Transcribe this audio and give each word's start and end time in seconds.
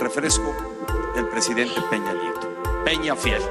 el 0.00 0.06
refresco 0.06 0.54
del 1.14 1.26
presidente 1.28 1.80
Peña 1.90 2.12
Nieto. 2.14 2.48
Peña 2.84 3.14
Fiel. 3.14 3.42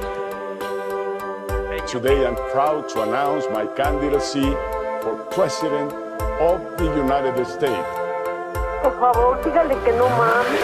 Today 1.87 2.25
I'm 2.25 2.35
proud 2.51 2.87
to 2.89 3.01
announce 3.01 3.45
my 3.51 3.65
candidacy 3.75 4.55
for 5.01 5.15
President 5.31 5.91
of 6.39 6.61
the 6.77 6.85
United 6.85 7.45
States. 7.45 7.87
Por 8.83 8.93
favor, 8.99 9.39
dígale 9.43 9.75
que 9.83 9.91
no 9.93 10.07
mames, 10.09 10.61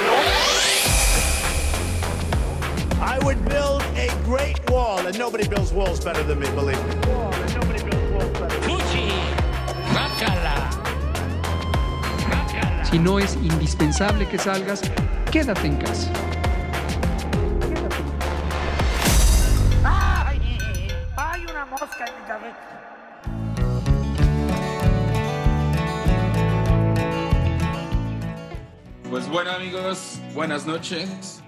I 3.02 3.20
would 3.24 3.44
build 3.46 3.82
a 3.96 4.10
great 4.24 4.60
wall, 4.70 5.06
and 5.06 5.18
nobody 5.18 5.48
builds 5.48 5.74
walls 5.74 6.00
better 6.04 6.24
than 6.24 6.40
me, 6.40 6.48
believe 6.52 6.78
me. 6.86 6.96
Si 12.84 13.00
no 13.00 13.20
es 13.20 13.36
indispensable 13.36 14.28
que 14.28 14.38
salgas, 14.38 14.82
quédate 15.36 15.68
en 15.68 15.76
casa. 15.76 16.14
¡Ay! 19.84 20.58
¡Hay 21.18 21.42
una 21.52 21.66
mosca 21.66 22.06
en 22.08 22.22
mi 22.22 22.26
cabeza! 22.26 23.76
Pues 29.10 29.28
bueno 29.28 29.52
amigos, 29.52 30.22
buenas 30.34 30.66
noches. 30.66 31.44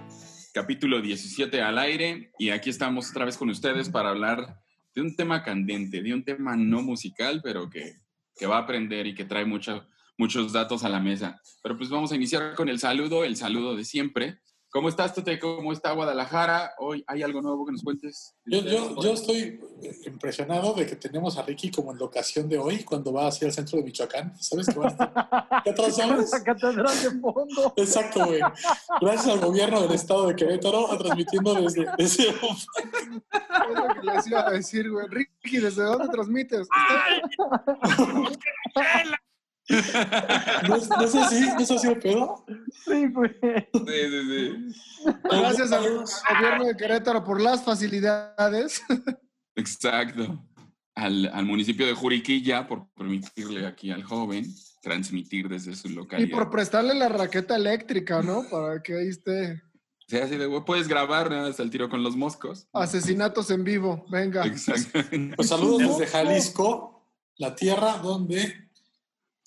Capítulo 0.53 1.01
17 1.01 1.61
al 1.61 1.77
aire 1.77 2.33
y 2.37 2.49
aquí 2.49 2.69
estamos 2.69 3.11
otra 3.11 3.23
vez 3.23 3.37
con 3.37 3.49
ustedes 3.49 3.87
para 3.87 4.09
hablar 4.09 4.59
de 4.95 5.01
un 5.01 5.15
tema 5.15 5.43
candente, 5.43 6.01
de 6.03 6.13
un 6.13 6.25
tema 6.25 6.57
no 6.57 6.81
musical, 6.81 7.39
pero 7.41 7.69
que, 7.69 8.01
que 8.35 8.47
va 8.47 8.57
a 8.57 8.61
aprender 8.63 9.07
y 9.07 9.15
que 9.15 9.23
trae 9.23 9.45
mucho- 9.45 9.87
muchos 10.17 10.53
datos 10.53 10.83
a 10.83 10.89
la 10.89 10.99
mesa. 10.99 11.39
Pero 11.61 11.77
pues 11.77 11.89
vamos 11.89 12.11
a 12.11 12.15
iniciar 12.15 12.55
con 12.55 12.69
el 12.69 12.79
saludo, 12.79 13.23
el 13.23 13.35
saludo 13.35 13.75
de 13.75 13.85
siempre. 13.85 14.39
¿Cómo 14.69 14.89
estás, 14.89 15.13
Tote? 15.13 15.39
¿Cómo 15.39 15.71
está 15.71 15.93
Guadalajara? 15.93 16.73
Hoy 16.79 17.01
hay 17.07 17.23
algo 17.23 17.41
nuevo 17.41 17.65
que 17.65 17.71
nos 17.71 17.81
cuentes. 17.81 18.35
Yo, 18.45 18.59
yo, 18.59 19.01
yo 19.01 19.13
estoy 19.13 19.61
impresionado 20.05 20.73
de 20.73 20.85
que 20.85 20.97
tenemos 20.97 21.37
a 21.37 21.43
Ricky 21.43 21.71
como 21.71 21.93
en 21.93 21.99
la 21.99 22.05
ocasión 22.05 22.49
de 22.49 22.57
hoy, 22.57 22.83
cuando 22.83 23.13
va 23.13 23.27
hacia 23.27 23.47
el 23.47 23.53
centro 23.53 23.77
de 23.77 23.85
Michoacán. 23.85 24.35
¿Sabes 24.41 24.67
qué 24.67 24.77
va 24.77 24.87
a 24.87 24.89
estar? 24.89 25.13
¿Qué 25.63 25.69
atrás 25.69 25.95
sabes? 25.95 26.31
La 26.31 26.43
catedral 26.43 27.01
de 27.01 27.11
fondo. 27.21 27.73
Exacto, 27.77 28.25
güey. 28.25 28.41
Gracias 28.99 29.27
al 29.27 29.39
gobierno 29.39 29.81
del 29.81 29.93
estado 29.93 30.27
de 30.27 30.35
Querétaro, 30.35 30.91
a 30.91 30.97
transmitiendo 30.97 31.53
desde, 31.55 31.85
desde 31.97 32.27
Es 32.27 32.67
lo 33.73 33.87
que 33.93 34.01
les 34.03 34.27
iba 34.27 34.47
a 34.47 34.51
decir, 34.51 34.91
güey. 34.91 35.07
Ricky, 35.07 35.59
¿desde 35.59 35.83
dónde 35.83 36.09
transmites? 36.09 36.67
¿No 39.69 40.75
es, 40.75 40.89
no 40.89 41.01
es 41.01 41.15
así? 41.15 41.41
¿No 41.41 41.59
es 41.59 41.71
así 41.71 41.87
el 41.87 41.99
pedo? 41.99 42.45
Sí, 42.85 43.07
güey. 43.07 43.31
Sí, 43.41 43.81
sí, 43.85 44.21
sí. 44.29 45.11
Gracias 45.23 45.71
al 45.71 45.83
gobierno 45.83 46.65
de 46.65 46.75
Querétaro 46.77 47.23
por 47.23 47.41
las 47.41 47.63
facilidades. 47.63 48.81
Exacto. 49.55 50.43
Al, 50.95 51.29
al 51.33 51.45
municipio 51.45 51.85
de 51.85 51.93
Juriquilla 51.93 52.67
por 52.67 52.87
permitirle 52.93 53.67
aquí 53.67 53.91
al 53.91 54.03
joven 54.03 54.45
transmitir 54.81 55.47
desde 55.49 55.75
su 55.75 55.89
Y 55.89 55.93
localidad. 55.93 56.35
por 56.35 56.49
prestarle 56.49 56.93
la 56.95 57.09
raqueta 57.09 57.55
eléctrica, 57.55 58.21
¿no? 58.21 58.43
Para 58.49 58.81
que 58.81 58.97
ahí 58.97 59.09
esté. 59.09 59.61
Sí, 60.07 60.17
así 60.17 60.37
de, 60.37 60.45
güey, 60.45 60.63
puedes 60.63 60.87
grabar 60.87 61.29
nada 61.29 61.49
más 61.49 61.59
al 61.59 61.69
tiro 61.69 61.89
con 61.89 62.01
los 62.01 62.15
moscos. 62.15 62.67
Asesinatos 62.71 63.51
en 63.51 63.63
vivo. 63.65 64.05
Venga. 64.09 64.45
Exacto. 64.45 64.99
Pues 65.35 65.49
saludos 65.49 65.99
desde 65.99 66.07
Jalisco, 66.07 67.05
la 67.35 67.53
tierra 67.53 67.97
donde 67.97 68.66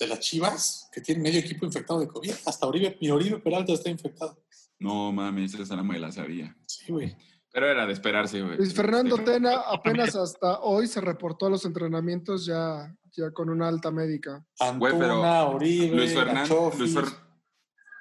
de 0.00 0.06
las 0.08 0.18
chivas, 0.20 0.88
que 0.92 1.00
tiene 1.00 1.22
medio 1.22 1.38
equipo 1.40 1.64
infectado 1.66 2.00
de 2.00 2.08
COVID. 2.08 2.32
Hasta 2.46 2.66
Oribe, 2.66 2.96
mi 3.00 3.10
Oribe 3.10 3.38
Peralta 3.38 3.72
está 3.74 3.90
infectado. 3.90 4.42
No 4.78 5.12
mames, 5.12 5.54
esa 5.54 5.76
no 5.76 5.84
me 5.84 5.98
la 5.98 6.10
sabía. 6.10 6.56
Sí, 6.66 6.90
güey. 6.90 7.14
Pero 7.52 7.66
era 7.68 7.84
de 7.86 7.92
esperarse, 7.92 8.40
güey. 8.42 8.56
Luis 8.56 8.74
Fernando 8.74 9.16
Sí. 9.18 9.24
Tena 9.24 9.56
apenas 9.66 10.16
hasta 10.16 10.60
hoy 10.60 10.86
se 10.86 11.00
reportó 11.00 11.46
a 11.46 11.50
los 11.50 11.64
entrenamientos 11.66 12.46
ya, 12.46 12.96
ya 13.12 13.30
con 13.32 13.50
una 13.50 13.68
alta 13.68 13.90
médica. 13.90 14.44
Güey, 14.78 14.92
pero 14.98 15.12
Antuna, 15.14 15.44
Oribe, 15.44 15.96
Luis, 15.96 16.14
Fernando. 16.14 16.72
Luis, 16.78 16.96
Fer- 16.96 17.16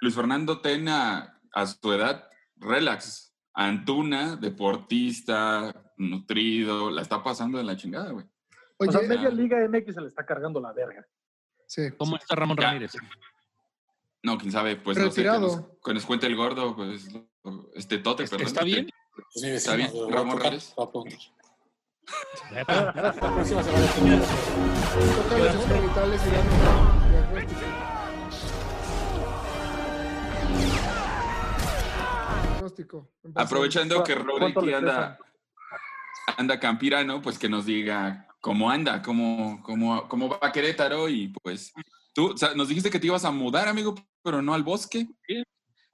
Luis 0.01 0.15
Fernando 0.15 0.61
Tena, 0.61 1.41
a 1.51 1.67
su 1.67 1.91
edad, 1.91 2.29
relax. 2.57 3.35
Antuna, 3.53 4.37
deportista, 4.37 5.73
nutrido, 5.97 6.91
la 6.91 7.01
está 7.01 7.21
pasando 7.23 7.57
de 7.57 7.63
la 7.65 7.75
chingada, 7.75 8.11
güey. 8.11 8.25
Oye, 8.77 8.89
o 8.89 8.91
sea, 8.93 9.01
media 9.01 9.29
Liga 9.29 9.57
MX 9.67 9.95
se 9.95 10.01
le 10.01 10.07
está 10.07 10.25
cargando 10.25 10.61
la 10.61 10.71
verga. 10.71 11.05
Sí. 11.69 11.83
¿Cómo 11.97 12.17
está 12.17 12.35
Ramón 12.35 12.57
Ya. 12.57 12.63
Ramírez? 12.67 12.91
No, 14.23 14.37
quién 14.37 14.51
sabe, 14.51 14.75
pues 14.75 14.97
no 14.97 15.05
sé, 15.05 15.21
que 15.23 15.29
Retirado. 15.29 15.39
nos, 15.41 15.65
que 15.83 15.93
nos 15.93 16.05
cuente 16.05 16.25
el 16.27 16.35
gordo, 16.35 16.75
pues 16.75 17.07
este 17.75 17.99
tote, 17.99 18.23
¿Es- 18.23 18.29
perdón. 18.29 18.47
¿Está 18.47 18.63
bien? 18.65 18.89
¿Está 19.35 19.75
bien, 19.75 19.91
Ramón 20.09 20.37
preguntar. 20.39 20.61
La 22.95 23.13
próxima 23.13 23.63
semana. 23.63 24.25
Aprovechando 33.35 34.03
que 34.03 34.13
¿Cuánto 34.15 34.37
Rodrigo 34.39 34.61
le 34.61 34.75
anda, 34.75 35.17
anda 36.37 36.59
campirano, 36.59 37.21
pues 37.21 37.37
que 37.39 37.49
nos 37.49 37.65
diga 37.65 38.27
cómo 38.39 38.69
anda, 38.69 39.01
cómo, 39.01 39.61
cómo, 39.63 40.07
cómo 40.07 40.29
va 40.29 40.51
Querétaro 40.51 41.09
y 41.09 41.33
pues 41.43 41.73
tú 42.13 42.33
o 42.33 42.37
sea, 42.37 42.53
nos 42.53 42.69
dijiste 42.69 42.89
que 42.89 42.99
te 42.99 43.07
ibas 43.07 43.25
a 43.25 43.31
mudar, 43.31 43.67
amigo, 43.67 43.95
pero 44.23 44.41
no 44.41 44.53
al 44.53 44.63
bosque. 44.63 45.07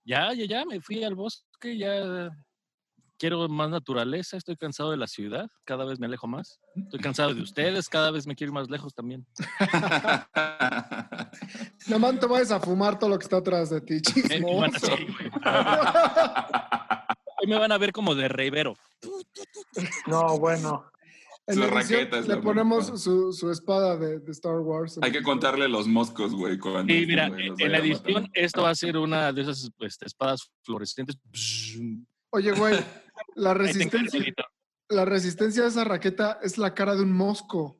Ya, 0.04 0.34
ya, 0.34 0.46
ya, 0.46 0.66
me 0.66 0.80
fui 0.82 1.04
al 1.04 1.16
bosque, 1.16 1.78
ya 1.78 2.30
quiero 3.18 3.48
más 3.48 3.70
naturaleza, 3.70 4.36
estoy 4.38 4.58
cansado 4.58 4.92
de 4.92 4.98
la 4.98 5.08
ciudad, 5.08 5.48
cada 5.64 5.86
vez 5.86 6.00
me 6.00 6.06
alejo 6.06 6.28
más. 6.28 6.60
Estoy 6.76 7.00
cansado 7.00 7.34
de 7.34 7.42
ustedes, 7.42 7.90
cada 7.90 8.12
vez 8.12 8.28
me 8.28 8.36
quiero 8.36 8.52
ir 8.52 8.54
más 8.54 8.70
lejos 8.70 8.94
también. 8.94 9.26
No 11.88 12.00
man, 12.00 12.20
te 12.20 12.26
vayas 12.26 12.52
a 12.52 12.60
fumar 12.60 12.98
todo 12.98 13.12
lo 13.12 13.20
que 13.20 13.26
está 13.26 13.38
atrás 13.38 13.70
de 13.70 13.80
ti, 13.80 14.02
chismoso. 14.02 14.92
Hoy 17.38 17.48
me 17.48 17.60
van 17.60 17.72
a 17.72 17.78
ver 17.78 17.92
como 17.92 18.16
de 18.16 18.28
Rivero. 18.28 18.76
No, 20.08 20.40
bueno. 20.40 20.84
En 21.48 21.60
la 21.60 21.68
raqueta 21.68 22.18
es 22.18 22.28
le 22.28 22.36
la 22.36 22.42
ponemos 22.42 22.88
su, 23.02 23.32
su 23.32 23.52
espada 23.52 23.98
de, 23.98 24.20
de 24.20 24.32
Star 24.32 24.60
Wars. 24.60 24.98
Hay 25.02 25.12
que 25.12 25.22
contarle 25.22 25.68
los 25.68 25.88
moscos, 25.88 26.34
güey. 26.34 26.58
Sí, 26.58 27.06
mira, 27.06 27.28
en 27.28 27.72
la 27.72 27.78
edición 27.78 28.32
esto 28.34 28.64
va 28.64 28.72
a 28.72 28.76
ser 28.76 28.98
una 28.98 29.32
de 29.32 29.44
esas 29.44 29.70
este, 29.80 30.08
espadas 30.08 30.50
fluorescentes. 30.64 31.18
Oye, 32.32 32.52
güey, 32.52 32.84
la 33.36 33.54
resistencia, 33.54 34.20
la 34.90 35.06
resistencia 35.06 35.62
de 35.64 35.70
esa 35.70 35.84
raqueta 35.84 36.40
es 36.42 36.58
la 36.58 36.74
cara 36.74 36.96
de 36.96 37.04
un 37.04 37.12
mosco. 37.12 37.80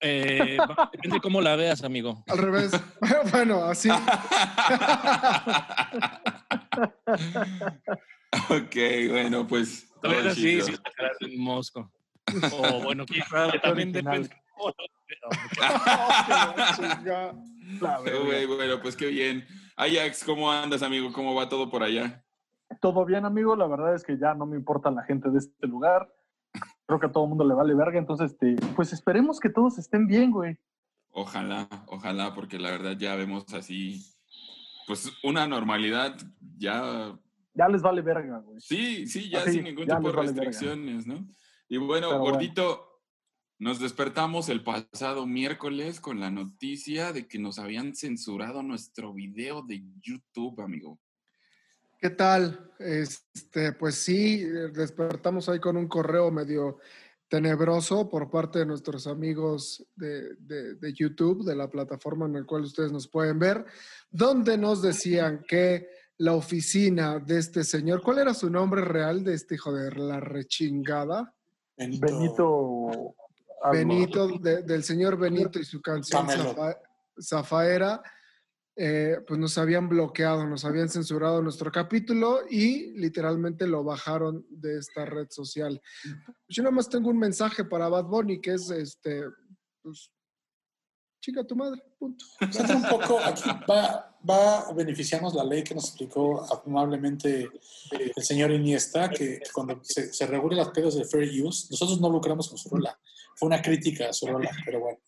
Eh, 0.00 0.56
depende 0.92 1.16
de 1.16 1.20
cómo 1.20 1.40
la 1.40 1.56
veas, 1.56 1.82
amigo. 1.82 2.22
Al 2.28 2.38
revés. 2.38 2.70
bueno, 3.32 3.64
así. 3.64 3.88
ok, 8.50 8.76
bueno, 9.10 9.46
pues. 9.46 9.92
Todo 10.00 10.30
sí, 10.30 10.60
chido. 10.60 10.66
sí, 10.66 11.36
un 11.36 11.44
mosco. 11.44 11.92
O 12.52 12.82
bueno, 12.82 13.04
sabe, 13.30 13.58
también 13.58 13.92
depende. 13.92 14.30
bueno, 17.80 18.82
pues 18.82 18.96
qué 18.96 19.06
bien. 19.06 19.46
Ajax, 19.76 20.24
¿cómo 20.24 20.50
andas, 20.50 20.82
amigo? 20.82 21.12
¿Cómo 21.12 21.34
va 21.34 21.48
todo 21.48 21.70
por 21.70 21.82
allá? 21.82 22.24
Todo 22.80 23.04
bien, 23.04 23.24
amigo. 23.24 23.56
La 23.56 23.66
verdad 23.66 23.94
es 23.94 24.04
que 24.04 24.18
ya 24.18 24.34
no 24.34 24.46
me 24.46 24.56
importa 24.56 24.90
la 24.90 25.02
gente 25.04 25.30
de 25.30 25.38
este 25.38 25.66
lugar. 25.66 26.12
Creo 26.86 27.00
que 27.00 27.06
a 27.06 27.12
todo 27.12 27.24
el 27.24 27.30
mundo 27.30 27.44
le 27.44 27.54
vale 27.54 27.74
verga. 27.74 27.98
Entonces, 27.98 28.32
este, 28.32 28.56
pues 28.74 28.92
esperemos 28.92 29.40
que 29.40 29.50
todos 29.50 29.78
estén 29.78 30.06
bien, 30.06 30.30
güey. 30.30 30.58
Ojalá, 31.10 31.68
ojalá, 31.86 32.34
porque 32.34 32.58
la 32.58 32.70
verdad 32.70 32.96
ya 32.96 33.16
vemos 33.16 33.52
así, 33.54 34.04
pues 34.86 35.10
una 35.22 35.46
normalidad 35.46 36.16
ya, 36.58 37.18
Ya 37.58 37.68
les 37.68 37.82
vale 37.82 38.02
verga, 38.02 38.38
güey. 38.38 38.60
sí, 38.60 39.06
sí, 39.08 39.28
ya 39.28 39.42
Así, 39.42 39.54
sin 39.54 39.64
ningún 39.64 39.84
ya 39.86 39.96
tipo 39.96 40.10
de 40.10 40.16
verga. 40.16 40.32
restricciones, 40.32 41.06
¿no? 41.08 41.26
Y 41.68 41.76
bueno, 41.78 42.08
Pero 42.10 42.20
bueno. 42.20 42.32
gordito, 42.36 43.02
nos 43.58 43.80
despertamos 43.80 44.48
el 44.48 44.62
pasado 44.62 45.26
miércoles 45.26 45.98
con 46.00 46.20
la 46.20 46.30
noticia 46.30 47.12
de 47.12 47.26
que 47.26 47.40
nos 47.40 47.58
habían 47.58 47.96
censurado 47.96 48.62
nuestro 48.62 49.12
video 49.12 49.62
de 49.62 49.82
YouTube, 50.00 50.60
amigo. 50.60 51.00
¿Qué 51.98 52.10
tal? 52.10 52.70
Este, 52.78 53.72
pues 53.72 53.96
sí, 53.96 54.44
despertamos 54.44 55.48
ahí 55.48 55.58
con 55.58 55.76
un 55.76 55.88
correo 55.88 56.30
medio 56.30 56.78
tenebroso 57.26 58.08
por 58.08 58.30
parte 58.30 58.60
de 58.60 58.66
nuestros 58.66 59.08
amigos 59.08 59.84
de, 59.96 60.36
de- 60.36 60.76
de 60.76 60.92
YouTube, 60.94 61.44
de 61.44 61.56
la 61.56 61.68
plataforma 61.68 62.26
en 62.26 62.34
la 62.34 62.44
cual 62.44 62.62
ustedes 62.62 62.92
nos 62.92 63.08
pueden 63.08 63.40
ver, 63.40 63.66
donde 64.10 64.56
nos 64.56 64.80
decían 64.80 65.42
que 65.46 65.88
la 66.18 66.34
oficina 66.34 67.18
de 67.18 67.38
este 67.38 67.62
señor, 67.64 68.02
¿cuál 68.02 68.18
era 68.18 68.34
su 68.34 68.50
nombre 68.50 68.82
real 68.82 69.22
de 69.24 69.34
este 69.34 69.54
hijo 69.54 69.72
de 69.72 69.90
la 69.94 70.20
rechingada? 70.20 71.32
Benito. 71.76 72.90
Benito. 72.90 73.14
Benito, 73.72 74.28
de- 74.38 74.62
del 74.62 74.82
señor 74.84 75.16
Benito 75.16 75.58
y 75.58 75.64
su 75.64 75.80
canción. 75.80 76.26
Zafa- 76.28 76.76
Zafaera, 77.20 78.00
eh, 78.76 79.16
pues 79.26 79.38
nos 79.40 79.58
habían 79.58 79.88
bloqueado, 79.88 80.46
nos 80.46 80.64
habían 80.64 80.88
censurado 80.88 81.42
nuestro 81.42 81.70
capítulo 81.72 82.40
y 82.48 82.92
literalmente 82.98 83.66
lo 83.66 83.82
bajaron 83.82 84.46
de 84.50 84.78
esta 84.78 85.04
red 85.04 85.26
social. 85.30 85.80
Yo 86.48 86.62
nada 86.62 86.74
más 86.74 86.88
tengo 86.88 87.10
un 87.10 87.18
mensaje 87.18 87.64
para 87.64 87.88
Bad 87.88 88.04
Bunny 88.04 88.40
que 88.40 88.54
es 88.54 88.70
este, 88.70 89.24
pues, 89.82 90.10
chica 91.20 91.42
tu 91.44 91.56
madre, 91.56 91.82
punto. 91.98 92.24
Un 92.40 92.88
poco, 92.88 93.18
aquí 93.18 93.50
va, 93.68 94.07
va 94.28 94.60
a 94.68 94.72
beneficiarnos 94.72 95.34
la 95.34 95.44
ley 95.44 95.62
que 95.62 95.74
nos 95.74 95.88
explicó 95.88 96.44
amablemente 96.66 97.48
el 98.16 98.22
señor 98.24 98.50
Iniesta, 98.50 99.08
que 99.10 99.40
cuando 99.52 99.80
se, 99.82 100.12
se 100.12 100.26
regule 100.26 100.56
las 100.56 100.70
pedos 100.70 100.96
de 100.96 101.04
fair 101.04 101.28
use, 101.44 101.68
nosotros 101.70 102.00
no 102.00 102.08
lucramos 102.10 102.48
con 102.48 102.58
su 102.58 102.68
rola. 102.70 102.98
Fue 103.36 103.46
una 103.46 103.62
crítica 103.62 104.08
a 104.08 104.12
su 104.12 104.26
rola, 104.26 104.50
pero 104.64 104.80
bueno. 104.80 104.98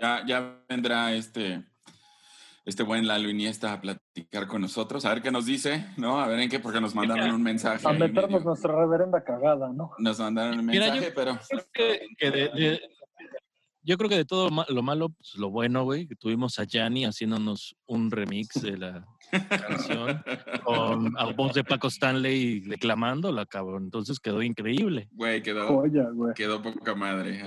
Ya, 0.00 0.22
ya 0.26 0.62
vendrá 0.68 1.12
este, 1.14 1.64
este 2.64 2.82
buen 2.82 3.06
Lalo 3.06 3.28
Iniesta 3.28 3.72
a 3.72 3.80
platicar 3.80 4.46
con 4.46 4.60
nosotros, 4.62 5.04
a 5.04 5.10
ver 5.14 5.22
qué 5.22 5.30
nos 5.30 5.46
dice, 5.46 5.86
¿no? 5.96 6.20
A 6.20 6.26
ver 6.28 6.40
en 6.40 6.48
qué, 6.48 6.58
porque 6.60 6.80
nos 6.80 6.94
mandaron 6.94 7.30
un 7.32 7.42
mensaje. 7.42 7.86
A 7.86 7.92
meternos 7.92 8.30
medio- 8.30 8.40
nuestra 8.44 8.74
reverenda 8.76 9.22
cagada, 9.24 9.70
¿no? 9.72 9.92
Nos 9.98 10.18
mandaron 10.18 10.58
un 10.58 10.66
Mira, 10.66 10.86
mensaje, 10.86 11.08
yo 11.08 11.14
pero 11.14 11.38
creo 11.48 11.66
que, 11.72 12.06
que 12.18 12.30
de, 12.30 12.48
de- 12.50 12.80
yo 13.82 13.96
creo 13.96 14.10
que 14.10 14.16
de 14.16 14.24
todo 14.24 14.50
lo 14.68 14.82
malo, 14.82 15.10
pues, 15.10 15.34
lo 15.36 15.50
bueno, 15.50 15.84
güey, 15.84 16.06
que 16.06 16.16
tuvimos 16.16 16.58
a 16.58 16.64
Yanni 16.64 17.04
haciéndonos 17.04 17.76
un 17.86 18.10
remix 18.10 18.60
de 18.60 18.76
la 18.76 19.06
canción 19.48 20.22
con 20.64 21.16
a 21.18 21.32
voz 21.32 21.54
de 21.54 21.64
Paco 21.64 21.88
Stanley 21.88 22.60
declamándola, 22.60 23.46
cabrón. 23.46 23.84
Entonces 23.84 24.18
quedó 24.20 24.42
increíble. 24.42 25.08
güey, 25.12 25.42
quedó, 25.42 25.68
Joya, 25.68 26.10
güey. 26.10 26.34
quedó 26.34 26.62
poca 26.62 26.94
madre. 26.94 27.42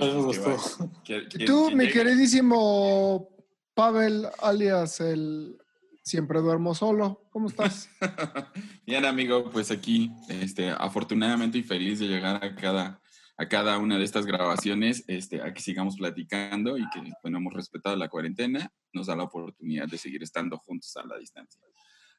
Que. 1.04 1.28
Que- 1.28 1.44
tú, 1.44 1.68
que 1.68 1.76
mi 1.76 1.84
llegue. 1.84 1.92
queridísimo 1.98 3.28
Pavel, 3.74 4.26
alias 4.42 5.00
el 5.00 5.56
Siempre 6.02 6.40
Duermo 6.40 6.74
Solo, 6.74 7.22
¿cómo 7.30 7.48
estás? 7.48 7.88
Bien, 8.86 9.04
amigo, 9.06 9.50
pues 9.50 9.70
aquí, 9.70 10.12
este, 10.28 10.70
afortunadamente 10.70 11.58
y 11.58 11.62
feliz 11.62 11.98
de 11.98 12.06
llegar 12.08 12.44
a 12.44 12.54
cada, 12.54 13.00
a 13.36 13.48
cada 13.48 13.78
una 13.78 13.98
de 13.98 14.04
estas 14.04 14.26
grabaciones, 14.26 15.04
este, 15.08 15.42
a 15.42 15.52
que 15.52 15.60
sigamos 15.60 15.96
platicando 15.96 16.78
y 16.78 16.88
que, 16.90 17.02
bueno, 17.22 17.38
hemos 17.38 17.52
respetado 17.52 17.96
la 17.96 18.08
cuarentena, 18.08 18.72
nos 18.92 19.06
da 19.08 19.16
la 19.16 19.24
oportunidad 19.24 19.88
de 19.88 19.98
seguir 19.98 20.22
estando 20.22 20.56
juntos 20.58 20.96
a 20.96 21.04
la 21.04 21.18
distancia. 21.18 21.60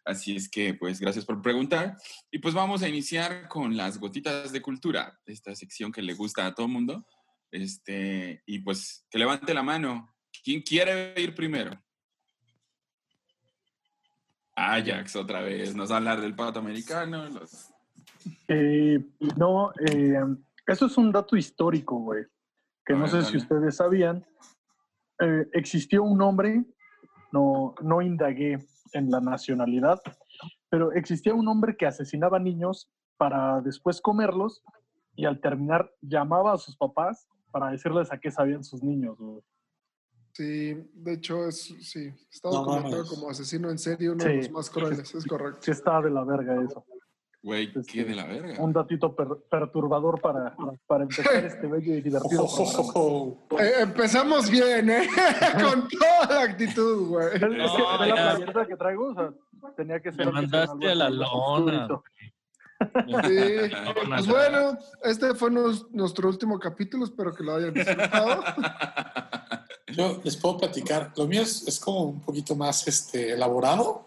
Así 0.04 0.36
es 0.36 0.50
que, 0.50 0.74
pues, 0.74 1.00
gracias 1.00 1.26
por 1.26 1.42
preguntar. 1.42 1.96
Y 2.30 2.38
pues 2.40 2.54
vamos 2.54 2.84
a 2.84 2.90
iniciar 2.90 3.48
con 3.48 3.76
las 3.76 3.98
gotitas 3.98 4.52
de 4.52 4.62
cultura, 4.62 5.20
esta 5.26 5.56
sección 5.56 5.92
que 5.92 6.02
le 6.04 6.14
gusta 6.14 6.46
a 6.46 6.54
todo 6.54 6.68
mundo. 6.68 7.08
Este, 7.50 8.44
y 8.46 8.60
pues, 8.60 9.06
que 9.10 9.18
levante 9.18 9.54
la 9.54 9.64
mano. 9.64 10.14
¿Quién 10.44 10.62
quiere 10.62 11.14
ir 11.20 11.34
primero? 11.34 11.82
Ajax, 14.56 15.16
otra 15.16 15.42
vez. 15.42 15.76
Nos 15.76 15.90
va 15.90 15.96
a 15.96 15.98
hablar 15.98 16.22
del 16.22 16.36
pato 16.36 16.60
americano. 16.60 17.28
los- 17.30 17.72
Eh, 18.48 19.00
no, 19.38 19.72
eh, 19.88 20.20
eso 20.68 20.86
es 20.88 20.98
un 20.98 21.12
dato 21.12 21.36
histórico, 21.36 21.98
güey, 22.00 22.26
que 22.86 22.94
A 22.94 22.96
no 22.96 23.02
ver, 23.04 23.10
sé 23.12 23.18
dale. 23.18 23.30
si 23.30 23.38
ustedes 23.38 23.76
sabían. 23.76 24.26
Eh, 25.20 25.48
existió 25.54 26.04
un 26.04 26.22
hombre, 26.22 26.66
no, 27.32 27.76
no 27.82 28.02
indagué 28.02 28.60
en 28.94 29.10
la 29.10 29.20
nacionalidad, 29.22 30.00
pero 30.70 30.92
existía 30.92 31.34
un 31.34 31.48
hombre 31.48 31.76
que 31.78 31.86
asesinaba 31.86 32.40
niños 32.40 32.90
para 33.18 33.62
después 33.62 34.02
comerlos 34.02 34.62
y 35.16 35.26
al 35.26 35.40
terminar 35.40 35.90
llamaba 36.02 36.54
a 36.54 36.58
sus 36.58 36.76
papás 36.76 37.28
para 37.52 37.72
decirles 37.72 38.12
a 38.12 38.20
qué 38.20 38.30
sabían 38.32 38.64
sus 38.64 38.84
niños, 38.84 39.18
güey. 39.18 39.42
Sí, 40.34 40.74
de 40.94 41.14
hecho, 41.14 41.48
es, 41.48 41.62
sí, 41.80 42.12
está 42.30 42.50
No 42.50 42.56
documentado 42.58 42.92
mames. 43.04 43.10
como 43.10 43.30
asesino 43.30 43.70
en 43.70 43.78
serie, 43.78 44.10
uno 44.10 44.20
Sí. 44.22 44.28
de 44.28 44.36
los 44.38 44.52
más 44.52 44.70
crueles, 44.70 45.16
es 45.16 45.26
correcto. 45.26 45.60
Sí 45.62 45.72
está 45.72 46.02
de 46.02 46.10
la 46.12 46.26
verga 46.26 46.62
eso. 46.62 46.86
Güey, 47.46 47.66
Este, 47.76 47.84
qué 47.84 48.04
de 48.06 48.16
la 48.16 48.26
verga. 48.26 48.56
Un 48.58 48.74
datito 48.74 49.16
per- 49.16 49.38
perturbador 49.52 50.20
para, 50.20 50.56
para 50.88 51.04
empezar 51.04 51.36
este 51.46 51.68
bello 51.68 51.94
y 51.94 52.02
divertido 52.02 52.48
programa. 52.48 53.64
Eh, 53.64 53.74
empezamos 53.82 54.50
bien, 54.50 54.90
¿eh? 54.90 55.08
Con 55.62 55.88
toda 55.88 56.28
la 56.28 56.42
actitud, 56.42 57.08
güey. 57.10 57.28
Es 57.36 57.40
que 57.40 57.48
No, 57.48 57.98
la 58.00 58.08
ya. 58.08 58.14
playerita 58.36 58.66
que 58.66 58.76
traigo, 58.76 59.10
o 59.10 59.14
sea, 59.14 59.30
tenía 59.78 60.00
que 60.00 60.12
ser. 60.12 60.26
Me 60.26 60.32
mandaste 60.32 60.68
algo 60.72 60.88
a 60.90 60.96
la 60.96 61.10
lona. 61.12 61.88
Sí. 63.28 63.72
Pues 64.10 64.28
bueno, 64.28 64.78
este 65.04 65.36
fue 65.36 65.52
nos- 65.52 65.90
nuestro 65.92 66.28
último 66.28 66.58
capítulo, 66.60 67.06
espero 67.06 67.32
que 67.32 67.44
lo 67.44 67.54
hayan 67.54 67.76
disfrutado. 67.76 68.44
Yo 69.96 70.20
les 70.24 70.36
puedo 70.36 70.58
platicar. 70.58 71.14
Lo 71.16 71.28
mío 71.28 71.44
es, 71.44 71.68
es 71.68 71.80
como 71.80 72.06
un 72.06 72.22
poquito 72.22 72.56
más 72.56 72.88
este, 72.88 73.34
elaborado. 73.34 74.04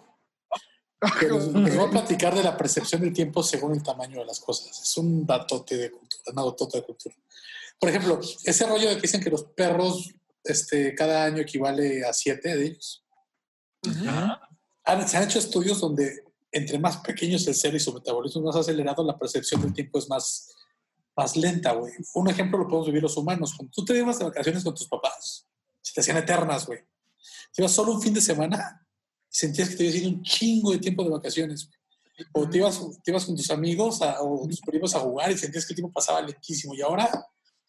Pero 1.20 1.38
les, 1.38 1.76
voy 1.76 1.86
a 1.86 1.90
platicar 1.90 2.34
de 2.34 2.42
la 2.42 2.56
percepción 2.56 3.00
del 3.02 3.12
tiempo 3.12 3.42
según 3.42 3.72
el 3.72 3.82
tamaño 3.82 4.18
de 4.18 4.24
las 4.26 4.40
cosas. 4.40 4.80
Es 4.82 4.96
un 4.96 5.24
datote 5.24 5.76
de 5.76 5.90
cultura, 5.90 6.22
una 6.32 6.44
datota 6.44 6.78
de 6.78 6.84
cultura. 6.84 7.14
Por 7.78 7.88
ejemplo, 7.88 8.20
ese 8.44 8.66
rollo 8.66 8.88
de 8.88 8.96
que 8.96 9.02
dicen 9.02 9.22
que 9.22 9.30
los 9.30 9.44
perros 9.44 10.12
este, 10.42 10.94
cada 10.94 11.24
año 11.24 11.38
equivale 11.42 12.04
a 12.04 12.12
siete 12.12 12.56
de 12.56 12.66
ellos. 12.66 13.04
Han- 14.84 15.08
se 15.08 15.16
han 15.16 15.24
hecho 15.24 15.38
estudios 15.38 15.80
donde 15.80 16.24
entre 16.50 16.78
más 16.78 16.96
pequeño 16.98 17.36
es 17.36 17.46
el 17.46 17.54
ser 17.54 17.74
y 17.74 17.80
su 17.80 17.92
metabolismo 17.92 18.42
más 18.42 18.56
acelerado, 18.56 19.04
la 19.04 19.18
percepción 19.18 19.60
del 19.60 19.74
tiempo 19.74 19.98
es 19.98 20.08
más, 20.08 20.48
más 21.14 21.36
lenta, 21.36 21.72
güey. 21.72 21.92
Un 22.14 22.28
ejemplo 22.30 22.58
lo 22.58 22.66
podemos 22.66 22.86
vivir 22.86 23.02
los 23.02 23.16
humanos. 23.16 23.54
Cuando 23.54 23.70
tú 23.70 23.84
te 23.84 23.96
ibas 23.96 24.18
de 24.18 24.24
vacaciones 24.24 24.64
con 24.64 24.74
tus 24.74 24.88
papás, 24.88 25.46
se 25.82 25.92
te 25.92 26.00
hacían 26.00 26.16
eternas, 26.16 26.66
güey. 26.66 26.80
Te 27.52 27.62
ibas 27.62 27.72
solo 27.72 27.92
un 27.92 28.00
fin 28.02 28.14
de 28.14 28.20
semana 28.22 28.84
sentías 29.28 29.68
que 29.70 29.76
te 29.76 29.82
habías 29.86 30.02
ido 30.02 30.10
un 30.10 30.22
chingo 30.22 30.72
de 30.72 30.78
tiempo 30.78 31.04
de 31.04 31.10
vacaciones, 31.10 31.66
güey. 31.66 31.78
O 32.32 32.48
te 32.48 32.58
ibas, 32.58 32.80
te 33.04 33.10
ibas 33.12 33.24
con 33.24 33.36
tus 33.36 33.50
amigos 33.50 34.02
a- 34.02 34.20
o 34.22 34.46
tus 34.48 34.60
primos 34.60 34.94
a 34.94 35.00
jugar 35.00 35.30
y 35.30 35.38
sentías 35.38 35.64
que 35.64 35.72
el 35.72 35.76
tiempo 35.76 35.92
pasaba 35.92 36.20
lentísimo. 36.20 36.74
Y 36.74 36.80
ahora 36.80 37.08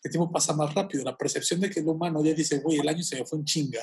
el 0.03 0.11
tiempo 0.11 0.31
pasa 0.31 0.53
más 0.53 0.73
rápido. 0.73 1.03
La 1.03 1.15
percepción 1.15 1.59
de 1.59 1.69
que 1.69 1.81
el 1.81 1.88
humano 1.88 2.23
ya 2.23 2.33
dice, 2.33 2.59
güey, 2.59 2.79
el 2.79 2.88
año 2.89 3.03
se 3.03 3.17
me 3.17 3.25
fue 3.25 3.38
en 3.39 3.45
chinga. 3.45 3.81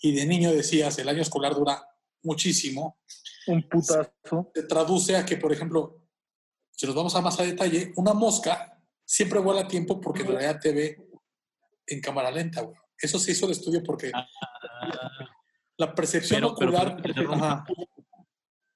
Y 0.00 0.14
de 0.14 0.24
niño 0.24 0.52
decías, 0.52 0.98
el 0.98 1.08
año 1.08 1.20
escolar 1.20 1.54
dura 1.54 1.86
muchísimo. 2.22 2.98
Un 3.48 3.68
putazo. 3.68 4.50
Se 4.54 4.62
traduce 4.62 5.16
a 5.16 5.26
que, 5.26 5.36
por 5.36 5.52
ejemplo, 5.52 6.02
si 6.70 6.86
nos 6.86 6.94
vamos 6.94 7.14
a 7.14 7.20
más 7.20 7.38
a 7.38 7.42
detalle, 7.42 7.92
una 7.96 8.14
mosca 8.14 8.82
siempre 9.04 9.40
vuela 9.40 9.62
a 9.62 9.68
tiempo 9.68 10.00
porque 10.00 10.22
en 10.22 10.28
realidad 10.28 10.58
te 10.60 10.72
ve 10.72 11.08
en 11.86 12.00
cámara 12.00 12.30
lenta, 12.30 12.62
güey. 12.62 12.76
Eso 12.98 13.18
se 13.18 13.32
hizo 13.32 13.44
el 13.46 13.52
estudio 13.52 13.82
porque 13.82 14.10
la 15.78 15.94
percepción 15.94 16.40
Pero- 16.40 16.52
ocular... 16.52 16.96
pero- 17.02 17.14
pero- 17.14 17.34
Ajá. 17.34 17.64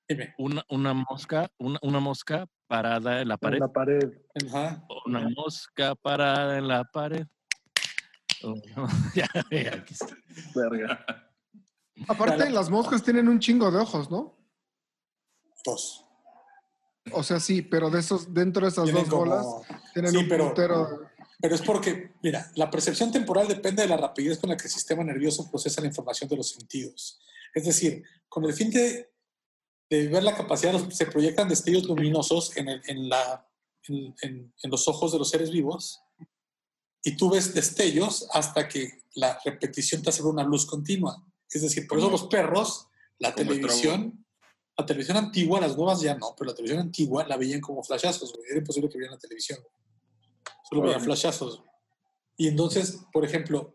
Dime. 0.09 0.35
Una, 0.39 0.65
una 0.69 0.93
mosca, 0.93 1.51
una, 1.59 1.79
una 1.83 2.01
mosca 2.01 2.47
parada 2.67 3.21
en 3.21 3.29
la 3.29 3.35
En 3.35 3.39
pared. 3.41 3.59
la 3.61 3.69
pared. 3.73 4.13
Ajá. 4.49 4.85
Una 5.07 5.29
mosca 5.29 5.95
parada 5.95 6.59
en 6.59 6.67
la 6.69 6.85
pared. 6.85 7.27
Oh, 8.43 8.55
ya, 9.15 9.29
ya, 9.51 9.75
aquí 9.75 9.95
está. 9.95 10.17
Verga. 10.55 11.05
Aparte, 12.09 12.51
las 12.51 12.71
moscas 12.71 13.03
tienen 13.03 13.29
un 13.29 13.39
chingo 13.39 13.71
de 13.71 13.79
ojos, 13.79 14.11
¿no? 14.11 14.37
Dos. 15.65 16.05
O 17.13 17.23
sea, 17.23 17.39
sí, 17.39 17.63
pero 17.63 17.91
de 17.91 18.01
esos, 18.01 18.33
dentro 18.33 18.63
de 18.63 18.69
esas 18.71 18.85
Tienen 18.85 19.03
dos 19.05 19.11
como- 19.11 19.25
bolas, 19.27 19.47
tienen 19.93 20.11
Sí, 20.11 20.17
un 20.19 20.29
pero- 20.29 20.49
putero. 20.49 21.10
Pero 21.41 21.55
es 21.55 21.63
porque, 21.63 22.13
mira, 22.23 22.51
la 22.57 22.71
percepción 22.71 23.11
temporal 23.13 23.49
depende 23.49 23.83
de 23.83 23.89
la 23.89 23.97
rapidez 23.97 24.39
con 24.39 24.51
la 24.51 24.57
que 24.57 24.65
el 24.65 24.71
sistema 24.71 25.03
nervioso 25.05 25.49
procesa 25.51 25.81
la 25.81 25.87
información 25.87 26.29
de 26.29 26.37
los 26.37 26.51
sentidos. 26.51 27.21
Es 27.55 27.65
decir, 27.65 28.03
con 28.29 28.45
el 28.45 28.53
fin 28.53 28.71
de, 28.71 29.11
de 29.89 30.09
ver 30.09 30.23
la 30.23 30.37
capacidad, 30.37 30.89
se 30.91 31.07
proyectan 31.07 31.49
destellos 31.49 31.85
luminosos 31.85 32.57
en, 32.57 32.69
el- 32.69 32.83
en 32.87 33.09
la, 33.09 33.49
en, 33.89 34.15
en- 34.63 34.71
los 34.71 34.87
ojos 34.89 35.13
de 35.13 35.19
los 35.19 35.31
seres 35.31 35.51
vivos 35.51 36.01
y 37.03 37.17
tú 37.17 37.31
ves 37.31 37.55
destellos 37.55 38.29
hasta 38.33 38.69
que 38.69 39.03
la 39.15 39.39
repetición 39.45 40.03
te 40.03 40.11
hace 40.11 40.23
una 40.23 40.45
luz 40.45 40.67
continua. 40.67 41.25
Es 41.51 41.63
decir, 41.63 41.87
por 41.87 41.99
eso 41.99 42.11
los 42.11 42.25
perros, 42.25 42.87
la 43.19 43.31
televisión, 43.35 44.27
la 44.77 44.87
televisión 44.87 45.17
antigua, 45.17 45.61
las 45.61 45.77
nuevas 45.77 46.01
ya 46.03 46.15
no, 46.17 46.35
pero 46.39 46.51
la 46.51 46.55
televisión 46.55 46.81
antigua 46.83 47.27
la 47.27 47.37
veían 47.37 47.61
como 47.61 47.83
flashazos, 47.83 48.33
güey. 48.33 48.51
Era 48.51 48.59
imposible 48.59 48.89
que 48.89 48.99
vieran 48.99 49.15
la 49.15 49.19
televisión. 49.21 49.59
Solo 50.71 50.83
veían 50.83 51.00
flashazos. 51.00 51.62
Y 52.37 52.49
entonces, 52.49 53.05
por 53.12 53.25
ejemplo, 53.25 53.75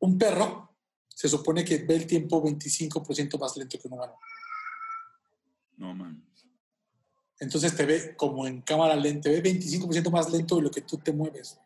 un 0.00 0.18
perro 0.18 0.74
se 1.08 1.28
supone 1.28 1.64
que 1.64 1.78
ve 1.78 1.96
el 1.96 2.06
tiempo 2.06 2.42
25% 2.42 3.38
más 3.38 3.56
lento 3.56 3.78
que 3.78 3.88
un 3.88 3.94
humano. 3.94 4.14
No, 5.76 5.94
man. 5.94 6.22
Entonces 7.38 7.74
te 7.76 7.84
ve 7.84 8.14
como 8.16 8.46
en 8.46 8.62
cámara 8.62 8.96
lenta, 8.96 9.30
te 9.30 9.40
ve 9.40 9.50
25% 9.52 10.10
más 10.10 10.30
lento 10.30 10.56
de 10.56 10.62
lo 10.62 10.70
que 10.70 10.80
tú 10.82 10.98
te 10.98 11.12
mueves. 11.12 11.58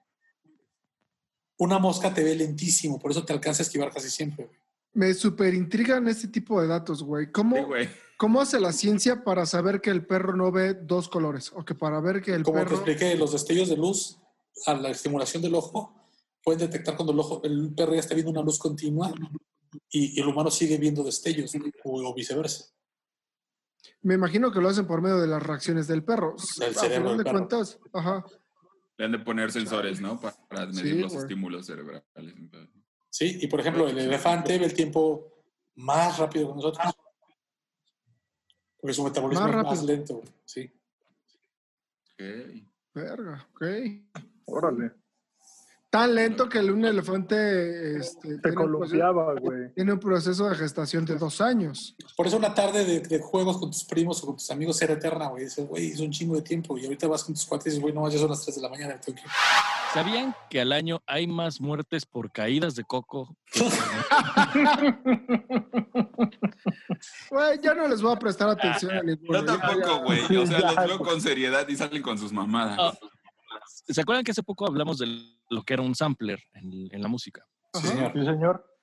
Una 1.59 1.79
mosca 1.79 2.13
te 2.13 2.25
ve 2.25 2.35
lentísimo, 2.35 2.99
por 2.99 3.11
eso 3.11 3.25
te 3.25 3.33
alcanza 3.33 3.63
a 3.63 3.65
esquivar 3.65 3.93
casi 3.93 4.11
siempre. 4.11 4.47
güey. 4.47 4.59
Me 4.93 5.15
super 5.15 5.55
intrigan 5.55 6.09
este 6.09 6.27
tipo 6.29 6.61
de 6.61 6.67
datos, 6.67 7.03
güey. 7.03 7.31
¿Cómo, 7.31 7.57
Sí, 7.57 7.63
güey. 7.63 7.89
¿Cómo 8.17 8.41
hace 8.41 8.59
la 8.61 8.73
ciencia 8.73 9.23
para 9.25 9.47
saber 9.47 9.81
que 9.81 9.91
el 9.91 10.05
perro 10.05 10.35
no 10.37 10.51
ve 10.53 10.75
dos 10.75 11.09
colores? 11.09 11.53
O 11.55 11.65
que 11.65 11.75
para 11.75 12.01
ver 12.01 12.21
que 12.21 12.35
el 12.35 12.43
Como 12.43 12.59
te 12.59 12.65
perro. 12.65 12.77
expliqué, 12.77 13.15
los 13.17 13.33
destellos 13.33 13.69
de 13.69 13.77
luz 13.77 14.19
a 14.67 14.75
la 14.75 14.91
estimulación 14.91 15.43
del 15.43 15.55
ojo 15.55 15.95
pueden 16.43 16.61
detectar 16.61 16.97
cuando 16.97 17.13
el, 17.13 17.21
ojo, 17.21 17.41
el 17.45 17.75
perro 17.75 17.95
ya 17.95 18.01
está 18.01 18.15
viendo 18.15 18.31
una 18.33 18.43
luz 18.43 18.59
continua 18.59 19.13
y, 19.91 20.17
y 20.19 20.21
el 20.21 20.29
humano 20.29 20.51
sigue 20.51 20.79
viendo 20.79 21.03
destellos 21.05 21.55
o, 21.85 22.09
o 22.09 22.15
viceversa. 22.15 22.65
Me 24.03 24.15
imagino 24.15 24.51
que 24.51 24.61
lo 24.61 24.69
hacen 24.69 24.87
por 24.87 25.03
medio 25.03 25.19
de 25.19 25.27
las 25.27 25.43
reacciones 25.43 25.87
del 25.87 26.03
perro. 26.05 26.35
Del 26.59 26.71
A 26.77 26.81
cerebro 26.81 27.11
final 27.11 27.25
de 27.25 27.31
cuentas, 27.31 27.79
ajá. 27.93 28.25
Le 28.97 29.05
han 29.07 29.13
de 29.13 29.19
poner 29.19 29.51
sensores, 29.53 30.01
¿no? 30.01 30.19
Pa- 30.21 30.35
Para 30.49 30.67
medir 30.67 30.95
Sí, 30.95 31.01
los 31.01 31.15
estímulos 31.15 31.67
cerebrales. 31.67 32.05
Sí, 33.11 33.39
y 33.41 33.47
por 33.47 33.61
ejemplo, 33.61 33.89
el 33.89 33.99
elefante 33.99 34.59
ve 34.59 34.67
el 34.67 34.75
tiempo 34.75 35.43
más 35.77 36.19
rápido 36.19 36.49
que 36.49 36.55
nosotros. 36.57 36.87
Porque 38.81 38.95
su 38.95 39.05
metabolismo 39.05 39.45
Más 39.47 39.51
es 39.51 39.57
más 39.57 39.65
rápido. 39.67 39.87
lento. 39.87 40.23
Sí. 40.45 40.71
Ok. 42.13 42.65
Verga, 42.95 43.49
ok. 43.55 43.63
Órale. 44.51 44.93
Tan 45.91 46.15
lento 46.15 46.49
que 46.49 46.59
el- 46.61 46.71
un 46.71 46.85
elefante 46.85 47.97
este, 47.97 48.37
Te 48.39 48.39
tiene, 48.39 48.39
un 48.39 48.41
proceso, 48.41 48.55
columpiaba, 48.55 49.35
güey. 49.41 49.75
tiene 49.75 49.93
un 49.93 49.99
proceso 49.99 50.49
de 50.49 50.55
gestación 50.55 51.05
de 51.05 51.17
dos 51.17 51.41
años. 51.41 51.97
Por 52.17 52.29
eso 52.29 52.37
una 52.37 52.55
tarde 52.55 52.85
de, 52.85 53.01
de 53.01 53.19
juegos 53.19 53.59
con 53.59 53.73
tus 53.73 53.83
primos 53.83 54.23
o 54.23 54.27
con 54.27 54.37
tus 54.37 54.49
amigos 54.53 54.81
era 54.83 54.93
eterna, 54.95 55.27
güey. 55.27 55.45
Dices, 55.47 55.67
güey, 55.67 55.91
es 55.91 55.99
un 55.99 56.13
chingo 56.13 56.37
de 56.37 56.43
tiempo. 56.43 56.79
Y 56.79 56.85
ahorita 56.85 57.09
vas 57.09 57.25
con 57.25 57.35
tus 57.35 57.45
cuates 57.45 57.67
y 57.67 57.71
dices, 57.71 57.83
güey, 57.83 57.93
no, 57.93 58.09
ya 58.09 58.19
son 58.21 58.31
las 58.31 58.41
3 58.45 58.55
de 58.55 58.63
la 58.63 58.69
mañana. 58.69 59.01
tengo 59.01 59.17
que 59.17 59.23
ir". 59.25 59.31
¿Sabían 59.93 60.33
que 60.49 60.61
al 60.61 60.71
año 60.71 61.03
hay 61.09 61.27
más 61.27 61.61
muertes 61.61 62.07
por 62.07 62.31
caídas 62.31 62.77
de 62.77 62.85
coco? 62.85 63.37
Güey, 67.31 67.61
ya 67.63 67.75
no 67.75 67.89
les 67.89 68.03
voy 68.03 68.13
a 68.13 68.17
prestar 68.19 68.49
atención 68.49 68.93
a 68.93 69.03
ninguno. 69.03 69.41
Yo 69.41 69.45
tampoco, 69.45 70.03
güey. 70.05 70.37
O 70.37 70.47
sea, 70.47 70.61
los 70.61 70.77
veo 70.87 70.99
con 70.99 71.21
seriedad 71.21 71.67
y 71.69 71.77
salen 71.77 72.03
con 72.03 72.19
sus 72.19 72.33
mamadas. 72.33 72.79
Ah, 72.81 72.93
¿Se 73.89 74.01
acuerdan 74.01 74.25
que 74.25 74.31
hace 74.33 74.43
poco 74.43 74.67
hablamos 74.67 74.99
de 74.99 75.07
lo 75.49 75.63
que 75.63 75.75
era 75.75 75.83
un 75.83 75.95
sampler 75.95 76.43
en, 76.55 76.89
en 76.95 77.03
la 77.03 77.09
música? 77.09 77.47
Sí, 77.75 77.87
señor. 77.87 78.13
Sí, 78.15 78.25
señor. 78.25 78.77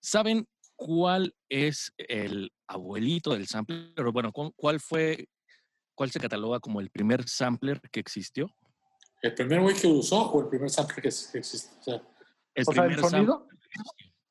¿Saben 0.00 0.46
cuál 0.76 1.34
es 1.48 1.92
el 1.96 2.52
abuelito 2.66 3.30
del 3.32 3.46
sampler? 3.46 3.92
Bueno, 4.12 4.32
¿cu- 4.32 4.52
¿cuál 4.56 4.80
fue, 4.80 5.28
cuál 5.94 6.10
se 6.10 6.20
cataloga 6.20 6.60
como 6.60 6.80
el 6.80 6.90
primer 6.90 7.28
sampler 7.28 7.80
que 7.90 8.00
existió? 8.00 8.48
¿El 9.22 9.34
primer 9.34 9.60
güey 9.60 9.74
que 9.74 9.86
usó 9.86 10.30
o 10.30 10.42
el 10.42 10.48
primer 10.48 10.70
sample 10.70 11.02
que, 11.02 11.08
existe? 11.08 11.38
O 11.78 11.82
sea, 11.82 11.94
El 12.54 12.64
O 12.68 12.72
sea, 12.72 12.84
el 12.84 12.88
primer 12.94 13.10
sonido. 13.10 13.48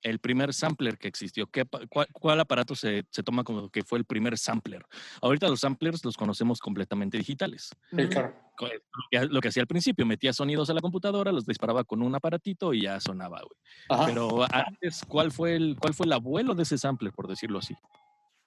El 0.05 0.19
primer 0.19 0.53
sampler 0.53 0.99
que 0.99 1.07
existió. 1.07 1.47
¿Qué 1.47 1.65
cuál, 1.89 2.07
cuál 2.13 2.39
aparato 2.39 2.75
se, 2.75 3.05
se 3.09 3.23
toma 3.23 3.43
como 3.43 3.69
que 3.69 3.83
fue 3.83 3.97
el 3.97 4.05
primer 4.05 4.37
sampler? 4.37 4.85
Ahorita 5.19 5.47
los 5.49 5.61
samplers 5.61 6.05
los 6.05 6.15
conocemos 6.15 6.59
completamente 6.59 7.17
digitales. 7.17 7.71
el 7.91 8.09
claro. 8.09 8.35
Co- 8.55 8.67
Lo 8.67 8.71
que, 9.11 9.25
lo 9.25 9.41
que 9.41 9.47
hacía 9.49 9.63
al 9.63 9.67
principio, 9.67 10.05
metía 10.05 10.31
sonidos 10.31 10.69
a 10.69 10.73
la 10.75 10.79
computadora, 10.81 11.31
los 11.31 11.45
disparaba 11.45 11.83
con 11.83 12.03
un 12.03 12.13
aparatito 12.13 12.71
y 12.73 12.83
ya 12.83 12.99
sonaba, 12.99 13.41
güey. 13.41 14.05
Pero 14.05 14.45
antes, 14.53 15.01
¿cuál 15.07 15.31
fue, 15.31 15.55
el, 15.55 15.75
¿cuál 15.79 15.93
fue 15.95 16.05
el 16.05 16.13
abuelo 16.13 16.53
de 16.53 16.63
ese 16.63 16.77
sampler, 16.77 17.11
por 17.11 17.27
decirlo 17.27 17.57
así? 17.59 17.75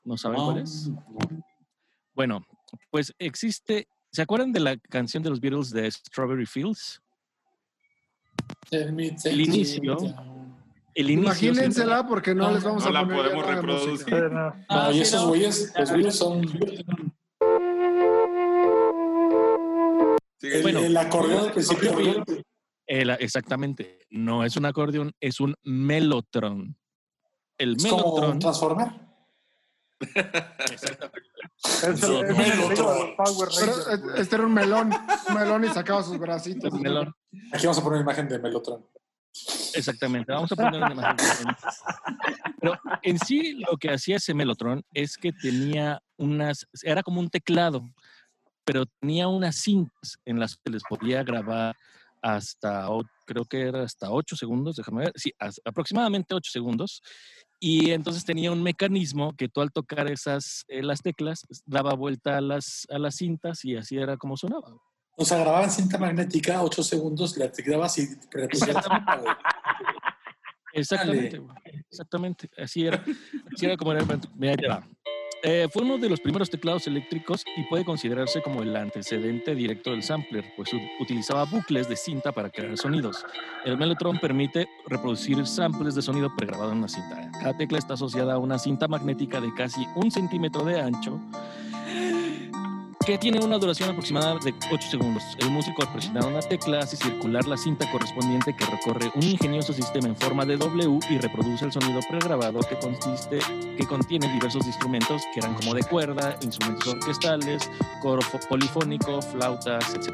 ¿No 0.04 0.16
saben 0.16 0.40
cuál 0.40 0.58
es? 0.58 0.90
Bueno, 2.14 2.46
pues 2.90 3.12
existe. 3.18 3.88
¿Se 4.12 4.22
acuerdan 4.22 4.52
de 4.52 4.60
la 4.60 4.76
canción 4.76 5.22
de 5.24 5.30
los 5.30 5.40
Beatles 5.40 5.70
de 5.70 5.90
Strawberry 5.90 6.46
Fields? 6.46 7.02
El 8.70 9.40
inicio. 9.40 9.96
El 10.98 11.10
inicio. 11.10 11.50
Imagínensela 11.50 12.06
porque 12.08 12.34
no, 12.34 12.48
No, 12.48 12.54
les 12.54 12.64
vamos 12.64 12.82
no 12.82 12.88
a 12.90 12.92
la 12.92 13.00
poner 13.02 13.16
podemos 13.22 13.46
reproducir. 13.46 13.90
música. 13.92 14.16
Sí, 14.16 14.22
no. 14.32 14.50
No, 14.50 14.64
Ah, 14.68 14.90
y 14.92 15.00
esos 15.00 15.26
güeyes, 15.26 15.72
los 15.78 15.90
Beatles 15.92 16.16
son. 16.16 16.42
Bueno. 20.62 20.80
el 20.80 20.96
acordeón 20.96 21.44
al 21.46 21.52
principio. 21.52 22.24
El- 22.86 23.10
exactamente. 23.10 24.00
No 24.10 24.44
es 24.44 24.56
un 24.56 24.64
acordeón, 24.66 25.12
es 25.20 25.40
un 25.40 25.54
melotron. 25.62 26.76
El 27.58 27.76
Es 27.76 27.86
como 27.86 27.96
un 28.04 28.14
melotron. 28.14 28.38
transformer. 28.40 28.88
Es 30.00 30.82
el, 30.84 31.94
es 31.94 32.02
el 32.02 32.36
Melotron. 32.36 33.14
Pero 33.58 34.14
este 34.16 34.36
era 34.36 34.46
un 34.46 34.54
melón, 34.54 34.90
un 35.28 35.34
melón 35.34 35.64
y 35.64 35.68
sacaba 35.68 36.02
sus 36.02 36.18
bracitos. 36.18 36.72
el 36.72 36.80
melón. 36.80 37.14
Aquí 37.52 37.66
vamos 37.66 37.78
a 37.78 37.82
poner 37.82 38.00
una 38.00 38.02
imagen 38.02 38.28
de 38.28 38.38
Melotron. 38.38 38.84
Exactamente, 39.74 40.32
vamos 40.32 40.52
a 40.52 40.56
poner 40.56 40.82
una 40.82 40.92
imagen. 40.92 41.46
Pero 42.60 42.78
en 43.02 43.18
sí 43.18 43.54
lo 43.54 43.76
que 43.76 43.90
hacía 43.90 44.16
ese 44.16 44.34
Melotron 44.34 44.84
es 44.92 45.16
que 45.16 45.32
tenía 45.32 46.00
unas, 46.16 46.66
era 46.82 47.02
como 47.02 47.20
un 47.20 47.30
teclado, 47.30 47.90
pero 48.64 48.84
tenía 49.00 49.28
unas 49.28 49.56
cintas 49.56 50.18
en 50.24 50.38
las 50.40 50.56
que 50.56 50.70
les 50.70 50.82
podía 50.88 51.22
grabar 51.22 51.76
hasta, 52.22 52.88
creo 53.26 53.44
que 53.44 53.62
era 53.62 53.82
hasta 53.82 54.10
8 54.10 54.36
segundos, 54.36 54.76
déjame 54.76 55.04
ver, 55.04 55.12
sí, 55.14 55.32
aproximadamente 55.64 56.34
8 56.34 56.50
segundos. 56.50 57.02
Y 57.60 57.90
entonces 57.90 58.24
tenía 58.24 58.52
un 58.52 58.62
mecanismo 58.62 59.34
que 59.36 59.48
tú 59.48 59.60
al 59.60 59.72
tocar 59.72 60.10
esas, 60.10 60.64
eh, 60.68 60.82
las 60.82 61.02
teclas, 61.02 61.44
daba 61.66 61.94
vuelta 61.94 62.36
a 62.36 62.40
las, 62.40 62.86
a 62.88 62.98
las 62.98 63.16
cintas 63.16 63.64
y 63.64 63.76
así 63.76 63.96
era 63.96 64.16
como 64.16 64.36
sonaba. 64.36 64.76
O 65.20 65.24
sea, 65.24 65.38
grababan 65.38 65.68
cinta 65.68 65.98
magnética, 65.98 66.62
8 66.62 66.82
segundos, 66.84 67.36
la 67.36 67.50
te 67.50 67.62
grabas 67.64 67.98
y. 67.98 68.08
Exactamente, 70.72 71.42
exactamente. 71.90 72.50
Así 72.56 72.86
era. 72.86 73.02
Así 73.52 73.66
era 73.66 73.76
como 73.76 73.92
era. 73.92 74.06
Mira, 74.36 74.56
te 74.56 74.68
va. 74.68 74.88
Eh, 75.42 75.68
fue 75.72 75.82
uno 75.82 75.98
de 75.98 76.08
los 76.08 76.20
primeros 76.20 76.50
teclados 76.50 76.86
eléctricos 76.86 77.44
y 77.56 77.64
puede 77.64 77.84
considerarse 77.84 78.42
como 78.42 78.62
el 78.62 78.74
antecedente 78.76 79.54
directo 79.56 79.90
del 79.90 80.02
sampler, 80.02 80.44
pues 80.56 80.70
utilizaba 81.00 81.44
bucles 81.44 81.88
de 81.88 81.96
cinta 81.96 82.30
para 82.30 82.50
crear 82.50 82.76
sonidos. 82.76 83.24
El 83.64 83.76
Mellotron 83.76 84.18
permite 84.18 84.68
reproducir 84.86 85.44
samples 85.46 85.96
de 85.96 86.02
sonido 86.02 86.34
pregrabado 86.36 86.72
en 86.72 86.78
una 86.78 86.88
cinta. 86.88 87.30
Cada 87.40 87.56
tecla 87.56 87.78
está 87.78 87.94
asociada 87.94 88.34
a 88.34 88.38
una 88.38 88.58
cinta 88.58 88.88
magnética 88.88 89.40
de 89.40 89.52
casi 89.54 89.86
un 89.94 90.10
centímetro 90.10 90.64
de 90.64 90.80
ancho 90.80 91.20
que 93.08 93.16
tiene 93.16 93.40
una 93.40 93.56
duración 93.56 93.88
aproximada 93.88 94.34
de 94.34 94.52
8 94.70 94.90
segundos. 94.90 95.22
El 95.38 95.48
músico 95.48 95.82
presionar 95.90 96.26
una 96.26 96.40
tecla 96.40 96.80
hace 96.80 96.94
circular 96.94 97.46
la 97.46 97.56
cinta 97.56 97.90
correspondiente 97.90 98.54
que 98.54 98.66
recorre 98.66 99.10
un 99.14 99.22
ingenioso 99.22 99.72
sistema 99.72 100.08
en 100.08 100.16
forma 100.16 100.44
de 100.44 100.58
W 100.58 100.98
y 101.08 101.16
reproduce 101.16 101.64
el 101.64 101.72
sonido 101.72 102.00
pregrabado 102.06 102.60
que 102.60 102.78
consiste 102.78 103.38
que 103.78 103.86
contiene 103.86 104.30
diversos 104.30 104.66
instrumentos 104.66 105.22
que 105.32 105.40
eran 105.40 105.54
como 105.54 105.72
de 105.72 105.84
cuerda, 105.84 106.36
instrumentos 106.42 106.86
orquestales, 106.86 107.70
coro 108.02 108.20
polifónico, 108.46 109.22
flautas, 109.22 109.94
etc. 109.94 110.12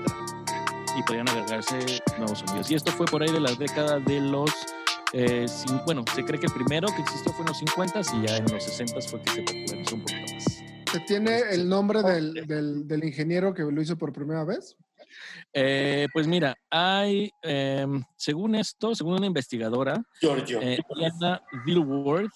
Y 0.96 1.02
podían 1.02 1.28
agregarse 1.28 2.00
nuevos 2.18 2.38
sonidos. 2.38 2.70
Y 2.70 2.76
esto 2.76 2.92
fue 2.92 3.06
por 3.06 3.24
ahí 3.24 3.32
de 3.32 3.40
la 3.40 3.52
década 3.56 3.98
de 3.98 4.20
los 4.20 4.52
eh, 5.12 5.46
bueno, 5.84 6.04
se 6.14 6.24
cree 6.24 6.38
que 6.38 6.46
el 6.46 6.52
primero 6.52 6.86
que 6.94 7.02
existió 7.02 7.32
fue 7.32 7.42
en 7.42 7.48
los 7.48 7.58
50 7.58 8.00
y 8.00 8.26
ya 8.28 8.36
en 8.36 8.52
los 8.52 8.62
60 8.62 9.00
fue 9.00 9.20
que 9.20 9.32
se 9.32 9.42
popularizó 9.42 9.94
un 9.96 10.00
poquito 10.02 10.34
más. 10.34 10.53
¿Se 10.94 11.00
tiene 11.00 11.40
el 11.50 11.68
nombre 11.68 12.04
del, 12.04 12.46
del- 12.46 12.86
del 12.86 13.02
ingeniero 13.04 13.52
que 13.52 13.64
lo 13.64 13.82
hizo 13.82 13.98
por 13.98 14.12
primera 14.12 14.44
vez? 14.44 14.76
Eh, 15.52 16.06
pues 16.12 16.28
mira, 16.28 16.54
hay, 16.70 17.32
em, 17.42 18.00
según 18.16 18.54
esto, 18.54 18.94
según 18.94 19.14
una 19.14 19.26
investigadora, 19.26 20.00
Giorgio. 20.20 20.60
eh, 20.62 20.78
Diana 20.96 21.42
Dilworth, 21.66 22.30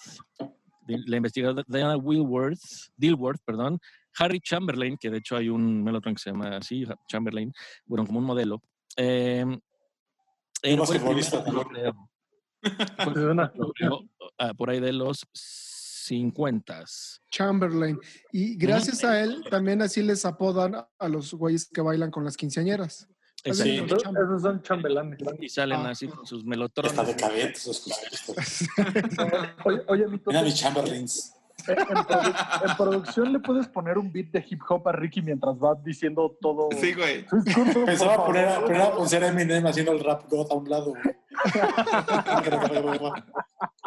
di- 0.85 1.05
la 1.07 1.15
investigadora 1.15 1.63
Diana 1.69 1.95
Wilworth, 1.95 2.59
Dilworth, 2.97 3.39
perdón, 3.45 3.79
Harry 4.17 4.41
Chamberlain, 4.41 4.97
que 4.97 5.09
de 5.09 5.19
hecho 5.19 5.37
hay 5.37 5.47
un 5.47 5.81
melotron 5.81 6.15
que 6.15 6.21
se 6.21 6.31
llama 6.31 6.57
así, 6.57 6.83
Ha- 6.83 6.97
Chamberlain, 7.07 7.53
bueno, 7.85 8.05
como 8.05 8.19
un 8.19 8.25
modelo. 8.25 8.61
él 8.97 9.61
fue 10.83 10.97
el 10.97 11.01
primero 11.01 11.93
ah, 14.37 14.53
por 14.53 14.69
ahí 14.69 14.81
de 14.81 14.91
los 14.91 15.25
50. 16.09 16.83
Chamberlain. 17.29 17.99
Y 18.31 18.55
gracias 18.57 19.03
a 19.03 19.21
él, 19.21 19.43
también 19.51 19.81
así 19.83 20.01
les 20.01 20.25
apodan 20.25 20.75
a 20.75 21.07
los 21.07 21.33
güeyes 21.33 21.69
que 21.69 21.81
bailan 21.81 22.09
con 22.09 22.23
las 22.25 22.35
quinceañeras. 22.35 23.07
Sí. 23.45 23.51
Esos 23.51 23.65
esos 23.65 24.41
son 24.41 24.61
chambelanes. 24.63 25.19
Y 25.39 25.47
salen 25.49 25.79
Ah. 25.85 25.91
así 25.91 26.07
con 26.07 26.25
sus 26.25 26.39
Está 26.39 26.49
melotrones. 26.49 27.07
decadente 27.07 27.57
esos 27.57 27.79
cosas. 27.79 28.67
Oye, 29.65 29.81
oye 29.87 30.07
Mito, 30.07 30.23
Mira 30.31 30.39
¿en, 30.39 30.45
mis 30.45 30.55
Chamberlains. 30.55 31.33
en 31.67 31.75
produ- 31.77 32.69
en 32.69 32.77
producción 32.77 33.31
le 33.33 33.39
puedes 33.39 33.67
poner 33.67 33.97
un 33.97 34.11
beat 34.11 34.31
de 34.31 34.43
hip 34.49 34.61
hop 34.67 34.87
a 34.87 34.91
Ricky 34.93 35.21
mientras 35.21 35.55
va 35.55 35.75
diciendo 35.75 36.35
todo. 36.41 36.67
Sí, 36.81 36.93
güey. 36.93 37.25
Pensaba 37.85 38.25
poner 38.25 38.45
a, 38.47 38.59
poner 38.61 38.81
a 38.81 38.91
poner 38.95 39.23
a 39.23 39.27
Eminem 39.27 39.65
haciendo 39.67 39.91
el 39.93 39.99
rap 40.03 40.23
god 40.29 40.51
a 40.51 40.55
un 40.55 40.69
lado. 40.69 40.93
güey. 40.95 41.15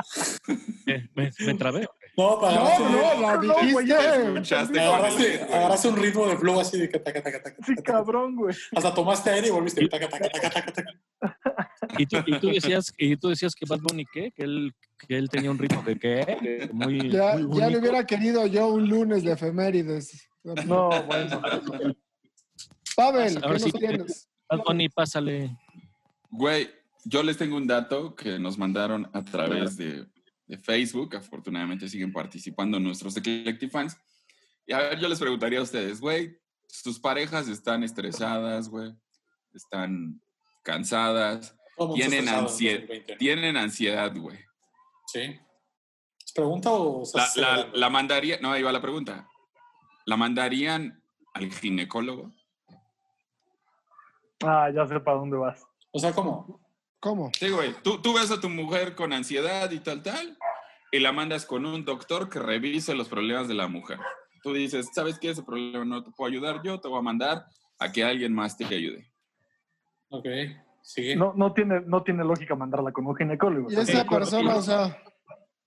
Eh, 0.87 1.09
me, 1.15 1.31
me 1.47 1.55
trabé. 1.55 1.87
No, 2.17 2.39
para 2.39 2.57
No, 2.57 2.91
no, 2.91 3.21
la 3.21 3.37
dijiste. 3.39 4.25
Escuchaste 4.27 4.81
agarraste, 4.81 5.89
un 5.89 5.97
ritmo 5.97 6.27
de 6.27 6.37
flow 6.37 6.61
así 6.61 6.79
de 6.79 6.89
que 6.91 6.99
taca, 6.99 7.23
taca, 7.23 7.43
taca, 7.43 7.57
Sí, 7.65 7.75
cabrón, 7.77 8.37
güey. 8.37 8.55
Hasta 8.77 8.93
tomaste 8.93 9.31
aire 9.31 9.49
y 9.49 9.51
volviste 9.51 9.89
taca, 9.89 10.09
taca, 10.09 10.29
taca, 10.29 10.51
taca, 10.51 10.73
taca. 10.73 10.93
Y 11.99 12.07
tú, 12.07 12.19
y 12.27 12.39
tú 12.39 12.49
decías, 12.49 12.93
y 12.99 13.17
tú 13.17 13.29
decías 13.29 13.55
que 13.55 13.65
Bad 13.67 13.81
Bunny, 13.81 14.05
¿qué? 14.13 14.31
Que 14.33 14.45
él, 14.45 14.75
que 14.99 15.17
él 15.17 15.29
tenía 15.29 15.51
un 15.51 15.59
ritmo 15.59 15.85
que, 15.85 15.99
¿qué? 15.99 16.69
Muy, 16.73 17.11
Ya, 17.11 17.37
muy 17.37 17.59
ya 17.59 17.69
le 17.69 17.79
hubiera 17.79 18.05
querido 18.07 18.47
yo 18.47 18.69
un 18.69 18.89
lunes 18.89 19.25
de 19.25 19.33
efemérides. 19.33 20.29
No, 20.67 20.91
bueno. 21.05 21.43
Pavel, 22.97 23.41
¿qué 23.41 23.49
nos 23.49 23.63
sí. 23.63 23.73
tienes? 23.73 24.29
Bad 24.49 24.61
Bunny, 24.67 24.89
pásale. 24.89 25.57
Güey, 26.31 26.71
yo 27.05 27.23
les 27.23 27.37
tengo 27.39 27.57
un 27.57 27.67
dato 27.67 28.15
que 28.15 28.39
nos 28.39 28.59
mandaron 28.59 29.09
a 29.13 29.25
través 29.25 29.77
de 29.77 30.07
de 30.47 30.59
Facebook. 30.59 31.17
Afortunadamente 31.17 31.89
siguen 31.89 32.13
participando 32.13 32.79
nuestros 32.81 33.17
Eclectic 33.17 33.71
fans. 33.71 33.97
Y 34.67 34.73
a 34.73 34.79
ver, 34.79 34.99
yo 35.01 35.09
les 35.09 35.19
preguntaría 35.19 35.59
a 35.59 35.63
ustedes, 35.63 36.01
güey, 36.01 36.39
sus 36.69 36.99
parejas 37.01 37.49
están 37.49 37.83
estresadas, 37.83 38.69
güey, 38.69 38.95
están 39.53 40.21
cansadas, 40.63 41.57
tienen, 41.95 42.21
estresados 42.21 42.61
ansie- 42.61 42.71
en 42.77 42.81
el 42.83 42.87
20, 42.89 43.13
¿no? 43.13 43.19
tienen 43.19 43.57
ansiedad, 43.57 44.17
güey. 44.17 44.39
Sí. 45.09 45.21
¿Es 46.25 46.33
pregunta 46.33 46.71
o 46.71 47.03
La, 47.15 47.29
la, 47.37 47.69
la 47.75 47.91
mandaría, 47.91 48.39
no, 48.41 48.53
ahí 48.53 48.63
va 48.63 48.73
la 48.73 48.81
pregunta. 48.81 49.29
¿La 50.07 50.17
mandarían 50.17 51.03
al 51.35 51.53
ginecólogo? 51.53 52.33
Ah, 54.45 54.71
ya 54.75 54.87
sé 54.87 54.99
para 55.01 55.19
dónde 55.19 55.37
vas. 55.37 55.63
O 55.93 55.99
sea, 55.99 56.13
¿cómo? 56.13 56.62
¿Cómo? 57.03 57.33
Sí, 57.37 57.51
güey. 57.51 57.75
Tú, 57.83 58.01
tú 58.01 58.15
ves 58.15 58.31
a 58.31 58.41
tu 58.41 58.49
mujer 58.49 58.95
con 58.95 59.13
ansiedad 59.13 59.69
y 59.73 59.81
tal, 59.81 60.05
tal, 60.05 60.39
y 60.93 61.01
la 61.01 61.11
mandas 61.11 61.45
con 61.45 61.67
un 61.67 61.85
doctor 61.85 62.31
que 62.31 62.39
revise 62.39 62.95
los 62.95 63.09
problemas 63.09 63.49
de 63.49 63.55
la 63.55 63.67
mujer. 63.67 63.99
Tú 64.41 64.53
dices, 64.53 64.89
¿sabes 64.95 65.19
qué? 65.19 65.31
Ese 65.31 65.43
problema 65.43 65.85
no 65.85 66.05
te 66.05 66.13
puedo 66.13 66.31
ayudar 66.31 66.63
yo, 66.63 66.79
te 66.79 66.87
voy 66.87 67.01
a 67.01 67.03
mandar 67.03 67.47
a 67.81 67.91
que 67.91 68.05
alguien 68.05 68.33
más 68.33 68.57
te 68.57 68.67
ayude. 68.67 69.13
Ok, 70.11 70.27
sigue. 70.83 71.17
No, 71.17 71.35
no, 71.35 71.53
tiene, 71.53 71.81
no 71.81 72.05
tiene 72.05 72.23
lógica 72.23 72.55
mandarla 72.55 72.93
con 72.93 73.05
un 73.05 73.17
ginecólogo. 73.17 73.69
Y 73.69 73.75
esa 73.75 74.05
persona, 74.05 74.55
o 74.55 74.63
sea, 74.63 74.97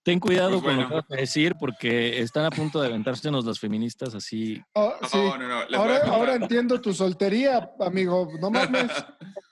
Ten 0.05 0.19
cuidado 0.19 0.61
Pues 0.61 0.63
con 0.63 0.69
lo 0.75 0.75
bueno. 0.75 0.89
que 0.89 0.95
vas 0.95 1.11
a 1.11 1.15
decir 1.21 1.55
porque 1.59 2.19
están 2.21 2.45
a 2.45 2.51
punto 2.51 2.79
de 2.79 2.87
aventársenos 2.87 3.43
las 3.43 3.59
feministas 3.59 4.13
así. 4.15 4.61
oh, 4.73 4.93
sí. 5.11 5.17
No, 5.17 5.35
no, 5.37 5.47
no. 5.47 5.77
Ahora, 5.77 6.01
ahora 6.05 6.35
entiendo 6.35 6.79
tu 6.79 6.93
soltería, 6.93 7.71
amigo. 7.79 8.29
No 8.39 8.49
mames. 8.51 8.91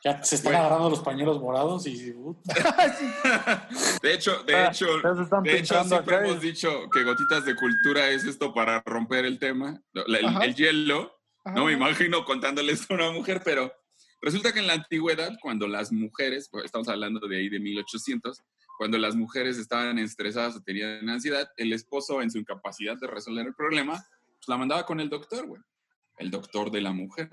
Ya 0.06 0.22
se 0.22 0.36
están 0.36 0.52
Güey. 0.52 0.60
agarrando 0.66 0.90
los 0.90 1.00
pañuelos 1.00 1.40
morados 1.40 1.88
y... 1.88 2.12
puta. 2.12 2.54
De 4.04 4.14
hecho, 4.14 4.44
de 4.44 4.54
Ah, 4.54 4.68
hecho, 4.68 4.86
de 5.44 5.58
hecho 5.60 5.82
siempre 5.86 6.16
acá. 6.18 6.28
hemos 6.28 6.42
dicho 6.42 6.90
que 6.92 7.04
Gotitas 7.04 7.46
de 7.46 7.56
Cultura 7.56 8.10
es 8.10 8.26
esto 8.26 8.54
para 8.54 8.84
romper 8.86 9.24
el 9.24 9.40
tema, 9.40 9.80
el, 9.94 10.16
el 10.44 10.56
hielo. 10.56 11.10
Ajá. 11.46 11.56
No 11.56 11.64
me 11.66 11.72
imagino 11.72 12.26
contándoles 12.26 12.86
a 12.92 12.96
una 12.96 13.12
mujer, 13.12 13.42
pero 13.46 13.72
resulta 14.22 14.52
que 14.52 14.60
en 14.60 14.68
la 14.68 14.74
antigüedad, 14.74 15.32
cuando 15.42 15.68
las 15.70 15.94
mujeres, 15.94 16.50
pues, 16.52 16.66
estamos 16.66 16.90
hablando 16.90 17.26
de 17.26 17.38
ahí 17.38 17.48
de 17.48 17.62
1800, 17.62 18.42
cuando 18.84 18.98
las 18.98 19.16
mujeres 19.16 19.58
estaban 19.58 19.98
estresadas 19.98 20.58
o 20.58 20.62
tenían 20.62 21.08
ansiedad, 21.08 21.50
el 21.56 21.72
esposo 21.72 22.22
en 22.22 22.30
su 22.30 22.38
incapacidad 22.38 22.98
de 22.98 23.08
resolver 23.08 23.48
el 23.48 23.54
problema, 23.54 23.94
pues 23.94 24.46
la 24.50 24.58
mandaba 24.58 24.86
con 24.86 25.00
el 25.00 25.10
doctor, 25.10 25.48
güey. 25.48 25.62
El 26.18 26.30
doctor 26.30 26.70
de 26.70 26.82
la 26.82 26.92
mujer. 26.92 27.30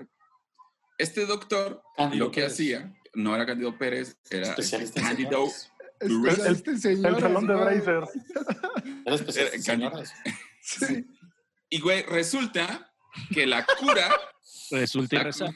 Este 0.97 1.25
doctor 1.25 1.83
Cándido 1.97 2.27
lo 2.27 2.31
que 2.31 2.39
Pérez. 2.39 2.53
hacía, 2.53 2.95
no 3.15 3.35
era 3.35 3.45
Candido 3.45 3.77
Pérez, 3.77 4.17
era 4.29 4.55
Cándido 4.95 5.49
en 5.99 6.79
señoras, 6.79 7.15
El 7.15 7.19
salón 7.19 7.47
de. 7.47 7.53
Bracer. 7.53 8.03
Era 9.05 9.15
especialista 9.15 9.57
en 9.57 9.63
Cándido. 9.63 10.03
Sí. 10.61 11.05
Y, 11.69 11.81
güey, 11.81 12.03
resulta 12.03 12.93
que 13.33 13.45
la 13.45 13.65
cura, 13.65 14.09
Resulta 14.69 15.17
y 15.17 15.19
la 15.19 15.53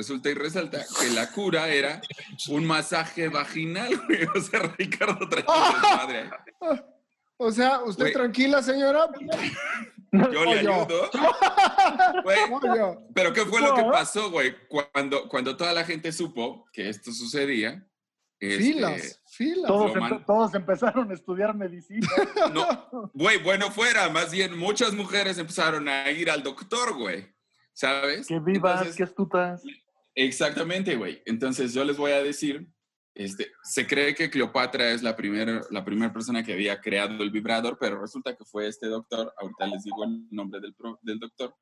resulta 0.00 0.30
y 0.30 0.34
resalta 0.34 0.84
que 0.98 1.10
la 1.10 1.30
cura 1.30 1.68
era 1.68 2.00
un 2.48 2.64
masaje 2.66 3.28
vaginal, 3.28 3.94
güey. 4.06 4.26
O 4.34 4.40
sea, 4.40 4.60
Ricardo 4.78 5.28
trae 5.28 5.44
un 5.46 5.72
desmadre. 5.82 6.30
O 7.36 7.50
sea, 7.52 7.82
¿usted 7.82 8.04
Güey. 8.04 8.12
tranquila, 8.12 8.62
señora? 8.62 9.06
Yo 10.12 10.44
le 10.44 10.58
ayudo. 10.60 11.10
Güey, 12.24 12.38
pero 13.14 13.32
¿qué 13.32 13.44
fue 13.46 13.60
lo 13.60 13.74
que 13.74 13.84
pasó, 13.84 14.30
güey? 14.30 14.54
Cuando, 14.68 15.28
cuando 15.28 15.56
toda 15.56 15.72
la 15.72 15.84
gente 15.84 16.12
supo 16.12 16.66
que 16.72 16.88
esto 16.88 17.12
sucedía. 17.12 17.86
este, 18.38 18.58
Filas, 18.64 19.22
filas. 19.26 19.66
Todos, 19.66 19.92
empe- 19.92 20.24
todos 20.26 20.54
empezaron 20.54 21.10
a 21.10 21.14
estudiar 21.14 21.54
medicina. 21.54 22.06
No, 22.54 23.10
güey, 23.14 23.38
bueno 23.42 23.70
fuera. 23.70 24.08
Más 24.10 24.30
bien, 24.32 24.58
muchas 24.58 24.92
mujeres 24.94 25.38
empezaron 25.38 25.88
a 25.88 26.10
ir 26.10 26.30
al 26.30 26.42
doctor, 26.42 26.96
güey. 26.96 27.32
¿Sabes? 27.72 28.26
Que 28.26 28.38
vivas, 28.40 28.72
Entonces, 28.80 28.96
que 28.96 29.04
astutas. 29.04 29.62
Exactamente, 30.14 30.96
güey. 30.96 31.22
Entonces 31.26 31.72
yo 31.72 31.84
les 31.84 31.96
voy 31.96 32.12
a 32.12 32.22
decir, 32.22 32.66
este, 33.14 33.50
se 33.64 33.86
cree 33.86 34.14
que 34.14 34.30
Cleopatra 34.30 34.90
es 34.92 35.02
la 35.02 35.16
primera 35.16 35.62
la 35.70 35.84
primera 35.84 36.12
persona 36.12 36.42
que 36.44 36.52
había 36.52 36.80
creado 36.80 37.22
el 37.22 37.30
vibrador, 37.30 37.76
pero 37.80 38.00
resulta 38.00 38.36
que 38.36 38.44
fue 38.44 38.68
este 38.68 38.86
doctor, 38.86 39.32
ahorita 39.40 39.66
les 39.66 39.84
digo 39.84 40.04
el 40.04 40.26
nombre 40.30 40.60
del, 40.60 40.74
pro- 40.74 40.98
del 41.02 41.18
doctor, 41.18 41.54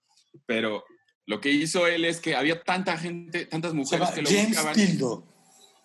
pero 0.47 0.85
lo 1.27 1.41
que 1.41 1.51
hizo 1.51 1.87
él 1.87 2.05
es 2.05 2.21
que 2.21 2.35
había 2.35 2.63
tanta 2.63 2.97
gente, 2.97 3.47
tantas 3.47 3.75
mujeres 3.75 4.11
que 4.11 4.23
lo 4.23 4.29
James 4.31 4.49
buscaban. 4.49 4.75
Tildo. 4.75 5.25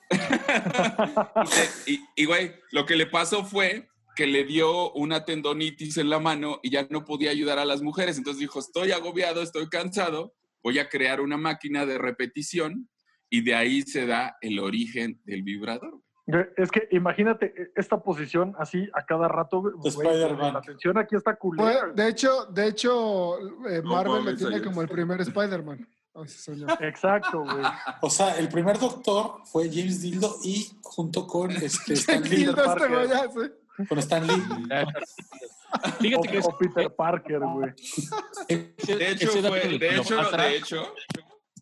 Y, 1.86 2.00
y, 2.16 2.26
güey, 2.26 2.54
lo 2.72 2.86
que 2.86 2.96
le 2.96 3.08
pasó 3.08 3.44
fue 3.44 3.88
que 4.16 4.28
le 4.28 4.44
dio 4.44 4.92
una 4.94 5.26
tendonitis 5.26 5.98
en 5.98 6.10
la 6.10 6.20
mano 6.20 6.60
y 6.62 6.70
ya 6.70 6.86
no 6.90 7.04
podía 7.04 7.32
ayudar 7.32 7.58
a 7.60 7.66
las 7.66 7.82
mujeres. 7.82 8.18
Entonces 8.18 8.40
dijo, 8.42 8.60
estoy 8.60 8.92
agobiado, 8.92 9.42
estoy 9.42 9.68
cansado, 9.70 10.34
voy 10.64 10.80
a 10.80 10.90
crear 10.90 11.22
una 11.22 11.38
máquina 11.38 11.86
de 11.86 11.98
repetición 11.98 12.90
y 13.30 13.44
de 13.44 13.56
ahí 13.56 13.82
se 13.82 14.06
da 14.06 14.38
el 14.42 14.60
origen 14.60 15.20
del 15.26 15.44
vibrador. 15.44 16.00
Es 16.56 16.72
que 16.72 16.88
imagínate 16.92 17.48
eh, 17.48 17.72
esta 17.76 18.02
posición 18.02 18.56
así 18.58 18.88
a 18.94 19.06
cada 19.06 19.28
rato. 19.28 19.62
Spider-Man. 19.84 20.54
La 20.54 20.62
tensión 20.62 20.98
aquí 20.98 21.16
está 21.16 21.36
culera. 21.36 21.92
de 21.94 22.08
hecho, 22.08 22.46
de 22.46 22.68
hecho, 22.68 23.40
eh, 23.68 23.82
No 23.84 23.92
Marvel 23.92 24.26
le 24.26 24.36
tiene 24.36 24.62
como 24.62 24.82
el 24.82 24.88
primer 24.88 25.20
Spider-Man. 25.20 25.86
Exacto, 26.80 27.42
güey. 27.42 27.66
O 28.02 28.10
sea, 28.10 28.38
el 28.38 28.48
primer 28.48 28.78
doctor 28.78 29.42
fue 29.46 29.68
James 29.68 30.02
Dildo 30.02 30.36
y 30.44 30.68
junto 30.82 31.26
con 31.26 31.52
este, 31.52 31.94
Stan 31.94 32.22
Lee. 32.22 32.46
Tildo 32.46 32.64
este 32.64 33.63
Con 33.90 33.98
Stan 34.00 34.26
Lee. 34.28 34.34
Fíjate 36.00 36.28
que 36.30 36.38
es- 36.38 36.46
o 36.46 36.58
Peter 36.58 36.92
Parker, 36.96 37.40
güey. 37.40 37.72
De 38.48 39.12
hecho, 39.12 39.30
fue, 39.32 39.60
de 39.62 39.80
de 39.80 39.96
hecho, 39.96 40.22
de 40.32 40.56
hecho, 40.56 40.94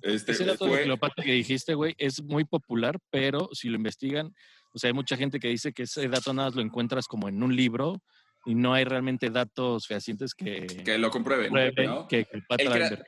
este, 0.02 0.32
Ese 0.34 0.46
dato 0.46 0.66
de 0.66 0.72
fue, 0.72 0.84
Cleopatra 0.84 1.24
que 1.24 1.32
dijiste, 1.34 1.74
güey, 1.76 1.96
es 1.98 2.22
muy 2.24 2.44
popular, 2.44 2.98
pero 3.10 3.50
si 3.54 3.70
lo 3.70 3.76
investigan, 3.78 4.34
o 4.74 4.78
sea, 4.80 4.90
hay 4.90 4.94
mucha 4.94 5.16
gente 5.16 5.40
que 5.40 5.48
dice 5.48 5.72
que 5.74 5.84
ese 5.84 6.08
dato 6.08 6.34
nada 6.34 6.50
más 6.50 6.56
lo 6.56 6.62
encuentras 6.62 7.08
como 7.08 7.30
en 7.30 7.42
un 7.42 7.56
libro 7.56 8.02
y 8.46 8.56
no 8.56 8.74
hay 8.74 8.84
realmente 8.84 9.30
datos 9.30 9.86
fehacientes 9.88 10.34
que, 10.34 10.66
que 10.84 10.98
lo 10.98 11.12
comprueben, 11.12 11.54
que 12.10 12.28
El 12.32 12.70
crea- 12.70 13.06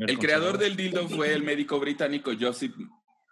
el 0.00 0.10
El 0.10 0.18
creador 0.18 0.58
del 0.58 0.76
dildo 0.76 1.08
fue 1.08 1.32
el 1.32 1.42
médico 1.44 1.78
británico 1.78 2.32
Joseph, 2.38 2.72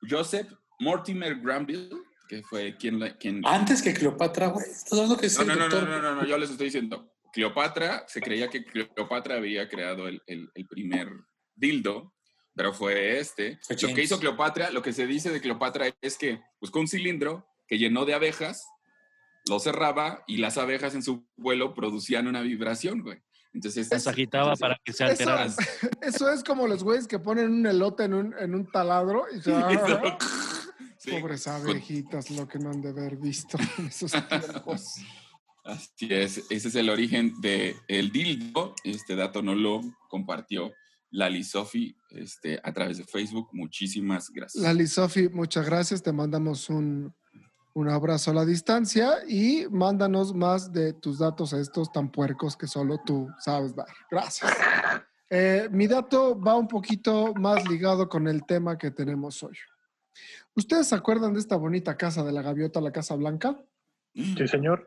Joseph 0.08 0.46
Mortimer 0.78 1.34
Granville, 1.40 1.90
que 2.30 2.44
fue 2.44 2.76
quien, 2.76 3.00
la- 3.00 3.16
quien 3.16 3.42
Antes 3.44 3.82
que 3.82 3.92
Cleopatra, 3.92 4.46
güey. 4.46 4.64
Estás 4.70 4.92
hablando 4.92 5.16
que 5.16 5.26
No, 5.26 5.44
no, 5.44 5.54
no, 5.56 5.68
no, 5.68 5.80
no, 5.80 6.00
no, 6.00 6.14
no, 6.14 6.24
yo 6.24 6.38
les 6.38 6.48
estoy 6.48 6.66
diciendo. 6.66 7.10
Cleopatra, 7.32 8.04
se 8.06 8.20
creía 8.20 8.48
que 8.48 8.64
Cleopatra 8.64 9.34
había 9.34 9.68
creado 9.68 10.06
el, 10.06 10.22
el- 10.28 10.48
el 10.54 10.66
primer 10.68 11.08
dildo, 11.56 12.14
pero 12.54 12.72
fue 12.72 13.18
este. 13.18 13.58
Fue 13.66 13.74
Lo 13.82 13.94
que 13.94 14.02
hizo 14.04 14.20
Cleopatra, 14.20 14.70
lo 14.70 14.80
que 14.80 14.92
se 14.92 15.08
dice 15.08 15.30
de 15.32 15.40
Cleopatra 15.40 15.86
es 16.00 16.16
que 16.16 16.40
buscó 16.60 16.78
un 16.78 16.86
cilindro 16.86 17.48
que 17.66 17.78
llenó 17.78 18.04
de 18.04 18.14
abejas, 18.14 18.64
lo 19.48 19.58
cerraba 19.58 20.22
y 20.28 20.36
las 20.36 20.56
abejas 20.56 20.94
en 20.94 21.02
su 21.02 21.26
vuelo 21.36 21.74
producían 21.74 22.28
una 22.28 22.42
vibración, 22.42 23.02
güey. 23.02 23.18
Entonces, 23.52 23.88
Las 23.90 24.06
agitaba 24.06 24.54
para 24.54 24.76
que 24.84 24.92
se 24.92 25.02
Eso- 25.02 25.10
alteraran. 25.12 25.52
Eso 26.00 26.30
es 26.30 26.44
como 26.44 26.68
los 26.68 26.84
güeyes 26.84 27.08
que 27.08 27.18
ponen 27.18 27.50
un 27.50 27.66
elote 27.66 28.04
en 28.04 28.14
un, 28.14 28.34
en 28.38 28.54
un 28.54 28.70
taladro 28.70 29.24
y 29.36 29.40
se 29.40 29.50
Sí, 31.00 31.12
Pobres 31.12 31.44
con- 31.44 31.54
abejitas, 31.54 32.30
lo 32.30 32.46
que 32.46 32.58
no 32.58 32.68
han 32.70 32.82
de 32.82 32.90
haber 32.90 33.16
visto 33.16 33.56
en 33.78 33.86
esos 33.86 34.12
tiempos. 34.12 34.96
Así 35.64 36.08
es, 36.10 36.44
ese 36.50 36.68
es 36.68 36.74
el 36.74 36.90
origen 36.90 37.40
del 37.40 37.74
el 37.88 38.12
dildo. 38.12 38.74
Este 38.84 39.16
dato 39.16 39.40
no 39.42 39.54
lo 39.54 39.80
compartió 40.10 40.72
Lali 41.10 41.42
Sofi 41.42 41.96
este, 42.10 42.60
a 42.62 42.72
través 42.74 42.98
de 42.98 43.04
Facebook. 43.04 43.48
Muchísimas 43.52 44.28
gracias. 44.30 44.62
Lali 44.62 44.86
Sofi, 44.86 45.30
muchas 45.30 45.64
gracias. 45.64 46.02
Te 46.02 46.12
mandamos 46.12 46.68
un, 46.68 47.14
un 47.72 47.88
abrazo 47.88 48.30
a 48.30 48.34
la 48.34 48.44
distancia 48.44 49.26
y 49.26 49.66
mándanos 49.70 50.34
más 50.34 50.70
de 50.70 50.92
tus 50.92 51.18
datos 51.18 51.54
estos 51.54 51.90
tan 51.92 52.10
puercos 52.12 52.58
que 52.58 52.66
solo 52.66 53.00
tú 53.06 53.26
sabes 53.38 53.74
dar. 53.74 53.88
Gracias. 54.10 54.52
Eh, 55.30 55.66
mi 55.70 55.86
dato 55.86 56.38
va 56.38 56.56
un 56.56 56.68
poquito 56.68 57.32
más 57.34 57.66
ligado 57.68 58.06
con 58.06 58.28
el 58.28 58.44
tema 58.44 58.76
que 58.76 58.90
tenemos 58.90 59.42
hoy. 59.42 59.56
¿Ustedes 60.60 60.88
se 60.88 60.94
acuerdan 60.94 61.32
de 61.32 61.40
esta 61.40 61.56
bonita 61.56 61.96
casa 61.96 62.22
de 62.22 62.32
la 62.32 62.42
gaviota, 62.42 62.82
la 62.82 62.92
Casa 62.92 63.14
Blanca? 63.16 63.58
Sí, 64.14 64.46
señor. 64.46 64.86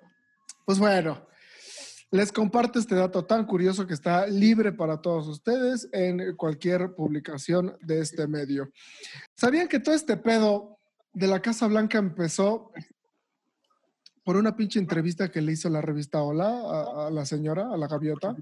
Pues 0.66 0.78
bueno, 0.78 1.26
les 2.12 2.32
comparto 2.32 2.78
este 2.78 2.94
dato 2.94 3.26
tan 3.26 3.48
curioso 3.48 3.88
que 3.88 3.96
está 3.96 4.28
libre 4.28 4.72
para 4.72 5.02
todos 5.02 5.28
ustedes 5.28 5.90
en 5.92 6.36
cualquier 6.36 6.94
publicación 6.94 7.76
de 7.82 8.02
este 8.02 8.28
medio. 8.28 8.72
¿Sabían 9.36 9.68
que 9.68 9.80
todo 9.80 9.96
este 9.96 10.16
pedo 10.16 10.78
de 11.12 11.26
la 11.26 11.42
Casa 11.42 11.66
Blanca 11.66 11.98
empezó 11.98 12.72
por 14.24 14.36
una 14.38 14.56
pinche 14.56 14.78
entrevista 14.78 15.32
que 15.32 15.42
le 15.42 15.54
hizo 15.54 15.70
la 15.70 15.82
revista 15.82 16.22
Hola 16.22 16.50
a, 16.50 17.08
a 17.08 17.10
la 17.10 17.26
señora, 17.26 17.74
a 17.74 17.78
la 17.78 17.88
gaviota? 17.88 18.36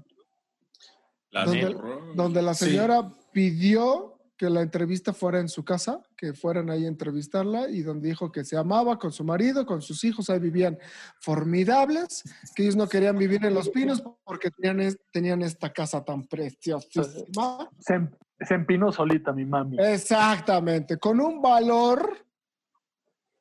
La 1.30 1.46
donde, 1.46 1.76
donde 2.14 2.42
la 2.42 2.52
Sí. 2.52 2.66
señora 2.66 3.10
pidió 3.32 4.11
que 4.42 4.50
la 4.50 4.60
entrevista 4.62 5.12
fuera 5.12 5.38
en 5.38 5.48
su 5.48 5.64
casa, 5.64 6.02
que 6.16 6.34
fueran 6.34 6.68
ahí 6.68 6.84
a 6.84 6.88
entrevistarla 6.88 7.68
y 7.70 7.82
donde 7.82 8.08
dijo 8.08 8.32
que 8.32 8.44
se 8.44 8.56
amaba 8.56 8.98
con 8.98 9.12
su 9.12 9.22
marido, 9.22 9.64
con 9.64 9.80
sus 9.82 10.02
hijos, 10.02 10.28
ahí 10.30 10.40
vivían 10.40 10.76
formidables, 11.20 12.24
que 12.56 12.64
ellos 12.64 12.74
no 12.74 12.88
querían 12.88 13.16
vivir 13.16 13.44
en 13.46 13.54
Los 13.54 13.68
Pinos 13.68 14.02
porque 14.24 14.50
tenían, 14.50 14.80
es- 14.80 14.98
tenían 15.12 15.42
esta 15.42 15.72
casa 15.72 16.04
tan 16.04 16.24
preciosísima. 16.26 17.70
Se, 17.78 17.94
em- 17.94 18.10
se 18.40 18.54
empinó 18.54 18.90
solita 18.90 19.32
mi 19.32 19.44
mami. 19.44 19.76
Exactamente, 19.78 20.96
con 20.98 21.20
un 21.20 21.40
valor 21.40 22.26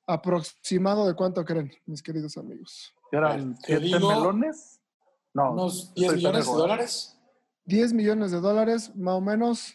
aproximado 0.06 1.08
de 1.08 1.16
cuánto 1.16 1.44
creen, 1.44 1.72
mis 1.88 2.04
queridos 2.04 2.38
amigos. 2.38 2.94
¿Eran 3.12 3.56
Te 3.58 3.66
siete 3.80 3.86
digo- 3.86 4.08
melones? 4.08 4.80
No. 5.34 5.54
Unos 5.54 5.96
10 5.96 6.10
soy 6.12 6.18
millones 6.18 6.46
de 6.46 6.52
dólares. 6.54 7.18
10 7.66 7.92
millones 7.94 8.32
de 8.32 8.40
dólares, 8.40 8.96
más 8.96 9.16
o 9.16 9.22
menos. 9.22 9.74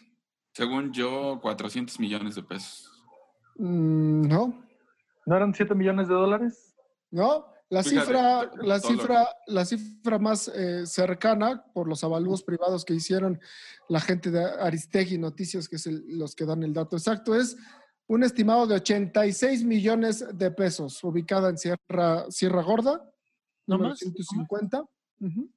Según 0.57 0.91
yo, 0.91 1.39
400 1.39 1.99
millones 1.99 2.33
de 2.33 2.41
pesos. 2.41 2.91
Mm, 3.57 4.27
no, 4.27 4.63
¿No 5.27 5.35
eran 5.35 5.53
7 5.53 5.75
millones 5.75 6.07
de 6.07 6.15
dólares? 6.15 6.73
no. 7.11 7.45
La 7.69 7.83
Fíjate, 7.83 8.05
cifra, 8.05 8.51
la 8.63 8.79
cifra, 8.79 9.27
la 9.47 9.65
cifra 9.65 10.17
más 10.19 10.47
eh, 10.47 10.85
cercana 10.85 11.65
por 11.73 11.89
los 11.89 12.01
avalúos 12.01 12.41
privados 12.41 12.85
que 12.85 12.93
hicieron 12.93 13.41
la 13.89 13.99
gente 13.99 14.31
de 14.31 14.41
Aristegui 14.41 15.17
Noticias, 15.17 15.67
que 15.67 15.75
es 15.75 15.85
el- 15.85 16.17
los 16.17 16.33
que 16.33 16.45
dan 16.45 16.63
el 16.63 16.71
dato 16.71 16.95
exacto, 16.95 17.35
es 17.35 17.57
un 18.07 18.23
estimado 18.23 18.67
de 18.67 18.75
86 18.75 19.65
millones 19.65 20.25
de 20.33 20.49
pesos, 20.51 21.03
ubicada 21.03 21.49
en 21.49 21.57
Sierra, 21.57 22.31
Sierra 22.31 22.63
Gorda, 22.63 23.03
No 23.67 23.75
número 23.75 23.89
más, 23.89 24.01
no 24.01 24.07
más. 24.11 24.15
150, 24.27 24.83
ujú, 25.19 25.51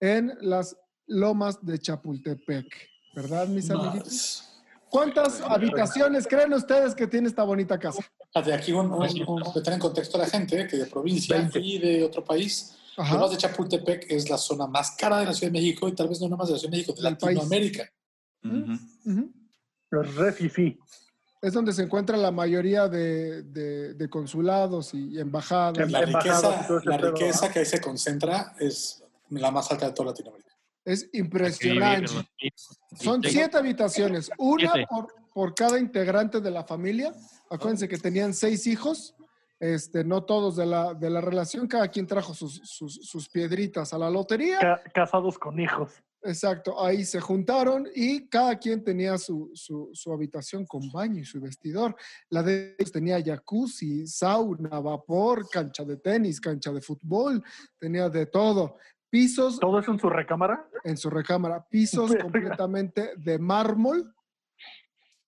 en 0.00 0.32
las 0.40 0.76
lomas 1.06 1.64
de 1.64 1.78
Chapultepec. 1.78 2.66
¿Verdad, 3.14 3.46
mis 3.48 3.70
amiguitos? 3.70 4.44
¿Cuántas 4.88 5.40
habitaciones 5.40 6.26
creen 6.26 6.52
ustedes 6.52 6.94
que 6.94 7.06
tiene 7.06 7.28
esta 7.28 7.44
bonita 7.44 7.78
casa? 7.78 8.02
Fíjate, 8.32 8.52
aquí 8.52 8.72
un, 8.72 8.86
un, 8.92 9.02
un- 9.26 9.42
meter 9.54 9.72
en 9.72 9.78
contexto 9.78 10.18
a 10.18 10.20
la 10.22 10.26
gente 10.26 10.66
que 10.66 10.76
de 10.76 10.86
provincia 10.86 11.50
y 11.54 11.78
de 11.78 12.04
otro 12.04 12.24
país, 12.24 12.76
Ajá. 12.96 13.14
Lomas 13.14 13.30
de 13.30 13.38
Chapultepec 13.38 14.10
es 14.10 14.28
la 14.28 14.36
zona 14.36 14.66
más 14.66 14.90
cara 14.92 15.18
de 15.20 15.24
la 15.26 15.32
Ciudad 15.32 15.50
de 15.52 15.58
México 15.58 15.88
y 15.88 15.92
tal 15.94 16.08
vez 16.08 16.20
no 16.20 16.26
nada 16.26 16.36
más 16.36 16.48
de 16.48 16.54
la 16.54 16.58
Ciudad 16.58 16.72
de 16.72 16.76
México, 16.78 16.92
de. 16.94 17.02
Latinoamérica. 17.02 17.90
Los 19.90 20.14
refifi. 20.14 20.78
Es 21.40 21.52
donde 21.54 21.72
se 21.72 21.82
encuentra 21.82 22.16
la 22.16 22.30
mayoría 22.30 22.86
de, 22.88 23.42
de- 23.44 23.94
de 23.94 24.08
consulados 24.10 24.94
y 24.94 25.18
embajadas. 25.18 25.90
La 25.90 26.02
Embajadas 26.02 26.68
riqueza, 26.68 26.80
la 26.90 26.96
riqueza 26.98 27.50
que 27.52 27.58
ahí 27.60 27.66
se 27.66 27.80
concentra 27.80 28.54
es 28.60 29.02
la 29.30 29.50
más 29.50 29.70
alta 29.70 29.86
de 29.86 29.92
toda 29.92 30.10
Latinoamérica. 30.10 30.51
Es 30.84 31.08
impresionante. 31.12 32.12
Son 33.00 33.22
siete 33.22 33.56
habitaciones, 33.56 34.30
una 34.38 34.72
por, 34.88 35.06
por 35.32 35.54
cada 35.54 35.78
integrante 35.78 36.40
de 36.40 36.50
la 36.50 36.64
familia. 36.64 37.12
Acuérdense 37.50 37.88
que 37.88 37.98
tenían 37.98 38.34
seis 38.34 38.66
hijos, 38.66 39.14
este, 39.60 40.02
no 40.04 40.24
todos 40.24 40.56
de 40.56 40.66
la, 40.66 40.92
de 40.94 41.08
la 41.08 41.20
relación, 41.20 41.68
cada 41.68 41.86
quien 41.88 42.06
trajo 42.06 42.34
sus, 42.34 42.60
sus, 42.64 42.94
sus 43.02 43.28
piedritas 43.28 43.92
a 43.94 43.98
la 43.98 44.10
lotería. 44.10 44.58
Ca- 44.58 44.82
casados 44.92 45.38
con 45.38 45.60
hijos. 45.60 45.92
Exacto, 46.24 46.80
ahí 46.84 47.04
se 47.04 47.20
juntaron 47.20 47.88
y 47.96 48.28
cada 48.28 48.56
quien 48.56 48.84
tenía 48.84 49.18
su, 49.18 49.50
su, 49.54 49.90
su 49.92 50.12
habitación 50.12 50.64
con 50.66 50.88
baño 50.92 51.18
y 51.20 51.24
su 51.24 51.40
vestidor. 51.40 51.96
La 52.30 52.44
de 52.44 52.76
ellos 52.78 52.92
tenía 52.92 53.20
jacuzzi, 53.20 54.06
sauna, 54.06 54.78
vapor, 54.78 55.48
cancha 55.50 55.84
de 55.84 55.96
tenis, 55.96 56.40
cancha 56.40 56.70
de 56.70 56.80
fútbol, 56.80 57.42
tenía 57.76 58.08
de 58.08 58.26
todo. 58.26 58.76
Pisos 59.12 59.60
¿Todo 59.60 59.78
eso 59.78 59.92
en 59.92 59.98
su 59.98 60.08
recámara? 60.08 60.66
en 60.84 60.96
su 60.96 61.10
recámara, 61.10 61.68
pisos 61.68 62.16
completamente 62.22 63.10
de 63.18 63.38
mármol, 63.38 64.14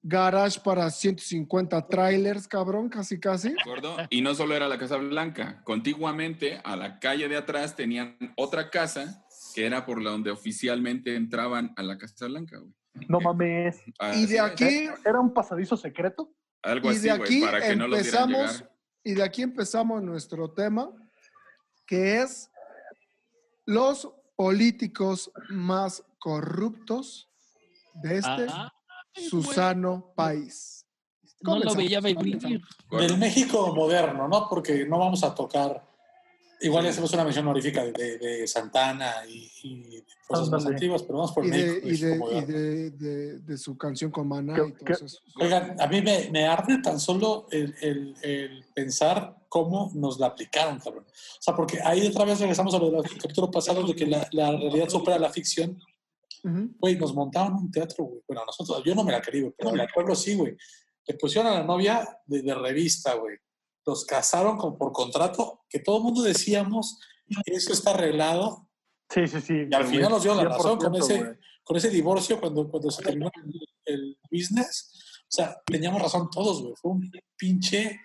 garage 0.00 0.58
para 0.60 0.90
150 0.90 1.86
trailers, 1.86 2.48
cabrón, 2.48 2.88
casi 2.88 3.20
casi. 3.20 3.50
¿De 3.50 3.60
acuerdo? 3.60 3.96
Y 4.08 4.22
no 4.22 4.34
solo 4.34 4.56
era 4.56 4.68
la 4.68 4.78
Casa 4.78 4.96
Blanca. 4.96 5.60
Contiguamente, 5.64 6.62
a 6.64 6.76
la 6.76 6.98
calle 6.98 7.28
de 7.28 7.36
atrás 7.36 7.76
tenían 7.76 8.16
otra 8.38 8.70
casa 8.70 9.22
que 9.54 9.66
era 9.66 9.84
por 9.84 10.00
la 10.00 10.12
donde 10.12 10.30
oficialmente 10.30 11.14
entraban 11.14 11.74
a 11.76 11.82
la 11.82 11.98
Casa 11.98 12.26
Blanca, 12.26 12.56
güey. 12.56 12.72
No 13.06 13.20
mames. 13.20 13.82
Y 13.86 13.92
Así 13.98 14.26
de 14.28 14.40
aquí, 14.40 14.88
¿Era 15.04 15.20
un 15.20 15.34
pasadizo 15.34 15.76
secreto? 15.76 16.32
Algo 16.62 16.88
y 16.88 16.92
así, 16.96 17.06
de 17.06 17.18
güey, 17.18 17.22
aquí 17.22 17.40
para 17.42 17.60
que 17.60 17.76
no 17.76 17.84
empezamos, 17.84 18.52
llegar. 18.52 18.72
y 19.02 19.12
de 19.12 19.22
aquí 19.22 19.42
empezamos 19.42 20.02
nuestro 20.02 20.50
tema, 20.52 20.90
que 21.86 22.22
es 22.22 22.50
los 23.66 24.08
políticos 24.36 25.30
más 25.50 26.02
corruptos 26.18 27.28
de 28.02 28.18
este 28.18 28.46
Ah, 28.50 28.72
Susano 29.30 30.12
país. 30.16 30.86
no 31.42 31.58
lo 31.58 31.74
veía 31.74 32.00
venir. 32.00 32.38
Del 32.90 33.16
México 33.18 33.72
moderno, 33.74 34.26
¿no? 34.28 34.48
Porque 34.48 34.84
no 34.86 34.98
vamos 34.98 35.22
a 35.22 35.34
tocar. 35.34 35.86
Igual 36.66 36.86
hacemos 36.86 37.12
una 37.12 37.24
mención 37.24 37.46
honorífica 37.46 37.84
de, 37.84 37.92
de- 37.92 38.18
de 38.18 38.46
Santana 38.46 39.12
y, 39.28 39.50
y 39.62 40.04
cosas 40.26 40.48
más 40.50 40.64
antiguas, 40.66 41.02
pero 41.02 41.18
vamos 41.18 41.32
por 41.32 41.44
Y 41.46 41.50
de, 41.50 41.80
México, 41.82 41.86
y 41.86 41.96
de- 41.96 42.38
y 42.38 42.44
de- 42.44 42.90
de- 42.90 43.38
de 43.40 43.58
su 43.58 43.76
canción 43.76 44.10
con 44.10 44.26
Maná 44.28 44.54
¿Qué- 44.54 44.68
y 44.68 44.72
todo 44.72 45.06
eso. 45.06 45.18
Oigan, 45.40 45.76
a 45.80 45.86
mí 45.86 46.00
me, 46.00 46.30
me 46.30 46.46
arde 46.46 46.78
tan 46.82 46.98
solo 46.98 47.46
el, 47.50 47.74
el- 47.82 48.14
el 48.22 48.64
pensar 48.74 49.36
cómo 49.48 49.90
nos 49.94 50.18
la 50.18 50.28
aplicaron, 50.28 50.78
cabrón. 50.80 51.04
O 51.06 51.42
sea, 51.42 51.54
porque 51.54 51.78
ahí 51.84 52.06
otra 52.06 52.24
vez 52.24 52.40
regresamos 52.40 52.74
a 52.74 52.78
lo 52.78 52.90
del 52.90 53.02
capítulo 53.20 53.50
pasado 53.50 53.82
de 53.86 53.94
que 53.94 54.06
la, 54.06 54.26
la 54.32 54.50
realidad 54.52 54.88
supera 54.88 55.18
la 55.18 55.30
ficción. 55.30 55.78
Güey, 56.78 56.96
nos 56.96 57.14
montaban 57.14 57.54
un 57.54 57.70
teatro, 57.70 58.04
güey. 58.04 58.20
Bueno, 58.26 58.42
nosotros, 58.46 58.82
yo 58.84 58.94
no 58.94 59.02
me 59.04 59.12
la 59.12 59.20
creí, 59.22 59.40
güey, 59.40 59.54
pero 59.56 59.70
en 59.70 59.80
el 59.80 59.88
pueblo 59.94 60.14
sí, 60.14 60.34
güey. 60.34 60.56
Le 61.06 61.14
pusieron 61.14 61.50
a 61.52 61.58
la 61.60 61.64
novia 61.64 62.06
de, 62.26 62.42
de 62.42 62.54
revista, 62.54 63.14
güey. 63.14 63.36
Los 63.86 64.04
casaron 64.04 64.56
con, 64.56 64.78
por 64.78 64.92
contrato, 64.92 65.64
que 65.68 65.78
todo 65.78 65.98
el 65.98 66.02
mundo 66.04 66.22
decíamos 66.22 66.98
que 67.44 67.54
eso 67.54 67.72
está 67.72 67.90
arreglado. 67.90 68.68
Sí, 69.10 69.26
sí, 69.28 69.40
sí. 69.40 69.54
Y 69.70 69.74
al 69.74 69.86
final 69.86 70.10
nos 70.10 70.22
dio 70.22 70.34
la 70.34 70.44
razón 70.44 70.78
con 70.78 70.92
100%, 70.92 70.98
ese, 71.02 71.38
con 71.62 71.76
ese 71.76 71.90
divorcio 71.90 72.40
cuando, 72.40 72.68
cuando 72.70 72.90
se 72.90 73.02
terminó 73.02 73.30
el, 73.34 73.60
el 73.94 74.18
business. 74.30 74.90
O 75.24 75.36
sea, 75.36 75.56
teníamos 75.66 76.00
razón 76.00 76.28
todos, 76.30 76.62
güey. 76.62 76.74
Fue 76.80 76.92
un 76.92 77.10
pinche 77.36 78.00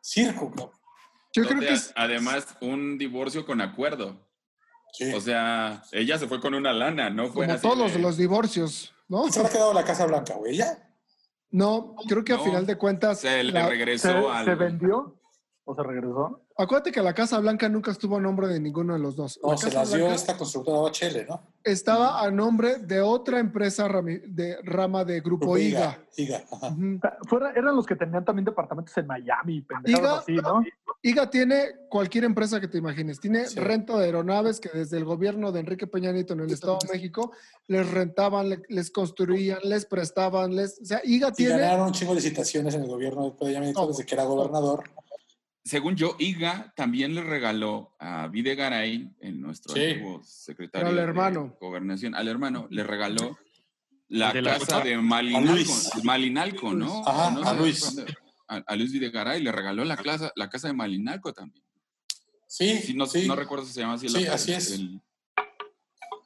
circo, 0.00 0.50
cabrón. 0.50 0.70
Yo 1.32 1.44
creo 1.46 1.58
que 1.60 1.72
es, 1.72 1.92
Además, 1.96 2.46
un 2.60 2.96
divorcio 2.96 3.44
con 3.44 3.60
acuerdo. 3.60 4.28
Sí. 4.92 5.12
O 5.12 5.20
sea, 5.20 5.82
ella 5.90 6.16
se 6.18 6.28
fue 6.28 6.40
con 6.40 6.54
una 6.54 6.72
lana, 6.72 7.10
no 7.10 7.24
fue 7.26 7.46
como 7.46 7.56
así 7.56 7.66
todos 7.66 7.94
de- 7.94 7.98
los 7.98 8.16
divorcios, 8.16 8.92
¿no? 9.08 9.28
Se 9.32 9.40
habrá 9.40 9.50
quedado 9.50 9.72
la 9.74 9.82
Casa 9.84 10.06
Blanca, 10.06 10.34
güey. 10.36 10.56
¿Ya? 10.58 10.88
No, 11.50 11.96
creo 12.08 12.22
que 12.24 12.32
a 12.32 12.36
No, 12.36 12.44
final 12.44 12.64
de 12.66 12.78
cuentas, 12.78 13.18
Se 13.20 13.42
le 13.42 13.50
la- 13.52 13.68
regresó 13.68 14.08
¿Se, 14.08 14.28
al... 14.30 14.44
se 14.44 14.54
vendió 14.54 15.20
o 15.66 15.74
se 15.74 15.82
regresó? 15.82 16.40
acuérdate 16.56 16.92
que 16.92 17.02
la 17.02 17.14
Casa 17.14 17.38
Blanca 17.40 17.68
nunca 17.68 17.90
estuvo 17.90 18.16
a 18.16 18.20
nombre 18.20 18.46
de 18.48 18.60
ninguno 18.60 18.92
de 18.92 18.98
los 19.00 19.16
dos. 19.16 19.40
No, 19.42 19.52
la 19.52 19.56
se 19.56 19.72
las 19.72 19.92
dio 19.92 20.06
esta 20.12 20.36
constructora 20.36 20.78
OHL, 20.78 21.26
¿no? 21.28 21.40
estaba 21.64 22.20
a 22.22 22.30
nombre 22.30 22.76
de 22.78 23.00
otra 23.00 23.38
empresa 23.40 23.88
rami- 23.88 24.20
de 24.26 24.58
rama 24.62 25.04
de 25.04 25.20
Grupo 25.20 25.46
Grupo 25.46 25.58
IGA. 25.58 25.98
IGA, 26.16 26.44
ajá. 26.52 26.68
Ujú. 26.68 27.00
Fuera, 27.28 27.50
eran 27.56 27.74
los 27.74 27.86
que 27.86 27.96
tenían 27.96 28.24
también 28.24 28.44
departamentos 28.44 28.96
en 28.98 29.06
Miami, 29.06 29.66
Diga- 29.84 30.18
así, 30.18 30.32
¿no? 30.34 30.62
IGA 31.02 31.28
tiene 31.30 31.72
cualquier 31.88 32.24
empresa 32.24 32.60
que 32.60 32.68
te 32.68 32.78
imagines. 32.78 33.18
Tiene 33.18 33.46
Sí. 33.46 33.58
renta 33.58 33.96
de 33.98 34.04
aeronaves 34.04 34.60
que 34.60 34.68
desde 34.68 34.96
el 34.98 35.04
gobierno 35.04 35.50
de 35.52 35.60
Enrique 35.60 35.86
Peña 35.86 36.12
Nieto 36.12 36.34
en 36.34 36.40
el 36.40 36.50
Estado 36.52 36.78
de 36.86 36.92
México 36.92 37.32
les 37.66 37.90
rentaban, 37.90 38.48
le- 38.50 38.62
les 38.68 38.90
construían, 38.90 39.58
les 39.64 39.86
prestaban, 39.86 40.54
les... 40.54 40.78
O 40.80 40.84
sea, 40.84 41.00
IGA 41.04 41.28
Y 41.30 41.32
tiene... 41.32 41.58
ganaron 41.58 41.86
un 41.88 41.92
chingo 41.92 42.12
de 42.14 42.20
licitaciones 42.20 42.74
en 42.74 42.82
el 42.82 42.88
gobierno 42.88 43.24
de 43.24 43.30
Peña 43.32 43.60
Nieto 43.60 43.86
desde 43.88 44.04
que 44.06 44.14
era 44.14 44.24
gobernador. 44.24 44.84
Según 45.64 45.96
yo, 45.96 46.14
IGA 46.18 46.74
también 46.76 47.14
le 47.14 47.22
regaló 47.22 47.96
a 47.98 48.28
Videgaray, 48.28 49.10
en 49.20 49.40
nuestro 49.40 49.74
Sí. 49.74 49.80
antiguo 49.82 50.22
secretario 50.22 50.88
Al 50.88 50.96
de 50.96 51.00
hermano. 51.02 51.56
Gobernación, 51.58 52.14
al 52.14 52.28
hermano, 52.28 52.66
le 52.70 52.84
regaló 52.84 53.38
la 54.08 54.30
¿De 54.32 54.42
casa 54.42 54.80
de 54.80 54.98
Malinalco, 54.98 55.52
Luis. 55.54 55.90
Malinalco, 56.02 56.74
¿no? 56.74 57.02
Ajá, 57.06 57.30
¿No? 57.30 57.42
a 57.48 57.54
Luis. 57.54 57.96
A, 58.46 58.56
a 58.56 58.76
Luis 58.76 58.92
Videgaray 58.92 59.42
le 59.42 59.50
regaló 59.52 59.84
la, 59.86 59.96
casa, 59.96 60.30
la 60.36 60.50
casa 60.50 60.68
de 60.68 60.74
Malinalco 60.74 61.32
también. 61.32 61.64
Sí, 62.46 62.78
Sí, 62.84 62.94
no, 62.94 63.06
sí, 63.06 63.26
no 63.26 63.34
recuerdo 63.34 63.64
si 63.64 63.72
se 63.72 63.80
llama 63.80 63.94
así. 63.94 64.06
Sí, 64.10 64.22
la- 64.24 64.34
así 64.34 64.52
es. 64.52 64.70
el- 64.72 65.00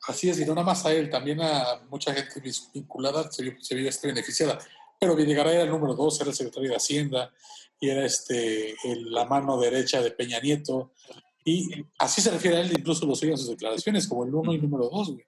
así 0.09 0.29
es, 0.31 0.41
y 0.41 0.45
no 0.45 0.55
nada 0.55 0.67
más 0.67 0.85
a 0.85 0.93
él, 0.93 1.11
también 1.11 1.41
a 1.41 1.81
mucha 1.89 2.13
gente 2.13 2.43
vinculada 2.75 3.31
se 3.31 3.45
vio, 3.45 3.55
se 3.61 3.77
vio 3.77 3.89
este 3.89 4.09
beneficiada. 4.09 4.59
Pero 4.99 5.15
Videgaray 5.15 5.55
era 5.55 5.65
el 5.65 5.71
número 5.71 5.95
dos, 5.95 6.21
era 6.21 6.31
el 6.31 6.37
secretario 6.37 6.71
de 6.71 6.77
Hacienda, 6.77 7.33
y 7.81 7.89
era 7.89 8.05
este, 8.05 8.75
el- 8.85 9.13
la 9.13 9.25
mano 9.25 9.59
derecha 9.59 10.03
de 10.03 10.11
Peña 10.11 10.41
Nieto, 10.41 10.91
y 11.45 11.85
así 11.99 12.21
se 12.21 12.31
refiere 12.31 12.57
a 12.57 12.61
él, 12.61 12.73
incluso 12.77 13.07
lo 13.07 13.15
sigue 13.15 13.33
en 13.33 13.39
sus 13.39 13.49
declaraciones, 13.49 14.07
como 14.09 14.25
el 14.25 14.35
uno 14.35 14.53
y 14.53 14.59
número 14.59 14.89
dos, 14.89 15.11
güey. 15.13 15.25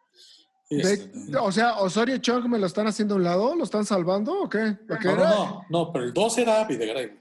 de- 0.70 0.92
Este, 0.92 1.36
o 1.36 1.50
sea, 1.50 1.78
Osorio 1.78 2.18
Chong 2.18 2.46
me 2.48 2.58
lo 2.58 2.66
están 2.66 2.86
haciendo 2.86 3.14
a 3.14 3.16
un 3.18 3.24
lado, 3.24 3.54
lo 3.56 3.64
están 3.64 3.84
salvando 3.84 4.42
o 4.42 4.48
qué? 4.48 4.76
¿Lo 4.86 4.98
que 4.98 5.08
no, 5.08 5.16
no, 5.16 5.24
no, 5.24 5.66
no, 5.68 5.92
pero 5.92 6.04
el 6.04 6.12
dos 6.12 6.36
era 6.38 6.64
Videgaray. 6.64 7.18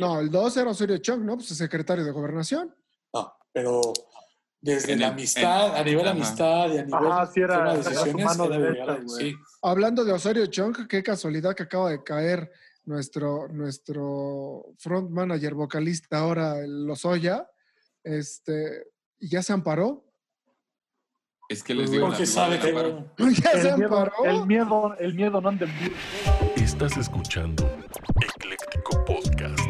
No, 0.00 0.18
el 0.20 0.30
2 0.30 0.56
era 0.56 0.70
Osorio 0.70 0.96
Chong, 0.98 1.22
¿no? 1.22 1.36
Pues 1.36 1.50
el 1.50 1.56
secretario 1.58 2.04
de 2.04 2.10
Gobernación. 2.10 2.74
No, 3.12 3.32
pero 3.52 3.92
Desde 4.66 4.92
En 4.94 5.00
la 5.00 5.06
el- 5.06 5.12
amistad, 5.12 5.68
en- 5.68 5.74
a 5.76 5.84
nivel 5.84 6.00
ajá. 6.08 6.10
amistad 6.10 6.66
y 6.74 6.78
a 6.78 6.84
nivel 6.84 7.06
Ajá, 7.12 7.26
sí 7.32 7.40
era- 7.40 7.72
de 7.72 7.78
decisiones. 7.78 8.24
mano 8.26 8.44
era 8.52 8.70
llegar 8.70 9.00
sí. 9.18 9.34
Hablando 9.62 10.04
de 10.04 10.12
Osorio 10.12 10.46
Chong, 10.46 10.86
qué 10.88 11.02
casualidad 11.02 11.54
que 11.54 11.62
acaba 11.62 11.90
de 11.90 12.02
caer 12.02 12.50
nuestro, 12.84 13.48
nuestro 13.48 14.66
front 14.78 15.10
manager 15.10 15.54
vocalista 15.54 16.18
ahora, 16.18 16.58
el 16.58 16.84
Lozoya, 16.86 17.48
este, 18.04 18.84
ya 19.20 19.42
se 19.42 19.52
amparó. 19.52 20.04
Es 21.48 21.62
que 21.62 21.74
les 21.74 21.90
digo, 21.92 22.06
Porque 22.08 22.26
sabe 22.26 22.58
de 22.58 22.60
que 22.60 22.72
ya 23.42 23.52
se 23.52 23.68
El 23.70 23.76
miedo, 23.78 23.98
amparó. 23.98 24.24
el 24.24 24.46
miedo, 24.46 24.96
el 24.98 25.14
miedo 25.14 25.40
no 25.40 25.48
anda 25.48 25.64
en 25.66 25.78
vivo. 25.78 25.94
Estás 26.56 26.96
escuchando 26.96 27.64
Ecléctico 28.20 29.04
Podcast. 29.04 29.60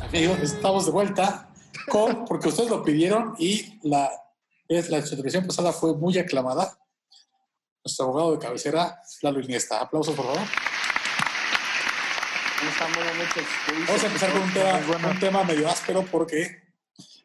Amigos, 0.00 0.38
estamos 0.40 0.84
de 0.86 0.92
vuelta 0.92 1.48
con, 1.88 2.24
porque 2.24 2.48
ustedes 2.48 2.70
lo 2.70 2.82
pidieron 2.82 3.34
y 3.38 3.78
la, 3.88 4.10
es, 4.68 4.88
la 4.90 5.02
televisión 5.02 5.46
pasada 5.46 5.72
fue 5.72 5.94
muy 5.96 6.18
aclamada. 6.18 6.78
Nuestro 7.84 8.06
abogado 8.06 8.32
de 8.32 8.38
cabecera, 8.38 8.98
Lalo 9.22 9.40
Iniesta. 9.40 9.80
Aplausos, 9.80 10.14
por 10.14 10.24
favor. 10.26 10.40
Vamos 13.86 14.02
a 14.02 14.06
empezar 14.06 14.32
con 14.32 14.42
un 14.42 14.52
tema, 14.52 15.10
un 15.10 15.18
tema 15.20 15.44
medio 15.44 15.68
áspero 15.68 16.04
porque 16.10 16.62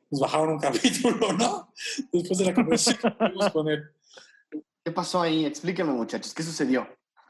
nos 0.09 0.19
bajaron 0.19 0.49
un 0.49 0.59
capítulo, 0.59 1.31
¿no? 1.33 1.71
Después 2.11 2.39
de 2.39 2.45
la 2.45 2.53
conversación 2.53 2.97
que 3.01 3.11
tuvimos 3.11 3.49
con 3.51 3.69
él. 3.69 3.83
¿Qué 4.83 4.91
pasó 4.91 5.21
ahí? 5.21 5.45
Explíquenme, 5.45 5.93
muchachos. 5.93 6.33
¿Qué 6.33 6.43
sucedió? 6.43 6.87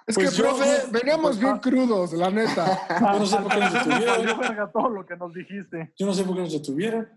Es 0.08 0.16
Pues 0.16 0.32
que, 0.32 0.38
yo- 0.38 0.44
profe, 0.44 0.66
yo- 0.66 0.92
veníamos 0.92 1.22
pues, 1.32 1.40
bien 1.40 1.54
ah. 1.56 1.62
crudos, 1.62 2.14
la 2.14 2.30
neta. 2.32 2.88
Yo 3.00 3.20
no 3.20 3.26
sé 3.26 3.38
por 3.38 3.52
qué 3.52 3.60
nos 3.60 3.74
detuvieron. 3.74 4.40
verga 4.40 4.72
todo 4.72 4.90
lo 4.90 5.06
que 5.06 5.16
nos 5.16 5.34
dijiste. 5.34 5.94
Yo 5.98 6.06
no 6.08 6.14
sé 6.14 6.24
por 6.24 6.36
qué 6.36 6.42
nos 6.42 6.54
detuvieron. 6.54 7.10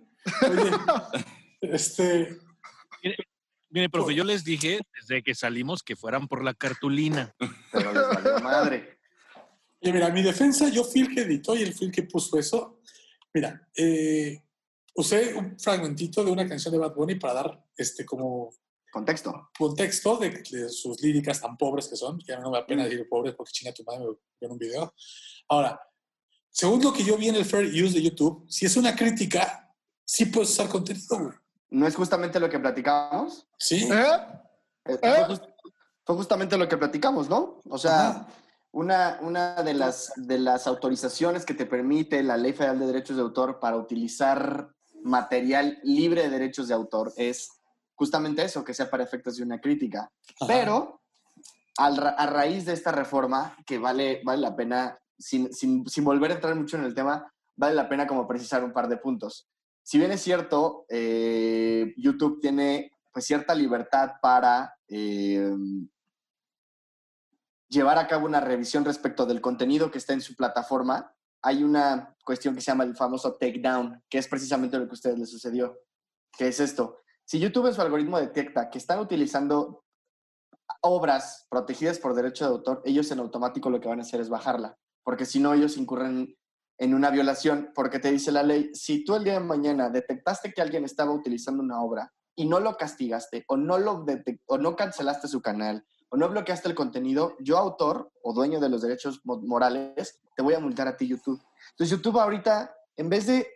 Oye, 0.50 0.70
este, 1.60 2.38
Mire, 3.72 3.88
profe, 3.88 4.14
yo 4.14 4.22
les 4.22 4.44
dije 4.44 4.80
desde 5.00 5.22
que 5.22 5.34
salimos 5.34 5.82
que 5.82 5.96
fueran 5.96 6.28
por 6.28 6.44
la 6.44 6.52
cartulina. 6.52 7.34
Pero 7.72 7.92
les 7.92 8.02
valió 8.02 8.40
madre. 8.40 8.98
Oye, 9.80 9.92
mira, 9.94 10.10
mi 10.10 10.22
defensa, 10.22 10.68
yo 10.68 10.84
fui 10.84 11.00
el 11.00 11.14
que 11.14 11.22
editó 11.22 11.56
y 11.56 11.62
él 11.62 11.72
fue 11.72 11.86
el 11.86 11.92
que 11.92 12.02
puso 12.02 12.38
eso. 12.38 12.80
Mira, 13.32 13.66
eh, 13.74 14.42
usé 14.94 15.34
un 15.34 15.58
fragmentito 15.58 16.22
de 16.22 16.30
una 16.30 16.46
canción 16.46 16.70
de 16.70 16.78
Bad 16.78 16.94
Bunny 16.94 17.14
para 17.14 17.32
dar 17.32 17.64
este 17.74 18.04
como 18.04 18.50
Contexto. 18.92 19.48
contexto 19.56 20.18
de, 20.18 20.42
de 20.50 20.68
sus 20.68 21.00
líricas 21.00 21.40
tan 21.40 21.56
pobres 21.56 21.88
que 21.88 21.96
son, 21.96 22.18
que 22.18 22.34
a 22.34 22.36
mí 22.36 22.42
no 22.42 22.50
me 22.50 22.58
da 22.58 22.66
pena 22.66 22.84
decir 22.84 23.08
pobres 23.08 23.34
porque 23.34 23.52
chinga 23.52 23.72
tu 23.72 23.84
madre 23.84 24.00
me 24.00 24.04
vio 24.04 24.20
en 24.40 24.50
un 24.50 24.58
video. 24.58 24.94
Ahora, 25.48 25.80
según 26.50 26.82
lo 26.82 26.92
que 26.92 27.02
yo 27.02 27.16
vi 27.16 27.28
en 27.28 27.36
el 27.36 27.46
Fair 27.46 27.64
Use 27.64 27.94
de 27.94 28.02
YouTube, 28.02 28.44
si 28.50 28.66
es 28.66 28.76
una 28.76 28.94
crítica, 28.94 29.61
sí 30.12 30.26
puedes 30.26 30.50
usar 30.50 30.68
contenido, 30.68 31.18
güey. 31.18 31.32
¿No 31.70 31.86
es 31.86 31.94
justamente 31.96 32.38
lo 32.38 32.50
que 32.50 32.58
platicamos? 32.58 33.46
Sí. 33.58 33.88
¿Eh? 33.90 34.06
Eh, 34.84 34.98
¿Eh? 35.00 35.14
Fue, 35.14 35.24
just- 35.24 35.44
fue 36.04 36.16
justamente 36.16 36.58
lo 36.58 36.68
que 36.68 36.76
platicamos, 36.76 37.30
¿no? 37.30 37.60
O 37.70 37.78
sea, 37.78 38.08
Ajá. 38.10 38.26
una, 38.72 39.18
una 39.22 39.62
de, 39.62 39.72
las, 39.72 40.12
de 40.16 40.38
las 40.38 40.66
autorizaciones 40.66 41.46
que 41.46 41.54
te 41.54 41.64
permite 41.64 42.22
la 42.22 42.36
Ley 42.36 42.52
Federal 42.52 42.78
de 42.78 42.86
Derechos 42.88 43.16
de 43.16 43.22
Autor 43.22 43.58
para 43.58 43.76
utilizar 43.78 44.68
material 45.02 45.78
libre 45.82 46.22
de 46.24 46.30
derechos 46.30 46.68
de 46.68 46.74
autor 46.74 47.12
es 47.16 47.48
justamente 47.94 48.44
eso, 48.44 48.62
que 48.64 48.74
sea 48.74 48.90
para 48.90 49.02
efectos 49.04 49.36
de 49.36 49.42
una 49.44 49.60
crítica. 49.60 50.10
Ajá. 50.40 50.46
Pero 50.46 51.00
al 51.78 51.96
ra- 51.96 52.10
a 52.18 52.26
raíz 52.26 52.66
de 52.66 52.74
esta 52.74 52.92
reforma, 52.92 53.56
que 53.64 53.78
vale, 53.78 54.20
vale 54.24 54.42
la 54.42 54.54
pena, 54.54 54.98
sin, 55.18 55.52
sin- 55.54 55.88
sin 55.88 56.04
volver 56.04 56.30
a 56.32 56.34
entrar 56.34 56.54
mucho 56.54 56.76
en 56.76 56.84
el 56.84 56.94
tema, 56.94 57.32
vale 57.56 57.74
la 57.74 57.88
pena 57.88 58.06
como 58.06 58.26
precisar 58.28 58.62
un 58.62 58.72
par 58.74 58.88
de 58.88 58.98
puntos. 58.98 59.48
Si 59.82 59.98
bien 59.98 60.12
es 60.12 60.22
cierto, 60.22 60.86
eh, 60.88 61.92
YouTube 61.96 62.40
tiene 62.40 62.92
pues 63.12 63.26
cierta 63.26 63.54
libertad 63.54 64.12
para 64.22 64.74
eh, 64.88 65.52
llevar 67.68 67.98
a 67.98 68.06
cabo 68.06 68.26
una 68.26 68.40
revisión 68.40 68.84
respecto 68.84 69.26
del 69.26 69.40
contenido 69.40 69.90
que 69.90 69.98
está 69.98 70.12
en 70.12 70.20
su 70.20 70.34
plataforma, 70.36 71.14
hay 71.42 71.64
una 71.64 72.16
cuestión 72.24 72.54
que 72.54 72.60
se 72.60 72.70
llama 72.70 72.84
el 72.84 72.96
famoso 72.96 73.34
takedown, 73.34 74.02
que 74.08 74.18
es 74.18 74.28
precisamente 74.28 74.78
lo 74.78 74.84
que 74.84 74.90
a 74.90 74.94
ustedes 74.94 75.18
les 75.18 75.30
sucedió. 75.30 75.78
¿Qué 76.36 76.48
es 76.48 76.60
esto? 76.60 77.00
Si 77.24 77.38
YouTube 77.38 77.66
en 77.66 77.74
su 77.74 77.82
algoritmo 77.82 78.18
detecta 78.18 78.70
que 78.70 78.78
están 78.78 79.00
utilizando 79.00 79.84
obras 80.82 81.46
protegidas 81.50 81.98
por 81.98 82.14
derecho 82.14 82.44
de 82.44 82.50
autor, 82.50 82.82
ellos 82.84 83.10
en 83.10 83.18
automático 83.18 83.70
lo 83.70 83.80
que 83.80 83.88
van 83.88 83.98
a 83.98 84.02
hacer 84.02 84.20
es 84.20 84.28
bajarla, 84.28 84.78
porque 85.02 85.26
si 85.26 85.40
no 85.40 85.52
ellos 85.52 85.76
incurren 85.76 86.36
en 86.82 86.94
una 86.94 87.10
violación, 87.10 87.70
porque 87.74 88.00
te 88.00 88.10
dice 88.10 88.32
la 88.32 88.42
ley, 88.42 88.70
si 88.74 89.04
tú 89.04 89.14
el 89.14 89.22
día 89.22 89.34
de 89.34 89.40
mañana 89.40 89.88
detectaste 89.88 90.52
que 90.52 90.60
alguien 90.60 90.84
estaba 90.84 91.12
utilizando 91.12 91.62
una 91.62 91.80
obra 91.80 92.12
y 92.34 92.46
no 92.46 92.58
lo 92.58 92.76
castigaste 92.76 93.44
o 93.46 93.56
no 93.56 93.78
lo 93.78 94.04
o 94.46 94.58
no 94.58 94.74
cancelaste 94.74 95.28
su 95.28 95.40
canal 95.40 95.84
o 96.08 96.16
no 96.16 96.28
bloqueaste 96.28 96.68
el 96.68 96.74
contenido, 96.74 97.36
yo 97.38 97.56
autor 97.56 98.10
o 98.22 98.32
dueño 98.32 98.58
de 98.58 98.68
los 98.68 98.82
derechos 98.82 99.20
mo- 99.24 99.40
morales 99.42 100.20
te 100.36 100.42
voy 100.42 100.54
a 100.54 100.58
multar 100.60 100.88
a 100.88 100.96
ti 100.96 101.06
YouTube. 101.06 101.40
Entonces 101.70 101.96
YouTube 101.96 102.18
ahorita 102.18 102.74
en 102.96 103.08
vez 103.08 103.26
de 103.26 103.46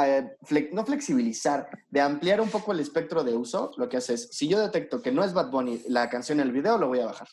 eh, 0.00 0.36
fle- 0.42 0.70
no 0.72 0.84
flexibilizar, 0.86 1.68
de 1.90 2.00
ampliar 2.00 2.40
un 2.40 2.48
poco 2.48 2.70
el 2.70 2.78
espectro 2.78 3.24
de 3.24 3.34
uso, 3.36 3.72
lo 3.76 3.88
que 3.88 3.96
hace 3.96 4.14
es, 4.14 4.28
si 4.30 4.46
yo 4.46 4.60
detecto 4.60 5.02
que 5.02 5.10
no 5.10 5.24
es 5.24 5.32
Bad 5.32 5.50
Bunny 5.50 5.82
la 5.88 6.08
canción 6.08 6.38
en 6.38 6.46
el 6.46 6.52
video, 6.52 6.78
lo 6.78 6.86
voy 6.86 7.00
a 7.00 7.06
bajar. 7.06 7.26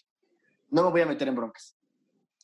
No 0.72 0.84
me 0.84 0.90
voy 0.90 1.02
a 1.02 1.06
meter 1.06 1.28
en 1.28 1.36
broncas. 1.36 1.75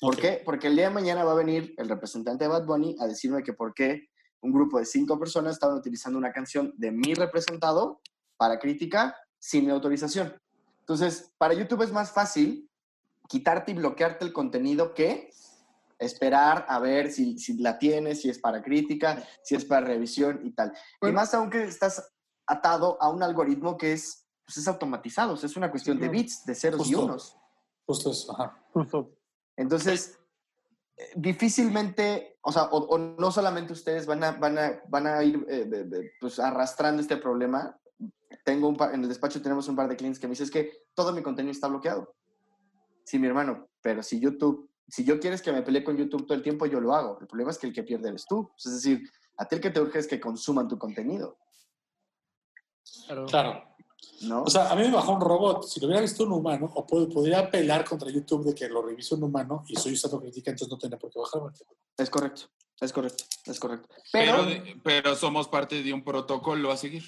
¿Por 0.01 0.17
qué? 0.17 0.41
Porque 0.43 0.65
el 0.65 0.75
día 0.75 0.87
de 0.87 0.95
mañana 0.95 1.23
va 1.23 1.33
a 1.33 1.35
venir 1.35 1.75
el 1.77 1.87
representante 1.87 2.43
de 2.43 2.47
Bad 2.47 2.65
Bunny 2.65 2.95
a 2.99 3.05
decirme 3.05 3.43
que 3.43 3.53
por 3.53 3.75
qué 3.75 4.09
un 4.41 4.51
grupo 4.51 4.79
de 4.79 4.85
cinco 4.85 5.19
personas 5.19 5.53
estaban 5.53 5.77
utilizando 5.77 6.17
una 6.17 6.33
canción 6.33 6.73
de 6.75 6.91
mi 6.91 7.13
representado 7.13 8.01
para 8.35 8.57
crítica 8.57 9.15
sin 9.37 9.65
mi 9.65 9.71
autorización. 9.71 10.35
Entonces, 10.79 11.31
para 11.37 11.53
YouTube 11.53 11.83
es 11.83 11.91
más 11.91 12.11
fácil 12.11 12.67
quitarte 13.29 13.73
y 13.73 13.75
bloquearte 13.75 14.25
el 14.25 14.33
contenido 14.33 14.95
que 14.95 15.29
esperar 15.99 16.65
a 16.67 16.79
ver 16.79 17.11
si, 17.11 17.37
si 17.37 17.59
la 17.59 17.77
tienes, 17.77 18.21
si 18.21 18.29
es 18.31 18.39
para 18.39 18.63
crítica, 18.63 19.23
si 19.43 19.53
es 19.53 19.65
para 19.65 19.85
revisión 19.85 20.41
y 20.43 20.51
tal. 20.53 20.71
y 20.71 20.97
Bueno. 20.99 21.17
más 21.17 21.31
aún 21.35 21.51
que 21.51 21.63
estás 21.63 22.11
atado 22.47 22.97
a 22.99 23.11
un 23.11 23.21
algoritmo 23.21 23.77
que 23.77 23.93
es, 23.93 24.25
pues 24.43 24.57
es 24.57 24.67
automatizado, 24.67 25.33
o 25.33 25.37
sea, 25.37 25.47
es 25.47 25.55
una 25.55 25.69
cuestión 25.69 25.97
de 25.97 26.07
claro. 26.07 26.13
bits, 26.13 26.43
de 26.43 26.55
ceros 26.55 26.87
y 26.89 26.93
Justo. 26.93 27.05
unos. 27.05 27.37
Justo 27.85 28.09
eso, 28.09 28.31
ajá. 28.33 28.65
Justo. 28.73 29.20
Entonces, 29.57 30.17
eh, 30.97 31.09
difícilmente, 31.15 32.37
o 32.41 32.51
sea, 32.51 32.63
o, 32.65 32.77
o 32.85 32.97
no 32.97 33.31
solamente 33.31 33.73
ustedes 33.73 34.05
van 34.05 34.23
a, 34.23 34.31
van 34.31 34.57
a, 34.57 34.81
van 34.87 35.07
a 35.07 35.23
ir 35.23 35.45
eh, 35.49 35.65
de- 35.65 35.83
de, 35.85 36.11
pues, 36.19 36.39
arrastrando 36.39 37.01
este 37.01 37.17
problema. 37.17 37.77
Tengo 38.43 38.67
un 38.67 38.75
par- 38.77 38.93
en 38.93 39.03
el 39.03 39.09
despacho 39.09 39.41
tenemos 39.41 39.67
un 39.67 39.75
par 39.75 39.87
de 39.87 39.95
clientes 39.95 40.19
que 40.19 40.27
me 40.27 40.31
dicen 40.31 40.45
es 40.45 40.51
que 40.51 40.71
todo 40.93 41.11
mi 41.13 41.21
contenido 41.21 41.51
está 41.51 41.67
bloqueado. 41.67 42.15
Sí, 43.03 43.19
mi 43.19 43.27
hermano, 43.27 43.69
pero 43.81 44.01
si 44.03 44.19
YouTube, 44.19 44.69
si 44.87 45.03
yo 45.03 45.19
quieres 45.19 45.41
que 45.41 45.51
me 45.51 45.61
pelee 45.61 45.83
con 45.83 45.97
YouTube 45.97 46.25
todo 46.25 46.33
el 46.35 46.43
tiempo, 46.43 46.65
yo 46.65 46.79
lo 46.79 46.93
hago. 46.95 47.19
El 47.19 47.27
problema 47.27 47.51
es 47.51 47.57
que 47.57 47.67
el 47.67 47.73
que 47.73 47.83
pierde 47.83 48.09
eres 48.09 48.25
tú. 48.25 48.51
Es 48.57 48.71
decir, 48.73 49.01
a 49.37 49.45
ti 49.47 49.55
el 49.55 49.61
que 49.61 49.69
te 49.69 49.81
urge 49.81 49.99
es 49.99 50.07
que 50.07 50.19
consuman 50.19 50.67
tu 50.67 50.77
contenido, 50.77 51.37
Claro. 53.27 53.63
¿No? 54.21 54.43
O 54.43 54.49
sea, 54.49 54.71
a 54.71 54.75
mí 54.75 54.83
me 54.83 54.91
bajó 54.91 55.13
un 55.13 55.21
robot. 55.21 55.63
Si 55.65 55.79
lo 55.79 55.87
hubiera 55.87 56.01
visto 56.01 56.23
un 56.23 56.31
humano, 56.33 56.71
o 56.75 56.85
pod- 56.85 57.11
podría 57.13 57.39
apelar 57.39 57.83
contra 57.85 58.09
YouTube 58.09 58.45
de 58.45 58.55
que 58.55 58.67
lo 58.69 58.81
revise 58.81 59.15
un 59.15 59.23
humano 59.23 59.63
y 59.67 59.75
soy 59.75 59.93
usando 59.93 60.19
crítica, 60.19 60.51
entonces 60.51 60.71
no 60.71 60.77
tendría 60.77 60.99
por 60.99 61.11
qué 61.11 61.19
bajarme. 61.19 61.49
es 61.97 62.09
correcto, 62.09 62.41
es 62.79 62.91
correcto, 62.93 63.23
es 63.45 63.59
correcto. 63.59 63.87
Pero, 64.11 64.45
Pero, 64.83 65.15
somos 65.15 65.47
parte 65.47 65.81
de 65.83 65.93
un 65.93 66.03
protocolo 66.03 66.71
a 66.71 66.77
seguir. 66.77 67.03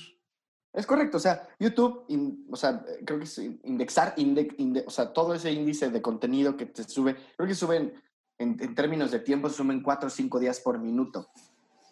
Es 0.72 0.88
correcto, 0.88 1.18
o 1.18 1.20
sea, 1.20 1.48
YouTube, 1.60 2.06
in- 2.10 2.48
o 2.52 2.56
sea, 2.56 2.84
creo 3.06 3.20
que 3.20 3.26
es 3.26 3.38
indexar, 3.38 4.16
inde- 4.18 4.56
inde- 4.58 4.84
o 4.88 4.90
sea, 4.90 5.14
todo 5.14 5.36
ese 5.36 5.52
índice 5.52 5.92
de 5.92 6.02
contenido 6.02 6.58
que 6.58 6.66
te 6.66 6.84
sube, 6.84 7.16
creo 7.38 7.48
que 7.48 7.54
suben, 7.56 7.94
en, 8.40 8.58
en 8.60 8.74
términos 8.74 9.12
de 9.12 9.20
tiempo, 9.20 9.50
suben 9.50 9.84
4 9.84 10.08
o 10.08 10.10
5 10.10 10.40
días 10.40 10.60
por 10.60 10.80
minuto 10.80 11.30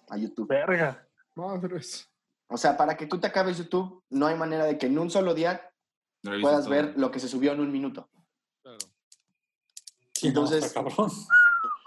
a 0.10 0.18
YouTube. 0.18 0.48
Verga. 0.48 1.08
Madres. 1.36 2.10
O 2.52 2.58
sea, 2.58 2.76
para 2.78 2.98
que 2.98 3.06
tú 3.08 3.20
te 3.20 3.28
acabes 3.28 3.58
YouTube, 3.58 4.04
no 4.10 4.28
hay 4.28 4.36
manera 4.36 4.66
de 4.66 4.78
que 4.78 4.88
en 4.88 5.00
un 5.00 5.10
solo 5.10 5.34
día 5.34 5.72
puedas 6.42 6.66
todo. 6.66 6.70
ver 6.70 6.94
lo 6.98 7.10
que 7.10 7.20
se 7.20 7.28
subió 7.28 7.54
en 7.54 7.62
un 7.62 7.72
minuto. 7.72 8.10
Sí, 10.14 10.28
Entonces- 10.28 10.74
no. 10.76 11.08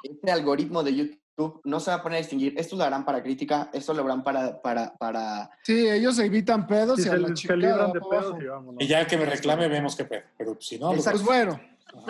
Este 0.03 0.31
algoritmo 0.31 0.83
de 0.83 0.95
YouTube 0.95 1.61
no 1.65 1.81
se 1.81 1.91
va 1.91 1.97
a 1.99 2.03
poner 2.03 2.17
a 2.17 2.21
distinguir, 2.21 2.55
esto 2.59 2.77
lo 2.77 2.85
harán 2.85 3.05
para 3.05 3.23
crítica, 3.23 3.71
esto 3.73 3.95
lo 3.95 4.05
harán 4.05 4.23
para, 4.23 4.61
para, 4.61 4.95
para... 4.97 5.51
Sí, 5.63 5.89
ellos 5.89 6.19
evitan 6.19 6.67
pedos 6.67 7.05
y 7.05 7.09
a 7.09 7.17
la 7.17 7.29
se 7.29 7.35
chingada 7.35 7.57
libran 7.59 7.93
de 7.93 8.01
para 8.01 8.11
pedos 8.11 8.25
abajo. 8.27 8.43
y 8.43 8.47
vámonos. 8.47 8.83
Y 8.83 8.87
ya 8.87 9.07
que 9.07 9.17
me 9.17 9.25
reclame, 9.25 9.69
vemos 9.69 9.97
qué 9.97 10.05
pedo. 10.05 10.23
Pero 10.37 10.57
si 10.61 10.79
no, 10.79 10.93
Exacto. 10.93 11.23
Pues 11.25 11.27
bueno. 11.27 11.61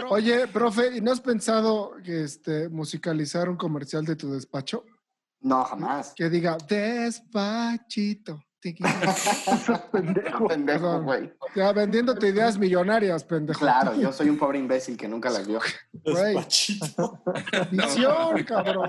Oye, 0.09 0.49
profe, 0.49 0.97
¿y 0.97 1.01
no 1.03 1.13
has 1.13 1.21
pensado 1.21 1.93
que 2.03 2.25
este, 2.25 2.69
musicalizar 2.69 3.49
un 3.49 3.57
comercial 3.57 4.05
de 4.05 4.17
tu 4.17 4.33
despacho? 4.33 4.85
No, 5.45 5.63
jamás. 5.63 6.15
Que 6.17 6.31
diga, 6.31 6.57
despachito. 6.67 8.43
pendejo. 9.93 10.47
Pendejo, 10.49 11.03
güey. 11.03 11.31
Ya 11.55 11.71
vendiéndote 11.73 12.29
ideas 12.29 12.57
millonarias, 12.57 13.23
pendejo. 13.25 13.61
Claro, 13.61 13.95
yo 14.01 14.11
soy 14.11 14.31
un 14.31 14.39
pobre 14.39 14.59
imbécil 14.59 14.97
que 14.97 15.07
nunca 15.07 15.29
las 15.29 15.47
vio. 15.47 15.61
Güey. 15.93 16.37
Despachito. 16.37 17.23
Visión, 17.71 18.43
cabrón. 18.47 18.89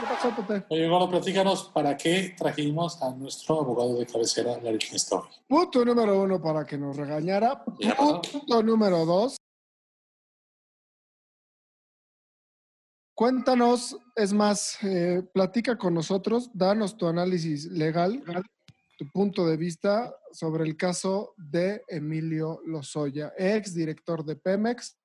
¿Qué 0.00 0.06
pasó, 0.08 0.34
Pepe? 0.34 0.64
Oye, 0.70 0.88
bueno, 0.88 1.10
platícanos 1.10 1.70
para 1.74 1.94
qué 1.94 2.34
trajimos 2.38 3.02
a 3.02 3.10
nuestro 3.10 3.60
abogado 3.60 3.98
de 3.98 4.06
cabecera, 4.06 4.58
Larry 4.62 4.78
Story. 4.92 5.28
Punto 5.46 5.84
número 5.84 6.22
uno 6.22 6.40
para 6.40 6.64
que 6.64 6.78
nos 6.78 6.96
regañara. 6.96 7.62
Punto 7.62 8.62
número 8.62 9.04
dos. 9.04 9.36
Cuéntanos, 13.22 13.96
es 14.16 14.32
más, 14.32 14.78
eh, 14.82 15.22
platica 15.32 15.78
con 15.78 15.94
nosotros, 15.94 16.50
danos 16.52 16.96
tu 16.96 17.06
análisis 17.06 17.66
legal, 17.66 18.20
tu 18.98 19.08
punto 19.12 19.46
de 19.46 19.56
vista 19.56 20.12
sobre 20.32 20.64
el 20.64 20.76
caso 20.76 21.32
de 21.36 21.82
Emilio 21.86 22.60
Lozoya, 22.66 23.32
ex 23.38 23.74
director 23.74 24.24
de 24.24 24.34
Pemex 24.34 24.96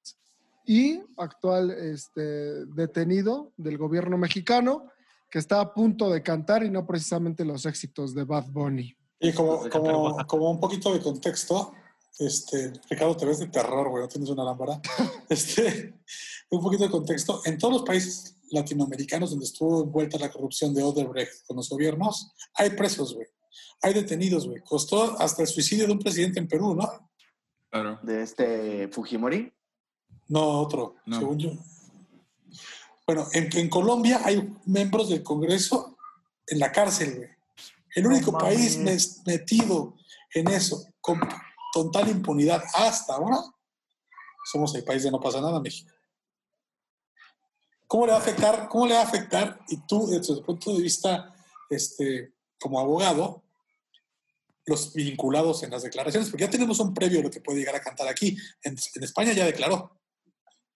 y 0.66 1.00
actual 1.16 1.70
este, 1.70 2.66
detenido 2.66 3.54
del 3.56 3.78
gobierno 3.78 4.18
mexicano, 4.18 4.88
que 5.30 5.38
está 5.38 5.62
a 5.62 5.72
punto 5.72 6.10
de 6.10 6.24
cantar 6.24 6.64
y 6.64 6.72
no 6.72 6.88
precisamente 6.88 7.46
los 7.46 7.68
éxitos 7.68 8.16
de 8.16 8.24
Bad 8.24 8.48
Bunny. 8.50 8.98
Y 9.20 9.32
como, 9.32 9.70
como, 9.70 10.18
como 10.26 10.50
un 10.50 10.60
poquito 10.60 10.92
de 10.92 11.02
contexto, 11.02 11.72
este, 12.20 12.74
Ricardo, 12.90 13.16
te 13.18 13.26
ves 13.26 13.40
de 13.40 13.48
terror, 13.48 13.90
güey, 13.90 14.04
no 14.04 14.08
tienes 14.10 14.30
una 14.30 14.44
lámpara. 14.44 14.82
Este, 15.30 15.94
un 16.50 16.62
poquito 16.62 16.84
de 16.86 16.90
contexto. 16.90 17.42
En 17.46 17.58
todos 17.58 17.74
los 17.76 17.84
países 17.84 18.36
latinoamericanos 18.52 19.32
donde 19.32 19.46
estuvo 19.46 19.84
envuelta 19.84 20.18
la 20.18 20.32
corrupción 20.32 20.74
de 20.74 20.82
Odebrecht 20.84 21.46
con 21.46 21.58
los 21.58 21.70
gobiernos, 21.70 22.32
hay 22.54 22.70
presos, 22.72 23.14
güey. 23.14 23.28
Hay 23.82 23.94
detenidos, 23.94 24.48
güey. 24.48 24.62
Costó 24.64 25.20
hasta 25.20 25.42
el 25.42 25.48
suicidio 25.48 25.86
de 25.86 25.92
un 25.94 26.00
presidente 26.00 26.40
en 26.40 26.48
Perú, 26.48 26.74
¿no? 26.76 27.10
Claro. 27.70 28.00
De 28.04 28.24
este 28.24 28.88
Fujimori. 28.88 29.54
No, 30.30 30.60
otro, 30.62 30.96
No. 31.06 31.20
según 31.20 31.38
yo. 31.40 31.52
Bueno, 33.06 33.28
en, 33.34 33.50
en 33.58 33.70
Colombia 33.70 34.22
hay 34.24 34.54
miembros 34.66 35.10
del 35.10 35.24
Congreso 35.24 35.98
en 36.48 36.60
la 36.60 36.72
cárcel, 36.72 37.16
güey. 37.16 37.30
El 37.96 38.08
único 38.08 38.32
país 38.38 38.78
mes- 38.78 39.22
metido 39.26 39.96
en 40.34 40.50
eso, 40.50 40.86
con 41.02 41.20
total 41.84 42.10
impunidad 42.10 42.64
hasta 42.74 43.16
ahora, 43.16 43.38
somos 44.52 44.74
el 44.76 44.84
país 44.84 45.04
de 45.04 45.12
no 45.12 45.20
pasa 45.20 45.42
nada, 45.42 45.60
México. 45.60 45.92
¿Cómo 47.88 48.06
le 48.06 48.12
va 48.12 48.18
a 48.18 48.22
afectar? 48.22 48.68
¿Cómo 48.68 48.88
le 48.88 48.94
va 48.94 49.02
a 49.02 49.04
afectar? 49.04 49.60
Y 49.70 49.78
tú, 49.88 50.08
desde 50.08 50.36
tu 50.36 50.44
punto 50.44 50.74
de 50.74 50.82
vista, 50.82 51.34
este, 51.70 52.34
como 52.60 52.80
abogado, 52.80 53.44
los 54.66 54.94
vinculados 54.94 55.64
en 55.64 55.72
las 55.72 55.84
declaraciones, 55.84 56.30
porque 56.30 56.44
ya 56.44 56.50
tenemos 56.50 56.80
un 56.80 56.94
previo 56.94 57.20
de 57.20 57.24
lo 57.24 57.32
que 57.32 57.40
puede 57.40 57.60
llegar 57.60 57.76
a 57.76 57.82
cantar 57.82 58.08
aquí. 58.08 58.38
En, 58.64 58.76
en 58.96 59.04
España 59.04 59.32
ya 59.32 59.46
declaró 59.46 59.98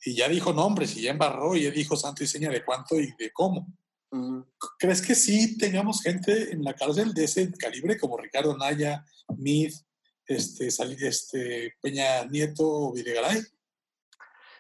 y 0.04 0.16
ya 0.16 0.30
dijo 0.30 0.54
nombres 0.54 0.96
y 0.96 1.02
ya 1.02 1.12
embarró 1.12 1.56
y 1.56 1.64
ya 1.64 1.72
dijo 1.72 1.98
santo 1.98 2.24
y 2.24 2.28
seña 2.28 2.50
de 2.50 2.64
cuánto 2.64 2.98
y 3.00 3.14
de 3.18 3.32
cómo. 3.32 3.68
¿Crees 4.78 5.02
que 5.02 5.16
sí 5.16 5.58
tengamos 5.58 6.02
gente 6.02 6.52
en 6.52 6.64
la 6.64 6.74
cárcel 6.74 7.14
de 7.14 7.24
ese 7.24 7.52
calibre 7.54 7.98
como 7.98 8.18
Ricardo 8.18 8.58
Naya, 8.58 9.06
Mid, 9.38 9.74
este, 10.36 10.67
este, 10.67 11.76
Peña 11.82 12.26
Nieto 12.26 12.67
o 12.67 12.94
Videgaray? 12.94 13.41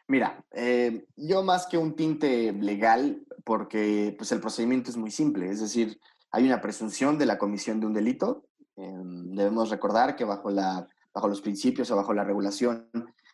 Mira, 0.07 0.43
eh, 0.51 1.05
yo 1.15 1.43
más 1.43 1.67
que 1.67 1.77
un 1.77 1.95
tinte 1.95 2.51
legal, 2.51 3.25
porque 3.43 4.13
pues, 4.17 4.31
el 4.31 4.41
procedimiento 4.41 4.89
es 4.89 4.97
muy 4.97 5.11
simple, 5.11 5.49
es 5.49 5.61
decir, 5.61 5.99
hay 6.31 6.45
una 6.45 6.61
presunción 6.61 7.17
de 7.17 7.25
la 7.25 7.37
comisión 7.37 7.79
de 7.79 7.85
un 7.85 7.93
delito. 7.93 8.45
eh, 8.77 8.91
debemos 8.93 9.69
recordar 9.69 10.15
que 10.15 10.25
bajo, 10.25 10.49
la, 10.49 10.87
bajo 11.13 11.27
los 11.27 11.41
principios 11.41 11.91
o 11.91 11.95
bajo 11.95 12.13
la 12.13 12.23
regulación 12.23 12.89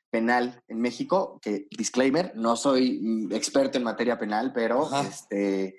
penal 0.09 0.63
en 0.67 0.79
México, 0.79 1.39
que 1.41 1.67
disclaimer, 1.71 2.33
no 2.35 2.55
soy 2.55 2.99
mm, 3.01 3.33
experto 3.33 3.77
en 3.77 3.83
materia 3.83 4.17
penal, 4.17 4.53
pero 4.53 4.89
este, 5.01 5.77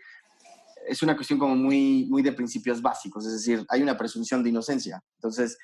es 0.86 1.02
una 1.02 1.14
cuestión 1.14 1.38
como 1.38 1.54
muy, 1.54 2.06
muy 2.08 2.22
de 2.22 2.32
principios 2.32 2.80
básicos, 2.82 3.26
es 3.26 3.32
decir, 3.32 3.64
hay 3.68 3.82
una 3.82 3.96
presunción 3.96 4.42
de 4.42 4.50
inocencia. 4.50 5.02
Entonces, 5.16 5.58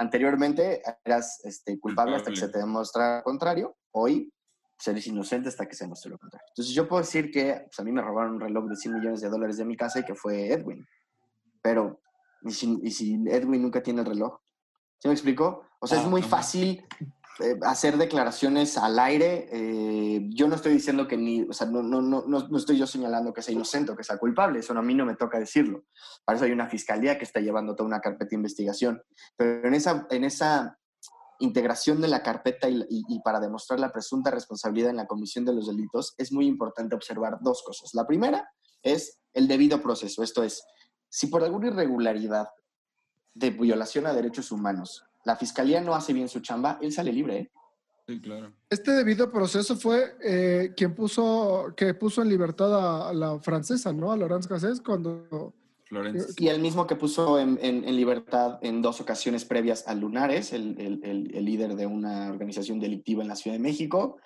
anteriormente 0.00 0.82
eras 1.04 1.40
este, 1.44 1.78
culpable 1.78 2.16
hasta 2.16 2.30
que 2.30 2.36
se 2.36 2.48
te 2.48 2.58
demuestra 2.58 3.18
lo 3.18 3.22
contrario, 3.22 3.76
hoy 3.92 4.32
pues, 4.76 4.88
eres 4.88 5.06
inocente 5.06 5.50
hasta 5.50 5.66
que 5.66 5.74
se 5.74 5.84
demuestre 5.84 6.10
lo 6.10 6.18
contrario. 6.18 6.46
Entonces, 6.48 6.74
yo 6.74 6.88
puedo 6.88 7.02
decir 7.02 7.30
que 7.30 7.64
pues, 7.66 7.78
a 7.78 7.84
mí 7.84 7.92
me 7.92 8.00
robaron 8.00 8.34
un 8.34 8.40
reloj 8.40 8.64
de 8.66 8.76
100 8.76 8.94
millones 8.94 9.20
de 9.20 9.28
dólares 9.28 9.58
de 9.58 9.66
mi 9.66 9.76
casa 9.76 10.00
y 10.00 10.04
que 10.04 10.14
fue 10.14 10.52
Edwin. 10.52 10.86
Pero, 11.60 12.00
¿y 12.42 12.50
si, 12.50 12.78
y 12.82 12.90
si 12.90 13.22
Edwin 13.26 13.60
nunca 13.60 13.82
tiene 13.82 14.00
el 14.00 14.06
reloj? 14.06 14.40
¿Sí 14.98 15.08
me 15.08 15.12
explico? 15.12 15.66
O 15.80 15.86
sea, 15.86 15.98
Ah, 15.98 16.02
es 16.02 16.08
muy 16.08 16.22
fácil 16.22 16.82
eh, 17.38 17.56
hacer 17.62 17.96
declaraciones 17.96 18.76
al 18.76 18.98
aire. 18.98 19.48
eh, 19.52 20.26
yo 20.30 20.48
no 20.48 20.56
estoy 20.56 20.72
diciendo 20.72 21.06
que 21.08 21.16
ni, 21.16 21.42
o 21.42 21.52
sea, 21.52 21.66
no, 21.66 21.82
no, 21.82 22.02
no, 22.02 22.24
no, 22.26 22.56
estoy 22.58 22.76
yo 22.76 22.86
señalando 22.86 23.32
que 23.32 23.40
sea 23.42 23.54
inocente 23.54 23.92
o 23.92 23.96
que 23.96 24.04
sea 24.04 24.18
culpable, 24.18 24.58
eso 24.58 24.72
a 24.76 24.82
mí 24.82 24.94
no 24.94 25.06
me 25.06 25.16
toca 25.16 25.38
decirlo. 25.38 25.84
Para 26.24 26.36
eso 26.36 26.44
hay 26.44 26.52
una 26.52 26.68
fiscalía 26.68 27.16
que 27.18 27.24
está 27.24 27.40
llevando 27.40 27.74
toda 27.74 27.86
una 27.86 28.00
carpeta 28.00 28.30
de 28.30 28.36
investigación. 28.36 29.02
Pero 29.36 29.66
en 29.68 29.74
esa, 29.74 30.06
en 30.10 30.24
esa 30.24 30.76
integración 31.38 32.00
de 32.02 32.08
la 32.08 32.22
carpeta 32.22 32.68
y, 32.68 32.76
y- 32.90 33.04
y 33.08 33.20
para 33.22 33.40
demostrar 33.40 33.80
la 33.80 33.92
presunta 33.92 34.30
responsabilidad 34.30 34.90
en 34.90 34.96
la 34.96 35.06
comisión 35.06 35.44
de 35.46 35.54
los 35.54 35.68
delitos, 35.68 36.14
es 36.18 36.32
muy 36.32 36.46
importante 36.46 36.94
observar 36.94 37.38
dos 37.40 37.62
cosas. 37.62 37.94
La 37.94 38.06
primera 38.06 38.50
es 38.82 39.20
el 39.32 39.48
debido 39.48 39.80
proceso, 39.82 40.22
esto 40.22 40.42
es, 40.42 40.62
si 41.08 41.28
por 41.28 41.42
alguna 41.42 41.68
irregularidad 41.68 42.48
de 43.32 43.50
violación 43.50 44.06
a 44.06 44.12
derechos 44.12 44.50
humanos 44.52 45.04
la 45.24 45.36
fiscalía 45.36 45.80
no 45.80 45.94
hace 45.94 46.12
bien 46.12 46.28
su 46.28 46.40
chamba, 46.40 46.78
él 46.80 46.92
sale 46.92 47.12
libre. 47.12 47.38
¿eh? 47.38 47.50
Sí, 48.08 48.20
claro. 48.20 48.52
Este 48.68 48.92
debido 48.92 49.30
proceso 49.30 49.76
fue 49.76 50.16
eh, 50.22 50.72
quien 50.76 50.94
puso, 50.94 51.72
que 51.76 51.94
puso 51.94 52.22
en 52.22 52.28
libertad 52.28 52.74
a, 52.74 53.10
a 53.10 53.12
la 53.12 53.38
francesa, 53.38 53.92
¿no? 53.92 54.10
A 54.10 54.16
Laurence 54.16 54.48
Cassés 54.48 54.80
cuando... 54.80 55.54
Florencia. 55.90 56.32
Y 56.38 56.46
el 56.48 56.60
mismo 56.60 56.86
que 56.86 56.94
puso 56.94 57.38
en, 57.40 57.58
en- 57.60 57.82
en 57.86 57.96
libertad 57.96 58.58
en 58.62 58.80
dos 58.80 59.00
ocasiones 59.00 59.44
previas 59.44 59.86
a 59.88 59.94
Lunares, 59.94 60.52
el, 60.52 60.80
el- 60.80 61.00
el- 61.04 61.34
el 61.36 61.44
líder 61.44 61.74
de 61.74 61.86
una 61.86 62.28
organización 62.30 62.78
delictiva 62.78 63.22
en 63.22 63.28
la 63.28 63.34
Ciudad 63.34 63.56
de 63.56 63.62
México. 63.62 64.18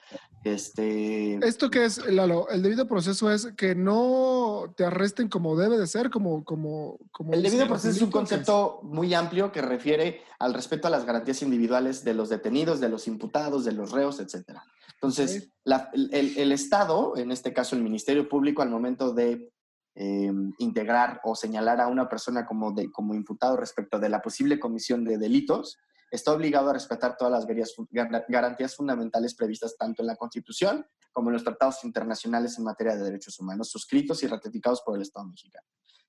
Este, 0.44 1.36
¿Esto 1.36 1.70
qué 1.70 1.86
es, 1.86 2.04
Lalo? 2.06 2.48
El 2.50 2.62
debido 2.62 2.86
proceso 2.86 3.30
es 3.30 3.46
que 3.56 3.74
no 3.74 4.74
te 4.76 4.84
arresten 4.84 5.28
como 5.28 5.56
debe 5.56 5.78
de 5.78 5.86
ser, 5.86 6.10
como... 6.10 6.44
como, 6.44 6.98
como 7.10 7.32
El 7.32 7.42
debido 7.42 7.66
proceso 7.66 7.96
es 7.96 8.02
un 8.02 8.10
política. 8.10 8.36
concepto 8.36 8.80
muy 8.82 9.14
amplio 9.14 9.50
que 9.50 9.62
refiere 9.62 10.20
al 10.38 10.52
respeto 10.52 10.86
a 10.88 10.90
las 10.90 11.06
garantías 11.06 11.40
individuales 11.42 12.04
de 12.04 12.12
los 12.12 12.28
detenidos, 12.28 12.78
de 12.80 12.90
los 12.90 13.08
imputados, 13.08 13.64
de 13.64 13.72
los 13.72 13.90
reos, 13.90 14.20
etc. 14.20 14.58
Entonces, 14.96 15.44
Ok. 15.46 15.52
la- 15.64 15.90
el, 15.94 16.10
el- 16.12 16.36
el 16.36 16.52
Estado, 16.52 17.16
en 17.16 17.32
este 17.32 17.54
caso 17.54 17.74
el 17.74 17.82
Ministerio 17.82 18.28
Público, 18.28 18.60
al 18.60 18.68
momento 18.70 19.14
de 19.14 19.50
eh, 19.94 20.32
integrar 20.58 21.20
o 21.24 21.34
señalar 21.34 21.80
a 21.80 21.86
una 21.88 22.08
persona 22.08 22.44
como, 22.46 22.74
como 22.92 23.14
imputado 23.14 23.56
respecto 23.56 23.98
de 23.98 24.08
la 24.08 24.20
posible 24.22 24.58
comisión 24.58 25.04
de 25.04 25.18
delitos, 25.18 25.78
está 26.10 26.32
obligado 26.32 26.70
a 26.70 26.72
respetar 26.72 27.16
todas 27.16 27.32
las 27.32 27.46
garantías, 27.46 27.74
gar- 27.90 28.24
garantías 28.28 28.76
fundamentales 28.76 29.34
previstas 29.34 29.76
tanto 29.76 30.02
en 30.02 30.06
la 30.06 30.16
Constitución 30.16 30.86
como 31.12 31.30
en 31.30 31.34
los 31.34 31.44
tratados 31.44 31.84
internacionales 31.84 32.58
en 32.58 32.64
materia 32.64 32.96
de 32.96 33.02
derechos 33.04 33.38
humanos, 33.40 33.70
suscritos 33.70 34.22
y 34.22 34.26
ratificados 34.26 34.82
por 34.82 34.96
el 34.96 35.02
Estado 35.02 35.26
mexicano 35.26 35.66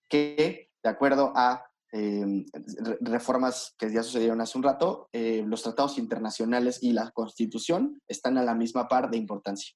que, 0.07 0.69
de 0.83 0.89
acuerdo 0.89 1.33
a 1.35 1.65
re- 1.91 2.97
reformas 3.01 3.73
que 3.77 3.91
ya 3.91 4.03
sucedieron 4.03 4.41
hace 4.41 4.57
un 4.57 4.63
rato, 4.63 5.09
eh, 5.13 5.43
los 5.47 5.63
tratados 5.63 5.97
internacionales 5.97 6.79
y 6.83 6.93
la 6.93 7.09
constitución 7.11 8.01
están 8.07 8.37
a 8.37 8.43
la 8.43 8.53
misma 8.53 8.87
par 8.87 9.09
de 9.09 9.17
importancia. 9.17 9.75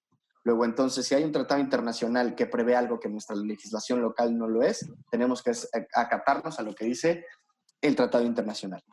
Luego, 0.49 0.65
entonces, 0.65 1.05
si 1.05 1.13
hay 1.13 1.23
un 1.23 1.31
tratado 1.31 1.61
internacional 1.61 2.33
que 2.33 2.47
prevé 2.47 2.75
algo 2.75 2.99
que 2.99 3.07
nuestra 3.07 3.35
legislación 3.35 4.01
local 4.01 4.35
no 4.35 4.47
lo 4.47 4.63
es, 4.63 4.89
tenemos 5.11 5.43
que 5.43 5.51
acatarnos 5.93 6.57
a 6.57 6.63
lo 6.63 6.73
que 6.73 6.85
dice 6.85 7.23
el 7.79 7.95
tratado 7.95 8.23
internacional. 8.25 8.83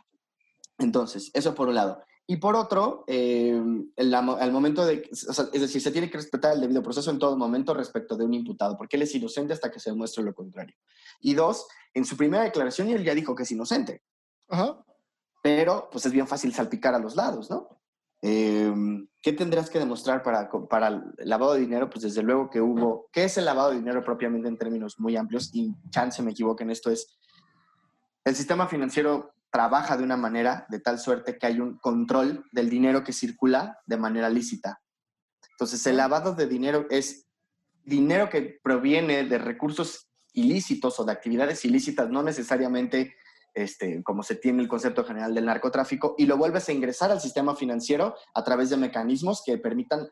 Entonces, 0.76 1.30
eso 1.32 1.54
por 1.54 1.68
un 1.68 1.74
lado. 1.76 2.02
Y 2.26 2.36
por 2.36 2.56
otro, 2.56 3.04
eh, 3.06 3.58
el- 3.96 4.14
al 4.14 4.52
momento 4.52 4.84
de, 4.84 5.08
o 5.10 5.32
sea, 5.32 5.46
es 5.50 5.62
decir, 5.62 5.80
se 5.80 5.90
tiene 5.90 6.10
que 6.10 6.18
respetar 6.18 6.52
el 6.52 6.60
debido 6.60 6.82
proceso 6.82 7.10
en 7.10 7.18
todo 7.18 7.38
momento 7.38 7.72
respecto 7.72 8.18
de 8.18 8.26
un 8.26 8.34
imputado, 8.34 8.76
porque 8.76 8.96
él 8.96 9.02
es 9.04 9.14
inocente 9.14 9.54
hasta 9.54 9.70
que 9.70 9.80
se 9.80 9.88
demuestre 9.88 10.22
lo 10.24 10.34
contrario. 10.34 10.76
Y 11.20 11.32
dos, 11.32 11.66
en 11.94 12.04
su 12.04 12.18
primera 12.18 12.42
declaración 12.44 12.88
él 12.88 13.02
ya 13.02 13.14
dijo 13.14 13.34
que 13.34 13.44
es 13.44 13.50
inocente, 13.50 14.02
Ajá. 14.50 14.84
pero 15.42 15.88
pues 15.90 16.04
es 16.04 16.12
bien 16.12 16.26
fácil 16.28 16.52
salpicar 16.52 16.94
a 16.94 16.98
los 16.98 17.16
lados, 17.16 17.48
¿no? 17.48 17.80
Eh, 18.20 18.70
¿Qué 19.26 19.32
tendrás 19.32 19.70
que 19.70 19.80
demostrar 19.80 20.22
para, 20.22 20.48
para 20.70 20.86
el 20.86 21.28
lavado 21.28 21.54
de 21.54 21.58
dinero? 21.58 21.90
Pues 21.90 22.04
desde 22.04 22.22
luego 22.22 22.48
que 22.48 22.60
hubo, 22.60 23.08
¿qué 23.10 23.24
es 23.24 23.36
el 23.36 23.44
lavado 23.44 23.70
de 23.70 23.78
dinero 23.78 24.04
propiamente 24.04 24.46
en 24.46 24.56
términos 24.56 25.00
muy 25.00 25.16
amplios? 25.16 25.50
Y 25.52 25.74
chance 25.90 26.22
me 26.22 26.30
equivoco 26.30 26.62
en 26.62 26.70
esto, 26.70 26.92
es 26.92 27.18
el 28.24 28.36
sistema 28.36 28.68
financiero 28.68 29.34
trabaja 29.50 29.96
de 29.96 30.04
una 30.04 30.16
manera 30.16 30.64
de 30.68 30.78
tal 30.78 31.00
suerte 31.00 31.38
que 31.38 31.46
hay 31.46 31.58
un 31.58 31.76
control 31.78 32.44
del 32.52 32.70
dinero 32.70 33.02
que 33.02 33.12
circula 33.12 33.80
de 33.84 33.96
manera 33.96 34.28
lícita. 34.28 34.80
Entonces, 35.50 35.84
el 35.88 35.96
lavado 35.96 36.36
de 36.36 36.46
dinero 36.46 36.86
es 36.88 37.26
dinero 37.82 38.30
que 38.30 38.60
proviene 38.62 39.24
de 39.24 39.38
recursos 39.38 40.08
ilícitos 40.34 41.00
o 41.00 41.04
de 41.04 41.10
actividades 41.10 41.64
ilícitas, 41.64 42.08
no 42.10 42.22
necesariamente 42.22 43.16
este, 43.56 44.02
como 44.02 44.22
se 44.22 44.36
tiene 44.36 44.62
el 44.62 44.68
concepto 44.68 45.02
general 45.02 45.34
del 45.34 45.46
narcotráfico, 45.46 46.14
y 46.18 46.26
lo 46.26 46.36
vuelves 46.36 46.68
a 46.68 46.72
ingresar 46.72 47.10
al 47.10 47.22
sistema 47.22 47.56
financiero 47.56 48.14
a 48.34 48.44
través 48.44 48.68
de 48.68 48.76
mecanismos 48.76 49.42
que 49.44 49.56
permitan, 49.56 50.10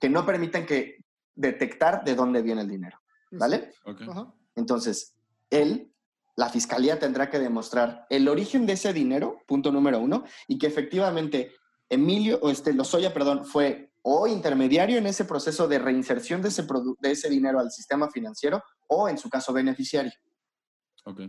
que 0.00 0.10
no 0.10 0.26
permitan 0.26 0.66
que 0.66 1.04
detectar 1.36 2.02
de 2.02 2.16
dónde 2.16 2.42
viene 2.42 2.62
el 2.62 2.68
dinero, 2.68 2.98
¿vale? 3.30 3.72
Ajá. 3.84 4.34
Entonces, 4.56 5.14
él, 5.48 5.92
la 6.34 6.48
fiscalía 6.48 6.98
tendrá 6.98 7.30
que 7.30 7.38
demostrar 7.38 8.04
el 8.10 8.26
origen 8.26 8.66
de 8.66 8.72
ese 8.72 8.92
dinero, 8.92 9.38
punto 9.46 9.70
número 9.70 10.00
uno, 10.00 10.24
y 10.48 10.58
que 10.58 10.66
efectivamente 10.66 11.52
Emilio, 11.88 12.40
o 12.42 12.50
este, 12.50 12.72
Lozoya, 12.72 13.14
perdón, 13.14 13.44
fue 13.44 13.92
o 14.02 14.26
intermediario 14.26 14.98
en 14.98 15.06
ese 15.06 15.24
proceso 15.24 15.68
de 15.68 15.78
reinserción 15.78 16.42
de 16.42 16.48
ese, 16.48 16.66
de 17.00 17.10
ese 17.12 17.28
dinero 17.28 17.60
al 17.60 17.70
sistema 17.70 18.10
financiero, 18.10 18.60
o 18.88 19.08
en 19.08 19.18
su 19.18 19.30
caso 19.30 19.52
beneficiario. 19.52 20.12
Ok. 21.04 21.20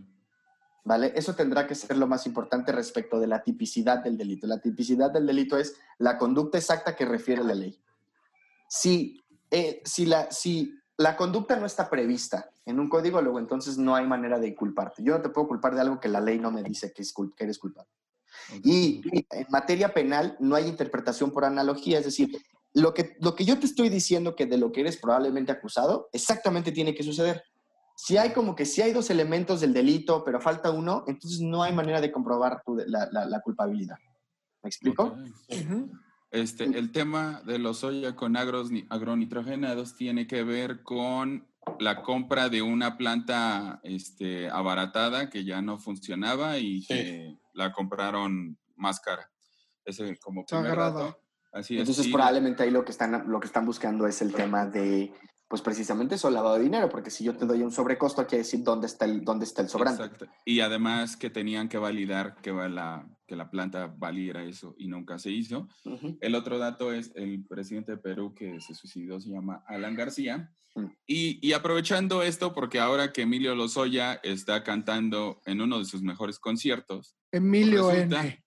¿Vale? 0.88 1.12
Eso 1.16 1.36
tendrá 1.36 1.68
que 1.68 1.76
ser 1.76 1.98
lo 1.98 2.08
más 2.08 2.26
importante 2.26 2.72
respecto 2.72 3.20
de 3.20 3.28
la 3.28 3.44
tipicidad 3.44 4.02
del 4.02 4.18
delito. 4.18 4.48
La 4.48 4.62
tipicidad 4.62 5.12
del 5.12 5.26
delito 5.28 5.58
es 5.58 5.76
la 5.98 6.18
conducta 6.18 6.58
exacta 6.58 6.96
que 6.96 7.04
refiere 7.04 7.44
la 7.44 7.54
ley. 7.54 7.78
Si, 8.70 9.22
eh, 9.52 9.82
si, 9.84 10.06
la, 10.06 10.32
si 10.32 10.74
la 10.96 11.18
conducta 11.18 11.58
no 11.58 11.66
está 11.66 11.90
prevista 11.90 12.50
en 12.66 12.80
un 12.80 12.88
código, 12.88 13.22
luego 13.22 13.38
entonces 13.38 13.78
no 13.78 13.98
hay 13.98 14.08
manera 14.08 14.40
de 14.40 14.56
culparte. 14.56 15.04
Yo 15.04 15.18
no 15.18 15.22
te 15.22 15.28
puedo 15.28 15.50
culpar 15.50 15.76
de 15.76 15.82
algo 15.82 16.00
que 16.00 16.08
la 16.08 16.22
ley 16.22 16.40
no 16.40 16.52
me 16.52 16.64
dice 16.64 16.94
que, 16.94 17.02
es 17.02 17.14
cul- 17.14 17.36
que 17.36 17.44
eres 17.44 17.60
culpable. 17.60 17.92
Y 18.64 19.02
en 19.32 19.48
materia 19.50 19.94
penal 19.94 20.38
no 20.40 20.56
hay 20.56 20.68
interpretación 20.68 21.32
por 21.32 21.44
analogía, 21.44 22.00
es 22.00 22.06
decir, 22.06 22.30
lo 22.74 22.94
que, 22.94 23.18
lo 23.20 23.36
que 23.36 23.44
yo 23.44 23.60
te 23.60 23.66
estoy 23.66 23.90
diciendo 23.90 24.38
que 24.38 24.46
de 24.46 24.58
lo 24.58 24.72
que 24.72 24.80
eres 24.82 24.96
probablemente 24.96 25.52
acusado, 25.52 26.08
exactamente 26.14 26.72
tiene 26.72 26.96
que 26.96 27.04
suceder. 27.04 27.44
Si 28.00 28.16
hay 28.16 28.32
como 28.32 28.56
que 28.56 28.64
si 28.66 28.84
hay 28.84 28.94
dos 28.94 29.10
elementos 29.10 29.60
del 29.60 29.74
delito, 29.74 30.24
pero 30.24 30.40
falta 30.40 30.70
uno, 30.70 31.04
entonces 31.08 31.42
no 31.42 31.64
hay 31.64 31.74
manera 31.74 32.00
de 32.00 32.12
comprobar 32.12 32.62
tu- 32.64 32.78
la, 32.86 33.10
la- 33.12 33.26
la 33.26 33.42
culpabilidad. 33.42 33.98
¿Me 34.62 34.68
explico? 34.70 35.18
Este, 36.30 36.66
el 36.66 36.92
tema 36.92 37.42
de 37.46 37.58
los 37.58 37.80
soya 37.80 38.16
con 38.16 38.38
agros, 38.38 38.70
agronitrogenados 38.90 39.96
tiene 39.96 40.28
que 40.28 40.44
ver 40.44 40.84
con 40.84 41.48
la 41.80 42.04
compra 42.04 42.50
de 42.50 42.62
una 42.62 42.98
planta 42.98 43.80
este, 43.84 44.48
abaratada 44.50 45.30
que 45.32 45.44
ya 45.44 45.62
no 45.64 45.80
funcionaba 45.80 46.60
y 46.60 46.86
que 46.86 47.38
la 47.54 47.72
compraron 47.74 48.60
más 48.76 49.00
cara. 49.00 49.28
Ese 49.86 50.18
como 50.18 50.46
primer 50.46 50.76
dato. 50.78 51.18
Así 51.52 51.76
es. 51.76 51.80
Entonces 51.82 52.08
Y- 52.08 52.12
probablemente 52.14 52.62
ahí 52.62 52.70
lo 52.72 52.86
que 52.86 52.92
están 52.92 53.24
lo 53.28 53.40
que 53.40 53.48
están 53.48 53.66
buscando 53.66 54.06
es 54.06 54.22
el 54.22 54.34
tema 54.34 54.66
de 54.68 55.12
pues 55.48 55.62
precisamente 55.62 56.16
eso, 56.16 56.30
lavado 56.30 56.56
de 56.58 56.64
dinero, 56.64 56.90
porque 56.90 57.10
si 57.10 57.24
yo 57.24 57.36
te 57.36 57.46
doy 57.46 57.62
un 57.62 57.72
sobrecosto, 57.72 58.22
hay 58.22 58.28
que 58.28 58.38
decir 58.38 58.64
dónde 58.64 58.88
está 58.88 59.06
el, 59.06 59.24
dónde 59.24 59.46
está 59.46 59.62
el 59.62 59.70
sobrante. 59.70 60.04
Exacto. 60.04 60.28
Y 60.46 60.60
además 60.60 61.16
que 61.16 61.30
tenían 61.30 61.70
que 61.70 61.78
validar 61.78 62.36
que, 62.42 62.52
va 62.52 62.68
la, 62.68 63.08
que 63.26 63.36
la 63.36 63.50
planta 63.50 63.88
valiera 63.98 64.44
eso 64.44 64.76
y 64.78 64.88
nunca 64.90 65.18
se 65.20 65.32
hizo. 65.32 65.68
El 66.20 66.36
otro 66.36 66.58
dato 66.58 66.92
es 66.92 67.12
el 67.16 67.46
presidente 67.46 67.94
de 67.94 67.98
Perú 67.98 68.34
que 68.36 68.60
se 68.60 68.74
suicidó, 68.76 69.20
se 69.22 69.30
llama 69.30 69.64
Alan 69.68 69.96
García. 69.96 70.52
Y, 71.08 71.40
y 71.42 71.54
aprovechando 71.54 72.22
esto, 72.22 72.54
porque 72.54 72.80
ahora 72.80 73.12
que 73.12 73.24
Emilio 73.24 73.56
Lozoya 73.56 74.14
está 74.22 74.64
cantando 74.64 75.42
en 75.46 75.62
uno 75.62 75.80
de 75.80 75.86
sus 75.86 76.04
mejores 76.04 76.38
conciertos, 76.38 77.16
Emilio 77.32 77.90
resulta- 77.90 78.22
N. 78.28 78.44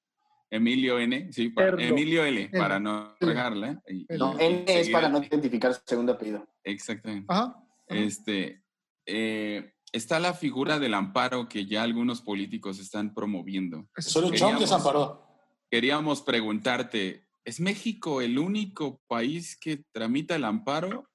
Emilio 0.50 0.98
N, 0.98 1.32
sí, 1.32 1.50
para-. 1.50 1.82
Emilio 1.82 2.24
L, 2.24 2.48
L. 2.50 2.58
para 2.58 2.80
no 2.80 3.14
regarla. 3.20 3.80
y- 3.88 4.06
No, 4.18 4.38
N 4.38 4.64
es 4.66 4.88
para 4.90 5.08
no 5.08 5.18
identificar 5.22 5.72
su 5.74 5.80
segundo 5.86 6.12
apellido. 6.12 6.46
Exactamente. 6.64 7.26
Ajá. 7.28 7.56
Este, 7.86 8.62
eh, 9.06 9.72
está 9.92 10.18
la 10.20 10.34
figura 10.34 10.78
del 10.78 10.94
amparo 10.94 11.48
que 11.48 11.66
ya 11.66 11.82
algunos 11.82 12.20
políticos 12.22 12.78
están 12.80 13.14
promoviendo. 13.14 13.88
Solo 13.98 14.26
Trump 14.28 14.32
Queríamos- 14.40 14.60
desamparó. 14.60 15.26
Queríamos 15.70 16.22
preguntarte, 16.22 17.28
¿es 17.44 17.60
México 17.60 18.20
el 18.20 18.38
único 18.38 19.00
país 19.06 19.56
que 19.56 19.84
tramita 19.92 20.34
el 20.34 20.44
amparo? 20.44 21.06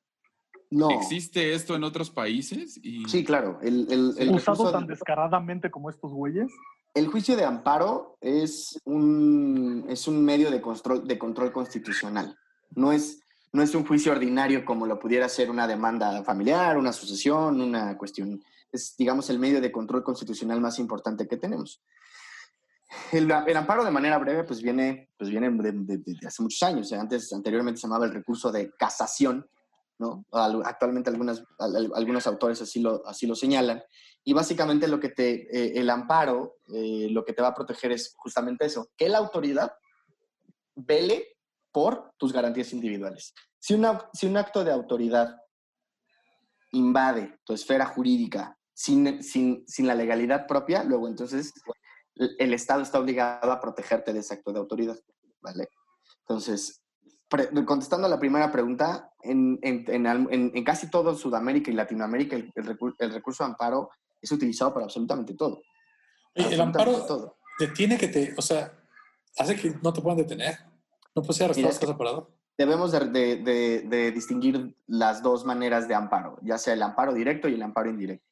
No. 0.71 0.89
¿Existe 0.91 1.53
esto 1.53 1.75
en 1.75 1.83
otros 1.83 2.09
países? 2.09 2.79
Y... 2.81 3.05
Sí, 3.05 3.23
claro. 3.23 3.59
El, 3.61 3.85
el, 3.91 4.13
el 4.17 4.29
Usado 4.31 4.63
recurso- 4.65 4.71
tan 4.71 4.87
descaradamente 4.87 5.69
como 5.69 5.89
estos 5.89 6.11
güeyes. 6.11 6.51
El 6.95 7.07
juicio 7.07 7.35
de 7.35 7.43
amparo 7.45 8.17
es 8.21 8.81
un, 8.85 9.85
es 9.89 10.07
un 10.07 10.23
medio 10.23 10.49
de 10.49 10.61
control, 10.61 11.07
de 11.07 11.19
control 11.19 11.51
constitucional. 11.51 12.35
No 12.71 12.91
es, 12.91 13.19
no 13.53 13.61
es 13.61 13.75
un 13.75 13.85
juicio 13.85 14.11
ordinario 14.11 14.65
como 14.65 14.85
lo 14.87 14.97
pudiera 14.97 15.29
ser 15.29 15.51
una 15.51 15.67
demanda 15.67 16.23
familiar, 16.23 16.77
una 16.77 16.93
sucesión, 16.93 17.61
una 17.61 17.97
cuestión. 17.97 18.41
Es, 18.71 18.95
digamos, 18.97 19.29
el 19.29 19.39
medio 19.39 19.61
de 19.61 19.71
control 19.71 20.03
constitucional 20.03 20.59
más 20.61 20.79
importante 20.79 21.27
que 21.27 21.37
tenemos. 21.37 21.81
El, 23.11 23.29
el 23.29 23.57
amparo, 23.57 23.83
de 23.83 23.91
manera 23.91 24.17
breve, 24.17 24.43
pues 24.45 24.61
viene, 24.61 25.09
pues 25.17 25.29
viene 25.29 25.49
de, 25.51 25.71
de- 25.73 25.97
de 25.97 26.27
hace 26.27 26.41
muchos 26.41 26.63
años. 26.63 26.91
Antes, 26.93 27.31
anteriormente 27.33 27.79
se 27.81 27.87
llamaba 27.87 28.05
el 28.05 28.13
recurso 28.13 28.51
de 28.51 28.71
casación, 28.77 29.45
¿no? 29.99 30.25
Al- 30.31 30.61
Actualmente 30.65 31.09
algunas, 31.09 31.43
al- 31.59 31.91
algunos 31.93 32.25
autores 32.25 32.61
así 32.61 32.79
lo, 32.79 33.05
así 33.05 33.27
lo 33.27 33.35
señalan. 33.35 33.81
Y 34.27 34.33
básicamente 34.33 34.87
lo 34.87 34.99
que 34.99 35.09
te, 35.09 35.47
eh, 35.55 35.79
el 35.79 35.89
amparo, 35.89 36.57
eh, 36.73 37.07
lo 37.11 37.23
que 37.23 37.31
te 37.33 37.41
va 37.43 37.49
a 37.49 37.53
proteger 37.53 37.91
es 37.91 38.13
justamente 38.17 38.65
eso, 38.65 38.89
que 38.97 39.07
la 39.07 39.19
autoridad 39.19 39.71
vele 40.75 41.37
por 41.71 42.11
tus 42.17 42.33
garantías 42.33 42.73
individuales. 42.73 43.33
Si, 43.59 43.75
una, 43.75 44.09
si 44.13 44.25
un 44.25 44.35
acto 44.37 44.63
de 44.63 44.71
autoridad 44.71 45.37
invade 46.71 47.39
tu 47.45 47.53
esfera 47.53 47.85
jurídica 47.85 48.57
sin, 48.73 49.21
sin, 49.23 49.63
sin 49.67 49.87
la 49.87 49.95
legalidad 49.95 50.47
propia, 50.47 50.83
luego 50.83 51.07
entonces 51.07 51.53
el- 52.39 52.53
Estado 52.53 52.81
está 52.81 52.99
obligado 52.99 53.51
a 53.51 53.59
protegerte 53.59 54.11
de 54.11 54.19
ese 54.19 54.33
acto 54.33 54.51
de 54.51 54.59
autoridad, 54.59 54.97
¿vale? 55.41 55.69
Entonces, 56.21 56.81
contestando 57.65 58.07
a 58.07 58.09
la 58.09 58.19
primera 58.19 58.51
pregunta, 58.51 59.11
en, 59.21 59.59
en- 59.61 60.51
en 60.55 60.63
casi 60.63 60.89
todo 60.89 61.15
Sudamérica 61.15 61.69
y 61.71 61.75
Latinoamérica 61.75 62.35
el, 62.35 62.51
el 62.55 62.65
recur- 62.65 62.95
el 62.99 63.11
recurso 63.13 63.43
amparo 63.43 63.89
es 64.25 64.31
utilizado 64.31 64.73
para 64.73 64.85
absolutamente 64.85 65.33
todo. 65.33 65.61
El 66.33 66.45
Absolutamente 66.45 66.79
amparo 66.81 67.05
todo. 67.05 67.37
detiene 67.59 67.97
que 67.97 68.07
te, 68.09 68.33
o 68.37 68.41
sea, 68.41 68.73
hace 69.37 69.55
que 69.55 69.73
no 69.81 69.93
te 69.93 70.01
puedan 70.01 70.17
detener. 70.17 70.57
No 71.15 71.21
puedes 71.21 71.37
ser 71.37 71.45
arrestado 71.45 71.69
estás 71.69 71.89
amparado. 71.89 72.31
Debemos 72.57 72.91
de, 72.91 72.99
de- 73.09 73.35
de- 73.37 73.81
de 73.81 74.11
distinguir 74.11 74.75
las 74.87 75.21
dos 75.23 75.45
maneras 75.45 75.87
de 75.87 75.95
amparo, 75.95 76.37
ya 76.41 76.57
sea 76.57 76.73
el 76.73 76.81
amparo 76.83 77.13
directo 77.13 77.47
y 77.47 77.53
el 77.53 77.61
amparo 77.63 77.89
indirecto. 77.89 78.25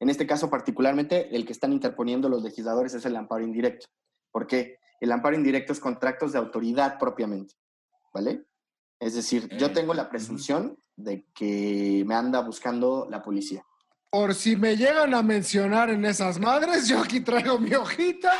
En 0.00 0.08
este 0.10 0.26
caso 0.26 0.48
particularmente, 0.50 1.34
el 1.34 1.44
que 1.44 1.52
están 1.52 1.72
interponiendo 1.72 2.28
los 2.28 2.42
legisladores 2.42 2.94
es 2.94 3.04
el 3.04 3.16
amparo 3.16 3.44
indirecto. 3.44 3.86
¿Por 4.30 4.46
qué? 4.46 4.78
El 5.00 5.12
amparo 5.12 5.36
indirecto 5.36 5.72
es 5.72 5.80
contratos 5.80 6.32
de 6.32 6.38
autoridad 6.38 6.98
propiamente, 6.98 7.54
¿vale? 8.12 8.44
Es 9.00 9.14
decir, 9.14 9.48
yo 9.58 9.72
tengo 9.72 9.94
la 9.94 10.08
presunción 10.10 10.78
de 10.96 11.26
que 11.34 12.02
me 12.06 12.14
anda 12.14 12.40
buscando 12.40 13.06
la 13.10 13.22
policía. 13.22 13.64
Por 14.10 14.34
si 14.34 14.56
me 14.56 14.74
llegan 14.74 15.12
a 15.12 15.22
mencionar 15.22 15.90
en 15.90 16.06
esas 16.06 16.40
madres, 16.40 16.88
yo 16.88 17.00
aquí 17.00 17.20
traigo 17.20 17.58
mi 17.58 17.74
hojita. 17.74 18.32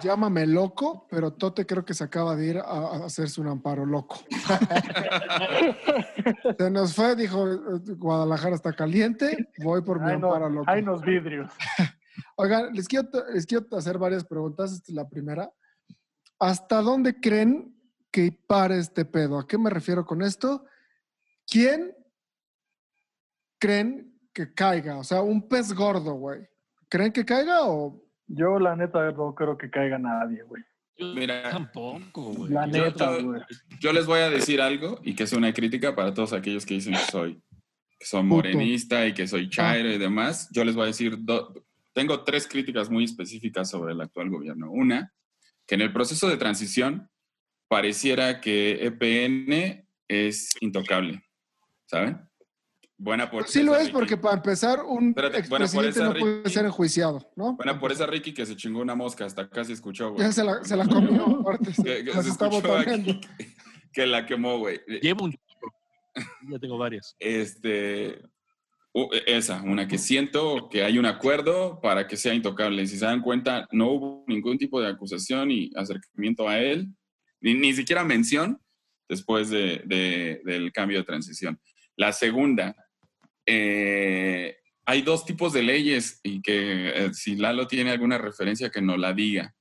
Llámame 0.00 0.46
loco, 0.46 1.08
pero 1.10 1.32
Tote 1.32 1.66
creo 1.66 1.84
que 1.84 1.94
se 1.94 2.04
acaba 2.04 2.36
de 2.36 2.46
ir 2.46 2.58
a, 2.58 3.04
hacerse 3.04 3.40
un 3.40 3.48
amparo 3.48 3.84
loco. 3.84 4.22
se 6.58 6.70
nos 6.70 6.94
fue, 6.94 7.16
dijo, 7.16 7.44
Guadalajara 7.96 8.54
está 8.54 8.72
caliente, 8.72 9.48
voy 9.58 9.82
por 9.82 10.00
mi 10.00 10.12
Ay, 10.12 10.20
no, 10.20 10.28
amparo 10.28 10.48
loco. 10.48 10.70
hay 10.70 10.82
unos 10.82 11.02
vidrios. 11.02 11.52
Oigan, 12.36 12.72
les 12.72 12.86
quiero, 12.86 13.08
les 13.32 13.46
quiero 13.46 13.66
hacer 13.76 13.98
varias 13.98 14.24
preguntas. 14.24 14.72
Esta 14.72 14.92
es 14.92 14.94
la 14.94 15.08
primera. 15.08 15.52
¿Hasta 16.38 16.80
dónde 16.80 17.20
creen 17.20 17.76
que 18.12 18.30
pare 18.30 18.78
este 18.78 19.04
pedo? 19.04 19.40
¿A 19.40 19.48
qué 19.48 19.58
me 19.58 19.70
refiero 19.70 20.06
con 20.06 20.22
esto? 20.22 20.66
¿Quién 21.46 21.96
creen 23.58 24.13
que 24.34 24.52
caiga? 24.52 24.98
O 24.98 25.04
sea, 25.04 25.22
un 25.22 25.48
pez 25.48 25.72
gordo, 25.72 26.12
güey. 26.14 26.46
¿Creen 26.88 27.12
que 27.12 27.24
caiga 27.24 27.66
o...? 27.66 28.00
Yo, 28.26 28.58
la 28.58 28.74
neta, 28.74 29.10
no 29.12 29.34
creo 29.34 29.56
que 29.56 29.70
caiga 29.70 29.98
nadie, 29.98 30.42
güey. 30.42 30.62
Mira, 30.98 31.50
Tampoco, 31.50 32.32
güey. 32.34 32.52
La 32.52 32.66
Yo- 32.66 32.84
neta, 32.84 33.18
yo- 33.18 33.24
güey. 33.26 33.42
Yo 33.80 33.92
les 33.92 34.06
voy 34.06 34.20
a 34.20 34.30
decir 34.30 34.60
algo 34.60 35.00
y 35.02 35.14
que 35.14 35.24
es 35.24 35.32
una 35.32 35.52
crítica 35.52 35.94
para 35.94 36.12
todos 36.14 36.32
aquellos 36.32 36.64
que 36.66 36.74
dicen 36.74 36.94
que 36.94 37.00
soy, 37.10 37.42
que 37.98 38.06
soy 38.06 38.22
morenista 38.22 39.06
y 39.06 39.12
que 39.14 39.26
soy 39.26 39.48
chairo 39.50 39.90
y 39.90 39.98
demás. 39.98 40.48
Yo 40.52 40.64
les 40.64 40.74
voy 40.74 40.84
a 40.84 40.86
decir, 40.86 41.16
do- 41.20 41.52
tengo 41.92 42.22
tres 42.24 42.46
críticas 42.48 42.90
muy 42.90 43.04
específicas 43.04 43.70
sobre 43.70 43.92
el 43.92 44.00
actual 44.00 44.30
gobierno. 44.30 44.70
Una, 44.70 45.12
que 45.66 45.74
en 45.74 45.80
el 45.82 45.92
proceso 45.92 46.28
de 46.28 46.36
transición 46.36 47.08
pareciera 47.68 48.40
que 48.40 48.84
EPN 48.86 49.86
es 50.08 50.50
intocable, 50.60 51.22
¿saben? 51.86 52.20
Buena 53.04 53.30
por 53.30 53.46
Sí 53.46 53.62
lo 53.62 53.74
es 53.76 53.82
Ricky. 53.82 53.92
porque 53.92 54.16
para 54.16 54.36
empezar 54.36 54.82
un 54.82 55.10
Espérate, 55.10 55.38
expresidente 55.38 55.90
esa, 55.90 56.04
no 56.04 56.14
puede 56.18 56.36
Ricky. 56.38 56.50
ser 56.50 56.64
enjuiciado, 56.64 57.30
¿no? 57.36 57.54
Buena 57.56 57.78
por 57.78 57.92
esa 57.92 58.06
Ricky 58.06 58.32
que 58.32 58.46
se 58.46 58.56
chingó 58.56 58.80
una 58.80 58.94
mosca, 58.94 59.26
hasta 59.26 59.48
casi 59.50 59.72
escuchó, 59.74 60.12
güey. 60.12 60.24
Ya 60.26 60.32
se 60.32 60.42
la, 60.42 60.64
se 60.64 60.74
la 60.74 60.86
comió, 60.86 61.40
aparte, 61.40 61.74
se, 61.74 61.82
Que- 61.84 62.04
que 62.04 62.22
se 62.22 62.28
está 62.30 62.46
escuchó 62.48 62.76
aquí 62.78 63.20
que 63.92 64.06
la 64.06 64.24
quemó, 64.24 64.58
güey. 64.58 64.80
Llevo 65.02 65.26
un... 65.26 65.36
Ya 66.48 66.58
tengo 66.58 66.78
varias. 66.78 67.14
Este, 67.18 68.22
U- 68.94 69.10
Esa, 69.26 69.60
una 69.62 69.86
que 69.86 69.98
siento 69.98 70.68
que 70.70 70.82
hay 70.82 70.96
un 70.98 71.04
acuerdo 71.06 71.80
para 71.82 72.06
que 72.06 72.16
sea 72.16 72.32
intocable. 72.32 72.86
Si 72.86 72.96
se 72.98 73.04
dan 73.04 73.20
cuenta, 73.20 73.68
no 73.70 73.90
hubo 73.90 74.24
ningún 74.28 74.56
tipo 74.56 74.80
de 74.80 74.88
acusación 74.88 75.50
y 75.50 75.70
acercamiento 75.76 76.48
a 76.48 76.58
él, 76.58 76.88
ni, 77.40 77.52
ni 77.54 77.72
siquiera 77.74 78.02
mención 78.02 78.58
después 79.08 79.50
de- 79.50 79.82
de- 79.84 80.40
del 80.44 80.72
cambio 80.72 80.98
de 80.98 81.04
transición. 81.04 81.60
La 81.96 82.12
segunda, 82.12 82.74
eh, 83.46 84.56
hay 84.86 85.02
dos 85.02 85.24
tipos 85.24 85.52
de 85.52 85.62
leyes 85.62 86.20
y 86.22 86.42
que 86.42 87.06
eh, 87.06 87.14
si 87.14 87.36
Lalo 87.36 87.66
tiene 87.66 87.90
alguna 87.90 88.18
referencia 88.18 88.70
que 88.70 88.82
nos 88.82 88.98
la 88.98 89.12
diga. 89.12 89.54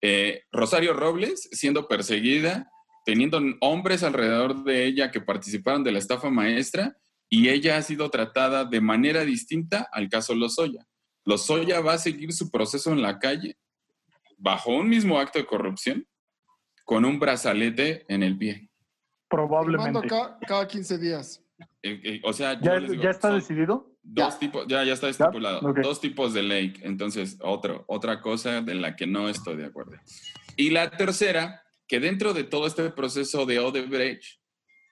Eh, 0.00 0.42
Rosario 0.52 0.92
Robles 0.92 1.48
siendo 1.52 1.88
perseguida, 1.88 2.70
teniendo 3.04 3.40
hombres 3.60 4.02
alrededor 4.02 4.62
de 4.64 4.84
ella 4.84 5.10
que 5.10 5.20
participaron 5.20 5.82
de 5.82 5.92
la 5.92 5.98
estafa 5.98 6.30
maestra 6.30 6.96
y 7.28 7.48
ella 7.48 7.76
ha 7.78 7.82
sido 7.82 8.10
tratada 8.10 8.64
de 8.64 8.80
manera 8.80 9.24
distinta 9.24 9.88
al 9.92 10.08
caso 10.08 10.34
Lozoya. 10.34 10.86
Lozoya 11.24 11.80
va 11.80 11.94
a 11.94 11.98
seguir 11.98 12.32
su 12.32 12.50
proceso 12.50 12.92
en 12.92 13.02
la 13.02 13.18
calle 13.18 13.56
bajo 14.36 14.70
un 14.72 14.88
mismo 14.88 15.18
acto 15.18 15.38
de 15.38 15.46
corrupción 15.46 16.06
con 16.84 17.04
un 17.04 17.18
brazalete 17.18 18.04
en 18.08 18.22
el 18.22 18.36
pie. 18.36 18.68
Probablemente. 19.28 20.06
ca- 20.06 20.38
cada 20.46 20.68
15 20.68 20.98
días. 20.98 21.42
Eh, 21.86 22.00
eh, 22.02 22.20
o 22.24 22.32
sea, 22.32 22.58
¿Ya, 22.62 22.80
digo, 22.80 22.94
ya 22.94 23.10
está 23.10 23.30
decidido? 23.34 23.94
dos 24.02 24.38
tipos, 24.38 24.66
ya, 24.66 24.82
ya 24.84 24.94
está 24.94 25.10
estipulado, 25.10 25.60
Ok. 25.60 25.80
dos 25.82 26.00
tipos 26.00 26.32
de 26.32 26.42
ley. 26.42 26.72
Entonces, 26.80 27.36
otro, 27.42 27.84
otra 27.88 28.22
cosa 28.22 28.62
de 28.62 28.74
la 28.74 28.96
que 28.96 29.06
no 29.06 29.28
estoy 29.28 29.56
de 29.56 29.66
acuerdo. 29.66 29.92
Y 30.56 30.70
la 30.70 30.90
tercera, 30.90 31.62
que 31.86 32.00
dentro 32.00 32.32
de 32.32 32.44
todo 32.44 32.66
este 32.66 32.88
proceso 32.90 33.44
de 33.44 33.58
Odebrecht, 33.58 34.40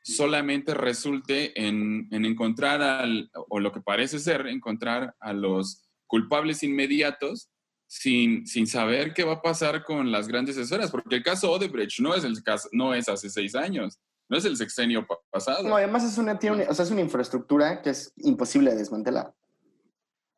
solamente 0.05 0.74
resulte 0.74 1.59
en, 1.66 2.09
en 2.11 2.26
encontrar 2.26 2.82
al, 2.82 3.30
o 3.49 3.59
lo 3.59 3.72
que 3.72 3.80
parece 3.80 4.18
ser, 4.18 4.47
encontrar 4.49 5.14
a 5.18 5.32
los 5.32 5.88
culpables 6.07 6.62
inmediatos 6.62 7.49
sin, 7.86 8.47
sin 8.47 8.66
saber 8.66 9.14
qué 9.14 9.24
va 9.24 9.34
a 9.34 9.43
pasar 9.43 9.82
con 9.82 10.12
las 10.12 10.28
grandes 10.28 10.59
esferas, 10.59 10.90
porque 10.90 11.16
el 11.16 11.22
caso 11.22 11.51
Odebrecht 11.53 12.01
no 12.01 12.14
es, 12.14 12.24
el 12.24 12.43
caso, 12.43 12.68
no 12.72 12.95
es 12.95 13.09
hace 13.09 13.30
seis 13.30 13.55
años, 13.55 13.99
no 14.28 14.36
es 14.38 14.44
el 14.44 14.56
sexenio 14.56 15.06
pa- 15.06 15.18
pasado. 15.30 15.68
No, 15.68 15.76
además 15.76 16.04
es 16.04 16.16
una, 16.18 16.38
tiene 16.38 16.56
una- 16.56 16.70
o 16.70 16.74
sea, 16.74 16.84
es 16.84 16.90
una 16.90 17.00
infraestructura 17.02 17.82
que 17.82 17.90
es 17.90 18.12
imposible 18.16 18.70
de 18.72 18.78
desmantelar. 18.78 19.34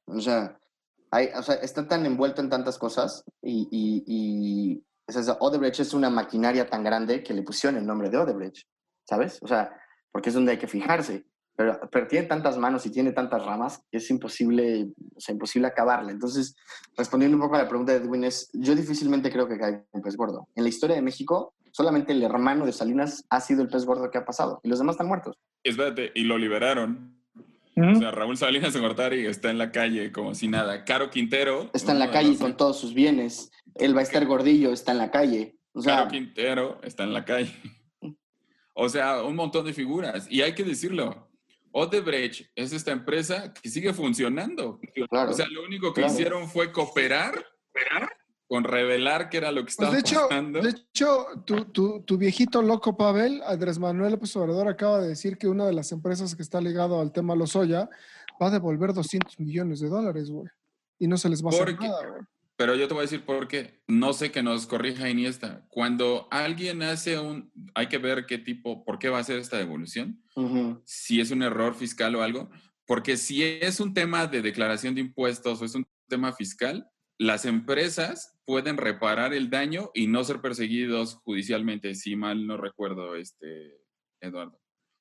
O 0.07 0.21
sea, 0.21 0.59
hay, 1.11 1.29
o 1.37 1.43
sea, 1.43 1.55
está 1.57 1.87
tan 1.87 2.05
envuelto 2.07 2.41
en 2.43 2.51
tantas 2.51 2.77
cosas 2.79 3.25
y, 3.43 3.69
y, 3.71 4.05
y 4.07 4.85
o 5.07 5.13
sea, 5.23 5.37
Odebrecht 5.41 5.81
es 5.81 5.95
una 5.95 6.11
maquinaria 6.11 6.69
tan 6.69 6.83
grande 6.83 7.23
que 7.23 7.35
le 7.35 7.43
pusieron 7.43 7.79
el 7.79 7.87
nombre 7.87 8.11
de 8.11 8.19
Odebrecht, 8.19 8.67
¿sabes? 9.09 9.39
O 9.43 9.47
sea, 9.47 9.71
porque 10.11 10.29
es 10.31 10.35
donde 10.35 10.53
hay 10.53 10.59
que 10.59 10.67
fijarse. 10.69 11.25
Pero, 11.57 11.79
pero 11.93 12.09
tiene 12.09 12.27
tantas 12.27 12.59
manos 12.59 12.85
y 12.85 12.91
tiene 12.91 13.13
tantas 13.13 13.45
ramas 13.45 13.81
que 13.89 13.99
es 13.99 14.11
imposible, 14.11 14.89
o 15.15 15.21
sea, 15.21 15.33
imposible 15.35 15.69
acabarla. 15.69 16.11
Entonces, 16.11 16.57
respondiendo 16.97 17.37
un 17.37 17.43
poco 17.45 17.55
a 17.55 17.59
la 17.63 17.69
pregunta 17.69 17.93
de 17.93 17.99
Edwin, 17.99 18.25
es, 18.25 18.51
yo 18.55 18.75
difícilmente 18.75 19.31
creo 19.31 19.47
que 19.47 19.57
caiga 19.57 19.85
un 19.93 20.03
pez 20.03 20.17
gordo. 20.17 20.49
En 20.57 20.65
la 20.65 20.69
historia 20.69 20.97
de 20.97 21.03
México, 21.03 21.55
solamente 21.75 22.13
el 22.13 22.23
hermano 22.23 22.65
de 22.65 22.73
Salinas 22.73 23.25
ha 23.31 23.41
sido 23.41 23.63
el 23.63 23.69
pez 23.69 23.85
gordo 23.85 24.09
que 24.11 24.19
ha 24.19 24.25
pasado 24.25 24.61
y 24.63 24.69
los 24.69 24.79
demás 24.79 24.95
están 24.95 25.09
muertos. 25.09 25.37
Espérate, 25.65 26.13
y 26.15 26.23
lo 26.23 26.39
liberaron. 26.39 27.19
O 27.77 27.95
sea, 27.99 28.13
Raúl 28.13 28.37
Salinas 28.37 28.73
de 28.73 28.79
Gortari 28.79 29.27
está 29.27 29.51
en 29.51 29.59
la 29.59 29.73
calle 29.73 30.13
como 30.13 30.37
si 30.37 30.47
nada. 30.47 30.85
Caro 30.85 31.11
Quintero. 31.11 31.71
está 31.75 31.91
en 31.91 31.99
la 31.99 32.13
calle 32.13 32.29
los- 32.31 32.39
con 32.39 32.57
todos 32.57 32.79
sus 32.79 32.95
bienes. 32.95 33.51
Él 33.75 33.97
va 33.97 34.01
a 34.01 34.05
estar 34.05 34.25
gordillo, 34.27 34.73
está 34.73 34.93
en 34.93 34.99
la 34.99 35.11
calle. 35.11 35.57
O 35.73 35.83
sea, 35.83 35.97
Caro 35.97 36.11
Quintero 36.11 36.81
está 36.85 37.03
en 37.03 37.13
la 37.13 37.25
calle. 37.25 37.53
O 38.75 38.89
sea, 38.89 39.23
un 39.25 39.35
montón 39.35 39.65
de 39.67 39.73
figuras. 39.73 40.27
Y 40.31 40.43
hay 40.43 40.55
que 40.55 40.63
decirlo. 40.63 41.29
Odebrecht 41.73 42.49
es 42.55 42.73
esta 42.73 42.93
empresa 42.93 43.53
que 43.53 43.69
sigue 43.69 43.93
funcionando. 43.93 44.79
Claro, 45.11 45.31
o 45.33 45.35
sea, 45.35 45.47
lo 45.49 45.65
único 45.65 45.93
que 45.93 46.03
claro. 46.03 46.13
hicieron 46.15 46.49
fue 46.49 46.71
cooperar 46.71 47.45
con 48.47 48.65
revelar 48.65 49.31
qué 49.31 49.39
era 49.39 49.51
lo 49.53 49.61
que 49.63 49.65
Pues 49.65 49.73
estaba 49.73 49.93
de 49.93 50.01
hecho, 50.01 50.27
pasando. 50.29 50.61
de 50.61 50.71
hecho 50.71 51.27
tu, 51.47 51.65
tu- 51.67 52.03
tu 52.03 52.19
viejito 52.19 52.63
loco 52.63 52.97
Pavel, 52.97 53.43
Andrés 53.47 53.79
Manuel 53.79 54.13
López 54.13 54.35
Obrador, 54.37 54.69
acaba 54.69 55.01
de 55.01 55.09
decir 55.09 55.39
que 55.39 55.49
una 55.49 55.67
de 55.67 55.73
las 55.73 55.93
empresas 55.93 56.35
que 56.37 56.43
está 56.43 56.61
ligado 56.61 57.01
al 57.01 57.13
tema 57.13 57.35
Lozoya 57.35 57.89
va 58.41 58.49
a 58.49 58.51
devolver 58.51 58.93
200 58.93 59.39
millones 59.41 59.81
de 59.81 59.89
dólares, 59.89 60.31
güey. 60.31 60.47
Y 60.99 61.07
no 61.09 61.17
se 61.17 61.29
les 61.29 61.43
va 61.45 61.49
a 61.51 61.55
hacer 61.55 61.65
Porque- 61.67 61.89
nada, 61.89 62.07
güey. 62.09 62.23
Pero 62.57 62.77
yo 62.77 62.87
te 62.87 62.95
voy 62.95 63.01
a 63.01 63.09
decir 63.09 63.25
por 63.25 63.49
qué. 63.49 63.83
No 63.89 64.13
sé 64.13 64.31
que 64.31 64.41
nos 64.45 64.67
corrija 64.69 65.09
Iniesta. 65.11 65.67
Cuando 65.71 66.29
alguien 66.31 66.85
hace 66.85 67.19
un... 67.19 67.51
Hay 67.75 67.89
que 67.89 67.99
ver 67.99 68.27
qué 68.27 68.39
tipo, 68.39 68.85
por 68.85 69.01
qué 69.01 69.09
va 69.09 69.19
a 69.19 69.23
hacer 69.23 69.41
esta 69.41 69.57
devolución. 69.57 70.23
Si 70.85 71.21
es 71.21 71.33
un 71.33 71.43
error 71.43 71.75
fiscal 71.75 72.15
o 72.15 72.23
algo. 72.23 72.49
Porque 72.87 73.17
si 73.17 73.43
es 73.43 73.81
un 73.81 73.93
tema 73.93 74.29
de 74.29 74.41
declaración 74.41 74.95
de 74.95 75.01
impuestos 75.01 75.61
o 75.61 75.65
es 75.65 75.75
un 75.75 75.85
tema 76.09 76.33
fiscal, 76.33 76.89
las 77.19 77.45
empresas 77.45 78.34
pueden 78.47 78.77
reparar 78.77 79.33
el 79.35 79.51
daño 79.51 79.91
y 79.95 80.07
no 80.07 80.23
ser 80.25 80.41
perseguidos 80.41 81.17
judicialmente, 81.25 81.95
si 81.95 82.17
mal 82.17 82.47
no 82.47 82.57
recuerdo, 82.57 83.17
este, 83.17 83.81
Eduardo. 84.21 84.61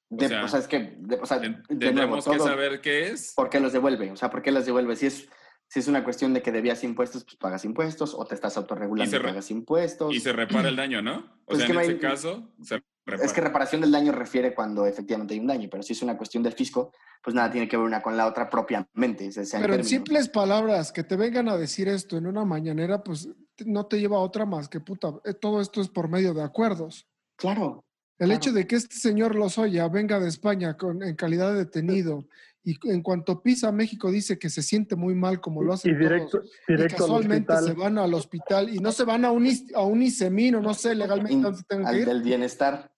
De- 0.10 0.28
sea, 0.28 0.46
o 0.46 0.48
sea, 0.48 0.60
es 0.60 0.68
que, 0.68 0.96
de, 1.00 1.16
o 1.16 1.26
sea, 1.26 1.40
de 1.40 1.50
nuevo, 1.50 1.64
Tendremos 1.68 2.26
que 2.26 2.40
saber 2.40 2.82
qué 2.82 3.08
es. 3.08 3.34
¿Por 3.36 3.50
qué 3.50 3.60
los 3.60 3.74
devuelve? 3.74 4.12
O 4.12 4.16
sea, 4.16 4.30
¿por 4.30 4.42
qué 4.42 4.52
los 4.52 4.66
devuelve? 4.66 4.96
Si 4.96 5.08
es, 5.08 5.28
si 5.68 5.80
es 5.80 5.88
una 5.88 6.04
cuestión 6.04 6.34
de 6.34 6.42
que 6.44 6.52
debías 6.52 6.84
impuestos, 6.84 7.24
pues 7.24 7.36
pagas 7.38 7.66
impuestos, 7.66 8.14
o 8.14 8.24
te 8.26 8.36
estás 8.36 8.56
Y 8.56 8.60
autorregulando 8.60 9.10
se 9.10 9.16
y 9.16 9.20
re- 9.20 9.30
pagas 9.30 9.50
impuestos. 9.50 10.14
Y 10.14 10.20
se 10.20 10.32
repara 10.34 10.70
el 10.70 10.76
daño, 10.76 11.02
¿no? 11.02 11.18
O 11.46 11.46
Pues 11.48 11.60
sea, 11.64 11.70
en 11.70 11.78
hay- 11.78 11.98
caso, 11.98 12.54
se 12.62 12.82
repara. 13.06 13.26
Es 13.26 13.34
que 13.34 13.42
reparación 13.42 13.82
del 13.82 13.92
daño 13.92 14.12
refiere 14.12 14.54
cuando 14.54 14.86
efectivamente 14.86 15.34
hay 15.34 15.40
un 15.40 15.48
daño, 15.48 15.68
pero 15.70 15.84
si 15.84 15.94
es 15.94 16.02
una 16.02 16.18
cuestión 16.18 16.44
del 16.44 16.54
fisco, 16.54 16.92
pues 17.24 17.34
nada 17.36 17.52
tiene 17.52 17.68
que 17.68 17.78
ver 17.78 17.86
una 17.86 18.02
con 18.02 18.16
la 18.18 18.28
otra 18.28 18.50
propiamente. 18.50 19.32
sea 19.32 19.60
en 19.60 19.62
Pero 19.66 19.76
en 19.76 19.84
simples 19.86 20.30
palabras, 20.30 20.92
que 20.92 21.04
te 21.04 21.16
vengan 21.16 21.50
a 21.50 21.58
decir 21.58 21.88
esto 21.88 22.18
en 22.18 22.28
una 22.28 22.46
mañanera, 22.46 23.04
pues 23.04 23.30
no 23.66 23.86
te 23.86 24.00
lleva 24.00 24.18
a 24.18 24.22
otra 24.22 24.46
más 24.46 24.68
que 24.70 24.80
puta. 24.80 25.14
eh, 25.26 25.34
Todo 25.34 25.62
esto 25.62 25.82
es 25.82 25.90
por 25.90 26.10
medio 26.10 26.34
de 26.34 26.44
acuerdos. 26.44 27.08
Claro. 27.38 27.84
El 28.20 28.28
Claro. 28.28 28.38
hecho 28.38 28.52
de 28.54 28.68
que 28.68 28.76
este 28.76 28.96
señor 28.96 29.36
Lozoya 29.36 29.88
venga 29.88 30.20
de 30.20 30.30
España 30.30 30.78
con, 30.78 31.02
en 31.04 31.16
calidad 31.16 31.52
de 31.52 31.60
detenido 31.60 32.28
y 32.64 32.78
en 32.90 33.02
cuanto 33.02 33.42
pisa 33.42 33.68
a 33.70 33.72
México 33.74 34.10
dice 34.12 34.40
que 34.40 34.50
se 34.50 34.62
siente 34.62 34.96
muy 34.96 35.16
mal 35.16 35.42
como 35.42 35.62
lo 35.64 35.74
hacen 35.74 35.92
Y 35.94 35.98
directo, 35.98 36.38
todos, 36.38 36.52
y 36.68 36.72
directo 36.74 36.96
al 36.96 37.00
casualmente 37.10 37.52
hospital. 37.52 37.74
se 37.76 37.80
van 37.82 37.98
al 37.98 38.14
hospital 38.14 38.70
y 38.74 38.80
no 38.80 38.92
se 38.94 39.04
van 39.04 39.26
a 39.26 39.32
un, 39.32 39.46
a 39.76 39.82
un 39.82 40.02
ISEMIN 40.02 40.56
o 40.56 40.62
no 40.62 40.74
sé 40.74 40.96
legalmente 40.96 41.34
In- 41.34 41.42
dónde 41.42 41.58
se 41.58 41.64
tengan 41.66 41.86
que 41.86 41.90
al 41.90 42.00
ir, 42.00 42.06
del 42.06 42.22
bienestar. 42.22 42.93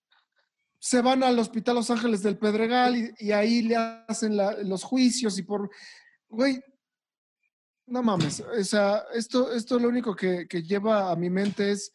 Se 0.88 1.02
van 1.02 1.24
al 1.24 1.36
Hospital 1.38 1.74
Los 1.74 1.90
Ángeles 1.90 2.22
del 2.22 2.38
Pedregal 2.38 2.96
y, 2.96 3.10
y 3.18 3.32
ahí 3.32 3.62
le 3.62 3.74
hacen 3.76 4.36
la- 4.36 4.62
los 4.62 4.84
juicios 4.84 5.36
y 5.36 5.42
por... 5.42 5.68
Güey, 6.28 6.60
no 7.88 8.02
mames, 8.04 8.40
o 8.40 8.64
sea, 8.64 9.02
esto, 9.14 9.52
esto 9.52 9.78
lo 9.80 9.88
único 9.88 10.14
que, 10.14 10.46
que 10.48 10.62
lleva 10.62 11.10
a 11.10 11.16
mi 11.16 11.28
mente 11.28 11.72
es 11.72 11.90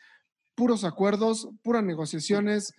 puros 0.56 0.84
acuerdos, 0.84 1.48
puras 1.64 1.84
negociaciones. 1.84 2.74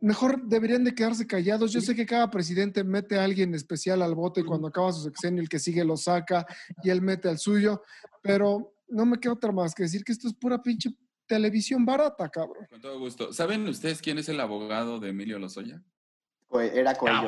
Mejor 0.00 0.42
deberían 0.48 0.82
de 0.82 0.94
quedarse 0.96 1.26
callados. 1.28 1.72
Yo 1.72 1.80
sé 1.80 1.94
que 1.94 2.06
cada 2.06 2.28
presidente 2.28 2.82
mete 2.82 3.16
a 3.18 3.24
alguien 3.24 3.54
especial 3.54 4.02
al 4.02 4.16
bote 4.16 4.40
y 4.40 4.44
cuando 4.44 4.66
acaba 4.66 4.92
su 4.92 5.02
sexenio 5.02 5.40
el 5.42 5.48
que 5.48 5.60
sigue 5.60 5.84
lo 5.84 5.96
saca 5.96 6.44
y 6.82 6.90
él 6.90 7.02
mete 7.02 7.28
al 7.28 7.38
suyo, 7.38 7.82
pero 8.20 8.74
no 8.88 9.06
me 9.06 9.18
queda 9.20 9.34
otra 9.34 9.52
más 9.52 9.74
que 9.74 9.84
decir 9.84 10.02
que 10.02 10.10
esto 10.12 10.26
es 10.26 10.34
pura 10.34 10.60
pinche 10.60 10.90
televisión 11.36 11.86
barata, 11.86 12.28
cabrón. 12.28 12.66
Con 12.68 12.80
todo 12.82 12.98
gusto. 12.98 13.32
¿Saben 13.32 13.66
ustedes 13.66 14.02
quién 14.02 14.18
es 14.18 14.28
el 14.28 14.38
abogado 14.38 15.00
de 15.00 15.08
Emilio 15.08 15.38
Lozoya? 15.38 15.82
Pues, 16.48 16.74
Era 16.74 16.94
Coelho. 16.94 17.26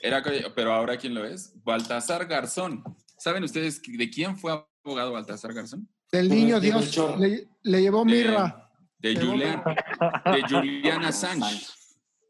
Era, 0.00 0.22
co- 0.22 0.30
pero 0.54 0.72
ahora 0.72 0.96
quién 0.96 1.14
lo 1.14 1.24
es? 1.24 1.52
Baltasar 1.64 2.26
Garzón. 2.26 2.84
¿Saben 3.18 3.42
ustedes 3.42 3.82
de 3.82 4.08
quién 4.10 4.36
fue 4.38 4.52
abogado 4.84 5.10
Baltasar 5.12 5.52
Garzón? 5.52 5.88
Del 6.12 6.28
niño 6.28 6.60
Dios 6.60 6.96
le, 7.18 7.48
le 7.64 7.82
llevó 7.82 8.04
De- 8.04 8.12
mirra. 8.12 8.70
De, 9.00 9.16
Julian, 9.16 9.62
de 10.32 10.42
Julian 10.48 11.04
Assange. 11.04 11.44
Assange. 11.44 11.66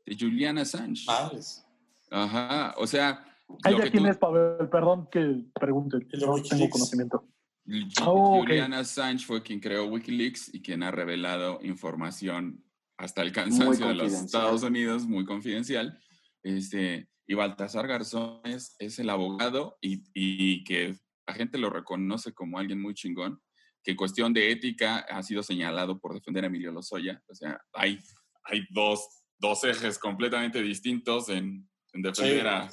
De 0.07 0.17
Julian 0.19 0.57
Assange. 0.59 1.05
Madres. 1.07 1.65
Ajá. 2.11 2.75
O 2.79 2.87
sea, 2.87 3.25
¿Ella 3.67 3.91
quién 3.91 4.05
tú- 4.05 4.09
es, 4.11 4.17
Pavel? 4.17 4.69
Perdón 4.71 5.09
que 5.13 5.45
pregunte. 5.61 5.99
De 5.99 6.27
No 6.27 6.43
tengo 6.43 6.71
conocimiento. 6.71 7.27
Ju- 7.69 7.85
Oh. 8.07 8.41
Julian 8.41 8.73
Assange 8.73 9.25
fue 9.27 9.43
quien 9.43 9.61
creó 9.61 9.85
Wikileaks 9.87 10.55
y 10.55 10.63
quien 10.63 10.83
ha 10.83 10.91
revelado 10.91 11.61
información 11.63 12.65
hasta 12.97 13.23
el 13.23 13.31
cansancio 13.33 13.87
de 13.89 13.95
los. 13.95 14.13
Estados 14.13 14.63
Unidos, 14.63 15.07
muy 15.07 15.25
confidencial. 15.25 16.01
Este, 16.43 17.09
y 17.27 17.35
Baltasar 17.35 17.87
Garzón 17.87 18.41
es, 18.45 18.75
es 18.79 18.99
el 18.99 19.11
abogado 19.11 19.77
y, 19.81 20.03
y 20.15 20.65
que 20.65 20.97
la 21.27 21.35
gente 21.35 21.59
lo 21.59 21.69
reconoce 21.69 22.33
como 22.33 22.59
alguien 22.59 22.81
muy 22.81 22.95
chingón, 22.95 23.41
que 23.85 23.91
en 23.93 23.97
cuestión 23.99 24.33
de 24.33 24.51
ética 24.51 25.01
ha 25.01 25.23
sido 25.23 25.43
señalado 25.43 26.01
por 26.01 26.15
defender 26.15 26.45
a 26.45 26.47
Emilio 26.47 26.73
Lozoya. 26.73 27.23
O 27.29 27.35
sea, 27.35 27.61
hay, 27.75 27.99
hay 28.45 28.63
dos, 28.71 29.07
dos 29.39 29.63
ejes 29.65 29.99
completamente 29.99 30.63
distintos 30.63 31.29
en, 31.29 31.69
en 32.07 32.15
Sí, 32.15 32.23
defender 32.23 32.47
a, 32.47 32.69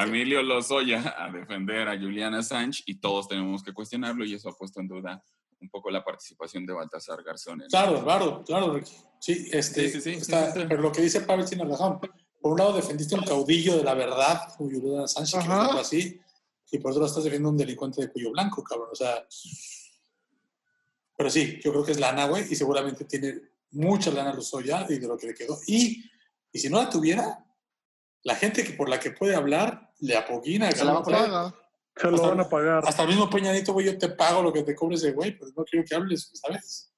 a. 0.00 0.02
Emilio 0.04 0.42
Lozoya 0.42 1.14
a 1.18 1.30
defender 1.30 1.88
a 1.88 1.98
Julian 1.98 2.34
Assange 2.34 2.82
y 2.86 2.94
todos 3.00 3.28
tenemos 3.28 3.62
que 3.62 3.72
cuestionarlo 3.72 4.24
y 4.24 4.34
eso 4.34 4.48
ha 4.48 4.56
puesto 4.56 4.80
en 4.80 4.88
duda 4.88 5.22
un 5.60 5.68
poco 5.68 5.90
la 5.90 6.02
participación 6.02 6.64
de 6.64 6.72
Baltasar 6.72 7.22
Garzón. 7.22 7.60
en- 7.62 7.68
Claro, 7.68 8.02
claro, 8.02 8.42
claro, 8.44 8.74
Ricky. 8.74 8.92
Sí, 9.20 9.48
este, 9.52 9.90
Sí, 9.90 10.00
sí, 10.00 10.00
sí, 10.00 10.10
está- 10.18 10.52
sí, 10.52 10.60
sí. 10.60 10.66
pero 10.68 10.80
lo 10.80 10.90
que 10.90 11.02
dice 11.02 11.20
Pablo 11.20 11.44
tiene 11.44 11.64
razón. 11.64 12.00
Por 12.40 12.52
un 12.52 12.58
lado 12.58 12.72
defendiste 12.72 13.14
un 13.14 13.22
caudillo 13.24 13.76
de 13.76 13.84
la 13.84 13.92
verdad, 13.92 14.40
como 14.56 14.70
Julian 14.70 15.02
Assange, 15.04 15.38
que 15.38 15.52
algo 15.52 15.78
así, 15.80 16.18
y 16.72 16.78
por 16.78 16.92
otro 16.92 17.00
lado 17.02 17.08
estás 17.10 17.24
defendiendo 17.24 17.48
a 17.50 17.52
un 17.52 17.58
delincuente 17.58 18.00
de 18.00 18.10
cuello 18.10 18.30
blanco, 18.32 18.64
cabrón. 18.64 18.88
O 18.90 18.94
sea, 18.94 19.26
pero 21.16 21.28
sí, 21.28 21.60
yo 21.62 21.70
creo 21.72 21.84
que 21.84 21.92
es 21.92 22.00
lana, 22.00 22.26
güey, 22.26 22.44
y 22.50 22.54
seguramente 22.54 23.04
tiene 23.04 23.34
mucha 23.72 24.10
lana 24.10 24.32
Lozoya 24.32 24.86
y 24.88 24.98
de 24.98 25.06
lo 25.06 25.18
que 25.18 25.26
le 25.28 25.34
quedó. 25.34 25.58
Y, 25.66 26.02
y 26.50 26.58
si 26.58 26.70
no 26.70 26.78
la 26.82 26.88
tuviera, 26.88 27.44
la 28.22 28.34
gente 28.34 28.64
que 28.64 28.72
por 28.72 28.88
la 28.88 28.98
que 29.00 29.10
puede 29.10 29.34
hablar 29.34 29.90
le 30.00 30.16
apoquina. 30.16 30.70
Se 30.72 30.84
la 30.84 30.92
va 30.94 31.00
a 31.00 31.02
cabrón. 31.02 31.30
pagar. 31.30 31.54
Se 31.96 32.08
lo 32.10 32.14
Hasta- 32.16 32.28
van 32.28 32.40
a 32.40 32.48
pagar. 32.48 32.82
Hasta 32.86 33.02
el 33.02 33.08
mismo 33.08 33.28
Peñanito, 33.28 33.72
güey, 33.72 33.86
yo 33.86 33.98
te 33.98 34.08
pago 34.08 34.42
lo 34.42 34.52
que 34.52 34.62
te 34.62 34.74
cobres 34.74 35.02
de 35.02 35.12
güey, 35.12 35.36
pero 35.38 35.50
no 35.56 35.64
quiero 35.64 35.84
que 35.86 35.94
hables, 35.94 36.30
¿sabes? 36.34 36.92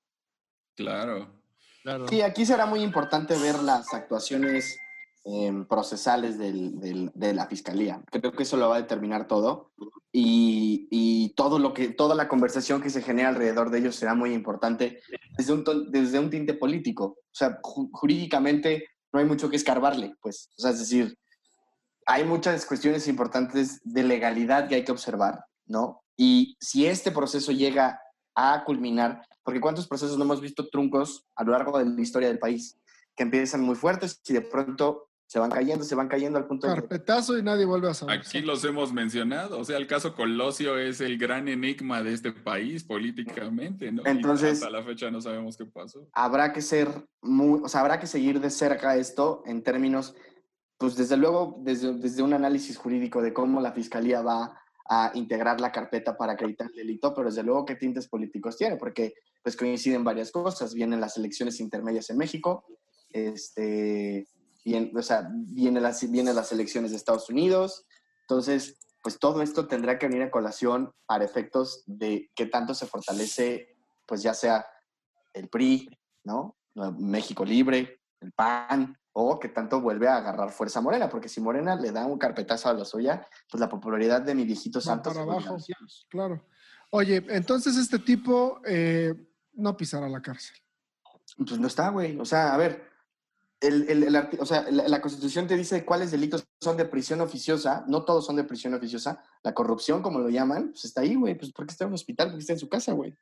Claro. 0.77 1.41
Claro. 1.83 2.07
Sí, 2.09 2.21
aquí 2.23 2.47
será 2.47 2.65
muy 2.67 2.81
importante 2.83 3.37
ver 3.37 3.57
las 3.63 3.93
actuaciones 3.93 4.79
em, 5.25 5.65
procesales 5.67 6.37
del- 6.37 6.81
del- 6.81 7.11
de 7.15 7.33
la 7.33 7.47
fiscalía. 7.47 8.03
Creo 8.11 8.33
que 8.33 8.43
eso 8.43 8.57
lo 8.57 8.69
va 8.69 8.77
a 8.77 8.81
determinar 8.81 9.29
todo. 9.29 9.71
Y, 10.11 10.89
y 10.91 11.29
todo 11.37 11.61
lo 11.61 11.73
que, 11.73 11.91
toda 11.91 12.17
la 12.17 12.27
conversación 12.27 12.83
que 12.83 12.91
se 12.91 13.03
genera 13.03 13.29
alrededor 13.29 13.71
de 13.71 13.79
ellos 13.79 13.95
será 13.95 14.15
muy 14.15 14.35
importante 14.35 15.01
desde 15.39 15.53
un, 15.53 15.65
desde 15.93 16.19
un 16.19 16.29
tinte 16.29 16.55
político. 16.55 17.05
O 17.05 17.35
sea, 17.35 17.61
ju- 17.63 17.89
jurídicamente 17.93 18.89
no 19.13 19.21
hay 19.21 19.27
mucho 19.27 19.51
que 19.51 19.57
escarbarle, 19.57 20.15
pues. 20.21 20.51
O 20.57 20.63
sea, 20.63 20.71
es 20.71 20.79
decir, 20.79 21.19
hay 22.07 22.25
muchas 22.25 22.67
cuestiones 22.67 23.07
importantes 23.09 23.81
de 23.85 24.03
legalidad 24.03 24.69
que 24.69 24.77
hay 24.77 24.85
que 24.85 24.93
observar, 24.93 25.45
¿no? 25.67 26.03
Y 26.17 26.57
si 26.61 26.87
este 26.87 27.11
proceso 27.11 27.53
llega 27.53 28.01
a 28.35 28.65
culminar, 28.65 29.23
porque 29.43 29.61
cuántos 29.61 29.87
procesos 29.87 30.19
no 30.19 30.25
hemos 30.25 30.41
visto 30.41 30.69
truncos 30.69 31.27
a 31.37 31.45
lo 31.45 31.53
largo 31.53 31.79
de 31.79 31.85
la 31.85 32.01
historia 32.01 32.29
del 32.29 32.39
país, 32.39 32.79
que 33.15 33.25
empiezan 33.25 33.61
muy 33.61 33.75
fuertes 33.75 34.21
y 34.27 34.33
de 34.33 34.41
pronto 34.41 35.09
se 35.33 35.39
van 35.39 35.51
cayendo, 35.51 35.83
se 35.83 35.95
van 35.95 36.09
cayendo 36.09 36.39
al 36.39 36.47
punto 36.47 36.67
de... 36.67 36.75
Carpetazo 36.75 37.39
y 37.39 37.43
nadie 37.43 37.65
vuelve 37.65 37.89
a 37.89 37.95
saber. 37.95 38.19
Aquí 38.19 38.43
los 38.43 38.63
hemos 38.67 38.93
mencionado. 38.93 39.59
O 39.59 39.65
sea, 39.65 39.79
el 39.79 39.87
caso 39.87 40.15
Colosio 40.15 40.77
es 40.77 41.01
el 41.01 41.17
gran 41.17 41.49
enigma 41.49 42.03
de 42.03 42.13
este 42.13 42.33
país 42.33 42.85
políticamente, 42.85 43.91
¿no? 43.91 44.03
Y 44.05 44.11
Entonces- 44.11 44.63
hasta 44.63 44.69
la 44.69 44.83
fecha 44.83 45.11
no 45.11 45.23
sabemos 45.23 45.57
qué 45.57 45.65
pasó. 45.65 46.07
habrá 46.13 46.53
que 46.53 46.61
ser 46.61 46.87
muy, 47.23 47.63
o 47.65 47.69
sea, 47.71 47.81
habrá 47.81 47.99
que 47.99 48.07
seguir 48.07 48.41
de 48.41 48.51
cerca 48.51 48.95
esto 48.97 49.43
en 49.47 49.63
términos, 49.63 50.15
pues 50.77 50.97
desde 50.97 51.17
luego, 51.17 51.57
desde, 51.61 51.95
desde 51.95 52.23
un 52.23 52.35
análisis 52.35 52.77
jurídico 52.77 53.23
de 53.23 53.33
cómo 53.33 53.63
la 53.63 53.73
fiscalía 53.73 54.21
va 54.21 54.61
a 54.87 55.13
integrar 55.15 55.63
la 55.63 55.73
carpeta 55.73 56.15
para 56.15 56.35
acreditar 56.35 56.67
el 56.69 56.77
delito, 56.77 57.15
pero 57.15 57.29
desde 57.31 57.43
luego 57.43 57.65
qué 57.65 57.77
tintes 57.77 58.07
políticos 58.07 58.59
tiene, 58.59 58.77
porque 58.77 59.15
pues 59.43 59.57
coinciden 59.57 60.05
varias 60.05 60.31
cosas. 60.31 60.75
Vienen 60.75 61.01
las 61.01 61.17
elecciones 61.17 61.59
intermedias 61.59 62.11
en 62.11 62.19
México, 62.19 62.67
este, 63.09 64.27
bien, 64.65 64.93
o 64.97 65.03
sea, 65.03 65.29
vienen 65.33 65.83
las, 65.83 66.11
vienen 66.11 66.35
las 66.35 66.53
elecciones 66.53 66.91
de 66.91 66.97
Estados 66.97 67.29
Unidos, 67.29 67.87
entonces, 68.23 68.79
pues 69.03 69.19
todo 69.19 69.43
esto 69.43 69.67
tendrá 69.67 69.99
que 69.99 70.09
venir 70.09 70.23
a 70.23 70.31
colación 70.31 70.93
para 71.07 71.25
efectos 71.25 71.83
de 71.87 72.31
qué 72.35 72.47
tanto 72.47 72.75
se 72.75 72.87
fortalece, 72.87 73.77
pues 74.07 74.23
ya 74.23 74.35
sea 74.35 74.67
el 75.33 75.49
PRI, 75.49 75.89
¿no? 76.25 76.57
México 76.99 77.45
Libre, 77.45 78.01
el 78.21 78.33
PAN, 78.33 78.97
o 79.13 79.39
que 79.39 79.49
tanto 79.49 79.81
vuelve 79.81 80.09
a 80.09 80.17
agarrar 80.17 80.51
fuerza 80.51 80.81
Morena, 80.81 81.09
porque 81.09 81.29
si 81.29 81.41
Morena 81.41 81.77
le 81.77 81.93
da 81.93 82.07
un 82.07 82.19
carpetazo 82.19 82.71
a 82.71 82.75
la 82.75 82.85
suya, 82.85 83.27
pues 83.51 83.61
la 83.61 83.69
popularidad 83.69 84.23
de 84.23 84.35
mi 84.35 84.45
viejito 84.45 84.81
Santos 84.81 85.13
para 85.13 85.25
abajo. 85.25 85.57
Claro. 86.09 86.47
Oye, 86.91 87.25
entonces 87.29 87.77
este 87.77 87.99
tipo 87.99 88.61
eh, 88.67 89.15
no 89.55 89.77
pisará 89.77 90.09
la 90.09 90.23
cárcel. 90.23 90.57
Pues 91.37 91.59
no 91.59 91.67
está, 91.67 91.91
güey. 91.91 92.19
O 92.19 92.25
sea, 92.25 92.55
a 92.55 92.57
ver, 92.57 92.92
el, 93.63 93.89
el- 93.89 94.03
el 94.05 94.15
arti- 94.15 94.39
o 94.41 94.45
sea, 94.47 94.67
la, 94.71 94.87
la 94.89 95.01
Constitución 95.01 95.47
te 95.47 95.57
dice 95.57 95.85
cuáles 95.85 96.11
delitos 96.11 96.45
son 96.61 96.77
de 96.77 96.85
prisión 96.85 97.21
oficiosa. 97.21 97.85
No 97.89 98.05
todos 98.05 98.27
son 98.27 98.37
de 98.37 98.45
prisión 98.45 98.75
oficiosa. 98.75 99.23
La 99.43 99.55
corrupción, 99.55 100.03
como 100.03 100.19
lo 100.19 100.29
llaman, 100.29 100.71
pues 100.73 100.85
está 100.85 101.01
ahí, 101.01 101.15
güey. 101.15 101.35
Pues 101.37 101.53
porque 101.53 101.73
está 101.73 101.85
en 101.85 101.89
un 101.89 101.95
hospital, 101.95 102.29
porque 102.29 102.41
está 102.41 102.53
en 102.53 102.59
su 102.59 102.69
casa, 102.69 102.93
güey. 102.93 103.17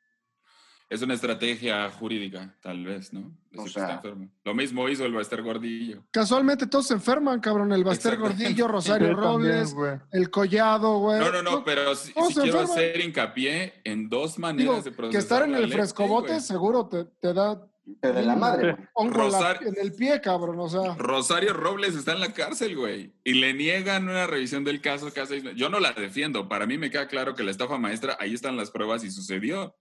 Es 0.89 1.01
una 1.01 1.13
estrategia 1.13 1.89
jurídica, 1.89 2.53
tal 2.61 2.83
vez, 2.83 3.13
¿no? 3.13 3.21
Decir 3.49 3.59
O 3.59 3.63
que 3.63 3.69
sea- 3.69 3.83
está 3.83 3.95
enfermo. 3.95 4.29
Lo 4.43 4.53
mismo 4.53 4.89
hizo 4.89 5.05
el 5.05 5.13
Baster 5.13 5.41
Gordillo. 5.41 6.03
Casualmente 6.11 6.67
todos 6.67 6.87
se 6.87 6.95
enferman, 6.95 7.39
cabrón. 7.39 7.71
El 7.71 7.85
Baster. 7.85 8.17
Gordillo, 8.17 8.67
Rosario 8.67 9.07
también, 9.15 9.23
Robles, 9.23 9.73
güey. 9.73 9.93
el 10.11 10.29
Collado, 10.29 10.97
güey. 10.99 11.17
No, 11.19 11.31
no, 11.31 11.41
no, 11.41 11.63
pero 11.63 11.95
se 11.95 12.11
quiero 12.11 12.27
enferman. 12.41 12.63
hacer 12.71 12.99
hincapié 12.99 13.73
en 13.85 14.09
dos 14.09 14.31
Digo, 14.35 14.41
maneras 14.41 14.83
de 14.83 14.91
procesar 14.91 15.11
que 15.11 15.17
estar 15.17 15.43
en 15.47 15.55
el 15.55 15.61
ley, 15.61 15.71
frescobote 15.71 16.41
seguro 16.41 16.85
te, 16.89 17.05
te 17.05 17.33
da 17.33 17.65
Te 17.99 18.13
de 18.13 18.21
la 18.23 18.35
madre, 18.35 18.75
güey. 18.95 19.09
Rosario- 19.11 19.67
en 19.69 19.75
el 19.81 19.93
pie, 19.93 20.21
cabrón. 20.21 20.59
O 20.59 20.69
sea, 20.69 20.95
Rosario 20.95 21.53
Robles 21.53 21.95
está 21.95 22.13
en 22.13 22.19
la 22.19 22.33
cárcel, 22.33 22.75
güey. 22.77 23.13
Y 23.23 23.33
le 23.33 23.53
niegan 23.53 24.03
una 24.03 24.27
revisión 24.27 24.63
del 24.63 24.79
caso 24.81 25.11
cada 25.13 25.27
seis 25.27 25.43
meses. 25.43 25.59
Yo 25.59 25.69
no 25.69 25.79
la 25.79 25.91
defiendo. 25.93 26.47
Para 26.47 26.65
mí 26.65 26.77
me 26.77 26.89
queda 26.91 27.07
claro 27.07 27.35
que 27.35 27.43
la 27.43 27.51
estafa 27.51 27.77
maestra, 27.77 28.15
ahí 28.19 28.33
están 28.33 28.55
las 28.57 28.71
pruebas 28.71 29.03
y 29.03 29.11
sucedió. 29.11 29.75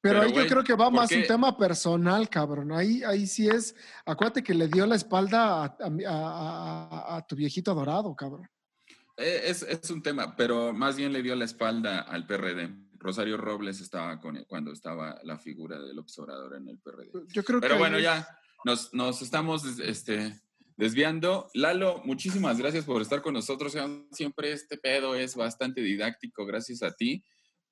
pero, 0.00 0.20
Pero, 0.20 0.22
ahí 0.22 0.32
yo 0.32 0.46
creo 0.46 0.64
que 0.64 0.74
va 0.74 0.86
¿por 0.86 0.94
más 0.94 1.08
qué? 1.08 1.16
un 1.18 1.26
tema 1.26 1.56
personal, 1.56 2.28
cabrón. 2.28 2.72
Ahí, 2.72 3.02
ahí 3.04 3.26
sí 3.26 3.48
es. 3.48 3.74
Acuérdate 4.06 4.42
que 4.42 4.54
le 4.54 4.68
dio 4.68 4.86
la 4.86 4.94
espalda 4.96 5.64
a, 5.64 5.76
a 5.80 5.90
mi- 5.90 6.04
a- 6.04 6.10
a- 6.10 7.16
a 7.16 7.26
tu 7.26 7.34
viejito 7.36 7.74
dorado, 7.74 8.14
cabrón. 8.14 8.48
Eh, 9.16 9.42
Es, 9.46 9.62
es 9.62 9.90
un 9.90 10.02
tema, 10.02 10.34
pero 10.36 10.72
más 10.72 10.96
bien 10.96 11.12
le 11.12 11.22
dio 11.22 11.34
la 11.36 11.44
espalda 11.44 12.00
al 12.00 12.26
PRD. 12.26 12.74
Rosario 13.02 13.36
Robles 13.36 13.80
estaba 13.80 14.20
con 14.20 14.36
él 14.36 14.46
cuando 14.46 14.72
estaba 14.72 15.20
la 15.24 15.38
figura 15.38 15.80
del 15.80 15.98
observador 15.98 16.56
en 16.56 16.68
el 16.68 16.78
PRD. 16.78 17.10
Yo 17.28 17.44
creo 17.44 17.60
Pero 17.60 17.74
que 17.74 17.78
bueno, 17.78 17.98
ya 17.98 18.26
nos, 18.64 18.94
nos 18.94 19.20
estamos 19.22 19.64
este, 19.80 20.40
desviando. 20.76 21.50
Lalo, 21.54 22.00
muchísimas 22.04 22.58
gracias 22.58 22.84
por 22.84 23.02
estar 23.02 23.20
con 23.22 23.34
nosotros. 23.34 23.76
Siempre 24.12 24.52
este 24.52 24.78
pedo 24.78 25.14
es 25.14 25.34
bastante 25.34 25.80
didáctico, 25.80 26.46
gracias 26.46 26.82
a 26.82 26.92
ti. 26.92 27.24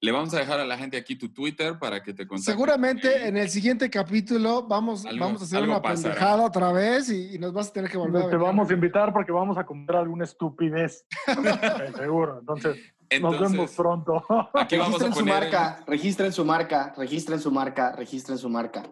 Le 0.03 0.13
vamos 0.13 0.33
a 0.33 0.39
dejar 0.39 0.59
a 0.61 0.65
la 0.65 0.79
gente 0.79 0.97
aquí 0.97 1.15
tu 1.15 1.29
Twitter 1.31 1.79
para 1.79 2.03
que 2.03 2.15
te 2.15 2.27
contacten. 2.27 2.55
Seguramente 2.55 3.29
en 3.29 3.37
el 3.37 3.51
siguiente 3.51 3.91
capítulo 3.91 4.63
vamos, 4.67 5.05
Algo- 5.05 5.27
vamos 5.27 5.43
a 5.43 5.45
hacer 5.45 5.63
una 5.63 5.83
pasará. 5.83 6.15
pendejada 6.15 6.43
otra 6.47 6.73
vez 6.73 7.11
y, 7.11 7.35
y 7.35 7.39
nos 7.39 7.53
vas 7.53 7.69
a 7.69 7.73
tener 7.75 7.91
que 7.91 7.99
volver 7.99 8.23
a 8.25 8.31
Te 8.31 8.37
vamos 8.37 8.71
a 8.71 8.73
invitar 8.73 9.13
porque 9.13 9.31
vamos 9.31 9.59
a 9.59 9.67
comer 9.67 9.97
alguna 9.97 10.25
estupidez. 10.25 11.05
Seguro. 11.99 12.39
Entonces, 12.41 12.79
nos 13.21 13.39
vemos 13.41 13.73
pronto. 13.73 14.25
aquí 14.55 14.77
vamos 14.79 15.03
a 15.03 15.05
Registren 15.05 15.13
su 15.13 15.19
poner. 15.21 15.35
marca, 15.35 15.85
registren 15.87 16.33
su 16.33 16.45
marca, 16.47 16.95
registren 16.97 17.41
su 17.41 17.51
marca, 17.51 17.93
registren 17.97 18.39
su 18.39 18.49
marca. 18.49 18.83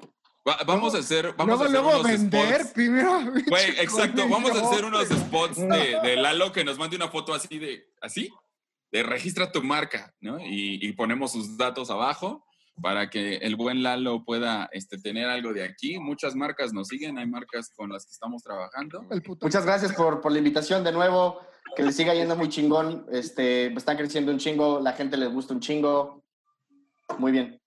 va- 0.46 0.59
vamos 0.66 0.94
a 0.94 0.98
hacer. 0.98 1.32
Vamos 1.38 1.59
luego, 1.59 1.62
a 1.62 1.66
hacer 1.66 1.72
luego 1.82 2.00
unos 2.00 2.06
vender, 2.20 2.54
spots. 2.61 2.72
primero. 2.74 3.20
Güey, 3.48 3.70
exacto. 3.80 4.28
Vamos 4.28 4.50
a 4.54 4.61
hacer 4.68 4.84
unos 4.84 5.09
spots 5.09 5.56
de, 5.56 6.00
de 6.02 6.16
Lalo 6.16 6.52
que 6.52 6.64
nos 6.64 6.76
mande 6.78 6.96
una 6.96 7.09
foto 7.09 7.32
así 7.32 7.59
de, 7.59 7.92
así, 8.02 8.30
de 8.91 9.03
registra 9.03 9.53
tu 9.53 9.62
marca, 9.62 10.14
¿no? 10.20 10.41
Y, 10.41 10.78
y 10.80 10.93
ponemos 10.93 11.32
sus 11.32 11.57
datos 11.57 11.91
abajo 11.91 12.45
para 12.80 13.11
que 13.11 13.36
el 13.36 13.57
buen 13.57 13.82
Lalo 13.82 14.24
pueda 14.24 14.68
este, 14.72 14.99
tener 14.99 15.28
algo 15.28 15.53
de 15.53 15.64
aquí. 15.64 15.99
Muchas 15.99 16.34
marcas 16.34 16.72
nos 16.72 16.89
siguen, 16.89 17.18
hay 17.18 17.26
marcas 17.26 17.70
con 17.74 17.91
las 17.91 18.07
que 18.07 18.12
estamos 18.12 18.43
trabajando. 18.43 19.05
Muchas 19.41 19.64
gracias 19.64 19.93
por, 19.93 20.20
por 20.20 20.32
la 20.32 20.39
invitación 20.39 20.84
de 20.84 20.93
nuevo. 20.93 21.41
Que 21.76 21.82
les 21.82 21.97
siga 21.97 22.14
yendo 22.14 22.34
muy 22.34 22.49
chingón. 22.49 23.07
Este, 23.12 23.66
están 23.66 23.97
creciendo 23.97 24.32
un 24.32 24.39
chingo, 24.39 24.80
la 24.80 24.93
gente 24.93 25.16
les 25.16 25.30
gusta 25.30 25.55
un 25.55 25.61
chingo. 25.61 26.24
Muy 27.18 27.32
bien. 27.32 27.61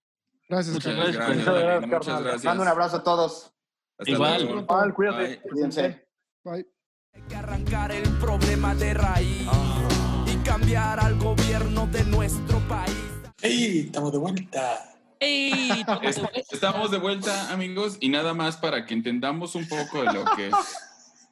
Gracias, 0.49 0.73
Muchas 0.73 0.95
gracias, 0.95 1.45
Lalo, 1.45 1.59
gracias, 1.59 1.87
muchas 1.87 2.23
gracias. 2.23 2.43
Mando 2.45 2.63
un 2.63 2.69
abrazo 2.69 2.97
a 2.97 3.03
todos. 3.03 3.53
Hasta 3.97 4.11
Igual. 4.11 4.43
luego. 4.43 4.65
Val, 4.65 4.93
cuídate. 4.93 5.27
Bye. 5.27 5.41
Cuídense. 5.41 6.07
Bye. 6.43 6.65
Hay 7.13 7.21
que 7.23 7.35
arrancar 7.35 7.91
el 7.91 8.09
problema 8.17 8.73
de 8.75 8.93
raíz 8.93 9.47
y 9.47 10.10
cambiar 10.43 10.99
al 10.99 11.17
gobierno 11.17 11.87
de 11.87 12.03
nuestro 12.05 12.59
país. 12.67 12.95
¡Ey! 13.41 13.79
Estamos 13.87 14.11
de 14.11 14.17
vuelta. 14.17 14.93
¡Ey! 15.19 15.85
Es- 16.01 16.21
Estamos 16.51 16.91
de 16.91 16.97
vuelta, 16.97 17.51
amigos, 17.51 17.97
y 17.99 18.09
nada 18.09 18.33
más 18.33 18.57
para 18.57 18.85
que 18.85 18.93
entendamos 18.93 19.55
un 19.55 19.67
poco 19.67 20.03
de 20.03 20.13
lo 20.13 20.25
que, 20.35 20.51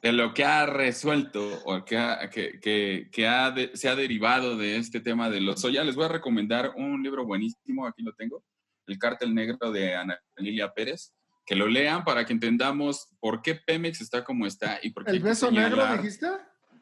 de 0.02 0.12
lo 0.12 0.32
que 0.34 0.44
ha 0.44 0.66
resuelto 0.66 1.60
o 1.64 1.84
que, 1.84 1.98
ha- 1.98 2.30
que, 2.30 2.60
que- 2.60 3.08
que 3.12 3.26
ha 3.28 3.50
de- 3.50 3.70
se 3.74 3.88
ha 3.88 3.96
derivado 3.96 4.56
de 4.56 4.76
este 4.76 5.00
tema 5.00 5.28
de 5.30 5.40
los 5.40 5.60
soya. 5.60 5.84
Les 5.84 5.96
voy 5.96 6.04
a 6.06 6.08
recomendar 6.08 6.72
un 6.76 7.02
libro 7.02 7.24
buenísimo, 7.26 7.86
aquí 7.86 8.02
lo 8.02 8.12
tengo, 8.14 8.44
El 8.86 8.98
Cártel 8.98 9.34
Negro 9.34 9.70
de 9.72 9.94
Ana 9.94 10.18
Lilia 10.36 10.72
Pérez. 10.72 11.12
Que 11.46 11.56
lo 11.56 11.66
lean 11.66 12.04
para 12.04 12.24
que 12.24 12.32
entendamos 12.32 13.08
por 13.18 13.42
qué 13.42 13.56
Pemex 13.56 14.00
está 14.02 14.22
como 14.22 14.46
está 14.46 14.78
y 14.82 14.90
por 14.90 15.04
qué 15.04 15.10
¿El 15.10 15.18
beso 15.20 15.50
negro 15.50 15.84
dijiste? 15.96 16.28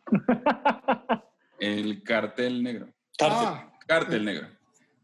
El 1.59 2.03
cartel 2.03 2.63
negro. 2.63 2.89
Cárcel. 3.17 3.39
Ah, 3.49 3.73
Cartel 3.87 4.25
negro. 4.25 4.47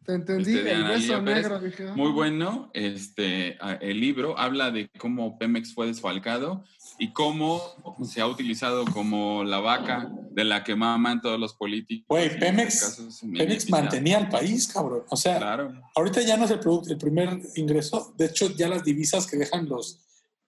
te 0.04 0.12
entendí. 0.12 0.56
Este, 0.58 0.72
el 0.72 0.84
beso 0.84 1.22
negro, 1.22 1.58
dije. 1.60 1.88
ah. 1.88 1.94
Muy 1.96 2.10
bueno. 2.12 2.70
Este, 2.74 3.56
el 3.80 4.00
libro 4.00 4.38
habla 4.38 4.70
de 4.70 4.88
cómo 4.98 5.38
Pemex 5.38 5.72
fue 5.74 5.86
desfalcado 5.86 6.64
y 6.98 7.12
cómo 7.12 7.60
se 8.04 8.20
ha 8.20 8.26
utilizado 8.26 8.84
como 8.84 9.42
la 9.42 9.58
vaca 9.60 10.08
de 10.30 10.44
la 10.44 10.62
que 10.62 10.76
maman 10.76 11.20
todos 11.22 11.40
los 11.40 11.54
políticos. 11.54 12.04
Güey, 12.08 12.38
Pemex- 12.38 13.08
este 13.08 13.26
Pemex 13.26 13.70
mantenía 13.70 14.18
al 14.18 14.28
país, 14.28 14.68
cabrón. 14.68 15.02
O 15.08 15.16
sea, 15.16 15.38
Claro. 15.38 15.72
ahorita 15.96 16.20
ya 16.22 16.36
no 16.36 16.44
es 16.44 16.50
el, 16.52 16.60
producto, 16.60 16.90
el 16.92 16.98
primer 16.98 17.40
ingreso. 17.56 18.14
De 18.16 18.26
hecho, 18.26 18.54
ya 18.54 18.68
las 18.68 18.84
divisas 18.84 19.26
que 19.26 19.36
dejan 19.38 19.68
los 19.68 20.00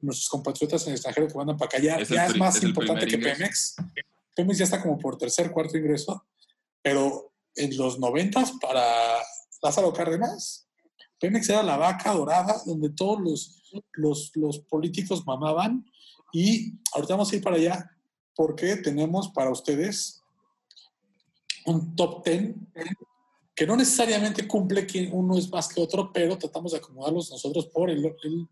nuestros 0.02 0.28
compatriotas 0.28 0.82
en 0.82 0.88
el 0.90 0.94
extranjero 0.96 1.26
que 1.26 1.34
mandan 1.34 1.56
para 1.56 1.68
acá 1.70 1.78
ya 1.78 1.96
Es 1.96 2.10
ya 2.10 2.28
más 2.36 2.56
es 2.56 2.62
importante 2.64 3.06
que 3.06 3.16
Pemex. 3.18 3.76
Pemex 4.36 4.58
ya 4.58 4.64
está 4.64 4.82
como 4.82 4.98
por 4.98 5.16
tercer, 5.16 5.50
cuarto 5.50 5.78
ingreso, 5.78 6.24
pero 6.82 7.32
en 7.56 7.76
los 7.76 7.98
noventas 7.98 8.52
para 8.60 8.82
Lázaro 9.62 9.92
Cárdenas. 9.92 10.68
Pemex 11.18 11.48
era 11.48 11.62
la 11.62 11.78
vaca 11.78 12.12
dorada 12.12 12.60
donde 12.66 12.90
todos 12.90 13.18
los, 13.94 14.30
los, 14.34 14.58
políticos 14.68 15.24
mamaban 15.26 15.84
y 16.32 16.74
ahorita 16.92 17.14
vamos 17.14 17.32
a 17.32 17.36
ir 17.36 17.42
para 17.42 17.56
allá 17.56 17.90
porque 18.34 18.76
tenemos 18.76 19.30
para 19.30 19.50
ustedes 19.50 20.22
un 21.64 21.96
top 21.96 22.22
10 22.26 22.54
que 23.54 23.66
no 23.66 23.74
necesariamente 23.74 24.46
cumple 24.46 24.86
que 24.86 25.08
uno 25.10 25.38
es 25.38 25.50
más 25.50 25.68
que 25.68 25.80
otro, 25.80 26.12
pero 26.12 26.36
tratamos 26.36 26.72
de 26.72 26.78
acomodarlos 26.78 27.30
nosotros 27.30 27.66
por 27.68 27.88
el, 27.88 28.04
el- 28.04 28.46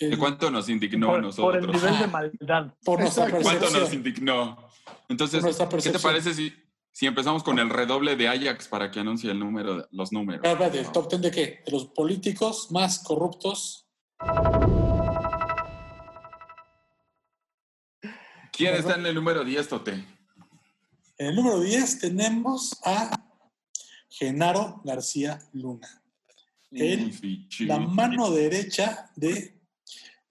el- 0.00 0.10
¿De 0.10 0.18
cuánto 0.18 0.50
nos 0.50 0.68
indignó 0.68 1.14
a 1.14 1.20
nosotros? 1.20 1.44
por 1.44 1.56
el 1.56 1.66
nivel 1.70 1.98
de 1.98 2.06
maldad. 2.06 2.74
por 2.84 2.98
nuestra 3.00 3.24
Exacto. 3.24 3.42
¿Cuánto 3.44 3.64
nos 3.66 3.72
percepción. 3.72 4.06
indignó? 4.06 4.68
Entonces, 5.08 5.44
¿qué 5.44 5.52
te 5.52 5.66
percepción. 5.66 6.02
parece 6.02 6.34
si, 6.34 6.52
si 6.90 7.06
empezamos 7.06 7.42
con 7.42 7.58
el 7.58 7.68
redoble 7.70 8.16
de 8.16 8.28
Ajax 8.28 8.66
para 8.68 8.90
que 8.90 9.00
anuncie 9.00 9.30
el 9.30 9.38
número, 9.38 9.76
de- 9.78 9.86
los 9.92 10.10
números? 10.12 10.40
Ah, 10.44 10.52
espérate, 10.52 10.80
¿El 10.80 10.90
top 10.92 11.08
10 11.10 11.22
de 11.22 11.30
qué? 11.30 11.62
De 11.66 11.72
los 11.72 11.86
políticos 11.86 12.68
más 12.70 12.98
corruptos. 13.00 13.86
¿Quién 18.52 18.74
está 18.74 18.94
en 18.96 19.06
el 19.06 19.14
número 19.14 19.44
10, 19.44 19.68
Tote? 19.68 19.92
En 21.18 21.26
el 21.28 21.34
número 21.36 21.60
10 21.60 21.98
tenemos 21.98 22.78
a 22.84 23.10
Genaro 24.08 24.80
García 24.84 25.38
Luna. 25.52 25.88
Él, 26.72 27.12
la 27.60 27.78
mano 27.78 28.30
derecha 28.30 29.10
de 29.16 29.59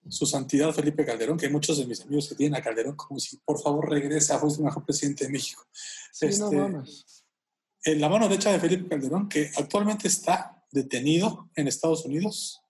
su 0.10 0.26
santidad 0.26 0.74
Felipe 0.74 1.06
Calderón, 1.06 1.38
que 1.38 1.46
hay 1.46 1.52
muchos 1.52 1.78
de 1.78 1.86
mis 1.86 2.02
amigos 2.02 2.28
que 2.28 2.36
tienen 2.36 2.60
a 2.60 2.64
Calderón 2.64 2.96
como 2.96 3.20
si 3.20 3.38
por 3.38 3.62
favor 3.62 3.90
regresa, 3.90 4.40
fue 4.40 4.52
el 4.52 4.60
mejor 4.62 4.86
presidente 4.86 5.26
de 5.26 5.32
México. 5.32 5.66
Sí, 6.12 6.28
no 6.40 6.82
Este, 6.82 7.92
en 7.92 8.02
la 8.02 8.10
mano 8.10 8.28
derecha 8.28 8.52
de 8.52 8.60
Felipe 8.60 8.90
Calderón, 8.90 9.30
que 9.30 9.52
actualmente 9.56 10.08
está 10.08 10.66
detenido 10.72 11.50
en 11.56 11.68
Estados 11.68 12.06
Unidos, 12.06 12.62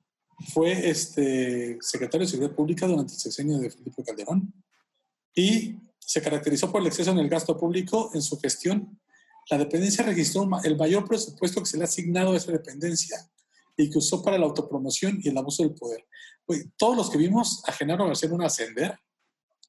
fue 0.54 0.90
este, 0.90 1.78
secretario 1.82 2.26
de 2.26 2.32
Seguridad 2.32 2.56
Pública 2.56 2.88
durante 2.88 3.14
el 3.14 3.20
sexenio 3.20 3.58
de 3.58 3.70
Felipe 3.70 4.04
Calderón 4.04 4.54
y 5.36 5.76
se 6.00 6.22
caracterizó 6.22 6.72
por 6.72 6.82
el 6.82 6.88
exceso 6.88 7.12
en 7.12 7.20
el 7.20 7.30
gasto 7.30 7.58
público 7.58 8.12
en 8.14 8.22
su 8.22 8.40
gestión. 8.40 9.00
La 9.50 9.58
dependencia 9.58 10.04
registró 10.04 10.48
el 10.64 10.78
mayor 10.78 11.08
presupuesto 11.08 11.60
que 11.60 11.66
se 11.66 11.78
le 11.78 11.84
ha 11.84 11.86
asignado 11.86 12.32
a 12.32 12.38
esa 12.38 12.52
dependencia 12.52 13.30
y 13.82 13.90
que 13.90 13.98
usó 13.98 14.22
para 14.22 14.38
la 14.38 14.46
autopromoción 14.46 15.20
y 15.24 15.30
el 15.30 15.38
abuso 15.38 15.64
del 15.64 15.74
poder. 15.74 16.06
Todos 16.78 16.98
los 16.98 17.10
que 17.10 17.18
vimos 17.18 17.64
a 17.68 17.72
Genaro 17.72 18.06
García 18.08 18.28
Luna 18.30 18.48
ascender, 18.48 19.00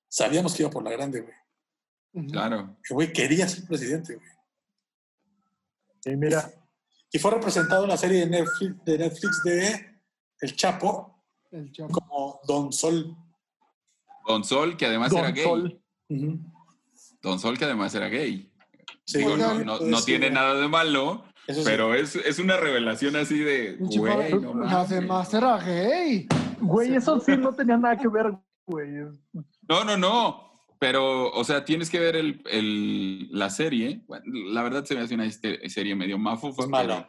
sabíamos 0.08 0.54
que 0.54 0.62
iba 0.62 0.70
por 0.70 0.82
la 0.82 0.90
grande, 0.90 1.20
güey. 1.20 2.26
Claro. 2.30 2.76
Que, 2.82 2.92
güey, 2.94 3.12
quería 3.12 3.46
ser 3.48 3.64
presidente, 3.66 4.16
güey. 4.16 4.28
Y 6.06 6.16
mira, 6.16 6.50
Y 7.12 7.18
fue 7.18 7.30
representado 7.32 7.84
en 7.84 7.90
la 7.90 7.96
serie 7.96 8.20
de 8.20 8.26
Netflix 8.26 8.84
de, 8.84 8.98
Netflix 8.98 9.42
de 9.44 10.00
El 10.40 10.56
Chapo 10.56 11.22
El 11.50 11.70
Chapo. 11.72 11.92
como 11.92 12.40
Don 12.48 12.72
Sol. 12.72 13.16
Don 14.26 14.42
Sol, 14.44 14.76
que 14.76 14.86
además 14.86 15.12
era 15.12 15.22
Don 15.24 15.34
gay. 15.34 15.44
Sol. 15.44 15.82
Don 17.22 17.38
Sol, 17.38 17.58
que 17.58 17.64
además 17.64 17.94
era 17.94 18.08
gay. 18.08 18.50
Sí, 19.04 19.18
Digo, 19.18 19.36
no, 19.36 19.50
Oigan, 19.50 19.66
no- 19.66 19.78
pues, 19.78 19.90
no 19.90 19.98
sí, 19.98 20.04
tiene 20.06 20.26
güey. 20.26 20.34
nada 20.34 20.54
de 20.54 20.68
malo, 20.68 21.24
Eso 21.50 21.60
sí. 21.60 21.66
pero 21.66 21.94
es, 21.94 22.16
es 22.16 22.38
una 22.38 22.56
revelación 22.56 23.16
así 23.16 23.38
de, 23.38 23.76
güey, 23.78 24.32
no 24.34 24.84
demás 24.86 25.32
era 25.34 25.58
gay. 25.58 26.26
güey, 26.60 26.94
eso 26.94 27.18
sí 27.20 27.36
no 27.36 27.52
tenía 27.54 27.76
nada 27.76 27.96
que 27.96 28.08
ver, 28.08 28.32
güey. 28.66 28.88
No, 29.68 29.84
no, 29.84 29.96
no. 29.96 30.48
Pero, 30.78 31.30
o 31.32 31.44
sea, 31.44 31.64
tienes 31.64 31.90
que 31.90 32.00
ver 32.00 32.16
el, 32.16 32.42
el- 32.50 33.28
la 33.30 33.50
serie. 33.50 34.02
Bueno, 34.06 34.24
la 34.50 34.62
verdad 34.62 34.84
se 34.84 34.94
me 34.94 35.02
hace 35.02 35.14
una 35.14 35.26
este- 35.26 35.68
serie 35.68 35.94
medio 35.94 36.18
mafufa. 36.18 36.62
Es 36.62 36.68
mala. 36.68 37.08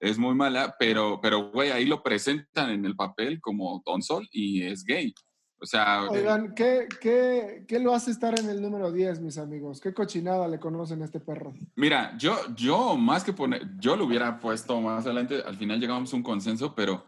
Es 0.00 0.18
muy 0.18 0.34
mala, 0.34 0.74
pero, 0.80 1.20
pero, 1.22 1.52
güey, 1.52 1.70
ahí 1.70 1.84
lo 1.84 2.02
presentan 2.02 2.70
en 2.70 2.84
el 2.84 2.96
papel 2.96 3.40
como 3.40 3.80
Don 3.86 4.02
Sol 4.02 4.28
y 4.32 4.62
es 4.64 4.82
gay. 4.82 5.14
O 5.62 5.66
sea, 5.66 6.02
Oigan, 6.10 6.56
¿qué, 6.56 6.88
qué, 7.00 7.64
¿qué 7.68 7.78
lo 7.78 7.94
hace 7.94 8.10
estar 8.10 8.36
en 8.36 8.50
el 8.50 8.60
número 8.60 8.90
10, 8.90 9.20
mis 9.20 9.38
amigos? 9.38 9.80
¿Qué 9.80 9.94
cochinada 9.94 10.48
le 10.48 10.58
conocen 10.58 11.02
a 11.02 11.04
este 11.04 11.20
perro? 11.20 11.54
Mira, 11.76 12.16
yo, 12.18 12.36
yo 12.56 12.96
más 12.96 13.22
que 13.22 13.32
poner, 13.32 13.68
yo 13.78 13.94
lo 13.94 14.06
hubiera 14.06 14.40
puesto 14.40 14.80
más 14.80 15.06
adelante, 15.06 15.40
al 15.46 15.56
final 15.56 15.78
llegamos 15.78 16.12
a 16.12 16.16
un 16.16 16.24
consenso, 16.24 16.74
pero 16.74 17.04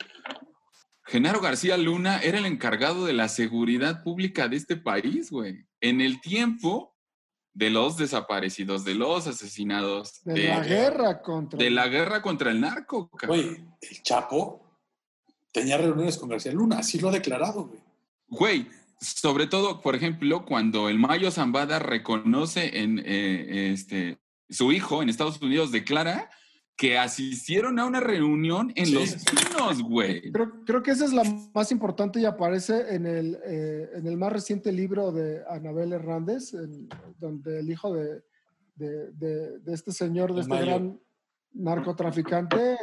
Genaro 1.04 1.40
García 1.40 1.76
Luna 1.76 2.20
era 2.20 2.38
el 2.38 2.46
encargado 2.46 3.06
de 3.06 3.12
la 3.12 3.28
seguridad 3.28 4.04
pública 4.04 4.46
de 4.46 4.54
este 4.54 4.76
país, 4.76 5.32
güey. 5.32 5.66
En 5.80 6.00
el 6.00 6.20
tiempo 6.20 6.94
de 7.54 7.70
los 7.70 7.96
desaparecidos, 7.96 8.84
de 8.84 8.94
los 8.94 9.26
asesinados, 9.26 10.22
De, 10.22 10.46
la 10.46 10.60
guerra 10.60 11.22
contra... 11.22 11.58
de 11.58 11.70
la 11.70 11.88
guerra 11.88 12.22
contra 12.22 12.52
el 12.52 12.60
narco, 12.60 13.10
cabrón. 13.10 13.40
Güey, 13.40 13.64
el 13.80 14.02
Chapo 14.04 14.60
tenía 15.50 15.76
reuniones 15.76 16.16
con 16.16 16.28
García 16.28 16.52
Luna, 16.52 16.78
así 16.78 17.00
lo 17.00 17.08
ha 17.08 17.12
declarado, 17.12 17.66
güey. 17.66 17.82
Güey, 18.28 18.66
sobre 19.00 19.46
todo, 19.46 19.80
por 19.80 19.94
ejemplo, 19.94 20.44
cuando 20.46 20.88
el 20.88 20.98
Mayo 20.98 21.30
Zambada 21.30 21.78
reconoce 21.78 22.80
en 22.80 22.98
eh, 23.04 23.72
este 23.72 24.18
su 24.48 24.72
hijo 24.72 25.02
en 25.02 25.08
Estados 25.08 25.40
Unidos 25.40 25.72
declara 25.72 26.30
que 26.76 26.98
asistieron 26.98 27.78
a 27.78 27.86
una 27.86 28.00
reunión 28.00 28.72
en 28.74 28.86
Sí. 28.86 28.94
Los 28.94 29.14
Pinos, 29.24 29.82
güey. 29.82 30.32
Creo, 30.32 30.64
creo 30.66 30.82
que 30.82 30.90
esa 30.90 31.04
es 31.04 31.12
la 31.12 31.22
más 31.54 31.70
importante 31.70 32.18
y 32.20 32.24
aparece 32.24 32.94
en 32.94 33.06
el, 33.06 33.38
eh, 33.46 33.90
en 33.94 34.06
el 34.08 34.16
más 34.16 34.32
reciente 34.32 34.72
libro 34.72 35.12
de 35.12 35.40
Anabel 35.48 35.92
Hernández, 35.92 36.52
en- 36.54 36.88
donde 37.18 37.60
el 37.60 37.70
hijo 37.70 37.94
de, 37.94 38.22
de- 38.74 39.12
de- 39.12 39.58
de 39.60 39.72
este 39.72 39.92
señor, 39.92 40.30
de 40.30 40.34
El 40.34 40.40
este 40.40 40.50
Mayo. 40.52 40.66
gran 40.66 41.00
narcotraficante, 41.52 42.76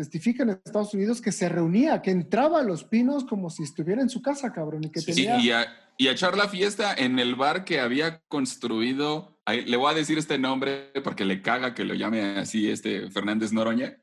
testifica 0.00 0.44
en 0.44 0.50
Estados 0.50 0.94
Unidos 0.94 1.20
que 1.20 1.30
se 1.30 1.46
reunía, 1.50 2.00
que 2.00 2.10
entraba 2.10 2.60
a 2.60 2.62
Los 2.62 2.84
Pinos 2.84 3.24
como 3.24 3.50
si 3.50 3.64
estuviera 3.64 4.00
en 4.00 4.08
su 4.08 4.22
casa, 4.22 4.50
cabrón, 4.50 4.84
y 4.84 4.90
que 4.90 5.00
Sí, 5.02 5.12
tenía... 5.12 5.38
y, 5.38 5.50
a, 5.50 5.66
y 5.98 6.08
a 6.08 6.12
echar 6.12 6.38
la 6.38 6.48
fiesta 6.48 6.94
en 6.94 7.18
el 7.18 7.34
bar 7.34 7.64
que 7.66 7.80
había 7.80 8.20
construido. 8.28 9.38
ahí, 9.44 9.66
le 9.66 9.76
voy 9.76 9.92
a 9.92 9.94
decir 9.94 10.16
este 10.16 10.38
nombre 10.38 10.90
porque 11.04 11.26
le 11.26 11.42
caga 11.42 11.74
que 11.74 11.84
lo 11.84 11.92
llame 11.92 12.38
así 12.38 12.70
este 12.70 13.10
Fernández 13.10 13.52
Noroña. 13.52 13.98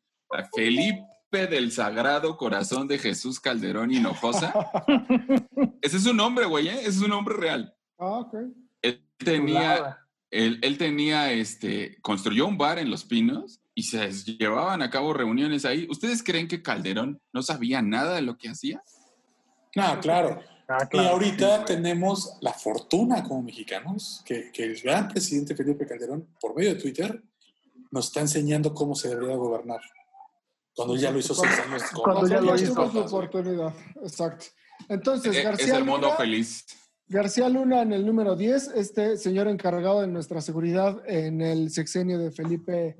Felipe 0.55 1.47
del 1.49 1.71
Sagrado 1.71 2.37
Corazón 2.37 2.87
de 2.87 2.99
Jesús 2.99 3.39
Calderón 3.39 3.91
Hinojosa. 3.91 4.53
Ese 5.81 5.97
es 5.97 6.03
su 6.03 6.13
nombre, 6.13 6.45
güey, 6.45 6.67
¿eh? 6.67 6.77
Ese 6.81 6.89
es 6.89 6.95
su 6.99 7.07
nombre 7.07 7.35
real. 7.35 7.73
Ah, 7.97 8.19
ok. 8.19 8.35
Él 8.83 9.03
tenía, 9.17 9.97
él, 10.29 10.59
él 10.61 10.77
tenía, 10.77 11.31
este, 11.31 11.97
construyó 12.01 12.45
un 12.45 12.59
bar 12.59 12.77
en 12.77 12.91
Los 12.91 13.03
Pinos 13.03 13.61
y 13.77 13.83
se 13.83 14.09
llevaban 14.39 14.81
a 14.81 14.89
cabo 14.89 15.13
reuniones 15.13 15.63
ahí. 15.63 15.85
¿Ustedes 15.87 16.23
creen 16.23 16.47
que 16.47 16.63
Calderón 16.63 17.21
no 17.31 17.43
sabía 17.43 17.79
nada 17.83 18.15
de 18.15 18.23
lo 18.23 18.35
que 18.35 18.49
hacía? 18.49 18.81
No, 19.75 19.99
claro. 19.99 20.39
Ah, 20.67 20.89
Y 20.91 20.97
ahorita 20.97 21.63
tenemos 21.63 22.39
la 22.41 22.53
fortuna 22.53 23.21
como 23.23 23.43
mexicanos 23.43 24.23
que, 24.25 24.51
que 24.51 24.63
el 24.63 24.81
gran 24.81 25.07
presidente 25.07 25.55
Felipe 25.55 25.85
Calderón, 25.85 26.27
por 26.41 26.55
medio 26.55 26.73
de 26.73 26.81
Twitter, 26.81 27.21
nos 27.91 28.07
está 28.07 28.21
enseñando 28.21 28.73
cómo 28.73 28.95
se 28.95 29.09
debería 29.09 29.35
gobernar. 29.35 29.79
Cuando 30.75 30.95
ya 30.95 31.11
lo 31.11 31.19
hizo 31.19 31.35
seis 31.35 31.53
años. 31.59 31.83
Cuando 32.03 32.27
ya 32.27 32.41
lo 32.41 32.55
hizo. 32.55 32.73
tuvo 32.73 32.89
su 33.07 33.15
oportunidad, 33.15 33.75
exacto. 34.03 34.45
Entonces, 34.89 35.35
Eh, 35.35 35.39
es 35.39 35.45
García 35.45 35.77
el 35.77 35.85
mundo 35.85 36.07
Luna- 36.07 36.17
feliz. 36.17 36.65
García 37.07 37.47
Luna 37.47 37.83
en 37.83 37.93
el 37.93 38.03
número 38.07 38.35
10, 38.35 38.69
este 38.75 39.17
señor 39.17 39.47
encargado 39.47 40.01
de 40.01 40.07
nuestra 40.07 40.41
seguridad 40.41 40.99
en 41.07 41.41
el 41.41 41.69
sexenio 41.69 42.17
de 42.17 42.31
Felipe 42.31 42.97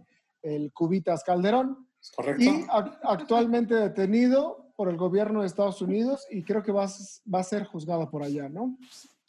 el 0.55 0.71
Cubitas 0.73 1.23
Calderón 1.23 1.87
¿Correcto? 2.15 2.43
y 2.43 2.47
ac- 2.47 2.99
actualmente 3.03 3.75
detenido 3.75 4.71
por 4.75 4.89
el 4.89 4.97
gobierno 4.97 5.41
de 5.41 5.47
Estados 5.47 5.81
Unidos 5.81 6.25
y 6.31 6.43
creo 6.43 6.61
que 6.63 6.71
va, 6.71 6.85
a 6.85 6.89
va 7.33 7.39
a 7.39 7.43
ser 7.43 7.65
juzgado 7.65 8.09
por 8.09 8.23
allá, 8.23 8.47
¿no? 8.49 8.77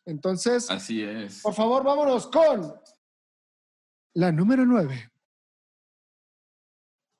Entonces, 0.04 0.70
Así 0.70 1.02
es. 1.02 1.40
por 1.42 1.54
favor, 1.54 1.82
vámonos 1.84 2.26
con 2.28 2.74
la 4.14 4.32
número 4.32 4.64
9. 4.66 5.10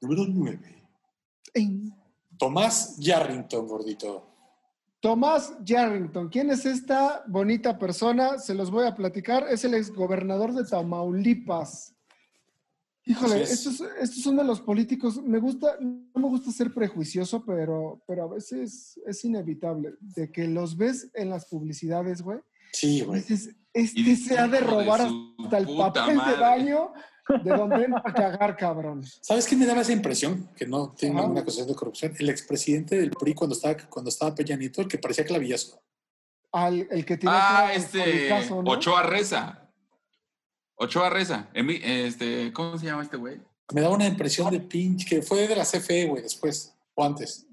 Número 0.01 0.25
9. 0.29 0.89
Tomás 2.39 2.97
Yarrington, 2.99 3.67
gordito. 3.67 4.25
Tomás 5.01 5.55
Yarrington, 5.65 6.29
¿quién 6.29 6.51
es 6.51 6.67
esta 6.67 7.25
bonita 7.27 7.79
persona? 7.79 8.39
Se 8.39 8.55
los 8.55 8.71
voy 8.71 8.87
a 8.87 8.95
platicar. 8.95 9.47
Es 9.49 9.65
el 9.65 9.75
exgobernador 9.75 10.53
de 10.55 10.65
Tamaulipas. 10.65 11.95
Híjole, 13.11 13.43
es. 13.43 13.51
estos, 13.53 13.81
estos 14.01 14.23
son 14.23 14.37
de 14.37 14.45
los 14.45 14.61
políticos. 14.61 15.23
Me 15.23 15.39
gusta, 15.39 15.77
no 15.81 16.21
me 16.21 16.29
gusta 16.29 16.51
ser 16.53 16.73
prejuicioso, 16.75 17.45
pero, 17.45 18.03
pero 18.07 18.25
a 18.25 18.29
veces 18.35 19.01
es 19.07 19.25
inevitable. 19.25 19.95
De 20.01 20.31
que 20.31 20.47
los 20.47 20.77
ves 20.77 21.11
en 21.15 21.31
las 21.31 21.47
publicidades, 21.47 22.21
güey. 22.23 22.39
Sí, 22.73 23.01
güey. 23.01 23.21
Dices, 23.21 23.55
este 23.73 24.01
Y 24.01 24.17
se 24.17 24.39
ha 24.39 24.47
de 24.47 24.59
"Hijo 24.59 24.67
de 24.79 24.85
robar 24.85 25.01
hasta 25.39 25.59
el 25.59 25.77
papel 25.77 26.07
de 26.11 26.15
madre". 26.17 26.41
baño 26.41 26.93
de 27.45 27.51
donde 27.51 27.85
entra 27.85 28.03
a 28.05 28.13
cagar, 28.13 28.57
cabrón. 28.57 29.03
¿Sabes 29.23 29.47
qué 29.47 29.57
me 29.57 29.65
daba 29.67 29.81
esa 29.83 29.93
impresión? 29.93 30.51
Que 30.55 30.67
no 30.67 30.93
tiene 30.93 31.15
Ajá. 31.15 31.23
ninguna 31.23 31.41
acusación 31.43 31.69
de 31.69 31.75
corrupción. 31.75 32.13
El 32.19 32.29
expresidente 32.31 32.99
del 32.99 33.11
PRI 33.11 33.35
cuando 33.35 33.55
estaba, 33.55 33.77
cuando 33.89 34.09
estaba 34.11 34.35
Peña 34.35 34.57
Nieto, 34.57 34.81
el 34.83 34.89
que 34.89 34.99
parecía 34.99 35.25
clavillazo. 35.25 35.81
Al, 36.53 36.87
el 36.91 37.05
que 37.05 37.17
tiene 37.19 37.35
Ah, 37.39 37.73
este 37.75 38.01
policazo, 38.01 38.63
¿no? 38.63 38.71
Ochoa 38.71 39.03
Reza. 39.03 39.68
Ochoa 40.79 41.11
Reza. 41.11 41.49
Emi- 41.55 41.81
Este, 41.83 42.53
¿Cómo 42.53 42.79
se 42.79 42.87
llama 42.87 43.03
este 43.03 43.16
güey? 43.16 43.41
Me 43.74 43.81
da 43.83 43.91
una 43.91 44.07
impresión 44.07 44.51
de 44.51 44.61
pinche 44.61 45.07
que 45.07 45.22
fue 45.22 45.47
de 45.47 45.57
la 45.57 45.64
CFE, 45.64 46.07
güey, 46.07 46.22
después 46.22 46.74
o 46.95 47.05
antes. 47.05 47.47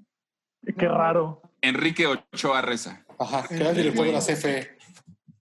Qué 0.78 0.88
raro. 0.88 1.42
Enrique 1.60 2.06
Ochoa 2.06 2.62
Reza. 2.62 3.04
Ajá, 3.18 3.46
que 3.48 3.56
era 3.56 3.70
el 3.70 3.76
director 3.76 4.06
de 4.06 4.12
la 4.12 4.20
CFE. 4.20 4.76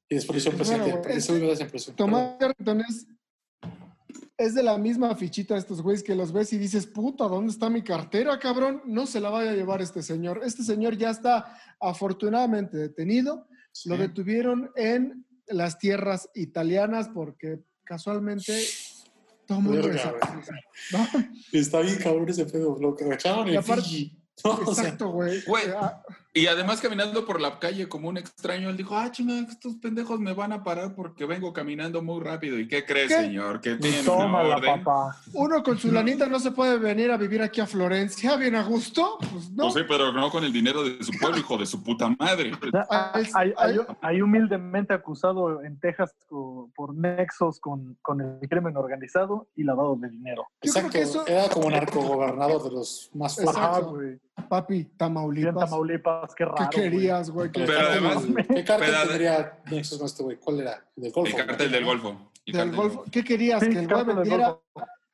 Y 0.10 0.16
después 0.16 0.38
hizo 0.40 0.52
presidente. 0.56 0.92
Bueno, 0.92 1.10
Eso 1.10 1.34
me 1.34 1.40
da 1.40 1.54
esa 1.54 1.64
impresión. 1.64 1.96
Tomás 1.96 2.36
Carrington 2.40 2.82
es, 2.82 3.08
es 4.38 4.54
de 4.54 4.64
la 4.64 4.78
misma 4.78 5.16
fichita 5.16 5.54
de 5.56 5.62
estos 5.62 5.82
güeyes 5.82 6.04
que 6.04 6.14
los 6.16 6.32
ves 6.32 6.54
y 6.54 6.58
dices, 6.58 6.86
puta, 6.86 7.26
¿dónde 7.26 7.52
está 7.52 7.70
mi 7.70 7.82
cartera, 7.82 8.38
cabrón? 8.40 8.82
No 8.86 9.08
se 9.08 9.20
la 9.20 9.30
vaya 9.30 9.52
a 9.52 9.56
llevar 9.56 9.82
este 9.82 10.02
señor. 10.04 10.42
Este 10.44 10.64
señor 10.64 10.98
ya 10.98 11.10
está 11.10 11.58
afortunadamente 11.80 12.78
detenido. 12.78 13.48
Lo 13.86 13.98
detuvieron 13.98 14.72
en 14.76 15.26
las 15.48 15.80
tierras 15.80 16.30
italianas 16.36 17.10
porque 17.10 17.60
casualmente 17.86 18.66
todo 19.48 19.60
el 19.60 19.64
mundo 19.64 19.82
Verga, 19.88 19.94
desapareció, 20.12 20.54
güey. 20.92 21.22
¿no? 21.54 21.60
Está 21.60 21.80
bien 21.82 21.98
cabrón 21.98 22.30
ese 22.30 22.46
pedo. 22.46 22.78
Lo 22.80 22.96
que 22.96 23.06
echaron 23.14 23.48
en 23.48 23.64
Fiji. 23.64 24.18
No, 24.44 24.52
o 24.52 24.74
sea, 24.76 24.84
Exacto, 24.86 25.10
güey. 25.10 25.42
Güey, 25.46 25.66
Ah, 25.76 26.04
Y 26.38 26.48
además 26.48 26.82
caminando 26.82 27.26
por 27.26 27.40
la 27.40 27.60
calle 27.60 27.88
como 27.88 28.10
un 28.10 28.18
extraño, 28.18 28.70
él 28.70 28.76
dijo, 28.76 28.94
ah, 28.98 29.10
chinga, 29.10 29.40
estos 29.50 29.76
pendejos 29.78 30.20
me 30.20 30.34
van 30.34 30.52
a 30.52 30.66
parar 30.66 30.94
porque 30.94 31.26
vengo 31.26 31.54
caminando 31.54 32.02
muy 32.04 32.22
rápido. 32.22 32.60
¿Y 32.60 32.68
qué 32.68 32.84
crees, 32.84 33.08
¿Qué? 33.08 33.22
señor? 33.22 33.62
Que 33.62 33.76
tiene 33.76 34.02
una 34.02 34.06
Tómala, 34.06 34.56
orden. 34.58 34.84
papá. 34.84 35.16
Uno 35.34 35.64
con 35.64 35.78
su 35.78 35.94
lanita 35.94 36.28
no 36.28 36.38
se 36.42 36.52
puede 36.52 36.78
venir 36.78 37.10
a 37.10 37.16
vivir 37.16 37.42
aquí 37.42 37.62
a 37.62 37.66
Florencia, 37.66 38.36
bien 38.36 38.56
a 38.56 38.64
gusto. 38.64 39.18
Pues 39.32 39.50
no. 39.52 39.64
Pues 39.64 39.76
sí, 39.76 39.80
pero 39.88 40.12
no 40.12 40.30
con 40.30 40.44
el 40.44 40.52
dinero 40.52 40.84
de 40.84 41.02
su 41.06 41.14
pueblo, 41.18 41.38
hijo 41.38 41.58
de 41.58 41.66
su 41.66 41.82
puta 41.82 42.14
madre. 42.20 42.52
Hay, 42.90 43.54
hay- 43.56 43.80
hay 44.02 44.22
humildemente 44.22 44.94
acusado 44.94 45.64
en 45.64 45.80
Texas 45.80 46.14
por 46.28 46.94
nexos 46.96 47.62
con, 47.62 47.98
con 48.02 48.20
el 48.20 48.50
crimen 48.50 48.76
organizado 48.76 49.48
y 49.56 49.64
lavado 49.64 49.96
de 49.96 50.10
dinero. 50.10 50.46
Yo 50.62 50.74
creo 50.74 50.90
que 50.90 51.02
eso- 51.04 51.26
Era 51.28 51.48
como 51.48 51.72
narcogobernador 51.72 52.62
de 52.64 52.72
los 52.72 53.10
más 53.14 53.36
fuertes. 53.36 54.20
Papi, 54.50 54.74
Bien 54.76 54.92
Tamaulipas. 54.98 55.56
Tamaulipas, 55.70 56.36
qué 56.36 56.44
¿Qué 56.44 56.46
raro. 56.46 56.56
güey. 56.58 56.70
querías, 56.70 57.30
güey? 57.30 57.52
Que- 57.52 57.64
Pero 57.66 57.80
además, 57.88 58.24
¿Qué 58.48 58.64
cartel 58.64 58.90
pero- 58.92 59.08
tendría 59.08 59.60
nexos 59.72 59.98
con 59.98 60.06
este 60.08 60.24
güey? 60.24 60.38
¿Cuál 60.38 60.60
era? 60.60 60.86
¿El 60.98 61.04
del 61.04 61.12
Golfo? 61.14 61.38
el 61.38 61.46
cartel 61.46 61.72
del 61.72 61.86
Golfo. 61.86 62.32
El 62.46 62.54
del 62.54 62.76
Golfo. 62.76 63.06
¿Qué 63.12 63.24
querías? 63.24 63.62
Sí, 63.64 63.70
¿Que 63.70 63.80
el 63.80 63.88
güey 63.88 64.04
vendiera, 64.06 64.58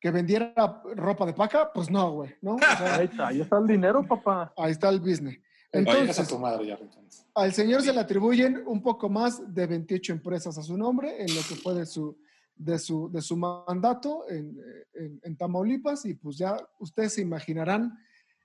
que 0.00 0.10
vendiera 0.10 0.82
ropa 0.96 1.24
de 1.26 1.32
paca? 1.34 1.70
Pues 1.72 1.90
no, 1.90 2.10
güey. 2.12 2.34
¿no? 2.42 2.56
O 2.56 2.58
sea, 2.58 2.96
Ahí 2.96 3.04
está, 3.06 3.28
ahí 3.28 3.40
está 3.40 3.58
el 3.58 3.66
dinero, 3.66 4.04
papá. 4.06 4.52
ahí 4.56 4.72
está 4.72 4.88
el 4.88 5.00
business. 5.00 5.38
Entonces, 5.70 6.18
a 6.18 6.26
tu 6.26 6.38
madre 6.38 6.66
ya, 6.66 6.74
entonces. 6.74 7.24
al 7.34 7.52
señor 7.54 7.80
se 7.80 7.94
le 7.94 8.00
atribuyen 8.00 8.62
un 8.66 8.82
poco 8.82 9.08
más 9.08 9.54
de 9.54 9.66
28 9.66 10.12
empresas 10.12 10.58
a 10.58 10.62
su 10.62 10.76
nombre 10.76 11.22
en 11.22 11.34
lo 11.34 11.40
que 11.48 11.54
fue 11.54 11.72
de 11.74 11.86
su, 11.86 12.18
de 12.56 12.78
su, 12.78 13.08
de 13.10 13.22
su 13.22 13.38
mandato 13.38 14.28
en, 14.28 14.54
en- 14.92 15.18
en 15.22 15.36
Tamaulipas 15.38 16.04
y 16.04 16.12
pues 16.12 16.36
ya 16.36 16.58
ustedes 16.78 17.14
se 17.14 17.22
imaginarán 17.22 17.98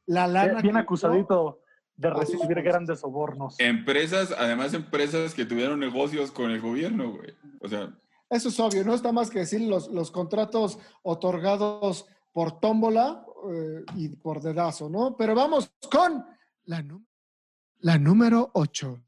la 0.07 0.27
lana. 0.27 0.61
Bien, 0.61 0.77
acusadito 0.77 1.61
de 1.95 2.09
recibir 2.09 2.61
grandes 2.61 3.01
sobornos. 3.01 3.59
Empresas, 3.59 4.33
además 4.37 4.73
empresas 4.73 5.33
que 5.33 5.45
tuvieron 5.45 5.79
negocios 5.79 6.31
con 6.31 6.51
el 6.51 6.61
gobierno, 6.61 7.11
güey. 7.11 7.33
O 7.59 7.67
sea, 7.67 7.95
Eso 8.29 8.49
es 8.49 8.59
obvio, 8.59 8.83
no 8.83 8.93
está 8.93 9.11
más 9.11 9.29
que 9.29 9.39
decir 9.39 9.61
los, 9.61 9.89
los 9.89 10.11
contratos 10.11 10.79
otorgados 11.03 12.05
por 12.31 12.59
tómbola 12.59 13.25
eh, 13.51 13.83
y 13.95 14.09
por 14.09 14.41
dedazo, 14.41 14.89
¿no? 14.89 15.15
Pero 15.17 15.33
vamos 15.33 15.71
con 15.91 16.25
la, 16.65 16.85
la 17.79 17.97
número 17.97 18.51
8. 18.53 19.03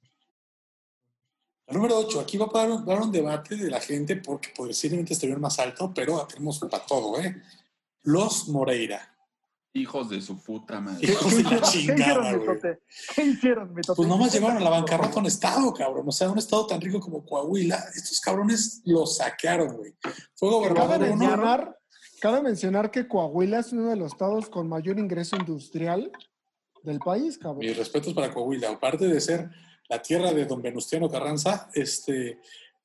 El 1.67 1.75
número 1.75 1.99
8, 1.99 2.21
aquí 2.21 2.37
va 2.37 2.47
a 2.47 2.57
dar 2.57 2.71
un, 2.71 2.83
dar 2.83 2.99
un 2.99 3.11
debate 3.11 3.55
de 3.55 3.69
la 3.69 3.79
gente 3.79 4.15
porque 4.15 4.49
posiblemente 4.55 5.13
estaría 5.13 5.37
más 5.37 5.59
alto, 5.59 5.91
pero 5.93 6.25
tenemos 6.25 6.57
para 6.59 6.83
todo, 6.83 7.19
¿eh? 7.19 7.39
Los 8.01 8.47
Moreira. 8.47 9.15
Hijos 9.73 10.09
de 10.09 10.21
su 10.21 10.41
puta 10.41 10.79
madre. 10.79 11.11
Hijos 11.11 11.35
de 11.35 11.43
la 11.43 11.49
¿Qué 11.61 11.61
chingada, 11.61 12.35
güey. 12.35 12.59
¿Qué 13.15 13.23
hicieron, 13.23 13.73
mitote? 13.73 13.95
Pues 13.97 14.07
nomás 14.07 14.33
llevaron 14.33 14.57
a 14.57 14.61
la 14.61 14.69
bancarrota 14.69 15.15
a 15.15 15.19
un 15.19 15.25
estado, 15.25 15.73
cabrón. 15.73 16.07
O 16.07 16.11
sea, 16.11 16.29
un 16.29 16.37
estado 16.37 16.65
tan 16.67 16.81
rico 16.81 16.99
como 16.99 17.25
Coahuila. 17.25 17.83
Estos 17.95 18.19
cabrones 18.19 18.81
lo 18.85 19.05
saquearon, 19.05 19.77
güey. 19.77 19.95
Fue 20.35 20.49
Cabe 20.49 20.51
gobernador 20.51 20.97
uno. 20.97 21.15
mencionar, 21.15 21.77
cabe 22.19 22.41
mencionar 22.41 22.91
que 22.91 23.07
Coahuila 23.07 23.59
es 23.59 23.71
uno 23.71 23.89
de 23.89 23.95
los 23.95 24.11
estados 24.11 24.49
con 24.49 24.67
mayor 24.67 24.97
ingreso 24.99 25.35
industrial 25.35 26.11
del 26.83 26.99
país, 26.99 27.37
cabrón. 27.37 27.59
Mis 27.59 27.77
respetos 27.77 28.13
para 28.13 28.33
Coahuila. 28.33 28.71
Aparte 28.71 29.07
de 29.07 29.21
ser 29.21 29.49
la 29.87 30.01
tierra 30.01 30.33
de 30.33 30.45
don 30.45 30.61
Venustiano 30.61 31.09
Carranza, 31.09 31.69
este, 31.73 32.39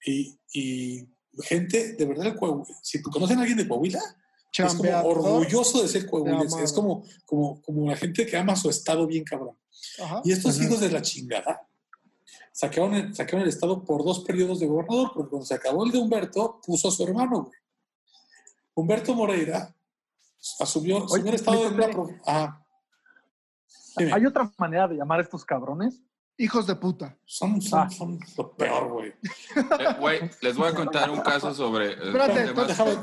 y, 0.05 0.39
y 0.53 1.09
gente, 1.43 1.95
de 1.95 2.05
verdad, 2.07 2.27
el 2.27 2.37
Coahuila, 2.37 2.75
si 2.83 3.01
conocen 3.03 3.39
a 3.39 3.41
alguien 3.43 3.59
de 3.59 3.69
Coahuila, 3.69 4.01
es 4.63 4.75
como 4.75 4.91
orgulloso 5.03 5.83
de 5.83 5.89
ser 5.89 6.07
coahuilense. 6.07 6.63
Es 6.63 6.73
como, 6.73 7.05
como, 7.27 7.61
como 7.63 7.91
la 7.91 7.97
gente 7.97 8.25
que 8.27 8.37
ama 8.37 8.55
su 8.55 8.71
estado 8.71 9.07
bien 9.07 9.25
cabrón. 9.25 9.57
Ajá. 10.03 10.21
Y 10.25 10.33
estos 10.33 10.61
hijos 10.61 10.81
de 10.81 10.91
la 10.91 11.03
chingada 11.03 11.67
sacaron 12.53 12.95
el, 12.95 13.15
sacaron 13.15 13.43
el 13.43 13.49
estado 13.49 13.85
por 13.85 14.05
dos 14.05 14.21
periodos 14.21 14.61
de 14.61 14.67
gobernador, 14.67 15.11
porque 15.13 15.31
cuando 15.31 15.47
se 15.47 15.55
acabó 15.55 15.85
el 15.85 15.91
de 15.91 15.99
Humberto, 15.99 16.61
puso 16.65 16.89
a 16.89 16.91
su 16.91 17.03
hermano, 17.03 17.45
güey. 17.45 17.59
Humberto 18.75 19.15
Moreira 19.15 19.75
asumió, 20.61 21.05
asumió 21.05 21.29
el 21.29 21.35
estado 21.35 21.69
de 21.69 21.75
una... 21.75 22.21
Ajá. 22.25 22.67
Dime. 23.97 24.13
¿Hay 24.13 24.27
otra 24.27 24.53
manera 24.59 24.89
de 24.89 24.97
llamar 24.97 25.21
a 25.21 25.23
estos 25.23 25.45
cabrones? 25.45 26.01
Hijos 26.37 26.67
de 26.67 26.75
puta. 26.75 27.17
Son, 27.25 27.61
son, 27.63 27.79
Ah. 27.81 27.91
son 27.91 28.19
lo 28.37 28.57
peor, 28.57 28.89
güey. 28.93 29.09
Eh, 29.11 29.95
Güey, 30.01 30.31
les 30.43 30.57
voy 30.57 30.69
a 30.69 30.75
contar 30.75 31.09
un 31.11 31.21
caso 31.21 31.55
sobre. 31.55 31.93
eh, 31.93 31.97
Espérate, 32.07 32.53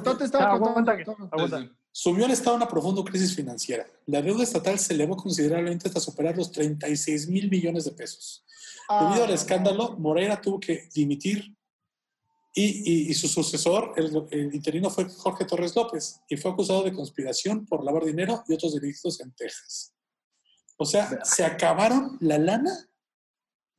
Tote 0.04 0.26
estaba 0.26 0.60
contando. 0.60 1.70
Sumió 1.94 2.26
al 2.26 2.32
Estado 2.32 2.52
a 2.52 2.58
una 2.58 2.68
profunda 2.68 3.04
crisis 3.04 3.36
financiera. 3.36 3.86
La 4.06 4.22
deuda 4.22 4.44
estatal 4.44 4.78
se 4.80 4.94
elevó 4.94 5.16
considerablemente 5.18 5.88
hasta 5.88 6.00
superar 6.00 6.38
los 6.38 6.52
36 6.52 7.28
mil 7.28 7.50
millones 7.50 7.86
de 7.86 7.92
pesos. 7.92 8.46
Debido 8.90 9.24
Ah, 9.24 9.26
al 9.28 9.32
escándalo, 9.32 9.98
Moreira 9.98 10.40
tuvo 10.42 10.60
que 10.60 10.90
dimitir 10.94 11.56
y, 12.54 12.64
y- 12.64 13.10
y 13.10 13.14
su 13.14 13.28
sucesor, 13.30 13.94
el, 13.96 14.28
el 14.32 14.54
interino, 14.54 14.90
fue 14.90 15.08
Jorge 15.10 15.46
Torres 15.46 15.74
López 15.76 16.20
y 16.28 16.36
fue 16.36 16.52
acusado 16.52 16.84
de 16.84 16.92
conspiración 16.94 17.66
por 17.66 17.84
lavar 17.86 18.04
dinero 18.04 18.44
y 18.48 18.54
otros 18.54 18.74
delitos 18.74 19.22
en 19.22 19.32
Texas. 19.34 19.94
O 20.78 20.86
sea, 20.86 21.24
se 21.24 21.46
acabaron 21.46 22.18
la 22.20 22.38
lana 22.38 22.72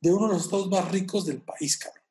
de 0.03 0.13
uno 0.13 0.27
de 0.27 0.33
los 0.33 0.43
estados 0.43 0.69
más 0.69 0.91
ricos 0.91 1.25
del 1.25 1.41
país, 1.41 1.77
cabrón. 1.77 2.03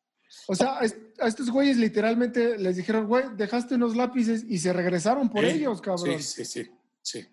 O 0.49 0.55
sea, 0.55 0.79
a 0.79 0.85
est- 0.85 0.99
a 1.21 1.29
estos 1.29 1.51
güeyes 1.51 1.77
literalmente 1.77 2.57
les 2.59 2.77
dijeron, 2.77 3.07
güey, 3.07 3.25
dejaste 3.37 3.75
unos 3.75 3.95
lápices 3.95 4.45
y 4.49 4.59
se 4.59 4.73
regresaron 4.73 5.29
por 5.29 5.45
¿Eh? 5.45 5.53
ellos, 5.55 5.81
cabrón. 5.83 6.19
Sí, 6.23 6.45
sí, 6.45 6.45
sí, 6.47 6.71
sí, 7.03 7.29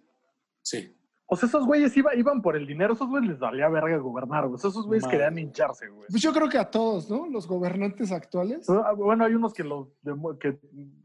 sí. 0.62 0.96
O 1.32 1.36
sea, 1.36 1.48
esos 1.48 1.64
güeyes 1.66 1.96
iba- 1.96 2.16
iban 2.16 2.42
por 2.42 2.56
el 2.56 2.66
dinero, 2.66 2.94
esos 2.94 3.08
güeyes 3.08 3.30
les 3.30 3.40
valía 3.40 3.70
verga 3.70 3.96
gobernar, 3.98 4.48
güey. 4.48 4.56
Esos 4.58 4.86
güeyes 4.88 5.04
Madre. 5.04 5.18
querían 5.18 5.38
hincharse, 5.38 5.88
güey. 5.88 6.08
Pues 6.10 6.22
yo 6.24 6.34
creo 6.34 6.50
que 6.50 6.58
a 6.58 6.72
todos, 6.72 7.08
¿no? 7.10 7.28
Los 7.28 7.48
gobernantes 7.48 8.12
actuales. 8.12 8.68
Ah, 8.70 8.94
Bueno, 8.98 9.26
hay 9.26 9.36
unos 9.36 9.54
que, 9.54 9.64
los, 9.64 9.90
que 10.40 10.60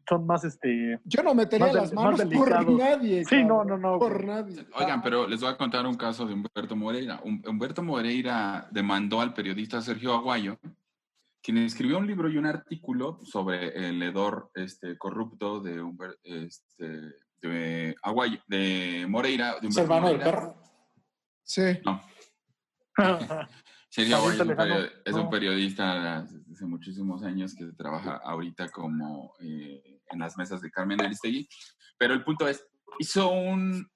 son 0.09 0.27
más, 0.27 0.45
este... 0.45 0.99
Yo 1.05 1.23
no 1.23 1.35
metería 1.35 1.67
Más 1.67 1.75
las 1.75 1.93
manos 1.93 2.23
por 2.25 2.51
nadie. 2.79 3.23
Sí, 3.27 3.45
no, 3.45 3.59
cabrón, 3.59 3.83
no, 3.83 3.93
no, 3.93 3.99
Por 3.99 4.15
güey. 4.15 4.27
nadie. 4.27 4.67
Oigan, 4.77 5.03
pero 5.03 5.29
les 5.29 5.41
voy 5.43 5.51
a 5.51 5.57
contar 5.59 5.87
un 5.87 5.95
caso 5.97 6.25
de 6.27 6.33
Humberto 6.33 6.75
Moreira. 6.75 7.21
Hum- 7.23 7.43
Humberto 7.47 7.83
Moreira 7.83 8.67
demandó 8.71 9.21
al 9.21 9.35
periodista 9.35 9.83
Sergio 9.83 10.15
Aguayo, 10.15 10.57
quien 11.43 11.59
escribió 11.59 11.99
un 11.99 12.07
libro 12.07 12.31
y 12.31 12.39
un 12.39 12.47
artículo 12.47 13.19
sobre 13.25 13.89
el 13.91 14.03
hedor 14.03 14.51
este, 14.55 14.97
corrupto 14.97 15.61
de, 15.61 15.83
Humber- 15.83 16.17
este, 16.23 17.13
de 17.49 17.97
Aguayo, 18.03 18.39
de 18.47 19.07
Moreira. 19.09 19.59
De 19.61 19.69
¿Es 19.69 19.77
hermano 19.77 20.09
del 20.09 20.19
perro? 20.21 20.57
Sí. 21.43 21.63
No, 21.85 22.03
Sergio 23.89 24.17
Aguayo 24.17 24.35
es 24.35 24.41
un, 24.41 24.49
lejano, 24.49 24.75
perio- 24.75 24.91
es 25.05 25.15
un 25.15 25.31
periodista 25.31 26.23
desde 26.23 26.53
hace 26.53 26.67
muchísimos 26.67 27.23
años 27.23 27.55
que 27.55 27.67
trabaja 27.77 28.17
ahorita 28.17 28.69
como 28.71 29.35
eh, 29.41 30.01
en 30.11 30.19
las 30.19 30.37
mesas 30.37 30.61
de 30.61 30.71
Carmen 30.71 31.01
Aristegui. 31.01 31.49
Pero 31.99 32.15
el 32.15 32.25
punto 32.25 32.49
es, 32.49 32.67
hizo 32.99 33.31
un, 33.31 33.89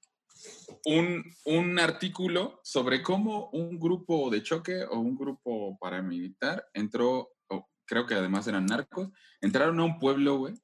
un, 0.84 1.24
un 1.46 1.78
artículo 1.80 2.60
sobre 2.62 3.02
cómo 3.02 3.50
un 3.50 3.78
grupo 3.78 4.30
de 4.30 4.42
choque 4.42 4.84
o 4.84 4.98
un 5.00 5.16
grupo 5.16 5.76
paramilitar 5.80 6.64
entró, 6.74 7.30
o 7.48 7.68
creo 7.84 8.06
que 8.06 8.14
además 8.14 8.46
eran 8.46 8.66
narcos, 8.66 9.10
entraron 9.40 9.80
a 9.80 9.84
un 9.84 9.98
pueblo, 9.98 10.38
güey, 10.38 10.54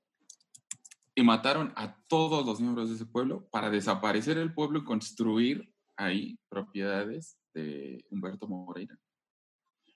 y 1.15 1.23
mataron 1.23 1.73
a 1.77 1.97
todos 2.09 2.45
los 2.45 2.61
miembros 2.61 2.89
de 2.89 2.97
ese 2.97 3.07
pueblo 3.07 3.47
para 3.51 3.71
desaparecer 3.71 4.39
el 4.39 4.53
pueblo 4.53 4.81
y 4.81 4.85
construir 4.85 5.73
ahí 5.97 6.39
propiedades 6.49 7.39
de 7.55 8.05
Humberto 8.11 8.49
Moreira. 8.49 8.99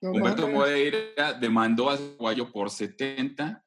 No 0.00 0.12
Humberto 0.12 0.42
mames. 0.42 0.56
Moreira 0.56 1.32
demandó 1.40 1.90
a 1.90 1.96
Guayo 2.18 2.52
por 2.52 2.70
70, 2.70 3.64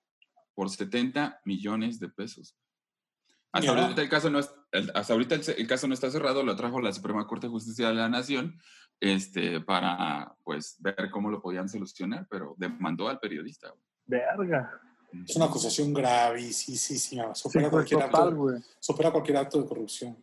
por 0.55 0.69
70 0.69 1.41
millones 1.43 1.99
de 1.99 2.07
pesos. 2.09 2.55
Hasta 3.53 3.69
ahorita, 3.71 4.01
el 4.01 4.07
caso 4.09 4.29
no 4.29 4.39
es, 4.39 4.49
el- 4.71 4.91
hasta 4.95 5.11
ahorita 5.11 5.35
el, 5.35 5.41
el 5.57 5.67
caso 5.67 5.85
no 5.87 5.93
está 5.93 6.09
cerrado, 6.09 6.41
lo 6.41 6.55
trajo 6.55 6.79
la 6.79 6.93
Suprema 6.93 7.27
Corte 7.27 7.47
de 7.47 7.51
Justicia 7.51 7.89
de 7.89 7.95
la 7.95 8.07
Nación 8.07 8.57
este, 9.01 9.59
para 9.59 10.33
pues, 10.43 10.77
ver 10.79 11.09
cómo 11.11 11.29
lo 11.29 11.41
podían 11.41 11.67
solucionar, 11.67 12.25
pero 12.29 12.55
demandó 12.57 13.09
al 13.09 13.19
periodista. 13.19 13.73
Verga. 14.05 14.79
Es 15.27 15.35
una 15.35 15.45
acusación 15.45 15.93
gravísima. 15.93 17.35
Supera, 17.35 17.65
Sí, 17.65 17.71
cualquier, 17.71 18.01
total, 18.01 18.29
acto, 18.29 18.61
supera 18.79 19.11
cualquier 19.11 19.37
acto 19.37 19.61
de 19.61 19.67
corrupción. 19.67 20.17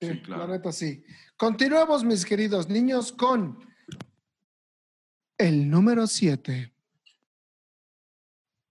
Sí, 0.00 0.22
La 0.28 0.46
neta 0.46 0.72
sí. 0.72 1.04
Continuamos, 1.36 2.04
mis 2.04 2.24
queridos 2.24 2.68
niños, 2.68 3.12
con 3.12 3.58
el 5.38 5.70
número 5.70 6.06
7. 6.06 6.72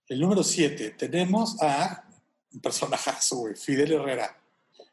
El 0.08 0.20
número 0.20 0.44
7, 0.44 0.92
tenemos 0.92 1.62
a 1.62 2.04
un 2.52 2.60
personajazo, 2.60 3.38
güey, 3.38 3.56
Fidel 3.56 3.94
Herrera. 3.94 4.36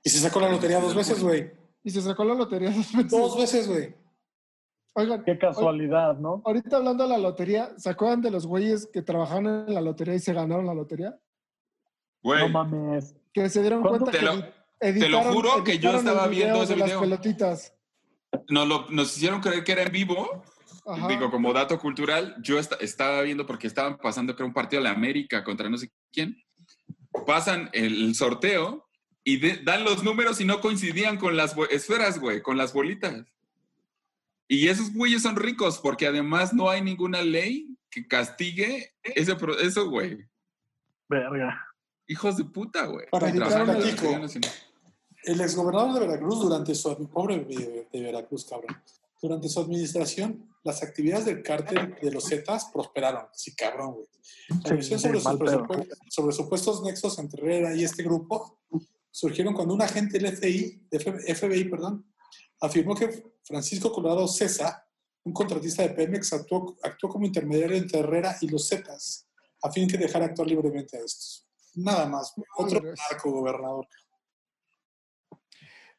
Y 0.03 0.11
se 0.11 0.19
sacó 0.19 0.41
la 0.41 0.51
lotería 0.51 0.79
dos 0.79 0.95
veces, 0.95 1.23
güey. 1.23 1.51
Y 1.83 1.91
se 1.91 2.03
sacó 2.03 2.25
la 2.25 2.35
lotería 2.35 2.71
dos 2.71 2.93
veces. 2.93 3.11
Dos 3.11 3.39
veces, 3.39 3.69
güey. 3.69 4.06
Oigan, 4.99 5.23
Qué 5.25 5.37
casualidad, 5.39 6.17
¿no? 6.19 6.41
ahorita 6.45 6.79
hablando 6.79 7.05
de 7.05 7.11
la 7.11 7.19
lotería, 7.19 7.71
¿se 7.77 7.91
acuerdan 7.91 8.23
de 8.23 8.31
los 8.31 8.47
güeyes 8.47 8.89
que 8.91 9.03
trabajaban 9.03 9.47
en 9.69 9.75
la 9.75 9.83
lotería 9.83 10.15
y 10.15 10.19
se 10.21 10.33
ganaron 10.33 10.65
la 10.65 10.73
lotería? 10.73 11.19
Güey, 12.23 12.41
No 12.41 12.49
mames. 12.49 13.15
Que 13.33 13.49
se 13.51 13.61
dieron 13.61 13.83
cuenta 13.83 14.11
Te 14.11 14.19
que 14.19 14.25
lo- 14.25 14.33
edi- 14.33 14.43
te 14.81 15.09
lo 15.11 15.19
editaron- 15.19 15.35
juro 15.35 15.65
que 15.65 15.79
yo 15.79 15.91
editaron 15.91 15.99
estaba 16.09 16.29
viendo 16.29 16.63
ese 16.63 16.73
de 16.73 16.79
las 16.79 16.89
video. 16.89 17.01
pelotitas. 17.01 17.75
nos, 18.49 18.67
lo- 18.69 18.87
nos 18.91 19.17
hicieron 19.17 19.41
creer 19.41 19.65
que 19.65 19.73
era 19.73 19.83
en 19.83 19.93
vivo. 19.93 20.43
Ajá. 20.87 21.09
Digo, 21.09 21.31
como 21.31 21.53
dato 21.53 21.79
cultural, 21.79 22.35
yo 22.43 22.59
esta- 22.59 22.77
estaba 22.77 23.21
viendo 23.23 23.45
porque 23.47 23.67
estaban 23.67 23.99
pasando, 23.99 24.35
creo, 24.35 24.47
un 24.47 24.55
partido 24.55 24.81
de 24.83 24.89
la 24.89 24.95
América 24.95 25.45
contra 25.45 25.69
no 25.69 25.77
sé 25.77 25.91
quién. 26.13 26.37
Pasan 27.27 27.69
el 27.73 28.15
sorteo 28.15 28.87
y 29.25 29.39
dan 29.65 29.85
los 29.85 30.03
números 30.05 30.41
y 30.41 30.45
no 30.45 30.61
coincidían 30.61 31.19
con 31.19 31.37
las 31.37 31.55
esferas, 31.71 32.19
güey, 32.19 32.41
con 32.41 32.57
las 32.57 32.73
bolitas. 32.73 33.25
Y 34.49 34.69
esos 34.69 34.93
güeyes 34.93 35.23
son 35.23 35.37
ricos 35.37 35.79
porque 35.79 36.07
además 36.07 36.53
no 36.53 36.69
hay 36.69 36.83
ninguna 36.83 37.23
ley 37.23 37.77
que 37.91 38.07
castigue 38.07 38.95
ese 39.03 39.37
eso, 39.63 39.91
güey. 39.91 40.27
Verga. 41.09 41.67
Hijos 42.07 42.37
de 42.37 42.45
puta, 42.45 42.87
güey. 42.87 43.07
Para. 43.11 43.27
Secretaría 43.33 44.19
Nacional. 44.19 44.51
El 45.25 45.41
exgobernador 45.41 45.95
de 45.95 46.07
Veracruz 46.07 46.41
durante 46.41 46.75
su 46.75 47.09
pobre 47.09 47.41
de, 47.45 47.89
de 47.93 48.01
Veracruz, 48.01 48.45
cabrón. 48.45 48.77
Durante 49.21 49.49
su 49.49 49.61
administración, 49.61 50.49
las 50.63 50.83
actividades 50.83 51.25
del 51.25 51.43
cártel 51.43 51.97
de 52.01 52.11
los 52.13 52.29
Zetas 52.29 52.67
prosperaron. 52.73 53.27
Sí, 53.33 53.55
cabrón, 53.57 53.95
güey. 53.95 54.07
La 54.49 54.83
sobre, 54.83 55.21
sus 55.21 55.23
sobre 56.11 56.33
supuestos 56.33 56.83
nexos 56.85 57.19
entre 57.19 57.43
Herrera 57.43 57.75
y 57.75 57.85
este 57.85 58.03
grupo 58.03 58.61
surgieron 59.11 59.55
cuando 59.55 59.75
un 59.75 59.83
agente 59.83 60.19
del 60.19 60.37
FBI, 60.37 60.89
FBI 60.91 61.65
perdón, 61.65 62.05
afirmó 62.61 62.95
que 62.95 63.33
Francisco 63.45 63.93
Colorado 63.93 64.27
César, 64.29 64.85
un 65.25 65.33
contratista 65.33 65.83
de 65.83 65.91
Pemex, 65.91 66.33
actuó, 66.33 66.77
actuó 66.83 67.09
como 67.11 67.27
intermediario 67.27 67.77
entre 67.77 68.01
Herrera 68.01 68.37
y 68.41 68.49
los 68.49 68.69
Zetas, 68.69 69.29
a 69.63 69.71
fin 69.71 69.89
de 69.89 69.99
dejar 69.99 70.23
actuar 70.23 70.49
libremente 70.49 70.97
a 70.97 71.01
estos. 71.01 71.47
Nada 71.75 72.07
más, 72.09 72.33
güey. 72.37 72.47
Otro 72.57 72.81
narco 73.11 73.31
gobernador. 73.33 73.87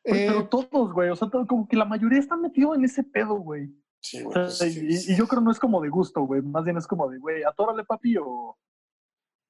Güey, 0.04 0.22
Eh, 0.22 0.28
pero 0.28 0.48
todos, 0.48 0.94
güey. 0.94 1.10
O 1.10 1.16
sea, 1.16 1.30
todo- 1.30 1.46
como 1.46 1.68
que 1.68 1.76
la 1.76 1.86
mayoría 1.86 2.20
está 2.20 2.36
metido 2.38 2.74
en 2.74 2.86
ese 2.86 3.04
pedo, 3.04 3.36
güey. 3.36 3.70
Sí, 4.00 4.22
O 4.22 4.26
güey. 4.32 4.34
sea, 4.52 4.68
pues, 4.68 4.78
y, 4.78 4.98
sí, 4.98 5.14
y 5.14 5.16
yo 5.18 5.28
creo 5.28 5.42
no 5.42 5.52
es 5.52 5.60
como 5.60 5.82
de 5.82 5.90
gusto, 5.90 6.22
güey. 6.22 6.42
Más 6.42 6.64
bien 6.64 6.78
es 6.78 6.88
como 6.88 7.10
de, 7.10 7.18
güey, 7.20 7.44
atórale, 7.44 7.84
papi, 7.84 8.16
o 8.18 8.58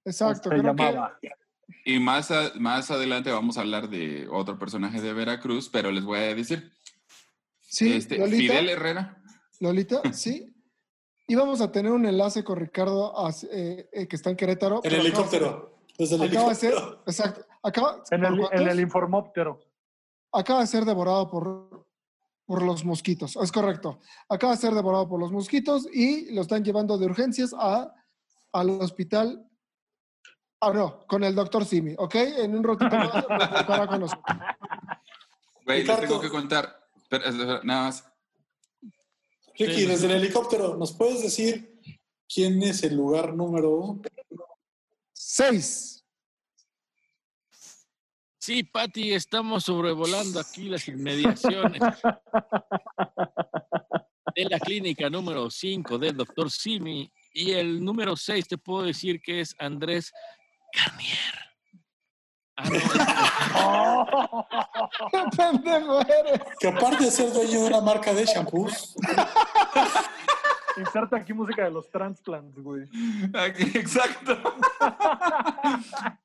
exacto. 0.06 0.50
creo 0.50 0.62
que- 0.62 0.68
llamaba. 0.68 1.18
Y 1.86 2.00
más, 2.00 2.32
a- 2.32 2.54
más 2.56 2.90
adelante 2.92 3.30
vamos 3.32 3.58
a 3.58 3.62
hablar 3.62 3.90
de 3.90 4.28
otro 4.32 4.58
personaje 4.58 5.02
de 5.02 5.14
Veracruz, 5.14 5.70
pero 5.70 5.92
les 5.92 6.04
voy 6.04 6.18
a 6.20 6.34
decir, 6.36 6.72
sí, 7.68 7.94
este, 7.94 8.18
Lolita, 8.18 8.54
Fidel 8.54 8.70
Herrera. 8.70 9.22
Lolita, 9.60 10.02
sí. 10.14 10.54
Íbamos 11.28 11.60
a 11.62 11.72
tener 11.72 11.92
un 11.92 12.06
enlace 12.06 12.44
con 12.44 12.58
Ricardo 12.58 13.14
eh, 13.52 13.90
eh, 13.92 14.08
que 14.08 14.16
está 14.16 14.30
en 14.30 14.38
Querétaro. 14.38 14.82
En 14.84 14.92
ser- 14.92 15.00
helicóptero. 15.02 15.78
Desde 15.98 16.16
el 16.16 16.24
Acaba 16.24 16.50
de 16.50 16.56
ser, 16.56 16.74
exacto. 17.08 17.42
Acaba, 17.64 18.04
En 18.12 18.22
¿por 18.22 18.32
el, 18.32 18.40
cuántos? 18.40 18.62
en 18.62 18.68
el 18.70 18.80
informóptero. 18.80 19.60
acaba 20.32 20.60
de 20.62 20.68
ser 20.68 20.86
devorado 20.86 21.28
por, 21.28 21.88
por 22.46 22.62
los 22.62 22.86
mosquitos. 22.86 23.36
Es 23.36 23.52
correcto. 23.52 24.00
Acaba 24.30 24.54
de 24.54 24.60
ser 24.62 24.74
devorado 24.74 25.10
por 25.10 25.20
los 25.20 25.32
mosquitos 25.32 25.88
y 25.92 26.34
lo 26.36 26.42
están 26.42 26.64
llevando 26.64 26.98
de 27.00 27.08
urgencias 27.08 27.54
a, 27.58 27.92
al 28.54 28.70
hospital. 28.80 29.44
Ah, 30.62 30.72
no, 30.72 31.06
con 31.08 31.24
el 31.24 31.34
doctor 31.36 31.66
Simi, 31.66 31.96
¿ok? 31.98 32.16
En 32.16 32.56
un 32.56 32.64
ratito 32.64 32.90
prepara 33.28 33.88
con 33.88 34.00
nosotros. 34.02 34.38
Güey, 35.66 35.84
les 35.84 36.00
tengo 36.00 36.22
que 36.22 36.30
contar, 36.30 36.87
pero, 37.08 37.32
nada 37.32 37.62
más. 37.64 38.06
Ricky, 39.56 39.74
Sí, 39.74 39.86
desde 39.86 40.06
el 40.06 40.14
helicóptero, 40.14 40.78
¿nos 40.78 40.94
puedes 40.94 41.24
decir 41.24 41.80
quién 42.28 42.62
es 42.62 42.84
el 42.84 42.96
lugar 42.96 43.34
número 43.34 44.00
Seis. 45.14 46.06
Sí, 48.40 48.64
Pati, 48.64 49.14
estamos 49.14 49.66
sobrevolando 49.66 50.40
aquí 50.40 50.70
las 50.70 50.88
inmediaciones 50.88 51.82
de 54.36 54.46
la 54.46 54.60
clínica 54.60 55.10
número 55.10 55.50
5 55.50 55.98
del 55.98 56.16
doctor 56.16 56.50
Simi. 56.50 57.12
Y 57.34 57.52
el 57.52 57.84
número 57.84 58.16
6 58.16 58.48
te 58.48 58.58
puedo 58.58 58.84
decir 58.84 59.22
que 59.22 59.42
es 59.42 59.54
Andrés 59.60 60.14
Garnier. 60.74 61.47
No, 63.54 64.48
¡Qué 65.12 65.24
pendejo 65.38 66.02
eres! 66.02 66.42
Que 66.60 66.68
aparte 66.68 67.06
de 67.06 67.12
ser 67.12 67.32
dueño 67.32 67.62
de 67.62 67.68
una 67.68 67.82
marca 67.82 68.14
de 68.14 68.26
shampoos, 68.26 68.96
Inserta 70.78 71.18
aquí 71.18 71.34
música 71.34 71.64
de 71.64 71.72
los 71.72 71.90
transplants, 71.90 72.56
güey. 72.60 72.84
Aquí, 73.34 73.64
Exacto. 73.78 74.38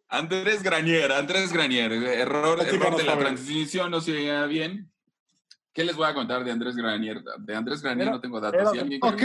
Andrés 0.09 0.63
Granier, 0.63 1.11
Andrés 1.13 1.51
Granier. 1.53 1.91
Error, 1.93 2.59
de 2.63 3.03
la 3.05 3.17
transmisión, 3.19 3.91
no 3.91 4.01
se 4.03 4.13
oía 4.13 4.45
bien. 4.45 4.91
¿Qué 5.73 5.85
les 5.85 5.97
voy 5.97 6.07
a 6.07 6.13
contar 6.13 6.45
de 6.45 6.53
Andrés 6.53 6.77
Granier? 6.77 7.23
De 7.39 7.57
Andrés 7.57 7.81
Granier 7.81 8.09
Era- 8.09 8.17
no 8.17 8.21
tengo 8.21 8.41
datos. 8.41 8.61
era 8.61 8.71
¿Sí 8.71 8.77
del- 8.77 8.83
alguien 8.83 9.01
Ok? 9.03 9.23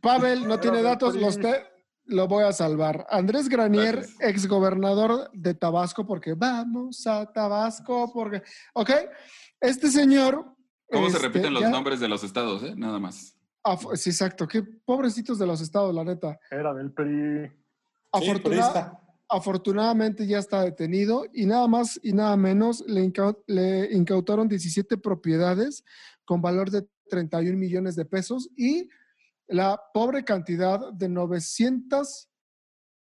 Pavel 0.00 0.46
no 0.46 0.60
tiene 0.60 0.80
datos, 0.80 1.16
los 1.16 1.40
te- 1.40 1.66
lo 2.12 2.28
voy 2.28 2.44
a 2.44 2.52
salvar. 2.52 3.06
Andrés 3.10 3.48
Granier, 3.48 3.96
Gracias. 3.96 4.20
exgobernador 4.20 5.30
de 5.32 5.54
Tabasco, 5.54 6.06
porque 6.06 6.34
vamos 6.34 7.06
a 7.06 7.26
Tabasco, 7.32 8.10
porque. 8.12 8.42
Ok, 8.74 8.90
este 9.60 9.88
señor. 9.90 10.44
¿Cómo 10.90 11.08
se 11.08 11.16
este, 11.16 11.26
repiten 11.28 11.52
los 11.54 11.62
ya- 11.62 11.70
nombres 11.70 12.00
de 12.00 12.08
los 12.08 12.22
estados? 12.22 12.62
Eh? 12.62 12.74
Nada 12.76 12.98
más. 12.98 13.34
af- 13.64 13.96
Sí, 13.96 14.10
exacto. 14.10 14.46
Qué 14.46 14.62
pobrecitos 14.62 15.38
de 15.38 15.46
los 15.46 15.60
estados, 15.60 15.94
la 15.94 16.04
neta. 16.04 16.38
Era 16.50 16.74
del 16.74 16.92
PRI. 16.92 17.50
Afortuna- 18.12 18.98
afortunadamente 19.28 20.26
ya 20.26 20.38
está 20.38 20.62
detenido 20.62 21.24
y 21.32 21.46
nada 21.46 21.66
más 21.66 21.98
y 22.02 22.12
nada 22.12 22.36
menos 22.36 22.84
le, 22.86 23.10
le 23.46 23.92
incautaron 23.96 24.46
17 24.48 24.98
propiedades 24.98 25.84
con 26.24 26.42
valor 26.42 26.70
de 26.70 26.86
31 27.08 27.56
millones 27.58 27.96
de 27.96 28.04
pesos 28.04 28.50
y 28.56 28.88
la 29.48 29.80
pobre 29.92 30.24
cantidad 30.24 30.92
de 30.92 31.08
900, 31.08 32.28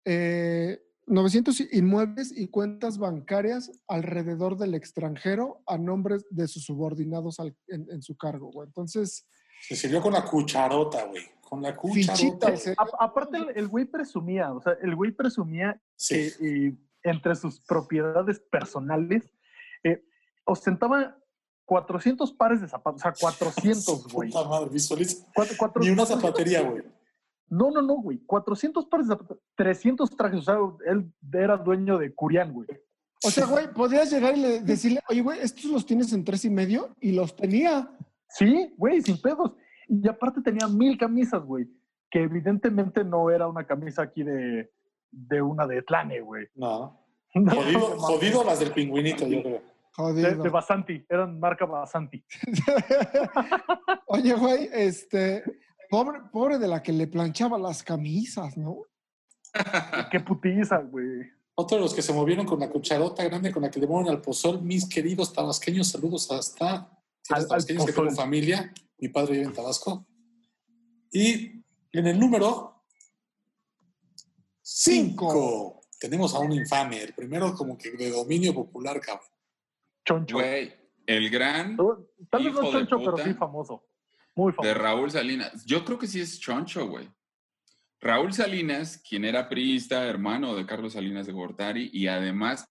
eh, 0.05 0.81
900 1.07 1.61
inmuebles 1.72 2.33
y 2.37 2.49
cuentas 2.49 2.99
bancarias 2.99 3.70
alrededor 3.89 4.57
del 4.57 4.75
extranjero 4.75 5.62
a 5.66 5.77
nombre 5.79 6.16
de 6.31 6.49
sus 6.49 6.64
subordinados 6.64 7.41
al- 7.41 7.57
en, 7.68 7.87
en 7.91 8.03
su 8.03 8.16
cargo. 8.16 8.51
güey. 8.51 8.66
Entonces, 8.66 9.27
Se 9.61 9.77
sirvió 9.77 10.01
con 10.03 10.12
la 10.14 10.25
cucharota, 10.25 11.07
güey. 11.07 11.22
Con 11.43 11.62
la 11.62 11.77
cucharota. 11.77 12.53
fichita. 12.53 12.83
A- 12.83 13.05
aparte, 13.05 13.37
el- 13.39 13.53
el 13.55 13.68
güey 13.68 13.85
presumía, 13.85 14.53
o 14.53 14.61
sea, 14.61 14.75
el 14.83 14.95
güey 14.97 15.12
presumía 15.12 15.81
Sí. 15.97 16.31
que 16.39 16.66
eh, 16.68 16.77
entre 17.03 17.35
sus 17.35 17.61
propiedades 17.61 18.41
personales 18.41 19.31
eh, 19.85 20.03
ostentaba 20.47 21.18
400 21.65 22.33
pares 22.33 22.61
de 22.61 22.69
zapatos, 22.69 23.01
o 23.01 23.03
sea, 23.03 23.12
400, 23.19 24.09
güey. 24.12 24.31
Puta 24.31 24.49
madre, 24.49 24.69
visualiza. 24.71 25.27
Cuatro- 25.35 25.55
cuatro- 25.59 25.83
Ni 25.83 25.91
una 25.91 26.05
400 26.05 26.21
zapatería, 26.23 26.62
güey. 26.62 26.83
No, 27.49 27.71
no, 27.71 27.83
no, 27.83 27.95
güey. 27.97 28.19
400 28.27 28.87
pares 28.87 29.07
de 29.09 29.15
zapatos, 29.15 29.39
300 29.57 30.11
trajes, 30.17 30.41
o 30.41 30.43
sea, 30.43 30.57
él 30.87 31.12
era 31.33 31.57
dueño 31.57 31.99
de 31.99 32.15
Curián, 32.15 32.53
güey. 32.53 32.69
O 33.25 33.31
sea, 33.31 33.47
güey, 33.47 33.73
podrías 33.73 34.11
llegar 34.11 34.37
y 34.37 34.41
le- 34.41 34.61
decirle, 34.61 35.01
oye, 35.09 35.21
güey, 35.23 35.41
estos 35.41 35.65
los 35.67 35.87
tienes 35.87 36.12
en 36.12 36.25
tres 36.25 36.45
y 36.45 36.51
medio 36.51 36.95
y 37.01 37.12
los 37.12 37.35
tenía. 37.37 37.91
Sí, 38.29 38.75
güey, 38.77 39.01
sin 39.03 39.21
pedos. 39.21 39.53
Y 39.89 40.07
aparte 40.09 40.41
tenía 40.43 40.67
mil 40.69 40.99
camisas, 40.99 41.43
güey, 41.45 41.67
que 42.11 42.23
evidentemente 42.23 43.05
no 43.05 43.31
era 43.31 43.47
una 43.49 43.67
camisa 43.67 44.03
aquí 44.03 44.23
de, 44.23 44.71
de 45.11 45.43
una 45.43 45.67
de 45.67 45.83
Tlane, 45.83 46.21
güey. 46.21 46.47
No. 46.55 47.01
No, 47.37 47.51
Jodido, 47.53 47.81
jodido 47.99 48.45
las 48.45 48.61
del 48.61 48.71
pingüinito, 48.73 49.27
yo 49.27 49.43
creo. 49.43 49.62
Jodido. 49.97 50.30
De, 50.30 50.36
de 50.36 50.49
Basanti, 50.49 51.05
eran 51.09 51.38
marca 51.38 51.64
Basanti. 51.66 52.24
Oye, 54.07 54.34
güey, 54.34 54.68
este, 54.72 55.45
pobre, 55.88 56.20
pobre 56.32 56.59
de 56.59 56.68
la 56.68 56.82
que 56.82 56.92
le 56.92 57.07
planchaba 57.07 57.59
las 57.59 57.82
camisas, 57.82 58.57
¿no? 58.57 58.78
Qué 60.11 60.20
putiza, 60.20 60.78
güey. 60.78 61.30
Otro 61.57 61.76
de 61.76 61.82
los 61.84 61.95
que 61.95 62.03
se 62.03 62.12
movieron 62.12 62.45
con 62.47 62.59
la 62.59 62.68
cucharota 62.68 63.22
grande 63.24 63.53
con 63.53 63.62
la 63.62 63.70
que 63.70 63.78
le 63.78 63.86
mueven 63.86 64.11
al 64.11 64.20
pozol, 64.20 64.61
mis 64.62 64.88
queridos 64.88 65.32
tabasqueños, 65.32 65.88
saludos 65.88 66.28
hasta 66.32 66.70
Al- 66.70 66.80
los 67.30 67.38
al 67.42 67.47
tabasqueños 67.49 67.86
que 67.86 67.92
tengo 67.92 68.09
pozol. 68.09 68.16
familia. 68.16 68.72
Mi 68.99 69.09
padre 69.09 69.32
vive 69.34 69.45
en 69.45 69.53
Tabasco. 69.53 70.07
Y 71.12 71.62
en 71.92 72.07
el 72.07 72.18
número 72.18 72.84
Cinco. 74.61 75.82
Tenemos 76.01 76.34
a 76.34 76.38
un 76.40 76.53
infame, 76.53 77.03
el 77.03 77.12
primero 77.14 77.55
como 77.55 77.76
que 77.78 77.90
de 77.92 78.11
dominio 78.11 78.53
popular, 78.55 79.01
cabrón. 79.01 79.26
Choncho. 80.05 80.37
Güey, 80.37 80.75
el 81.07 81.31
gran 81.31 81.77
Tal 81.77 82.45
vez 82.45 82.53
no 82.53 82.63
hijo 82.63 82.63
de 82.63 82.87
choncho, 82.87 82.99
pero 82.99 83.19
sí 83.19 83.35
famoso. 83.35 83.85
Muy 84.35 84.53
de 84.53 84.57
famoso. 84.57 84.75
Raúl 84.75 85.11
Salinas. 85.11 85.65
Yo 85.65 85.85
creo 85.85 85.99
que 85.99 86.07
sí 86.07 86.21
es 86.21 86.41
choncho, 86.41 86.87
güey. 86.87 87.09
Raúl 88.01 88.35
Salinas, 88.35 88.99
quien 88.99 89.25
era 89.25 89.49
priista, 89.49 90.07
hermano 90.07 90.55
de 90.55 90.67
Carlos 90.67 90.93
Salinas 90.93 91.27
de 91.27 91.33
Gortari, 91.33 91.91
y 91.93 92.07
además 92.07 92.69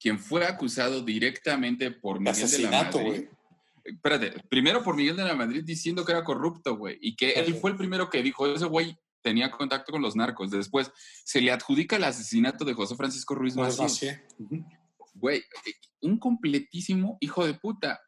quien 0.00 0.18
fue 0.18 0.44
acusado 0.44 1.02
directamente 1.02 1.92
por 1.92 2.18
Miguel 2.18 2.34
de 2.34 2.40
la 2.40 2.46
asesinato, 2.46 2.98
Madrid. 2.98 3.28
Espérate, 3.84 4.34
primero 4.48 4.82
por 4.82 4.96
Miguel 4.96 5.16
de 5.16 5.24
la 5.24 5.34
Madrid 5.34 5.62
diciendo 5.64 6.04
que 6.04 6.10
era 6.10 6.24
corrupto, 6.24 6.76
güey, 6.76 6.98
y 7.00 7.14
que 7.14 7.32
él 7.32 7.54
fue 7.54 7.70
el 7.70 7.76
primero 7.76 8.10
que 8.10 8.22
dijo, 8.22 8.46
ese 8.46 8.64
güey 8.64 8.96
tenía 9.20 9.50
contacto 9.52 9.92
con 9.92 10.02
los 10.02 10.16
narcos. 10.16 10.50
Después 10.50 10.90
se 11.24 11.40
le 11.40 11.52
adjudica 11.52 11.96
el 11.96 12.04
asesinato 12.04 12.64
de 12.64 12.74
José 12.74 12.96
Francisco 12.96 13.36
Ruiz. 13.36 13.54
Massieu. 13.54 14.12
Ujú. 14.38 14.64
Güey, 15.22 15.38
eh, 15.38 15.72
un 16.02 16.18
completísimo 16.18 17.16
hijo 17.20 17.46
de 17.46 17.54
puta. 17.54 18.00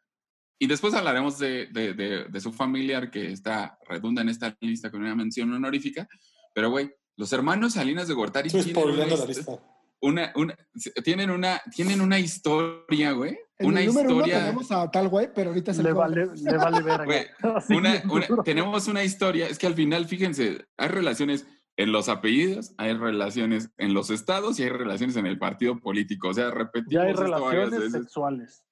Y 0.59 0.67
después 0.67 0.93
hablaremos 0.95 1.39
de, 1.39 1.67
de- 1.73 1.95
de- 1.95 2.25
de 2.25 2.41
su 2.41 2.53
familiar 2.53 3.09
que 3.11 3.31
está, 3.31 3.79
redunda 3.89 4.21
en 4.23 4.29
esta 4.31 4.57
lista 4.61 4.91
con 4.91 5.01
una 5.03 5.15
mención 5.15 5.53
honorífica. 5.53 6.09
Pero, 6.55 6.71
güey, 6.71 6.91
los 7.17 7.33
hermanos 7.33 7.75
Salinas 7.75 8.09
de 8.09 8.15
Gortari 8.15 8.49
Estoy 8.49 8.65
tienen 8.73 8.89
una, 8.95 9.07
la 9.07 9.25
lista. 9.27 9.53
una- 10.01 10.33
una- 10.35 10.57
tienen, 11.05 11.31
una, 11.31 11.63
tienen 11.75 12.01
una 12.01 12.19
historia, 12.19 13.13
güey. 13.13 13.39
Una 13.61 13.81
el 13.81 13.87
número 13.87 14.09
uno 14.09 14.17
historia. 14.27 14.41
tenemos 14.47 14.73
a 14.73 14.91
tal 14.91 15.09
güey, 15.09 15.29
pero 15.33 15.51
ahorita 15.51 15.73
se 15.73 15.85
Le 15.85 15.93
vale, 15.93 16.27
le 16.35 16.57
vale 16.57 16.83
verga. 16.83 17.05
Así 17.57 17.73
una- 17.75 18.03
tenemos 18.45 18.89
una 18.89 19.05
historia, 19.05 19.47
es 19.47 19.57
que 19.59 19.69
al 19.69 19.75
final, 19.75 20.07
fíjense, 20.07 20.65
hay 20.77 20.89
relaciones 20.89 21.47
en 21.77 21.91
los 21.93 22.09
apellidos, 22.09 22.73
hay 22.79 22.93
relaciones 22.95 23.71
en 23.79 23.95
los 23.95 24.11
estados 24.11 24.59
y 24.61 24.63
hay 24.63 24.69
relaciones 24.71 25.17
en 25.17 25.27
el 25.27 25.39
partido 25.39 25.79
político. 25.81 26.29
O 26.29 26.35
sea, 26.35 26.51
repetimos 26.51 26.93
Ya 26.93 27.03
hay 27.03 27.11
esto 27.11 27.23
varias 27.23 27.41
relaciones 27.43 27.79
veces. 27.81 27.93
sexuales. 27.93 28.65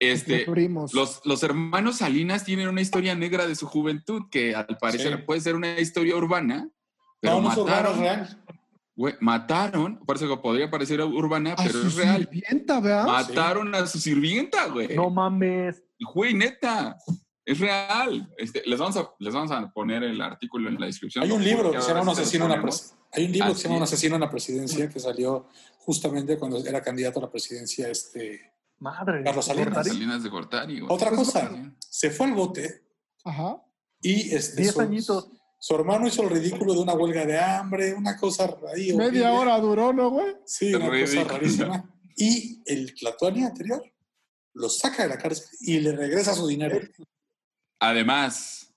Este, 0.00 0.44
primos. 0.46 0.94
los, 0.94 1.20
los 1.24 1.42
hermanos 1.42 1.96
Salinas 1.98 2.44
tienen 2.44 2.68
una 2.68 2.80
historia 2.80 3.14
negra 3.16 3.46
de 3.48 3.56
su 3.56 3.66
juventud 3.66 4.22
que 4.30 4.54
al 4.54 4.78
parecer 4.80 5.16
Sí. 5.16 5.22
puede 5.26 5.40
ser 5.40 5.56
una 5.56 5.78
historia 5.80 6.14
urbana, 6.16 6.68
pero 7.20 7.40
mataron, 7.40 7.98
real. 7.98 8.44
güey, 8.94 9.14
mataron, 9.20 9.98
por 10.06 10.14
eso 10.16 10.28
que 10.28 10.36
podría 10.40 10.70
parecer 10.70 11.00
urbana, 11.00 11.54
A 11.54 11.56
pero 11.56 11.80
su 11.80 11.86
es 11.88 11.96
real. 11.96 12.28
sirvienta, 12.30 12.78
¿verdad? 12.80 13.06
Mataron 13.06 13.74
a 13.74 13.86
su 13.88 13.98
sirvienta, 13.98 14.66
güey. 14.68 14.94
No 14.94 15.10
mames. 15.10 15.82
Güey, 16.14 16.32
neta, 16.34 16.96
es 17.50 17.58
real. 17.60 18.32
Este, 18.36 18.62
les, 18.66 18.78
vamos 18.78 18.96
a, 18.96 19.10
les 19.18 19.32
vamos 19.32 19.50
a 19.50 19.70
poner 19.72 20.02
el 20.02 20.20
artículo 20.20 20.68
en 20.68 20.78
la 20.78 20.86
descripción. 20.86 21.24
Hay 21.24 21.30
un 21.30 21.42
libro 21.42 21.70
que 21.72 21.80
se 21.80 21.88
llama 21.88 22.02
Un 22.02 22.08
asesino 22.10 22.44
en 22.44 22.50
la 22.50 22.60
presidencia. 22.62 22.98
Hay 23.12 23.24
un 23.24 23.32
libro 23.32 23.48
que 23.48 23.54
se 23.54 23.62
llama 23.64 23.76
Un 23.78 23.82
asesino 23.84 24.14
en 24.16 24.20
la 24.20 24.30
presidencia 24.30 24.88
que 24.88 25.00
salió 25.00 25.46
justamente 25.78 26.38
cuando 26.38 26.58
era 26.64 26.82
candidato 26.82 27.18
a 27.20 27.22
la 27.22 27.30
presidencia 27.30 27.88
este 27.88 28.52
Madre. 28.80 29.24
Carlos 29.24 29.44
Salinas. 29.46 30.22
De 30.22 30.28
Gortari, 30.28 30.80
güey. 30.80 30.92
Otra 30.94 31.08
Pues, 31.10 31.20
cosa, 31.32 31.50
se 31.78 32.10
fue 32.10 32.26
al 32.26 32.34
bote 32.34 32.82
Ajá. 33.24 33.62
y 34.00 34.32
este, 34.34 34.62
Diez 34.62 34.74
su, 34.74 34.80
añitos. 34.80 35.28
su 35.58 35.74
hermano 35.74 36.06
hizo 36.06 36.22
el 36.22 36.30
ridículo 36.30 36.74
de 36.74 36.80
una 36.80 36.92
huelga 36.94 37.24
de 37.24 37.40
hambre, 37.40 37.94
una 37.94 38.16
cosa 38.16 38.54
ahí. 38.72 38.92
Media 38.94 39.32
hora 39.32 39.58
duró, 39.58 39.92
¿no, 39.92 40.10
güey? 40.10 40.36
Sí, 40.44 40.72
una 40.74 40.90
Ridículo. 40.90 41.22
cosa 41.24 41.34
rarísima. 41.38 41.94
Y 42.14 42.62
el 42.66 42.94
Tlatuani 42.94 43.44
anterior 43.44 43.82
lo 44.54 44.68
saca 44.68 45.02
de 45.04 45.08
la 45.08 45.18
cárcel 45.18 45.46
y 45.60 45.80
le 45.80 45.92
regresa 45.96 46.34
su 46.34 46.46
dinero. 46.46 46.78
Además, 47.80 48.72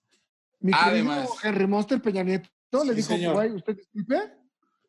Mi 0.60 0.72
Además. 0.76 1.30
Henry 1.43 1.66
Monster 1.68 2.02
Peña 2.02 2.24
Nieto 2.24 2.49
le 2.86 2.91
Sí, 2.91 2.95
dijo, 2.97 3.08
señor. 3.10 3.34
güey, 3.36 3.52
¿usted 3.54 3.76
disculpe? 3.76 4.16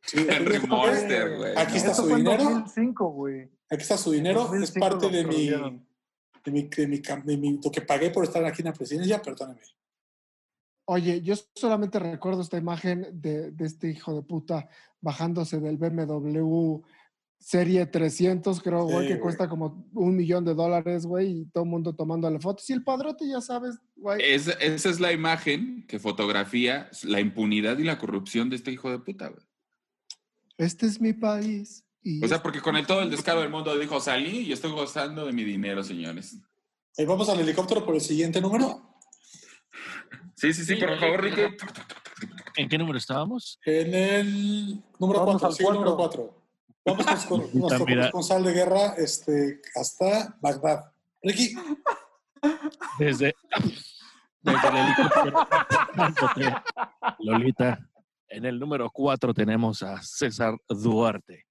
Sí, 0.02 0.26
Henry 0.28 0.52
dijo, 0.54 0.66
Monster, 0.66 1.36
güey. 1.38 1.52
Aquí 1.56 1.76
está 1.78 1.94
su 1.94 2.06
dinero. 2.14 2.44
2005, 2.44 3.08
güey. 3.10 3.42
Aquí 3.70 3.82
está 3.82 3.96
su 3.96 4.10
dinero, 4.12 4.40
es 4.42 4.46
2005 4.48 4.80
parte 4.86 5.08
de 5.08 5.24
mi, 5.24 5.46
de 5.48 6.50
mi, 6.50 6.62
de 6.64 6.86
mi 6.86 6.98
de 6.98 7.36
mi- 7.38 7.60
lo 7.64 7.70
que 7.70 7.80
pagué 7.80 8.10
por 8.10 8.24
estar 8.24 8.44
aquí 8.44 8.60
en 8.60 8.66
la 8.66 8.72
presidencia, 8.74 9.22
perdóname. 9.22 9.60
Oye, 10.84 11.22
yo 11.22 11.34
solamente 11.54 11.98
recuerdo 11.98 12.42
esta 12.42 12.58
imagen 12.58 13.08
de, 13.12 13.52
de 13.52 13.64
este 13.64 13.88
hijo 13.88 14.14
de 14.14 14.22
puta 14.22 14.68
bajándose 15.00 15.58
del 15.60 15.78
BMW 15.78 16.82
Serie 17.44 17.86
300, 17.86 18.60
creo, 18.62 18.84
güey, 18.84 19.00
Sí, 19.00 19.02
que 19.08 19.08
güey. 19.14 19.20
cuesta 19.20 19.48
como 19.48 19.84
un 19.94 20.14
millón 20.16 20.44
de 20.44 20.54
dólares, 20.54 21.06
güey, 21.06 21.40
y 21.40 21.44
todo 21.46 21.64
el 21.64 21.70
mundo 21.70 21.92
tomándole 21.94 22.38
fotos. 22.38 22.70
Y 22.70 22.72
el 22.72 22.84
padrote, 22.84 23.28
ya 23.28 23.40
sabes, 23.40 23.78
güey. 23.96 24.20
Es- 24.22 24.46
esa 24.60 24.88
es 24.90 25.00
la 25.00 25.12
imagen 25.12 25.84
que 25.88 25.98
fotografía 25.98 26.88
la 27.02 27.18
impunidad 27.18 27.78
y 27.78 27.82
la 27.84 27.98
corrupción 27.98 28.48
de 28.48 28.56
este 28.56 28.70
hijo 28.70 28.90
de 28.90 29.00
puta, 29.00 29.28
güey. 29.28 29.44
Este 30.56 30.86
es 30.86 31.00
mi 31.00 31.12
país. 31.12 31.84
Y 32.04 32.24
O 32.24 32.28
sea, 32.28 32.42
porque 32.42 32.60
con 32.60 32.76
el, 32.76 32.86
todo 32.86 33.02
el 33.02 33.10
descaro 33.10 33.40
del 33.40 33.50
mundo 33.50 33.76
dijo, 33.76 33.98
salí 34.00 34.40
y 34.40 34.52
estoy 34.52 34.70
gozando 34.70 35.26
de 35.26 35.32
mi 35.32 35.42
dinero, 35.42 35.82
señores. 35.82 36.36
Eh, 36.96 37.06
vamos 37.06 37.28
al 37.28 37.40
helicóptero 37.40 37.84
por 37.84 37.94
el 37.96 38.00
siguiente 38.00 38.40
número. 38.40 38.96
Sí, 40.36 40.52
sí, 40.52 40.64
sí, 40.64 40.76
por 40.76 40.98
favor, 40.98 41.22
Ricky. 41.22 41.40
¿En 42.56 42.68
qué 42.68 42.78
número 42.78 42.98
estábamos? 42.98 43.58
En 43.64 43.94
el 43.94 44.82
número 45.00 45.20
Vamos 45.20 45.40
4, 45.40 45.46
al 45.48 45.54
sigue 45.54 45.68
el 45.68 45.74
número 45.74 45.96
cuatro. 45.96 46.22
4. 46.28 46.41
Vamos 46.84 47.06
con, 47.26 47.40
con 47.48 47.60
nuestro 47.60 47.86
corresponsal 47.86 48.42
de 48.44 48.52
guerra 48.52 48.94
este, 48.96 49.60
hasta 49.74 50.36
Bagdad. 50.40 50.92
Ricky, 51.22 51.54
Desde, 52.98 53.34
desde 54.40 54.68
el 54.68 54.76
helicóptero. 54.76 55.46
Lolita, 57.20 57.88
en 58.28 58.44
el 58.44 58.58
número 58.58 58.90
4 58.90 59.32
tenemos 59.32 59.82
a 59.82 60.02
César 60.02 60.56
Duarte. 60.68 61.46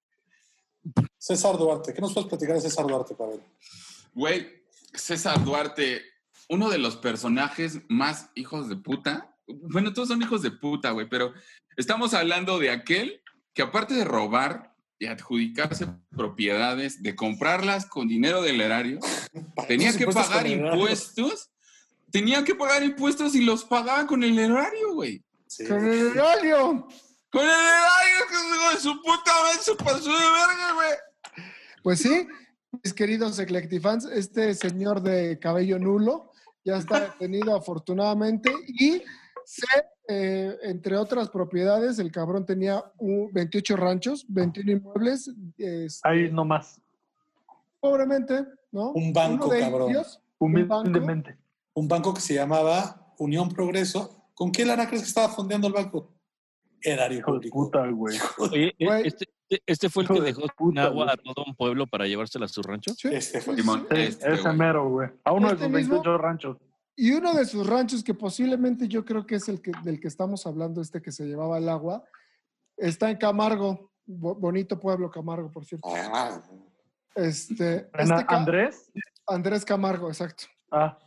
César 1.17 1.57
Duarte. 1.57 1.93
¿Qué 1.93 2.01
nos 2.01 2.13
puedes 2.13 2.27
platicar 2.27 2.55
de 2.55 2.61
César 2.61 2.85
Duarte, 2.85 3.15
Pavel? 3.15 3.41
Güey, 4.13 4.65
César 4.93 5.41
Duarte, 5.43 6.01
uno 6.49 6.69
de 6.69 6.77
los 6.77 6.97
personajes 6.97 7.79
más 7.87 8.29
hijos 8.35 8.67
de 8.67 8.75
puta. 8.75 9.37
Bueno, 9.47 9.93
todos 9.93 10.09
son 10.09 10.21
hijos 10.21 10.41
de 10.41 10.51
puta, 10.51 10.91
güey, 10.91 11.07
pero 11.07 11.33
estamos 11.77 12.13
hablando 12.13 12.59
de 12.59 12.71
aquel 12.71 13.21
que 13.53 13.61
aparte 13.61 13.93
de 13.93 14.03
robar, 14.03 14.70
de 15.01 15.09
adjudicarse 15.09 15.87
propiedades, 16.15 17.01
de 17.01 17.15
comprarlas 17.15 17.87
con 17.87 18.07
dinero 18.07 18.43
del 18.43 18.61
erario, 18.61 18.99
tenía 19.67 19.97
que 19.97 20.05
pagar 20.05 20.45
impuestos. 20.45 21.49
Tenía 22.11 22.43
que 22.43 22.53
pagar 22.53 22.83
impuestos 22.83 23.33
y 23.33 23.41
los 23.41 23.63
pagaba 23.63 24.05
con 24.05 24.23
el 24.23 24.37
erario, 24.37 24.93
güey. 24.93 25.23
Sí. 25.47 25.65
¡Con 25.65 25.87
el 25.87 26.11
erario! 26.11 26.87
Con 27.31 27.41
el 27.41 27.49
erario, 27.49 28.19
que 28.29 28.75
de 28.75 28.81
su 28.81 29.01
puta 29.01 29.31
vez 29.43 29.61
se 29.63 29.75
pasó 29.75 30.11
de 30.11 30.25
verga, 30.25 30.73
güey. 30.75 31.45
Pues 31.81 31.99
sí, 31.99 32.27
mis 32.83 32.93
queridos 32.93 33.39
Eclectifans, 33.39 34.05
este 34.05 34.53
señor 34.53 35.01
de 35.01 35.39
cabello 35.39 35.79
nulo 35.79 36.31
ya 36.63 36.77
está 36.77 36.99
detenido 36.99 37.55
afortunadamente 37.55 38.53
y 38.67 39.01
se, 39.45 39.65
eh, 40.11 40.57
entre 40.63 40.97
otras 40.97 41.29
propiedades, 41.29 41.97
el 41.99 42.11
cabrón 42.11 42.45
tenía 42.45 42.83
un- 42.97 43.31
28 43.31 43.75
ranchos, 43.77 44.25
21 44.27 44.71
inmuebles, 44.73 45.31
este, 45.57 46.07
Ahí 46.07 46.31
nomás. 46.31 46.81
pobremente, 47.79 48.45
¿no? 48.71 48.91
Un 48.91 49.13
banco, 49.13 49.49
de 49.49 49.59
cabrón. 49.61 49.89
ellos, 49.91 50.21
un 50.39 50.53
banco, 50.53 50.79
Humildemente. 50.89 51.37
Un 51.73 51.87
banco 51.87 52.13
que 52.13 52.21
se 52.21 52.33
llamaba 52.33 53.13
Unión 53.17 53.49
Progreso. 53.49 54.25
¿Con 54.33 54.51
qué 54.51 54.65
lana 54.65 54.87
crees 54.87 55.03
que 55.03 55.07
estaba 55.07 55.29
fondeando 55.29 55.67
el 55.67 55.73
banco? 55.73 56.13
Erario 56.83 57.19
Hijo 57.19 57.31
de 57.33 57.37
público. 57.49 57.57
puta, 57.65 57.87
güey. 57.87 58.17
Oye, 58.39 58.73
e- 58.77 58.85
Güey. 58.85 59.07
este, 59.07 59.25
este 59.67 59.89
fue 59.89 60.01
el 60.03 60.05
Hijo 60.05 60.13
que 60.15 60.19
de 60.21 60.25
dejó 60.27 60.41
puta, 60.57 60.83
agua 60.85 61.11
a 61.13 61.17
todo 61.17 61.45
un 61.45 61.55
pueblo 61.55 61.85
para 61.87 62.07
llevársela 62.07 62.45
a 62.45 62.47
su 62.49 62.61
rancho. 62.63 62.91
Sí, 62.95 63.07
Este 63.11 63.39
fue. 63.39 63.55
sí, 63.55 63.61
Simón, 63.61 63.87
sí. 63.91 63.97
este, 64.01 64.33
Ese 64.33 64.41
güey. 64.43 64.55
mero, 64.57 64.89
güey. 64.89 65.09
A 65.23 65.31
uno 65.31 65.47
Este 65.51 65.59
de 65.59 65.63
sus 65.69 65.73
mismo. 65.77 65.93
28 65.95 66.17
ranchos. 66.17 66.57
Y 66.95 67.11
uno 67.11 67.33
de 67.33 67.45
sus 67.45 67.65
ranchos, 67.65 68.03
que 68.03 68.13
posiblemente 68.13 68.87
yo 68.87 69.03
creo 69.05 69.25
que 69.25 69.35
es 69.35 69.47
el 69.49 69.61
que, 69.61 69.71
del 69.83 69.99
que 69.99 70.07
estamos 70.07 70.45
hablando, 70.45 70.81
este 70.81 71.01
que 71.01 71.11
se 71.11 71.25
llevaba 71.25 71.57
el 71.57 71.69
agua, 71.69 72.03
está 72.77 73.09
en 73.09 73.17
Camargo. 73.17 73.91
Bo- 74.05 74.35
bonito 74.35 74.79
pueblo, 74.79 75.09
Camargo, 75.09 75.49
por 75.51 75.65
cierto. 75.65 75.87
Ah, 75.93 76.41
Este, 77.15 77.89
este 77.93 78.25
ca- 78.25 78.37
Andrés. 78.37 78.91
Andrés 79.27 79.63
Camargo, 79.65 80.07
exacto. 80.09 80.45
Ah, 80.69 80.97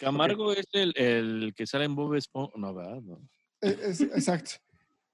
Camargo 0.00 0.52
es 0.52 0.66
el, 0.72 0.92
el 0.96 1.54
que 1.56 1.66
sale 1.66 1.84
en 1.86 1.94
Bob 1.96 2.14
Esponja. 2.14 2.52
No, 2.56 2.74
¿verdad? 2.74 3.00
No. 3.02 3.18
Es- 3.60 4.00
exacto. 4.00 4.52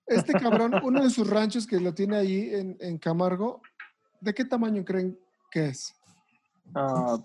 Este 0.07 0.33
cabrón, 0.33 0.75
uno 0.83 1.05
de 1.05 1.11
sus 1.11 1.29
ranchos 1.29 1.67
que 1.67 1.79
lo 1.81 1.95
tiene 1.95 2.17
ahí 2.17 2.51
en, 2.53 2.77
en 2.81 2.99
Camargo, 2.99 3.63
¿de 4.21 4.35
qué 4.35 4.45
tamaño 4.45 4.85
creen 4.85 5.19
que 5.51 5.67
es? 5.69 5.95
ah, 6.75 7.19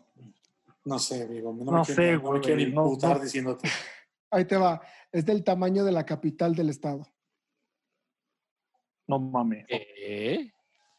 no 0.88 1.00
sé, 1.00 1.24
amigo. 1.24 1.54
No, 1.54 1.66
No 1.72 1.80
me 1.80 1.86
sé, 1.86 1.96
quiero, 1.96 2.18
no 2.18 2.24
me 2.24 2.30
güey, 2.30 2.42
quiero 2.42 2.60
no, 2.62 2.66
imputar 2.86 3.18
no. 3.18 3.24
diciéndote. 3.24 3.70
Ahí 4.32 4.46
te 4.46 4.58
va. 4.58 4.82
Es 5.12 5.26
del 5.26 5.44
tamaño 5.44 5.84
de 5.86 5.92
la 5.92 6.06
capital 6.06 6.56
del 6.56 6.70
estado. 6.70 7.06
no 9.08 9.20
mames. 9.20 9.66
¿Qué? 9.68 10.52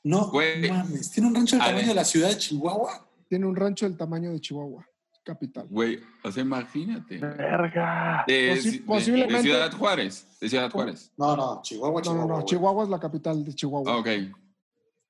No, 0.05 0.31
Güey. 0.31 0.71
mames. 0.71 1.11
Tiene 1.11 1.29
un 1.29 1.35
rancho 1.35 1.57
del 1.57 1.63
A 1.63 1.67
tamaño 1.67 1.81
ver. 1.83 1.89
de 1.89 1.95
la 1.95 2.05
ciudad 2.05 2.29
de 2.29 2.39
Chihuahua. 2.39 3.07
Tiene 3.29 3.47
un 3.47 3.55
rancho 3.57 3.87
del 3.87 3.97
tamaño 3.99 4.31
de 4.33 4.41
Chihuahua. 4.41 4.87
capital. 5.25 5.67
Güey, 5.69 6.01
o 6.25 6.33
sea, 6.33 6.43
imagínate. 6.43 7.19
güey. 7.19 7.37
Verga. 7.37 8.25
De, 8.27 8.55
Posi- 8.55 8.63
de- 8.65 8.71
de 8.71 8.79
posiblemente- 8.85 9.43
Ciudad 9.43 9.73
Juárez. 9.73 10.27
De 10.41 10.49
Ciudad 10.49 10.71
Juárez. 10.71 11.13
No, 11.19 11.37
no, 11.37 11.61
Chihuahua, 11.61 12.01
No, 12.01 12.03
Chihuahua. 12.03 12.23
no, 12.23 12.29
no, 12.29 12.35
güey. 12.37 12.47
Chihuahua 12.47 12.85
es 12.85 12.89
la 12.91 12.99
capital 12.99 13.45
de 13.45 13.55
Chihuahua. 13.55 13.93
Ah, 13.93 13.97
ok. 13.99 14.09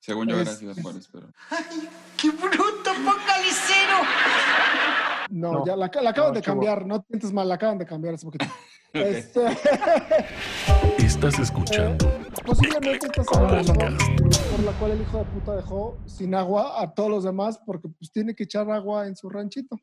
Según 0.01 0.29
yo 0.29 0.41
Es- 0.41 0.59
Ciudad 0.59 0.77
Juárez, 0.81 1.09
pero. 1.13 1.29
¡Qué 2.17 2.31
bruto, 2.31 2.95
focalicero! 2.95 3.99
No, 5.31 5.53
No. 5.53 5.67
ya 5.67 5.77
la, 5.77 5.91
la 6.03 6.11
acaban 6.11 6.31
No, 6.33 6.35
de 6.37 6.43
cambiar, 6.43 6.87
no 6.87 7.01
te 7.01 7.07
sientes 7.09 7.33
mal, 7.33 7.49
la 7.49 7.57
acaban 7.57 7.79
de 7.79 7.87
cambiar 7.87 8.15
hace 8.15 8.25
poquito. 8.27 8.47
Este, 8.95 9.41
Estás 10.99 11.39
escuchando 11.39 12.11
posiblemente 12.47 13.07
esta 13.07 13.23
sea 13.23 13.43
la 13.43 13.49
razón 13.49 13.77
Podcast. 13.77 14.51
por 14.51 14.61
la 14.65 14.73
cual 14.79 14.91
el 14.93 15.03
hijo 15.03 15.19
de 15.19 15.25
puta 15.27 15.57
dejó 15.57 15.99
sin 16.07 16.35
agua 16.35 16.81
a 16.81 16.95
todos 16.95 17.11
los 17.11 17.25
demás 17.25 17.61
porque 17.67 17.89
pues 17.91 18.11
tiene 18.11 18.35
que 18.35 18.45
echar 18.45 18.71
agua 18.71 19.07
en 19.07 19.15
su 19.15 19.29
ranchito. 19.29 19.79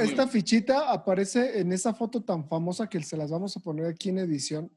Esta 0.00 0.28
fichita 0.28 0.92
aparece 0.92 1.58
en 1.60 1.72
esa 1.72 1.92
foto 1.92 2.22
tan 2.22 2.46
famosa 2.48 2.88
que 2.88 3.02
se 3.02 3.16
las 3.16 3.32
vamos 3.32 3.56
a 3.56 3.60
poner 3.60 3.86
aquí 3.86 4.10
en 4.10 4.18
edición, 4.18 4.70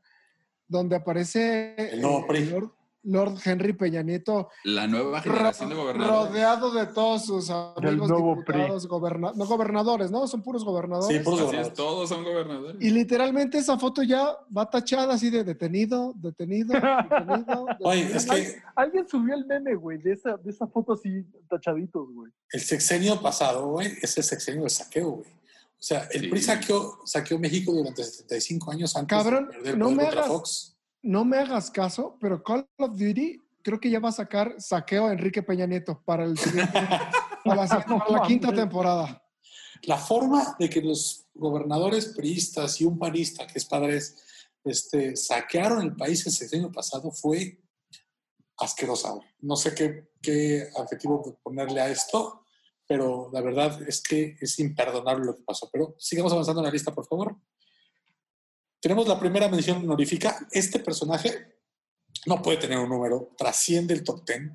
donde 0.68 0.96
aparece 0.96 1.76
El 1.94 2.02
nuevo 2.02 2.22
eh, 2.22 2.26
PRI. 2.28 2.70
Lord, 3.10 3.38
Henry 3.44 3.74
Peña 3.74 4.02
Nieto 4.02 4.50
La 4.64 4.88
nueva 4.88 5.22
generación 5.22 5.70
de 5.70 5.76
gobernadores. 5.76 6.30
rodeado 6.30 6.72
de 6.72 6.86
todos 6.88 7.26
sus 7.26 7.50
amigos 7.50 8.08
nuevo 8.10 8.36
diputados, 8.38 8.88
goberna- 8.88 9.34
no 9.36 9.46
gobernadores, 9.46 10.12
¿no? 10.12 10.28
Son 10.28 10.42
puros 10.44 10.64
gobernadores. 10.64 11.18
Sí, 11.18 11.24
puros 11.24 11.40
Así 11.40 11.46
gobernadores. 11.48 11.68
es, 11.68 11.74
todos 11.78 12.10
son 12.10 12.24
gobernadores. 12.24 12.78
Y 12.80 12.90
literalmente 12.92 13.58
esa 13.58 13.78
foto 13.80 14.04
ya 14.04 14.38
va 14.56 14.70
tachada 14.70 15.14
así 15.16 15.30
de 15.30 15.44
detenido, 15.44 16.14
detenido, 16.16 16.74
detenido. 16.74 17.66
Oye, 17.82 18.06
detenido. 18.06 18.18
es 18.18 18.26
que 18.54 18.62
Alguien 18.76 19.08
subió 19.10 19.36
el 19.36 19.46
meme, 19.46 19.76
güey, 19.76 19.98
de 19.98 20.14
esa, 20.14 20.38
de 20.38 20.50
esa 20.52 20.68
foto 20.68 20.94
así, 20.94 21.26
tachaditos, 21.50 22.08
güey. 22.14 22.32
el 22.52 22.62
sexenio 22.62 23.20
pasado, 23.22 23.68
güey, 23.68 23.88
es 24.02 24.18
el 24.18 24.24
sexenio 24.24 24.62
del 24.62 24.70
saqueo, 24.70 25.10
güey. 25.12 25.30
O 25.30 25.82
sea, 25.82 26.08
el 26.12 26.22
Sí. 26.24 26.28
PRI 26.28 26.42
saqueó, 26.42 27.00
saqueó 27.06 27.40
México 27.40 27.72
durante 27.72 28.04
75 28.04 28.72
años 28.72 28.94
antes 28.98 29.18
Cabrón, 29.18 29.48
de 29.48 29.54
perder 29.54 29.78
no 29.78 29.86
poder 29.86 29.98
me 29.98 30.04
contra 30.04 30.20
hagas- 30.22 30.32
Fox. 30.34 30.76
No 31.02 31.26
me 31.26 31.38
hagas 31.38 31.72
caso, 31.72 32.18
pero 32.20 32.44
Call 32.44 32.68
of 32.78 32.92
Duty 32.92 33.42
creo 33.64 33.80
que 33.80 33.90
ya 33.90 34.00
va 34.00 34.10
a 34.10 34.14
sacar 34.14 34.56
saqueo 34.60 35.08
a 35.08 35.14
Enrique 35.14 35.44
Peña 35.44 35.66
Nieto 35.66 36.02
para, 36.06 36.24
el 36.26 36.38
siguiente- 36.38 36.72
para 37.46 37.66
la, 37.66 37.86
para 37.86 38.12
la 38.12 38.22
quinta 38.28 38.52
temporada. 38.54 39.22
La 39.84 39.98
forma 39.98 40.56
de 40.60 40.70
que 40.70 40.82
los 40.82 41.26
gobernadores 41.34 42.08
priistas 42.08 42.82
y 42.82 42.86
un 42.86 42.98
panista, 43.00 43.48
que 43.48 43.58
es 43.60 43.66
padres, 43.66 44.18
este, 44.64 45.16
saquearon 45.16 45.82
el 45.82 45.96
país 45.96 46.26
el 46.26 46.34
sexenio 46.34 46.72
pasado 46.72 47.12
fue 47.12 47.62
asquerosa. 48.58 49.14
No 49.40 49.56
sé 49.56 49.74
qué, 49.74 50.10
qué 50.22 50.68
adjetivo 50.76 51.40
ponerle 51.42 51.80
a 51.80 51.90
esto, 51.90 52.44
pero 52.86 53.30
la 53.32 53.42
verdad 53.42 53.82
es 53.88 54.02
que 54.02 54.36
es 54.42 54.60
imperdonable 54.60 55.26
lo 55.26 55.36
que 55.36 55.44
pasó. 55.44 55.70
Pero 55.72 55.96
sigamos 55.98 56.34
avanzando 56.34 56.60
en 56.62 56.66
la 56.66 56.72
lista, 56.72 56.94
por 56.94 57.06
favor. 57.08 57.38
Tenemos 58.80 59.08
la 59.08 59.20
primera 59.20 59.48
mención 59.50 59.78
honorífica. 59.84 60.48
Este 60.52 60.80
personaje 60.80 61.58
no 62.26 62.42
puede 62.42 62.58
tener 62.58 62.78
un 62.80 62.90
número, 62.90 63.34
trasciende 63.38 63.94
el 63.94 64.04
top 64.04 64.26
10, 64.26 64.52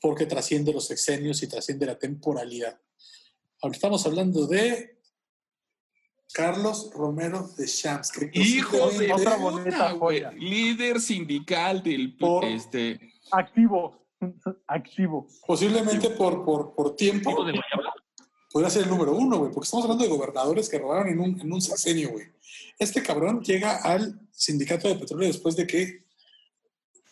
porque 0.00 0.26
trasciende 0.26 0.72
los 0.72 0.86
sexenios 0.86 1.42
y 1.42 1.48
trasciende 1.48 1.86
la 1.86 1.98
temporalidad. 1.98 2.80
Ahora 3.62 3.74
estamos 3.74 4.04
hablando 4.06 4.46
de 4.46 4.98
Carlos 6.32 6.90
Romero 6.94 7.48
de 7.56 7.66
Champs. 7.66 8.12
que 8.12 8.30
Hijo 8.32 8.90
de 8.90 9.12
Otra 9.12 9.36
bonita 9.36 9.92
güey. 9.92 10.20
joya. 10.20 10.32
Líder 10.32 11.00
sindical 11.00 11.82
del 11.82 12.16
Por- 12.16 12.44
este. 12.44 13.00
Activo. 13.32 14.06
Activo. 14.66 15.26
Posiblemente 15.46 16.10
por, 16.10 16.44
por, 16.44 16.74
por 16.74 16.96
tiempo 16.96 17.36
podría 18.52 18.70
ser 18.70 18.82
el 18.84 18.88
número 18.90 19.12
uno, 19.14 19.38
güey, 19.38 19.52
porque 19.52 19.66
estamos 19.66 19.84
hablando 19.84 20.02
de 20.04 20.10
gobernadores 20.10 20.68
que 20.68 20.78
robaron 20.78 21.08
en 21.08 21.20
un, 21.20 21.40
en 21.40 21.52
un 21.52 21.60
sexenio, 21.62 22.10
güey. 22.10 22.26
Este 22.78 23.02
cabrón 23.02 23.42
llega 23.42 23.76
al 23.76 24.20
sindicato 24.30 24.88
de 24.88 24.94
petróleo 24.94 25.28
después 25.28 25.56
de 25.56 25.66
que 25.66 26.04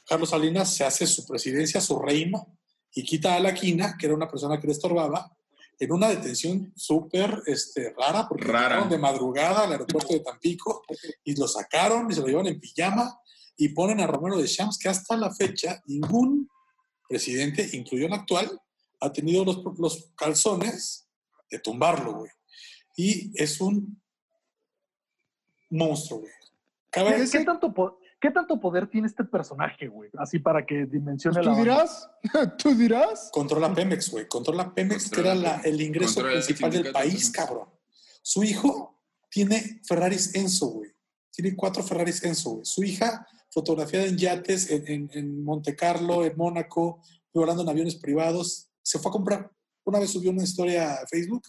Carlos 0.06 0.30
Salinas 0.30 0.72
se 0.72 0.84
hace 0.84 1.06
su 1.06 1.26
presidencia, 1.26 1.80
su 1.80 1.98
reino, 1.98 2.56
y 2.94 3.02
quita 3.02 3.34
a 3.34 3.40
la 3.40 3.52
quina, 3.52 3.96
que 3.98 4.06
era 4.06 4.14
una 4.14 4.30
persona 4.30 4.60
que 4.60 4.68
le 4.68 4.72
estorbaba, 4.72 5.36
en 5.78 5.92
una 5.92 6.08
detención 6.08 6.72
súper 6.74 7.42
este, 7.46 7.92
rara, 7.96 8.26
porque 8.28 8.46
Rara. 8.46 8.84
de 8.84 8.96
madrugada 8.96 9.64
al 9.64 9.72
aeropuerto 9.72 10.14
de 10.14 10.20
Tampico 10.20 10.82
y 11.22 11.34
lo 11.36 11.46
sacaron 11.46 12.10
y 12.10 12.14
se 12.14 12.20
lo 12.20 12.28
llevan 12.28 12.46
en 12.46 12.58
pijama 12.58 13.20
y 13.58 13.68
ponen 13.70 14.00
a 14.00 14.06
Romero 14.06 14.38
de 14.38 14.48
Champs, 14.48 14.78
que 14.78 14.88
hasta 14.88 15.16
la 15.16 15.34
fecha 15.34 15.82
ningún 15.86 16.48
presidente, 17.08 17.68
incluido 17.72 18.06
el 18.06 18.14
actual, 18.14 18.58
ha 19.00 19.12
tenido 19.12 19.44
los, 19.44 19.60
los 19.78 20.12
calzones 20.16 21.08
de 21.50 21.58
tumbarlo, 21.58 22.14
güey. 22.14 22.30
Y 22.96 23.32
es 23.34 23.60
un 23.60 24.00
monstruo, 25.70 26.20
güey. 26.20 26.32
¿Qué, 26.90 27.28
qué 27.30 27.44
tanto 27.44 27.72
po- 27.74 27.98
qué 28.20 28.30
tanto 28.30 28.58
poder 28.58 28.88
tiene 28.88 29.06
este 29.06 29.24
personaje, 29.24 29.88
güey? 29.88 30.10
Así 30.18 30.38
para 30.38 30.64
que 30.64 30.86
dimensione 30.86 31.34
Pues 31.36 31.46
la 31.46 31.52
¿Tú 31.52 31.58
banda. 31.58 31.62
dirás? 31.74 32.10
¿Tú 32.58 32.74
dirás? 32.74 33.30
Controla 33.32 33.74
Pemex, 33.74 34.10
güey. 34.10 34.26
Controla 34.28 34.72
Pemex, 34.72 35.04
Controla 35.04 35.32
que 35.32 35.38
era 35.38 35.56
la- 35.56 35.60
el 35.62 35.80
ingreso 35.80 36.14
Controla 36.14 36.38
el 36.38 36.44
principal 36.44 36.70
del 36.70 36.92
país, 36.92 37.30
cabrón. 37.30 37.68
Su 38.22 38.42
hijo 38.44 38.98
tiene 39.30 39.80
Ferraris 39.86 40.34
Enzo, 40.34 40.68
güey. 40.68 40.90
Tiene 41.30 41.54
cuatro 41.54 41.82
Ferraris 41.82 42.22
Enzo, 42.24 42.50
güey. 42.52 42.64
Su 42.64 42.82
hija, 42.82 43.26
fotografiada 43.50 44.06
en 44.06 44.16
yates 44.16 44.70
en, 44.70 44.88
en, 44.88 45.10
en 45.12 45.44
Monte 45.44 45.76
Carlo, 45.76 46.24
en 46.24 46.34
Mónaco, 46.36 47.02
volando 47.34 47.62
en 47.62 47.68
aviones 47.68 47.96
privados. 47.96 48.70
Se 48.82 48.98
fue 48.98 49.10
a 49.10 49.12
comprar, 49.12 49.50
una 49.84 49.98
vez 49.98 50.10
subió 50.10 50.30
una 50.30 50.42
historia 50.42 50.94
a 50.94 51.06
Facebook 51.06 51.42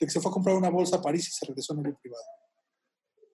de 0.00 0.06
que 0.06 0.10
se 0.10 0.20
fue 0.20 0.30
a 0.30 0.34
comprar 0.34 0.56
una 0.56 0.68
bolsa 0.70 0.96
a 0.96 1.02
París 1.02 1.28
y 1.28 1.30
se 1.30 1.46
regresó 1.46 1.72
en 1.74 1.80
avión 1.80 1.96
privado. 2.02 2.22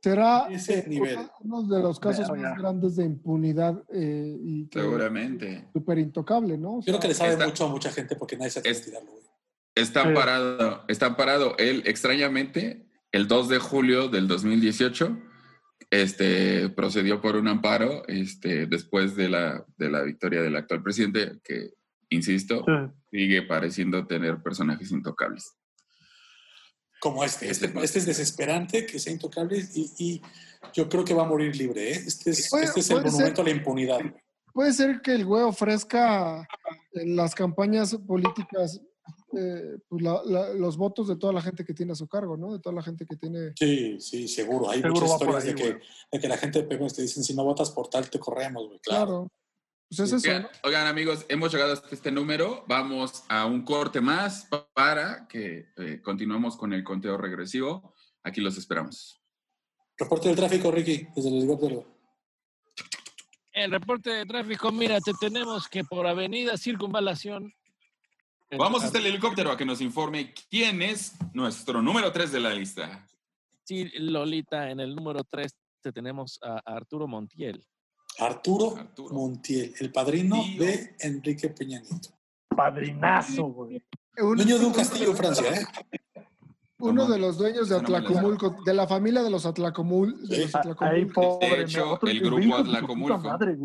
Será 0.05 0.49
Ese 0.51 0.81
eh, 0.81 0.85
nivel. 0.87 1.17
uno 1.41 1.63
de 1.63 1.81
los 1.83 1.99
casos 1.99 2.29
más 2.29 2.59
grandes 2.59 2.97
de 2.97 3.07
impunidad 3.07 3.83
eh, 3.91 4.37
y 4.39 4.67
que- 4.69 4.81
Seguramente. 4.81 5.67
súper 5.73 5.99
intocable, 5.99 6.59
¿no? 6.59 6.75
O 6.77 6.81
Yo 6.81 6.85
creo 6.93 7.01
que 7.01 7.09
le 7.09 7.15
sabe 7.15 7.33
Está- 7.33 7.47
mucho 7.47 7.65
a 7.65 7.69
mucha 7.71 7.91
gente 7.91 8.15
porque 8.15 8.37
nadie 8.37 8.51
se 8.51 8.59
atreve 8.59 8.77
a 8.77 8.81
Es-. 8.81 8.95
Está 9.75 10.03
Sí. 10.03 10.09
parado, 10.15 10.85
está 10.89 11.17
parado. 11.17 11.57
Él, 11.57 11.83
extrañamente, 11.87 12.87
el 13.13 13.27
2 13.29 13.49
de 13.49 13.59
julio 13.59 14.09
del 14.09 14.29
2018, 14.29 15.17
este, 15.91 16.69
procedió 16.69 17.23
por 17.23 17.37
un 17.37 17.49
amparo 17.49 18.07
este, 18.07 18.67
después 18.67 19.17
de 19.17 19.31
la, 19.31 19.65
de 19.79 19.91
la 19.91 20.03
victoria 20.03 20.43
del 20.43 20.57
actual 20.57 20.83
presidente, 20.83 21.41
que, 21.43 21.71
insisto, 22.11 22.63
Sí. 22.67 22.73
sigue 23.11 23.41
pareciendo 23.43 24.07
tener 24.07 24.43
personajes 24.43 24.91
intocables. 24.91 25.55
Como 27.05 27.23
este. 27.23 27.51
Este, 27.51 27.71
este 27.83 27.99
es 27.99 28.07
desesperante, 28.07 28.87
que 28.87 28.99
sea 28.99 29.13
intocable 29.13 29.63
y, 29.75 29.93
y 29.99 30.23
yo 30.73 30.89
creo 30.89 31.05
que 31.05 31.13
va 31.13 31.25
a 31.25 31.29
morir 31.29 31.55
libre. 31.55 31.93
¿eh? 31.93 32.03
Este 32.07 32.31
es, 32.31 32.49
Puede- 32.51 32.65
este 32.65 32.81
es 32.81 32.89
el 32.91 32.97
monumento 33.03 33.37
ser. 33.37 33.41
a 33.41 33.45
la 33.45 33.51
impunidad. 33.51 34.01
Puede 34.55 34.73
ser 34.73 35.01
que 35.03 35.13
el 35.15 35.27
güey 35.27 35.43
ofrezca 35.43 36.49
en 36.95 37.15
las 37.15 37.35
campañas 37.35 37.95
políticas 38.07 38.81
eh, 39.37 39.77
pues, 39.89 40.03
la- 40.03 40.23
la- 40.25 40.55
los 40.55 40.77
votos 40.79 41.09
de 41.09 41.17
toda 41.17 41.33
la 41.35 41.43
gente 41.43 41.65
que 41.65 41.75
tiene 41.75 41.93
a 41.93 41.97
su 41.97 42.07
cargo, 42.09 42.37
¿no? 42.39 42.53
De 42.55 42.61
toda 42.61 42.75
la 42.75 42.83
gente 42.83 43.05
que 43.05 43.17
tiene... 43.17 43.53
Sí, 43.59 44.01
sí, 44.01 44.27
seguro. 44.29 44.71
Hay 44.71 44.81
Seguro 44.81 45.01
muchas 45.03 45.11
historias 45.21 45.45
de, 45.45 45.55
que, 45.57 45.79
de 46.13 46.21
que 46.21 46.29
la 46.29 46.37
gente 46.39 46.63
de 46.63 46.69
Pemex 46.69 46.95
te 46.95 47.03
dicen, 47.03 47.23
si 47.23 47.35
no 47.35 47.45
votas 47.45 47.71
por 47.71 47.89
tal, 47.89 48.09
te 48.09 48.19
corremos, 48.19 48.67
güey. 48.69 48.79
Claro. 48.81 49.05
Claro. 49.07 49.31
Pues 49.97 50.13
es 50.13 50.25
eso, 50.25 50.29
Oigan, 50.29 50.43
¿no? 50.43 50.49
oigan, 50.65 50.87
amigos, 50.89 51.25
hemos 51.29 51.53
llegado 51.53 51.73
hasta 51.73 51.95
este 51.95 52.11
número. 52.11 52.65
Vamos 52.67 53.23
a 53.29 53.47
un 53.47 53.63
corte 53.65 54.01
más 54.01 54.49
para 54.75 55.29
que 55.29 55.69
eh, 55.77 56.01
continuemos 56.03 56.57
con 56.57 56.73
el 56.73 56.83
conteo 56.83 57.17
regresivo. 57.17 57.95
Aquí 58.25 58.41
los 58.41 58.59
esperamos. 58.59 59.23
Reporte 59.97 60.29
del 60.29 60.37
tráfico, 60.37 60.73
Ricky, 60.73 61.07
desde 61.15 61.29
el 61.29 61.37
helicóptero. 61.37 61.87
El 63.53 63.71
reporte 63.71 64.11
de 64.11 64.27
tráfico, 64.27 64.73
mira, 64.73 65.01
te 65.01 65.13
tenemos 65.21 65.69
que 65.69 65.85
por 65.85 66.09
avenida 66.09 66.57
Circunvalación. 66.57 67.55
Vamos 68.59 68.83
hasta 68.83 68.99
el 68.99 69.07
helicóptero 69.07 69.53
a 69.53 69.57
que 69.57 69.65
nos 69.65 69.81
informe 69.81 70.35
quién 70.51 70.83
es 70.83 71.15
nuestro 71.33 71.81
número 71.81 72.11
3 72.11 72.33
de 72.33 72.41
la 72.41 72.53
lista. 72.53 73.07
Sí, 73.63 73.91
Lolita, 73.97 74.71
en 74.71 74.81
el 74.81 74.97
número 74.97 75.23
3 75.23 75.55
te 75.83 75.93
tenemos 75.93 76.41
a 76.43 76.61
Arturo 76.65 77.07
Montiel. 77.07 77.65
Arturo, 78.19 78.77
Arturo. 78.77 79.15
Montiel, 79.15 79.75
el 79.81 79.91
padrino 79.93 80.43
Tío. 80.43 80.63
de 80.65 80.97
Enrique 81.01 81.49
Peña 81.49 81.81
Nieto. 81.81 82.11
Padrinazo, 82.49 83.45
güey. 83.47 83.83
Un- 84.19 84.37
Dueño 84.37 84.59
de 84.59 84.67
un 84.67 84.73
castillo 84.73 85.11
en 85.11 85.17
Francia, 85.17 85.51
¿eh? 85.61 85.67
Uno 86.79 87.07
de 87.09 87.19
los 87.19 87.39
dueños 87.39 87.69
de 87.69 87.77
Atlacomulco, 87.77 88.57
de 88.65 88.75
la 88.75 88.87
familia 88.87 89.23
de 89.23 89.31
los 89.31 89.47
Atlacomul, 89.47 90.29
de 90.29 90.39
los 90.45 90.55
Ahí, 90.55 90.61
Atlacomulco. 90.73 91.39
pobre. 91.41 91.63
hecho, 91.63 91.87
me- 91.87 91.93
otro 91.93 92.09
el 92.11 92.21
grupo 92.21 92.43
de 92.43 92.53
Atlacomulco. 92.63 93.19
Madre. 93.19 93.57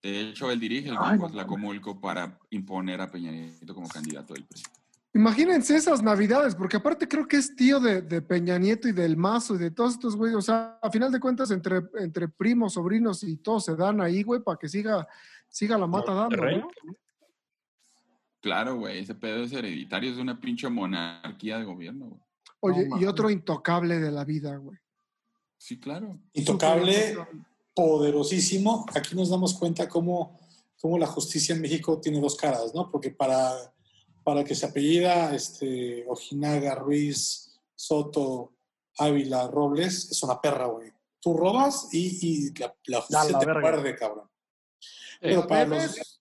De 0.00 0.20
hecho, 0.20 0.50
él 0.50 0.60
dirige 0.60 0.88
el 0.90 0.96
grupo 0.96 1.26
Atlacomulco 1.26 2.00
para 2.00 2.38
imponer 2.50 3.00
a 3.00 3.10
Peña 3.10 3.32
Nieto 3.32 3.74
como 3.74 3.88
candidato 3.88 4.32
del 4.34 4.44
PRI. 4.46 4.62
Imagínense 5.18 5.74
esas 5.74 6.00
navidades, 6.00 6.54
porque 6.54 6.76
aparte 6.76 7.08
creo 7.08 7.26
que 7.26 7.38
es 7.38 7.56
tío 7.56 7.80
de, 7.80 8.02
de 8.02 8.22
Peña 8.22 8.56
Nieto 8.56 8.86
y 8.86 8.92
del 8.92 9.16
Mazo 9.16 9.56
y 9.56 9.58
de 9.58 9.72
todos 9.72 9.94
estos 9.94 10.14
güeyes. 10.14 10.36
O 10.36 10.40
sea, 10.40 10.78
a 10.80 10.92
final 10.92 11.10
de 11.10 11.18
cuentas, 11.18 11.50
entre, 11.50 11.82
entre 11.98 12.28
primos, 12.28 12.74
sobrinos 12.74 13.24
y 13.24 13.36
todos 13.38 13.64
se 13.64 13.74
dan 13.74 14.00
ahí, 14.00 14.22
güey, 14.22 14.40
para 14.40 14.56
que 14.56 14.68
siga, 14.68 15.08
siga 15.48 15.76
la 15.76 15.88
mata 15.88 16.14
dando. 16.14 16.36
¿no? 16.36 16.68
Claro, 18.40 18.76
güey, 18.76 19.00
ese 19.00 19.16
pedo 19.16 19.42
es 19.42 19.52
hereditario, 19.52 20.12
es 20.12 20.18
una 20.18 20.40
pinche 20.40 20.68
monarquía 20.68 21.58
de 21.58 21.64
gobierno. 21.64 22.06
güey. 22.06 22.22
Oye, 22.60 22.88
No 22.88 23.00
y 23.00 23.04
otro 23.04 23.28
intocable 23.28 23.98
de 23.98 24.12
la 24.12 24.24
vida, 24.24 24.56
güey. 24.56 24.78
Sí, 25.56 25.80
claro. 25.80 26.16
Intocable. 26.32 27.16
poderosísimo. 27.74 28.86
Aquí 28.94 29.16
nos 29.16 29.30
damos 29.30 29.58
cuenta 29.58 29.88
cómo, 29.88 30.38
cómo 30.80 30.96
la 30.96 31.08
justicia 31.08 31.56
en 31.56 31.60
México 31.60 32.00
tiene 32.00 32.20
dos 32.20 32.36
caras, 32.36 32.72
¿no? 32.72 32.88
Porque 32.88 33.10
para, 33.10 33.52
para 34.28 34.44
que 34.44 34.54
se 34.54 34.66
apellida 34.66 35.34
este, 35.34 36.04
Ojinaga, 36.06 36.74
Ruiz, 36.74 37.58
Soto, 37.74 38.52
Ávila, 38.98 39.48
Robles, 39.48 40.10
es 40.10 40.22
una 40.22 40.38
perra, 40.38 40.66
güey. 40.66 40.92
Tú 41.18 41.32
robas 41.34 41.88
y, 41.92 42.18
y 42.50 42.58
la, 42.58 42.76
la 42.88 43.00
justicia 43.00 43.32
la 43.32 43.38
te 43.38 43.46
muerde, 43.58 43.96
cabrón. 43.96 44.28
Pero 45.18 45.40
¿La 45.40 45.46
para, 45.46 45.64
los, 45.64 46.20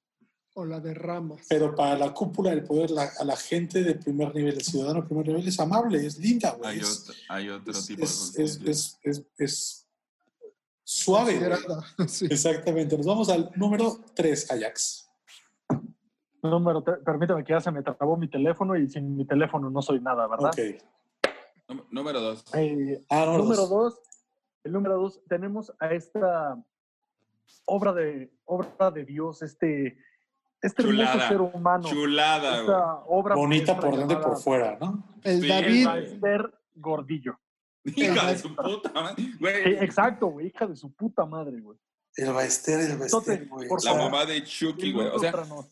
o 0.54 0.64
la 0.66 0.80
derramas? 0.80 1.42
pero 1.50 1.76
para 1.76 1.98
la 1.98 2.14
cúpula 2.14 2.52
del 2.52 2.64
poder, 2.64 2.92
la- 2.92 3.12
a 3.20 3.26
la 3.26 3.36
gente 3.36 3.84
de 3.84 3.96
primer 3.96 4.34
nivel, 4.34 4.54
el 4.56 4.64
ciudadano 4.64 5.02
de 5.02 5.08
primer 5.08 5.28
nivel, 5.28 5.46
es 5.46 5.60
amable, 5.60 6.06
es 6.06 6.18
linda, 6.18 6.52
güey. 6.52 6.72
Hay, 6.76 6.80
Es, 6.80 7.02
otro, 7.02 7.14
hay 7.28 7.50
otro 7.50 7.74
es, 7.74 7.86
tipo 7.88 8.04
es, 8.06 8.34
de 8.34 8.44
es, 8.46 8.62
es, 8.64 8.98
es- 9.04 9.24
es 9.38 9.88
suave. 10.86 11.42
sí. 12.08 12.26
Exactamente. 12.30 12.96
Nos 12.96 13.06
vamos 13.06 13.28
al 13.28 13.52
número 13.58 14.00
3, 14.16 14.50
Ajax. 14.52 15.07
Número 16.50 16.82
tres, 16.82 16.98
permítame 17.06 17.44
que 17.44 17.54
ya 17.54 17.62
se 17.62 17.72
me 17.72 17.82
trabó 17.84 18.18
mi 18.18 18.28
teléfono 18.28 18.76
y 18.76 18.88
sin 18.90 19.16
mi 19.16 19.26
teléfono 19.26 19.70
no 19.70 19.82
soy 19.82 20.00
nada, 20.00 20.28
¿verdad? 20.28 20.52
Ok. 20.52 20.82
Nú- 21.70 21.86
Número 21.92 22.22
dos. 22.22 22.44
Eh, 22.56 23.04
Ah, 23.10 23.26
número 23.26 23.44
número 23.44 23.62
dos. 23.68 23.70
dos, 23.70 24.02
el 24.64 24.72
número 24.72 24.98
dos, 24.98 25.22
tenemos 25.28 25.74
a 25.80 25.88
esta 25.94 26.58
obra 27.66 27.94
de, 27.94 28.32
obra 28.46 28.92
de 28.92 29.06
Dios, 29.06 29.42
este, 29.42 29.98
este 30.62 30.82
hermoso 30.84 31.20
ser 31.28 31.42
humano. 31.42 31.88
Chulada, 31.88 32.50
güey. 32.52 32.62
esta 32.62 32.96
obra 33.08 33.36
Bonita 33.36 33.80
por 33.80 33.96
dentro 33.98 34.20
y 34.20 34.24
por 34.24 34.38
fuera, 34.38 34.78
¿no? 34.80 35.04
El 35.24 35.42
Sí, 35.42 35.48
David, 35.48 35.88
Esther 36.04 36.54
Gordillo. 36.76 37.38
Hija 37.84 38.28
de 38.32 38.38
su 38.38 38.54
puta 38.56 38.92
madre. 38.94 39.16
Sí, 39.24 39.34
Güey, 39.40 39.76
exacto, 39.84 40.28
güey, 40.28 40.48
hija 40.48 40.68
de 40.68 40.76
su 40.76 40.92
puta 40.94 41.26
madre, 41.26 41.60
güey. 41.62 41.78
El 42.18 42.34
Baester, 42.34 42.80
el 42.82 42.98
Baester, 42.98 43.46
güey. 43.48 43.70
sea, 43.80 43.94
la 43.94 44.04
mamá 44.04 44.26
de 44.26 44.44
Chucky, 44.44 44.92
güey. 44.92 45.08
O 45.08 45.20
sea, 45.20 45.30
Ilústranos. 45.30 45.66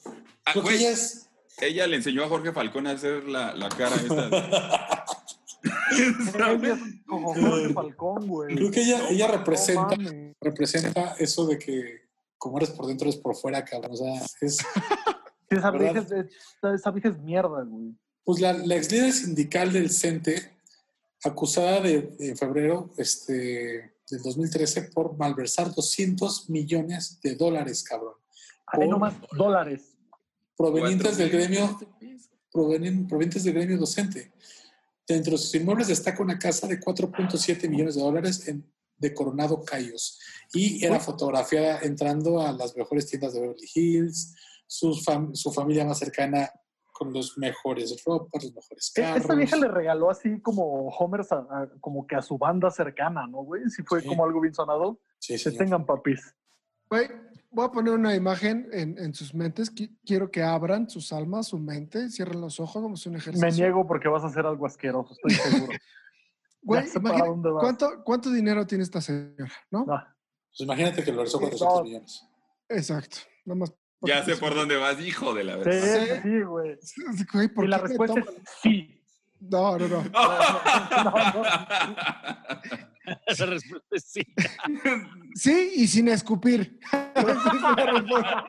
ah, 0.46 0.54
güey, 0.62 0.78
ella 0.78 0.92
es. 0.92 1.28
ella 1.60 1.88
le 1.88 1.96
enseñó 1.98 2.24
a 2.24 2.30
Jorge 2.30 2.52
Falcón 2.54 2.88
a 2.88 2.92
hacer 2.92 3.24
la, 3.26 3.54
la 3.56 3.68
cara 3.70 3.96
esta. 3.96 5.06
Ella 5.92 6.74
es 6.74 6.80
como 7.08 7.34
Jorge 7.34 7.74
Falcón, 7.74 8.28
güey. 8.28 8.56
Creo 8.56 8.72
que 8.72 8.82
ella, 8.84 9.10
ella 9.10 9.28
representa, 9.28 9.96
representa 10.42 11.16
eso 11.20 11.46
de 11.48 11.58
que 11.58 12.06
como 12.38 12.58
eres 12.58 12.70
por 12.72 12.86
dentro, 12.86 13.08
eres 13.08 13.20
por 13.20 13.36
fuera, 13.36 13.64
cabrón. 13.66 13.92
O 13.94 13.98
sea, 13.98 14.22
es. 14.42 14.58
Esa, 15.50 15.70
vieja 15.72 16.00
es, 16.00 16.12
esa- 16.12 16.74
esa 16.74 16.92
vieja 16.92 17.10
es 17.10 17.20
mierda, 17.20 17.64
güey. 17.64 17.94
Pues 18.24 18.40
la, 18.42 18.54
la 18.54 18.76
ex 18.76 18.92
líder 18.92 19.14
sindical 19.14 19.72
del 19.72 19.92
CENTE, 19.92 20.52
acusada 21.24 21.80
de, 21.82 22.16
en 22.20 22.36
febrero 22.36 22.90
este, 22.98 23.94
del 24.10 24.22
2013 24.22 24.84
por 24.94 25.18
malversar 25.18 25.74
200 25.74 26.50
millones 26.50 27.20
de 27.22 27.36
dólares, 27.36 27.84
cabrón. 27.84 28.14
Ahí 28.68 28.82
Por- 28.82 28.90
nomás, 28.90 29.14
dólares. 29.36 29.82
provenientes 30.58 31.18
del 31.18 31.30
gremio 31.30 31.78
provenen- 32.52 33.08
provenientes 33.08 33.44
del 33.44 33.54
gremio 33.56 33.78
docente. 33.78 34.32
Dentro 35.08 35.34
de 35.34 35.38
sus 35.38 35.54
inmuebles 35.56 35.88
destaca 35.88 36.24
una 36.24 36.40
casa 36.40 36.68
de 36.68 36.80
4.7 36.80 37.68
millones 37.70 37.96
de 37.96 38.02
dólares 38.02 38.48
en, 38.48 38.66
de 38.98 39.14
Coronado 39.14 39.62
Cayos 39.64 40.20
y 40.54 40.84
era 40.84 41.00
fotografiada 41.00 41.80
entrando 41.82 42.40
a 42.42 42.52
las 42.54 42.76
mejores 42.78 43.06
tiendas 43.08 43.34
de 43.34 43.42
Beverly 43.42 43.70
Hills, 43.76 44.34
fam- 45.06 45.36
su 45.36 45.52
familia 45.52 45.86
más 45.86 46.00
cercana 46.00 46.50
con 46.98 47.12
los 47.12 47.38
mejores 47.38 48.02
ropas, 48.06 48.42
los 48.46 48.56
mejores 48.56 48.92
E- 48.96 49.02
carros. 49.02 49.18
Esta 49.22 49.36
vieja 49.36 49.58
le 49.58 49.68
regaló 49.68 50.10
así 50.10 50.40
como 50.42 50.88
Homer, 50.88 51.22
a- 51.30 51.36
a- 51.36 51.70
como 51.82 52.08
que 52.08 52.16
a 52.16 52.22
su 52.22 52.38
banda 52.38 52.72
cercana, 52.72 53.28
¿no, 53.28 53.40
güey? 53.44 53.64
Sí 53.70 53.84
fue 53.86 54.02
Sí. 54.02 54.08
como 54.08 54.24
algo 54.24 54.40
bien 54.40 54.54
sonado. 54.54 55.00
Sí, 55.20 55.34
Que 55.34 55.40
señor. 55.40 55.58
tengan 55.60 55.86
papis. 55.86 56.34
güey, 56.90 57.08
voy 57.50 57.66
a 57.66 57.72
poner 57.72 57.94
una 57.94 58.16
imagen 58.16 58.70
en, 58.72 58.98
en 58.98 59.14
sus 59.14 59.34
mentes. 59.34 59.74
Qui- 59.76 59.98
Quiero 60.06 60.30
que 60.32 60.42
abran 60.44 60.88
sus 60.90 61.12
almas, 61.12 61.48
su 61.48 61.58
mente, 61.60 62.10
cierren 62.10 62.40
los 62.40 62.60
ojos, 62.62 62.82
vamos 62.82 63.00
a 63.00 63.02
hacer 63.02 63.10
un 63.12 63.18
ejercicio. 63.18 63.46
Me 63.48 63.52
niego 63.54 63.86
porque 63.88 64.08
vas 64.08 64.24
a 64.24 64.28
hacer 64.28 64.46
algo 64.46 64.66
asqueroso, 64.66 65.14
estoy 65.14 65.32
seguro. 65.32 65.74
Güey, 66.62 66.84
imagina-. 66.96 67.60
¿cuánto, 67.60 68.04
¿cuánto 68.04 68.32
dinero 68.32 68.66
tiene 68.66 68.84
esta 68.84 69.00
señora? 69.02 69.52
¿No? 69.70 69.86
No. 69.86 69.98
Pues 70.50 70.62
imagínate 70.62 71.04
que 71.04 71.12
lo 71.12 71.26
Sí, 71.26 71.38
400 71.38 71.62
no. 71.78 71.84
millones. 71.84 72.26
Exacto. 72.70 73.18
Nada 73.46 73.60
más. 73.60 73.74
Ya 74.06 74.24
sé 74.26 74.36
por 74.38 74.56
dónde 74.56 74.76
vas, 74.78 75.00
hijo 75.02 75.34
de 75.34 75.44
la 75.44 75.54
Sí, 75.56 75.60
verdad. 75.66 76.20
sí, 76.24 76.42
güey. 76.42 76.78
Güey, 77.34 77.48
¿por 77.50 77.66
Y 77.66 77.68
la 77.68 77.78
respuesta 77.80 78.20
es 78.20 78.26
sí. 78.62 79.02
No, 79.40 79.78
no, 79.78 79.88
no. 79.88 80.04
No, 81.04 81.12
no. 81.34 81.44
La 83.38 83.46
respuesta 83.46 83.88
es 83.92 84.04
sí. 84.06 84.22
Sí, 85.36 85.74
y 85.76 85.88
sin 85.88 86.08
escupir. 86.08 86.80
Esa 87.16 88.46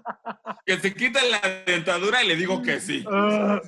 que 0.65 0.79
se 0.81 0.95
quita 0.95 1.21
la 1.25 1.63
dentadura 1.67 2.25
y 2.25 2.29
le 2.29 2.37
digo 2.37 2.63
que 2.63 2.81
sí. 2.81 3.05
Ah, 3.11 3.61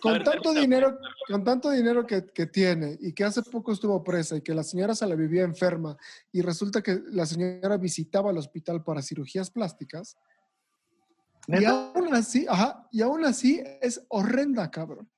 Con 0.00 0.24
tanto 0.24 0.52
dinero, 0.52 0.98
con 1.28 1.44
tanto 1.44 1.70
dinero 1.70 2.06
que, 2.06 2.26
que 2.26 2.46
tiene 2.46 2.96
y 3.00 3.12
que 3.12 3.24
hace 3.24 3.42
poco 3.42 3.72
estuvo 3.72 4.02
presa 4.02 4.36
y 4.36 4.40
que 4.42 4.54
la 4.54 4.64
señora 4.64 4.94
se 4.94 5.06
la 5.06 5.14
vivía 5.14 5.44
enferma 5.44 5.96
y 6.32 6.40
resulta 6.42 6.82
que 6.82 7.00
la 7.12 7.24
señora 7.26 7.76
visitaba 7.76 8.30
el 8.32 8.38
hospital 8.38 8.82
para 8.82 9.00
cirugías 9.02 9.50
plásticas 9.50 10.16
y 11.48 11.52
¿Neta? 11.52 11.92
aún 11.94 12.14
así, 12.14 12.46
ajá, 12.48 12.86
y 12.90 13.02
aún 13.02 13.24
así 13.24 13.62
es 13.80 14.04
horrenda, 14.08 14.70
cabrón. 14.70 15.08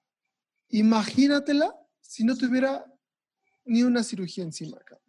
Imagínatela 0.70 1.74
si 2.00 2.24
no 2.24 2.36
tuviera 2.36 2.84
ni 3.64 3.82
una 3.82 4.02
cirugía 4.02 4.44
encima, 4.44 4.78
cabrón. 4.78 5.06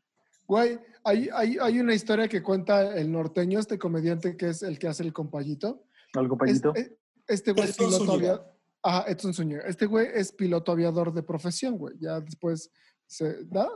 Güey, 0.47 0.79
hay, 1.03 1.29
hay, 1.33 1.57
hay 1.61 1.79
una 1.79 1.93
historia 1.93 2.27
que 2.27 2.41
cuenta 2.41 2.95
el 2.95 3.11
norteño, 3.11 3.59
este 3.59 3.77
comediante 3.77 4.35
que 4.35 4.49
es 4.49 4.63
el 4.63 4.79
que 4.79 4.87
hace 4.87 5.03
el 5.03 5.13
compayito. 5.13 5.83
Al 6.15 6.23
Es- 6.25 6.29
compañito. 6.29 6.73
es- 6.75 6.91
este 7.27 7.51
güey 7.51 7.65
es 7.69 7.75
Edson 7.79 7.91
piloto 7.91 8.13
aviador. 8.13 8.55
Ajá, 8.81 9.05
Edson 9.11 9.33
Zúñiga. 9.33 9.61
Este 9.67 9.85
güey 9.85 10.07
es 10.13 10.31
piloto 10.31 10.71
aviador 10.71 11.13
de 11.13 11.21
profesión, 11.21 11.77
güey. 11.77 11.95
Ya 11.99 12.19
después 12.19 12.71
se 13.05 13.43
da. 13.45 13.69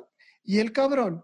Y 0.43 0.57
el 0.59 0.71
cabrón 0.71 1.23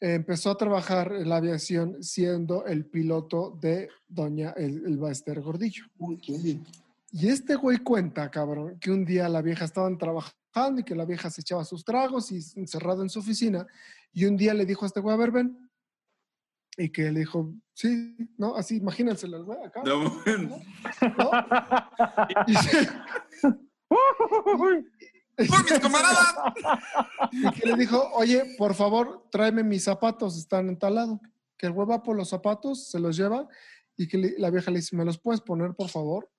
empezó 0.00 0.50
a 0.50 0.56
trabajar 0.56 1.12
en 1.12 1.28
la 1.28 1.36
aviación 1.36 2.02
siendo 2.02 2.64
el 2.66 2.86
piloto 2.86 3.56
de 3.60 3.88
Doña 4.08 4.50
el, 4.56 4.84
el 4.86 4.98
Baester 4.98 5.40
Gordillo. 5.40 5.84
Uy, 5.98 6.18
qué 6.18 6.38
bien. 6.38 6.64
Y 7.12 7.28
este 7.28 7.56
güey 7.56 7.78
cuenta, 7.78 8.30
cabrón, 8.30 8.78
que 8.80 8.90
un 8.90 9.04
día 9.04 9.28
la 9.28 9.42
vieja 9.42 9.64
estaban 9.64 9.98
trabajando 9.98 10.80
y 10.80 10.84
que 10.84 10.94
la 10.94 11.04
vieja 11.04 11.30
se 11.30 11.40
echaba 11.40 11.64
sus 11.64 11.84
tragos 11.84 12.30
y 12.32 12.40
encerrado 12.58 13.02
en 13.02 13.10
su 13.10 13.18
oficina. 13.18 13.66
Y 14.12 14.24
un 14.24 14.36
día 14.36 14.54
le 14.54 14.66
dijo 14.66 14.84
a 14.84 14.88
este 14.88 15.00
güey, 15.00 15.14
a 15.14 15.18
ver, 15.18 15.30
ven. 15.30 15.70
Y 16.76 16.88
que 16.90 17.10
le 17.10 17.20
dijo, 17.20 17.52
sí, 17.74 18.16
¿no? 18.38 18.54
Así, 18.56 18.76
imagínenselo, 18.76 19.36
el 19.36 19.44
güey 19.44 19.58
acá. 19.64 19.82
No, 19.84 20.04
¿no? 20.04 20.12
Y, 22.46 22.54
se- 22.54 22.88
Uy, 24.58 24.86
¡Por 25.36 25.62
mis 25.70 25.78
camaradas! 25.80 26.34
y 27.32 27.50
que 27.52 27.66
le 27.68 27.76
dijo, 27.76 28.10
oye, 28.14 28.54
por 28.58 28.74
favor, 28.74 29.26
tráeme 29.30 29.62
mis 29.62 29.84
zapatos, 29.84 30.36
están 30.36 30.68
en 30.68 30.78
tal 30.78 30.94
lado. 30.96 31.20
Que 31.56 31.66
el 31.66 31.72
güey 31.72 31.86
va 31.88 32.02
por 32.02 32.16
los 32.16 32.28
zapatos, 32.28 32.88
se 32.88 32.98
los 32.98 33.16
lleva 33.16 33.48
y 33.96 34.08
que 34.08 34.18
le- 34.18 34.34
la 34.38 34.50
vieja 34.50 34.70
le 34.70 34.78
dice, 34.78 34.96
¿me 34.96 35.04
los 35.04 35.18
puedes 35.18 35.40
poner, 35.40 35.74
por 35.74 35.88
favor? 35.88 36.30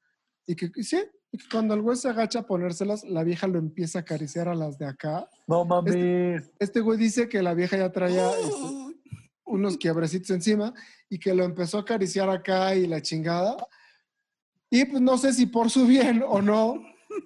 Y 0.47 0.55
que 0.55 0.72
y 0.76 0.84
sí, 0.84 1.01
y 1.31 1.38
que 1.38 1.45
cuando 1.51 1.73
el 1.76 1.81
güey 1.81 1.95
se 1.97 2.09
agacha 2.09 2.39
a 2.39 2.45
ponérselas, 2.47 3.03
la 3.03 3.23
vieja 3.23 3.47
lo 3.47 3.59
empieza 3.59 3.99
a 3.99 4.01
acariciar 4.01 4.47
a 4.49 4.55
las 4.55 4.77
de 4.77 4.88
acá. 4.88 5.30
No 5.47 5.63
mames. 5.65 6.43
Este 6.59 6.80
güey 6.81 6.97
dice 6.97 7.30
que 7.30 7.41
la 7.43 7.53
vieja 7.53 7.77
ya 7.77 7.91
traía 7.91 8.30
este, 8.31 8.99
unos 9.45 9.77
quiebrecitos 9.77 10.31
encima 10.31 10.73
y 11.09 11.19
que 11.19 11.34
lo 11.35 11.43
empezó 11.43 11.77
a 11.77 11.81
acariciar 11.81 12.30
acá 12.30 12.76
y 12.76 12.88
la 12.88 13.01
chingada. 13.01 13.55
Y 14.72 14.85
pues 14.85 15.01
no 15.01 15.18
sé 15.18 15.34
si 15.34 15.45
por 15.45 15.69
su 15.69 15.85
bien 15.85 16.23
o 16.27 16.41
no, 16.41 16.81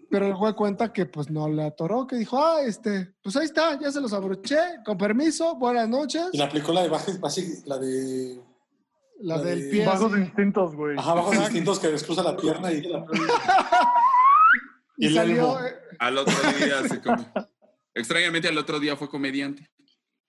pero 0.09 0.27
el 0.27 0.35
güey 0.35 0.53
cuenta 0.53 0.91
que 0.93 1.05
pues 1.05 1.29
no 1.29 1.47
le 1.49 1.63
atoró, 1.63 2.07
que 2.07 2.15
dijo, 2.15 2.43
ah, 2.43 2.61
este, 2.63 3.13
pues 3.21 3.35
ahí 3.35 3.45
está, 3.45 3.79
ya 3.79 3.91
se 3.91 4.01
los 4.01 4.13
abroché, 4.13 4.57
con 4.85 4.97
permiso, 4.97 5.55
buenas 5.55 5.87
noches. 5.89 6.27
Y 6.33 6.37
la 6.37 6.45
aplicó 6.45 6.73
la 6.73 6.83
de 6.83 6.89
bajes, 6.89 7.19
la 7.65 7.77
de. 7.77 8.41
La 9.19 9.37
la 9.37 9.43
del 9.43 9.61
de- 9.63 9.69
pie. 9.69 9.85
Bajos 9.85 10.11
así, 10.11 10.21
instintos, 10.21 10.75
güey. 10.75 10.97
Ajá, 10.97 11.13
bajos 11.13 11.37
distintos 11.39 11.79
que 11.79 11.87
descruza 11.87 12.23
la 12.23 12.35
pierna 12.35 12.71
y. 12.71 12.77
y 14.97 15.05
y 15.05 15.07
el 15.07 15.13
salió, 15.15 15.65
eh, 15.65 15.75
Al 15.99 16.17
otro 16.17 16.33
día 16.59 16.83
se 16.89 17.01
come. 17.01 17.25
Extrañamente 17.93 18.47
al 18.49 18.57
otro 18.57 18.79
día 18.79 18.95
fue 18.97 19.09
comediante. 19.09 19.69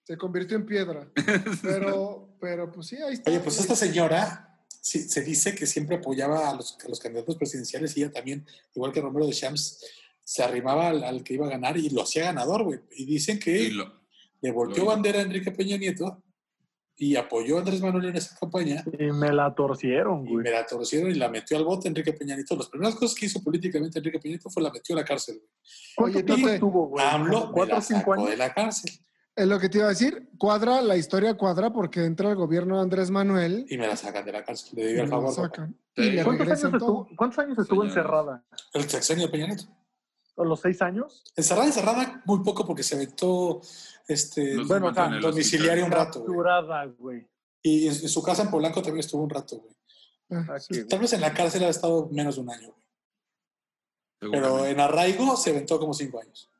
se 0.05 0.16
convirtió 0.16 0.57
en 0.57 0.66
piedra. 0.66 1.09
Pero, 1.62 2.37
pero 2.41 2.70
pues 2.70 2.87
sí, 2.89 2.97
ahí 2.97 3.15
está. 3.15 3.31
Oye, 3.31 3.41
pues 3.41 3.59
esta 3.59 3.74
señora 3.74 4.45
sí, 4.88 5.08
se 5.08 5.22
dice 5.22 5.54
que 5.54 5.66
siempre 5.66 5.96
apoyaba 5.96 6.48
a 6.50 6.54
los, 6.54 6.76
a 6.84 6.88
los 6.88 7.00
candidatos 7.00 7.36
presidenciales 7.36 7.96
y 7.96 8.02
ella 8.02 8.12
también, 8.12 8.46
igual 8.74 8.92
que 8.92 9.00
Romero 9.00 9.26
de 9.26 9.32
Champs, 9.32 9.84
se 10.22 10.42
arrimaba 10.42 10.88
al, 10.88 11.02
al 11.04 11.22
que 11.24 11.34
iba 11.34 11.46
a 11.46 11.50
ganar 11.50 11.76
y 11.76 11.88
lo 11.90 12.02
hacía 12.02 12.24
ganador, 12.24 12.62
güey. 12.64 12.80
Y 12.96 13.04
dicen 13.06 13.38
que 13.38 13.50
Y 13.62 13.70
lo- 13.70 14.00
le 14.40 14.50
volteó 14.52 14.84
lo 14.84 14.90
bandera 14.90 15.18
a 15.18 15.22
Enrique 15.22 15.50
Peña 15.50 15.76
Nieto 15.76 16.22
y 16.98 17.14
apoyó 17.16 17.56
a 17.56 17.60
Andrés 17.60 17.80
Manuel 17.80 18.06
en 18.06 18.16
esa 18.16 18.36
campaña. 18.38 18.82
Y 18.98 19.04
me 19.12 19.32
la 19.32 19.54
torcieron, 19.54 20.26
Y 20.26 20.30
güey. 20.32 20.44
me 20.44 20.50
la 20.50 20.64
torcieron 20.66 21.10
y 21.10 21.14
la 21.14 21.28
metió 21.28 21.56
al 21.56 21.64
bote 21.64 21.88
Enrique 21.88 22.12
Peña 22.12 22.34
Nieto. 22.36 22.56
Las 22.56 22.68
primeras 22.68 22.94
cosas 22.96 23.16
que 23.18 23.26
hizo 23.26 23.42
políticamente 23.42 23.98
Enrique 23.98 24.18
Peña 24.18 24.32
Nieto 24.36 24.50
fue 24.50 24.62
la 24.62 24.70
metió 24.70 24.94
a 24.96 25.00
la 25.00 25.04
cárcel. 25.04 25.36
güey. 25.36 25.48
¿Cuánto 25.96 26.18
Oye, 26.18 26.26
tiempo 26.26 26.48
estuvo, 26.48 26.86
güey? 26.88 27.04
AMLO 27.04 27.32
¿Como 27.40 27.46
me 27.48 27.52
¿Cuatro 27.52 27.74
la 27.74 27.78
o 27.78 27.82
cinco 27.82 27.98
sacó 28.00 28.12
años? 28.14 28.30
de 28.30 28.36
la 28.36 28.54
cárcel 28.54 28.90
Es 29.36 29.46
lo 29.46 29.60
que 29.60 29.68
te 29.68 29.78
iba 29.78 29.86
a 29.86 29.90
decir. 29.90 30.30
Cuadra, 30.38 30.80
la 30.80 30.96
historia 30.96 31.34
cuadra 31.34 31.70
porque 31.72 32.04
entra 32.04 32.30
el 32.30 32.36
gobierno 32.36 32.76
de 32.76 32.82
Andrés 32.82 33.10
Manuel 33.10 33.66
y 33.68 33.76
me 33.76 33.86
la 33.86 33.94
sacan 33.96 34.24
de 34.24 34.32
la 34.32 34.42
cárcel. 34.42 34.70
Le 34.74 34.86
digo 34.88 35.02
el 35.02 35.08
favor. 35.10 35.32
sacan. 35.34 35.78
Sí. 35.94 36.02
Y 36.02 36.10
le 36.12 36.24
¿Cuántos 36.24 36.46
años 36.48 36.64
estuvo, 36.64 37.08
¿cuántos 37.16 37.38
años 37.40 37.58
estuvo 37.58 37.82
Señores. 37.82 37.96
encerrada? 37.96 38.44
El 38.72 38.88
sexenio 38.88 39.26
de 39.26 39.32
Peña 39.32 39.46
Nieto. 39.48 39.64
¿A 40.38 40.44
los 40.44 40.60
seis 40.60 40.80
años? 40.82 41.22
Encerrada, 41.36 41.66
encerrada, 41.66 42.22
muy 42.26 42.42
poco 42.42 42.66
porque 42.66 42.82
se 42.82 42.94
aventó 42.94 43.60
este, 44.08 44.56
Bueno, 44.64 44.88
o 44.88 45.04
el 45.14 45.20
domiciliario 45.20 45.84
un 45.84 45.90
rato. 45.90 46.20
Capturada, 46.24 46.84
güey. 46.86 47.26
Y 47.62 47.86
en, 47.88 47.92
en 47.94 48.08
su 48.08 48.22
casa 48.22 48.42
en 48.42 48.50
Polanco 48.50 48.80
también 48.82 49.00
estuvo 49.00 49.22
un 49.22 49.30
rato. 49.30 49.56
güey. 49.58 49.74
Ah, 50.30 50.54
Aquí, 50.56 50.74
güey. 50.78 50.86
Tal 50.88 50.98
vez 51.00 51.12
en 51.12 51.20
la 51.20 51.32
cárcel 51.34 51.64
ha 51.64 51.68
estado 51.68 52.08
menos 52.10 52.36
de 52.36 52.40
un 52.42 52.50
año. 52.50 52.68
güey. 52.68 54.32
Pero 54.32 54.64
en 54.66 54.80
arraigo 54.80 55.36
se 55.36 55.50
aventó 55.50 55.78
como 55.78 55.92
cinco 55.94 56.20
años. 56.20 56.50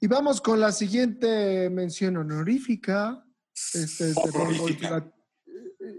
Y 0.00 0.06
vamos 0.06 0.40
con 0.40 0.60
la 0.60 0.72
siguiente 0.72 1.68
mención 1.70 2.16
honorífica. 2.16 3.22
Este 3.54 4.10
es 4.10 4.14
de 4.14 4.30
bombo, 4.32 4.52
y 4.52 4.56
Honorífica. 4.56 4.88
plat- 4.88 5.12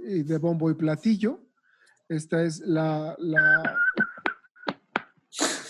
y 0.08 0.24
de 0.24 0.38
bombo 0.38 0.72
y 0.72 0.74
platillo. 0.74 1.40
Esta 2.10 2.44
es 2.44 2.60
la, 2.62 3.16
la- 3.20 3.78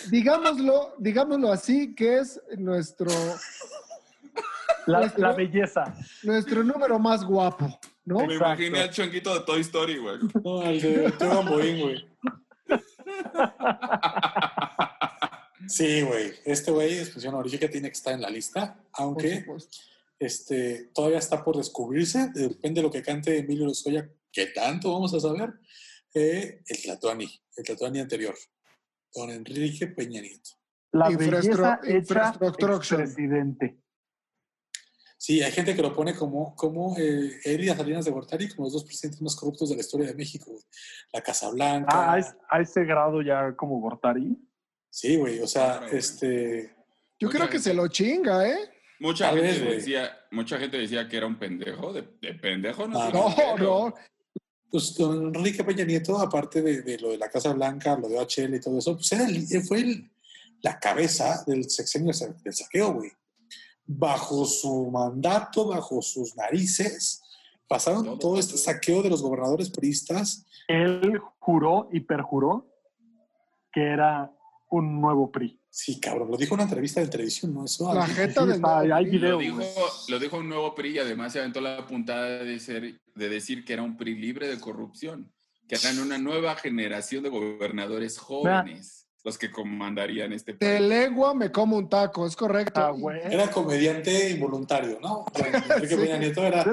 digámoslo, 0.10 0.96
digámoslo 1.00 1.52
así, 1.52 1.94
que 1.94 2.20
es 2.20 2.42
nuestro, 2.58 3.12
La, 4.88 5.02
Nuestro- 5.02 5.22
la 5.28 5.34
belleza. 5.36 5.94
nuestro 6.24 6.64
número 6.64 6.98
más 6.98 7.24
guapo, 7.24 7.80
¿no? 8.06 8.26
Me 8.26 8.36
imaginé 8.36 8.82
al 8.82 8.90
chonquito 8.90 9.34
de 9.34 9.42
Toy 9.42 9.62
Story, 9.62 9.98
güey. 10.00 10.18
No, 10.44 10.64
el 10.64 10.82
de 10.82 11.14
Gamboín, 11.20 11.82
güey. 11.82 12.08
Sí, 15.68 16.02
güey. 16.02 16.34
Este 16.46 16.72
güey, 16.72 17.00
expresión 17.00 17.34
honorífica, 17.34 17.70
tiene 17.70 17.90
que 17.90 17.94
estar 17.98 18.14
en 18.14 18.22
la 18.22 18.30
lista, 18.30 18.84
aunque 18.94 19.46
este, 20.20 20.90
todavía 20.94 21.20
está 21.20 21.44
por 21.44 21.58
descubrirse. 21.58 22.30
Depende 22.34 22.82
de 22.82 22.84
lo 22.84 22.92
que 22.92 23.02
cante 23.02 23.38
Emilio 23.40 23.66
Lozoya, 23.66 24.10
que 24.32 24.48
tanto 24.48 24.94
vamos 24.94 25.14
a 25.14 25.20
saber. 25.20 25.54
Eh, 26.14 26.62
el 26.68 26.82
Tlatuani, 26.82 27.30
el 27.58 27.64
Tlatuani 27.64 28.00
anterior, 28.00 28.36
don 29.16 29.30
Enrique 29.30 29.88
Peña 29.88 30.22
Nieto. 30.22 30.52
La 30.92 31.10
belleza 31.10 31.80
hecha 31.86 32.34
presidente. 32.98 33.78
Sí, 35.18 35.42
hay 35.42 35.52
gente 35.52 35.76
que 35.76 35.82
lo 35.84 35.94
pone 35.96 36.16
como, 36.16 36.56
como 36.56 36.98
eh, 36.98 37.40
a 37.72 37.76
Salinas 37.78 38.04
de 38.06 38.12
Gortari 38.12 38.50
como 38.50 38.66
los 38.66 38.74
dos 38.74 38.84
presidentes 38.84 39.22
más 39.22 39.36
corruptos 39.36 39.70
de 39.70 39.76
la 39.76 39.82
historia 39.82 40.08
de 40.08 40.16
México. 40.16 40.50
güey. 40.52 40.64
La 41.14 41.22
Casa 41.22 41.50
Blanca. 41.52 41.88
Ah, 41.92 42.14
a 42.14 42.20
es- 42.20 42.36
a 42.50 42.60
ese 42.60 42.84
grado 42.84 43.22
ya 43.22 43.56
como 43.56 43.80
Gortari. 43.80 44.36
Sí, 44.92 45.16
güey. 45.16 45.40
O 45.40 45.48
sea, 45.48 45.80
Claro, 45.80 45.98
este. 45.98 46.76
Yo 47.20 47.28
Mucha 47.28 47.38
creo 47.40 47.48
que 47.50 47.54
gente. 47.54 47.70
se 47.70 47.74
lo 47.74 47.88
chinga, 47.88 48.48
¿eh? 48.48 48.58
Mucha 49.00 49.30
Tal 49.30 49.36
gente 49.38 49.52
vez, 49.52 49.64
güey. 49.64 49.76
decía, 49.78 50.12
mucha 50.32 50.60
gente 50.60 50.78
decía 50.78 51.08
que 51.10 51.18
era 51.18 51.26
un 51.26 51.40
pendejo, 51.40 51.92
de, 51.94 52.04
de 52.22 52.34
pendejo 52.36 52.88
no. 52.88 53.02
Ah, 53.02 53.10
No, 53.12 53.58
no. 53.58 53.94
Pues 54.70 54.96
don 54.96 55.36
Enrique 55.36 55.64
Peña 55.64 55.84
Nieto, 55.84 56.18
aparte 56.20 56.62
de, 56.62 56.82
de 56.82 56.98
lo 57.00 57.10
de 57.12 57.18
la 57.18 57.30
Casa 57.30 57.52
Blanca, 57.54 57.98
lo 57.98 58.08
de 58.08 58.20
HL 58.20 58.56
y 58.56 58.60
todo 58.60 58.78
eso, 58.78 58.96
pues 58.96 59.12
era 59.12 59.28
el- 59.28 59.46
fue 59.64 59.80
el- 59.80 60.12
la 60.62 60.80
cabeza 60.80 61.44
del 61.48 61.70
sexenio 61.70 62.12
del 62.44 62.54
saqueo, 62.54 62.94
güey. 62.94 63.12
Bajo 63.86 64.46
su 64.46 64.90
mandato, 64.92 65.68
bajo 65.68 66.02
sus 66.02 66.36
narices, 66.38 67.22
pasaron 67.68 68.18
Todo 68.20 68.38
este 68.40 68.58
saqueo 68.58 69.02
de 69.02 69.10
los 69.10 69.22
gobernadores 69.22 69.70
priistas. 69.72 70.46
Él 70.68 71.20
juró 71.40 71.90
y 71.92 72.00
perjuró 72.02 72.68
que 73.74 73.82
era 73.82 74.32
un 74.72 75.00
nuevo 75.02 75.32
PRI. 75.32 75.60
Sí, 75.70 76.00
cabrón, 76.00 76.32
lo 76.32 76.38
dijo 76.38 76.54
en 76.56 76.62
una 76.62 76.64
entrevista 76.64 77.00
de 77.00 77.08
televisión, 77.08 77.54
¿no? 77.54 77.66
Eso 77.66 77.94
La 77.94 78.06
jeta 78.08 78.42
del 78.46 78.56
está- 78.56 78.78
nuevo 78.84 78.96
hay 78.96 79.06
PRI. 79.06 79.18
video. 79.18 79.32
Lo 79.34 79.40
dijo, 79.40 79.62
lo 80.10 80.20
dijo 80.20 80.38
un 80.38 80.50
nuevo 80.50 80.76
PRI 80.76 80.90
y 80.96 81.00
además 81.00 81.34
se 81.34 81.40
aventó 81.40 81.62
la 81.62 81.86
puntada 81.86 82.44
de, 82.44 82.60
ser, 82.60 83.00
de 83.16 83.30
decir 83.30 83.64
que 83.64 83.74
era 83.74 83.84
un 83.84 83.96
PRI 83.98 84.16
libre 84.16 84.48
de 84.48 84.60
corrupción, 84.60 85.32
que 85.68 85.76
eran 85.76 86.00
una 86.00 86.18
nueva 86.18 86.56
generación 86.56 87.24
de 87.24 87.30
gobernadores 87.30 88.18
jóvenes 88.18 89.08
los 89.24 89.38
que 89.38 89.52
comandarían 89.52 90.34
este 90.34 90.54
De 90.54 90.58
país. 90.58 90.82
legua 90.82 91.36
me 91.36 91.52
como 91.52 91.78
un 91.78 91.88
taco, 91.88 92.26
es 92.26 92.36
correcto. 92.36 92.80
Ah, 92.82 92.90
güey. 92.90 93.20
Era 93.24 93.52
comediante 93.52 94.32
involuntario, 94.32 95.00
¿no? 95.00 95.26
Sí. 95.88 95.96
Peña 95.96 96.18
Nieto 96.18 96.44
era, 96.44 96.66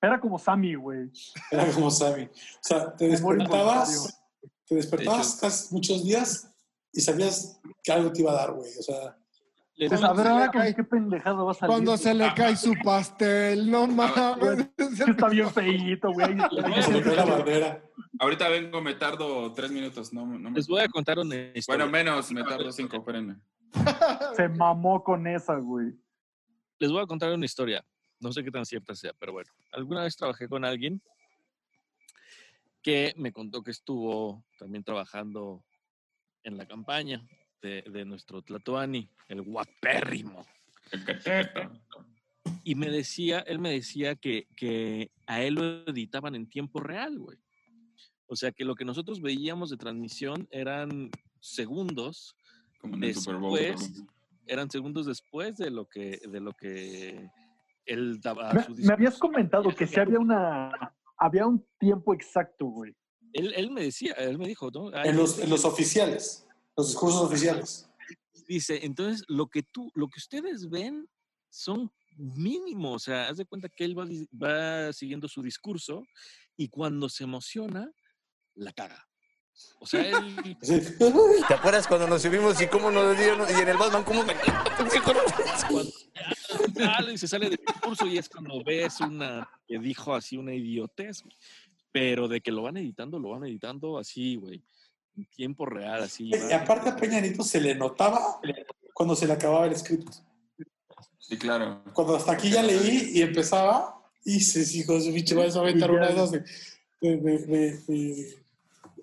Era 0.00 0.20
como 0.20 0.38
Sammy, 0.38 0.74
güey. 0.76 1.10
era 1.50 1.66
como 1.72 1.90
Sammy. 1.90 2.24
O 2.24 2.28
sea, 2.60 2.94
te 2.94 3.08
despertabas, 3.08 4.20
te 4.66 4.74
despertabas 4.76 5.40
De 5.40 5.48
hecho- 5.48 5.66
muchos 5.72 6.04
días 6.04 6.49
y 6.92 7.00
sabías 7.00 7.60
que 7.82 7.92
algo 7.92 8.12
te 8.12 8.20
iba 8.20 8.32
a 8.32 8.34
dar, 8.34 8.52
güey. 8.52 8.70
O 8.78 8.82
sea, 8.82 9.16
Pues, 9.76 9.92
a 10.02 10.12
ver, 10.12 10.26
ahora 10.26 10.50
con 10.52 10.74
qué 10.74 10.84
pendejado 10.84 11.46
va 11.46 11.52
a 11.52 11.54
salir. 11.54 11.70
Cuando 11.72 11.96
se 11.96 12.12
le 12.14 12.32
cae 12.34 12.56
su 12.56 12.74
pastel, 12.84 13.70
no 13.70 13.86
mames. 13.86 14.68
Está 14.76 15.28
bien 15.28 15.50
feíto, 15.50 16.12
güey. 16.12 16.36
se 16.82 16.92
le 16.92 17.02
cae 17.02 17.16
la 17.16 17.24
bandera. 17.24 17.82
Ahorita 18.18 18.48
vengo, 18.50 18.82
me 18.82 18.94
tardo 18.94 19.52
tres 19.54 19.70
minutos. 19.70 20.12
No, 20.12 20.26
no 20.26 20.50
me- 20.50 20.56
Les 20.56 20.68
voy 20.68 20.82
a 20.82 20.88
contar 20.88 21.18
una 21.18 21.34
historia. 21.36 21.64
Bueno, 21.68 21.90
menos, 21.90 22.30
me 22.32 22.42
tardo 22.44 22.70
cinco, 22.72 22.96
espérenme. 22.98 23.36
Se 24.36 24.48
mamó 24.48 25.02
con 25.02 25.26
esa, 25.26 25.54
güey. 25.56 25.94
Les 26.78 26.90
voy 26.90 27.02
a 27.02 27.06
contar 27.06 27.32
una 27.32 27.46
historia. 27.46 27.82
No 28.18 28.32
sé 28.32 28.42
qué 28.44 28.50
tan 28.50 28.66
cierta 28.66 28.94
sea, 28.94 29.12
pero 29.18 29.32
bueno. 29.32 29.50
Alguna 29.72 30.02
vez 30.02 30.14
trabajé 30.16 30.46
con 30.48 30.64
alguien 30.66 31.00
que 32.82 33.14
me 33.16 33.32
contó 33.32 33.62
que 33.62 33.70
estuvo 33.70 34.44
también 34.58 34.82
trabajando 34.84 35.64
en 36.42 36.56
la 36.56 36.66
campaña 36.66 37.26
de, 37.62 37.82
de 37.82 38.04
nuestro 38.04 38.42
Tlatoani, 38.42 39.08
el 39.28 39.42
guapérrimo. 39.42 40.46
Y 42.64 42.74
me 42.74 42.90
decía, 42.90 43.40
él 43.40 43.58
me 43.58 43.70
decía 43.70 44.16
que, 44.16 44.46
que 44.56 45.10
a 45.26 45.42
él 45.42 45.54
lo 45.54 45.64
editaban 45.86 46.34
en 46.34 46.48
tiempo 46.48 46.80
real, 46.80 47.18
güey. 47.18 47.38
O 48.26 48.36
sea, 48.36 48.52
que 48.52 48.64
lo 48.64 48.74
que 48.74 48.84
nosotros 48.84 49.20
veíamos 49.20 49.70
de 49.70 49.76
transmisión 49.76 50.46
eran 50.50 51.10
segundos 51.40 52.36
Como 52.80 52.96
en 52.96 53.04
el 53.04 53.14
Super 53.14 53.36
Bowl. 53.36 53.58
después, 53.58 54.04
eran 54.46 54.70
segundos 54.70 55.06
después 55.06 55.56
de 55.56 55.70
lo 55.70 55.88
que, 55.88 56.20
de 56.28 56.40
lo 56.40 56.52
que 56.52 57.28
él 57.86 58.20
daba 58.20 58.52
Me, 58.52 58.62
su 58.62 58.74
me 58.76 58.92
habías 58.92 59.18
comentado 59.18 59.74
que 59.74 59.86
sí 59.86 59.98
había 59.98 60.18
una. 60.18 60.94
Había 61.16 61.46
un 61.46 61.66
tiempo 61.78 62.14
exacto, 62.14 62.66
güey. 62.66 62.96
Él, 63.32 63.52
él 63.56 63.70
me 63.70 63.82
decía, 63.82 64.12
él 64.14 64.38
me 64.38 64.48
dijo, 64.48 64.70
¿no? 64.70 64.90
Ay, 64.94 65.10
En 65.10 65.16
los, 65.16 65.38
en 65.38 65.50
los 65.50 65.64
oficiales, 65.64 66.46
los 66.76 66.88
discursos 66.88 67.22
oficiales. 67.22 67.88
Dice, 68.48 68.80
entonces 68.84 69.24
lo 69.28 69.46
que 69.46 69.62
tú, 69.62 69.90
lo 69.94 70.08
que 70.08 70.18
ustedes 70.18 70.68
ven 70.68 71.08
son 71.50 71.92
mínimos, 72.16 72.94
o 72.94 72.98
sea, 72.98 73.28
haz 73.28 73.36
de 73.36 73.46
cuenta 73.46 73.68
que 73.68 73.84
él 73.84 73.98
va, 73.98 74.04
va 74.34 74.92
siguiendo 74.92 75.28
su 75.28 75.42
discurso 75.42 76.02
y 76.56 76.68
cuando 76.68 77.08
se 77.08 77.24
emociona, 77.24 77.90
la 78.54 78.72
caga. 78.72 79.06
O 79.78 79.86
sea, 79.86 80.02
él, 80.02 80.56
Sí. 80.62 80.80
¿Te 81.48 81.54
acuerdas 81.54 81.86
cuando 81.86 82.06
nos 82.06 82.22
subimos 82.22 82.60
y 82.60 82.66
cómo 82.66 82.90
nos 82.90 83.16
dieron? 83.16 83.46
Y 83.48 83.60
en 83.60 83.68
el 83.68 83.76
Batman, 83.76 84.04
¿cómo 84.04 84.24
me.? 84.24 84.34
cuando 84.34 85.22
ya 86.74 86.94
sale 86.96 87.12
y 87.12 87.18
se 87.18 87.28
sale 87.28 87.50
del 87.50 87.60
discurso 87.66 88.06
y 88.06 88.18
es 88.18 88.28
cuando 88.28 88.62
ves 88.64 89.00
una 89.00 89.48
que 89.66 89.78
dijo 89.78 90.14
así 90.14 90.36
una 90.36 90.54
idiotez, 90.54 91.22
güey. 91.22 91.36
Pero 91.92 92.28
de 92.28 92.40
que 92.40 92.52
lo 92.52 92.62
van 92.62 92.76
editando, 92.76 93.18
lo 93.18 93.30
van 93.30 93.44
editando 93.44 93.98
así, 93.98 94.36
güey, 94.36 94.62
en 95.16 95.24
tiempo 95.26 95.66
real, 95.66 96.02
así. 96.02 96.28
Y 96.28 96.30
va- 96.38 96.56
aparte 96.56 96.90
a 96.90 96.96
Peña 96.96 97.20
Nieto 97.20 97.42
se 97.42 97.60
le 97.60 97.74
notaba 97.74 98.40
cuando 98.94 99.16
se 99.16 99.26
le 99.26 99.32
acababa 99.32 99.66
el 99.66 99.76
script. 99.76 100.08
Sí, 101.18 101.36
claro. 101.38 101.82
Cuando 101.92 102.16
hasta 102.16 102.32
aquí 102.32 102.50
ya 102.50 102.62
leí 102.62 103.10
y 103.14 103.22
empezaba, 103.22 103.96
y 104.24 104.40
se 104.40 104.60
hijo 104.78 104.94
de 104.94 105.00
su 105.00 105.12
pinche 105.14 105.34
madre, 105.34 105.50
se 105.50 105.58
va 105.58 105.64
a 105.64 105.68
aventar 105.68 105.90
una 105.90 106.06
de 106.08 106.12
esas 106.12 106.30
de... 106.32 106.44
de, 107.00 107.16
de, 107.16 107.38
de- 107.38 107.78
de- 107.86 108.36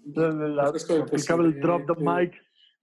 La- 0.06 0.72
el 0.72 1.60
drop 1.60 1.86
the 1.88 2.02
mic. 2.04 2.34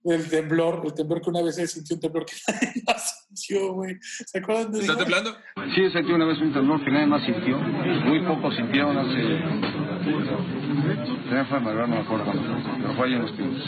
El 0.03 0.29
temblor, 0.29 0.83
el 0.85 0.93
temblor 0.93 1.19
que 1.19 1.29
una 1.31 1.41
vez 1.41 1.57
él 1.57 1.67
sintió 1.67 1.95
un 1.95 1.99
temblor 1.99 2.27
que 2.27 2.35
nadie 2.47 2.83
más 2.85 3.25
sintió, 3.27 3.73
güey. 3.73 3.95
¿Se 4.01 4.37
acuerdan 4.37 4.71
de 4.71 4.79
¿Está 4.81 4.91
eso? 4.93 4.99
temblando? 5.01 5.31
Sí, 5.73 5.89
sentí 5.91 6.11
una 6.11 6.25
vez 6.25 6.37
un 6.39 6.53
temblor 6.53 6.85
que 6.85 6.91
nadie 6.91 7.07
más 7.07 7.25
sintió. 7.25 7.57
Muy 7.57 8.23
pocos 8.27 8.55
sintieron 8.55 8.95
hace. 8.97 9.84
Tenía 10.05 11.45
fue 11.45 11.59
Madrid, 11.59 11.79
no 11.81 11.87
me 11.87 11.97
acuerdo 11.97 12.25
cuándo, 12.25 12.43
pero 12.77 12.93
fue 12.95 13.07
ahí 13.07 13.13
en 13.13 13.21
los 13.21 13.31
pinos. 13.31 13.61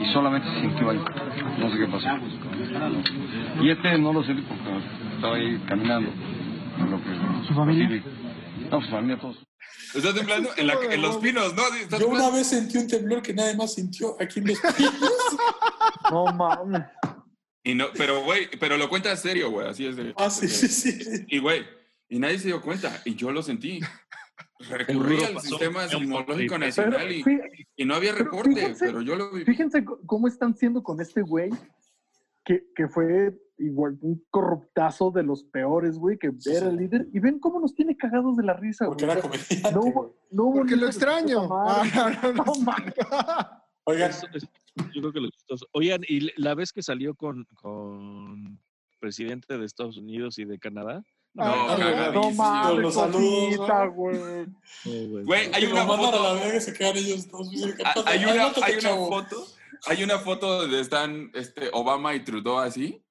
Y 0.00 0.12
solamente 0.12 0.48
se 0.52 0.60
sintió 0.60 0.90
ahí. 0.90 0.98
No 1.58 1.70
sé 1.70 1.78
qué 1.78 1.86
pasó. 1.86 3.62
Y 3.62 3.70
este 3.70 3.98
no 3.98 4.12
lo 4.12 4.22
sentí 4.24 4.42
porque 4.42 4.62
estaba 5.16 5.34
ahí 5.36 5.58
caminando. 5.66 6.10
en 6.78 6.90
Lo 6.90 6.98
que, 7.02 7.48
¿Su 7.48 7.54
familia? 7.54 8.02
No, 8.70 8.82
su 8.82 8.90
familia, 8.90 9.18
todos. 9.18 9.36
¿Está 9.94 10.12
temblando? 10.14 10.50
En, 10.56 10.66
la- 10.66 10.76
en 10.90 11.00
los 11.02 11.16
pinos, 11.16 11.54
¿no? 11.54 11.62
¿Está 11.74 11.98
Yo 11.98 12.08
una 12.08 12.30
vez 12.30 12.46
sentí 12.48 12.76
un 12.78 12.86
temblor 12.86 13.22
que 13.22 13.32
nadie 13.32 13.56
más 13.56 13.74
sintió 13.74 14.16
aquí 14.20 14.40
en 14.40 14.48
los 14.48 14.58
pinos. 14.60 14.94
No 16.10 16.24
mames. 16.26 16.84
Y 17.62 17.74
no, 17.74 17.86
pero, 17.94 18.22
güey, 18.22 18.48
pero 18.58 18.78
lo 18.78 18.88
cuenta 18.88 19.14
serio, 19.14 19.50
güey, 19.50 19.68
así 19.68 19.84
es 19.84 19.94
de... 19.96 20.14
ah, 20.16 20.30
sí, 20.30 20.48
sí, 20.48 20.68
sí. 20.68 21.26
Y, 21.28 21.38
güey, 21.38 21.66
y 22.08 22.18
nadie 22.18 22.38
se 22.38 22.46
dio 22.48 22.62
cuenta, 22.62 23.02
y 23.04 23.14
yo 23.14 23.30
lo 23.30 23.42
sentí. 23.42 23.78
Recurrí 24.58 25.22
al 25.22 25.40
sistema 25.40 25.86
sismológico 25.88 26.54
Pero 26.54 26.58
nacional 26.58 27.12
y, 27.12 27.84
no 27.84 27.94
había 27.94 28.12
pero 28.12 28.24
reporte, 28.24 28.50
fíjense- 28.54 28.86
pero 28.86 29.02
yo 29.02 29.14
lo 29.16 29.30
vi. 29.32 29.44
Fíjense 29.44 29.84
cómo 30.06 30.26
están 30.26 30.56
siendo 30.56 30.82
con 30.82 31.00
este 31.00 31.22
güey, 31.22 31.50
que, 32.44 32.64
que 32.74 32.88
fue 32.88 33.38
igual 33.58 33.98
un 34.00 34.24
corruptazo 34.30 35.10
de 35.10 35.22
los 35.22 35.44
peores, 35.44 35.96
güey, 35.98 36.18
que 36.18 36.30
era 36.46 36.68
el 36.68 36.76
líder. 36.76 37.06
Y 37.12 37.20
ven 37.20 37.38
cómo 37.38 37.60
nos 37.60 37.74
tiene 37.74 37.96
cagados 37.96 38.36
de 38.36 38.44
la 38.44 38.54
risa, 38.54 38.86
Porque 38.86 39.04
güey. 39.06 39.18
era 39.18 39.22
sea, 39.28 39.30
comediante. 39.30 39.72
no, 39.72 39.80
hubo- 39.80 40.16
no 40.30 40.44
hubo 40.44 40.54
Porque 40.58 40.76
lo 40.76 40.86
extraño. 40.86 41.48
Ah, 41.52 41.84
no, 42.22 42.32
no. 42.32 42.44
Oigan, 43.84 44.10
yo 44.92 45.00
creo 45.00 45.12
que 45.12 45.20
lo 45.20 45.30
chistoso. 45.30 45.66
Oigan, 45.72 46.00
y 46.08 46.30
la 46.40 46.54
vez 46.54 46.72
que 46.72 46.82
salió 46.82 47.14
con, 47.14 47.44
con 47.54 48.58
presidente 49.00 49.56
de 49.56 49.64
Estados 49.64 49.96
Unidos 49.98 50.38
y 50.38 50.44
de 50.44 50.58
Canadá. 50.58 51.02
No, 51.38 51.44
Ah, 51.70 52.10
No 52.12 52.30
mames, 52.32 52.78
Los 52.82 52.94
saludos, 52.94 53.56
cosita, 53.56 53.86
güey. 53.86 54.18
güey. 54.18 54.46
No, 54.46 55.08
güey. 55.10 55.24
Güey, 55.24 55.50
hay 55.54 55.64
una 55.66 55.82
a 55.82 55.86
foto. 55.86 56.22
la 56.22 56.32
verga 56.34 56.56
y 56.56 56.60
se 56.60 56.72
quedan 56.72 56.96
ellos 56.96 57.28
dos. 57.28 57.48
güey. 57.50 57.74
¿Qué 57.76 57.82
Ah? 57.84 57.94
Hay 58.06 58.24
una, 58.24 58.32
hay 58.62 58.76
una 58.76 58.90
foto, 58.96 59.46
hay 59.86 60.04
una 60.04 60.18
foto 60.18 60.58
donde 60.62 60.80
están 60.80 61.30
este, 61.34 61.70
Obama 61.72 62.14
y 62.14 62.24
Trudeau 62.24 62.58
así, 62.58 63.02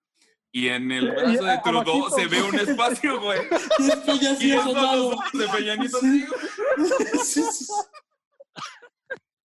y 0.51 0.67
en 0.67 0.91
el 0.91 1.11
brazo 1.11 1.43
de 1.45 1.57
Trudeau 1.63 2.05
abajito. 2.07 2.09
se 2.09 2.27
ve 2.27 2.41
un 2.43 2.55
espacio, 2.59 3.21
güey. 3.21 3.39
Y 3.79 3.83
después 3.83 4.19
ya 4.19 4.31
Y 4.31 4.35
sí 4.35 4.51
es 4.53 4.65
de 4.65 5.47
Peña 5.57 5.75
Nieto 5.75 5.97
así, 5.97 6.25
güey. 6.25 6.89
Sí. 7.23 7.41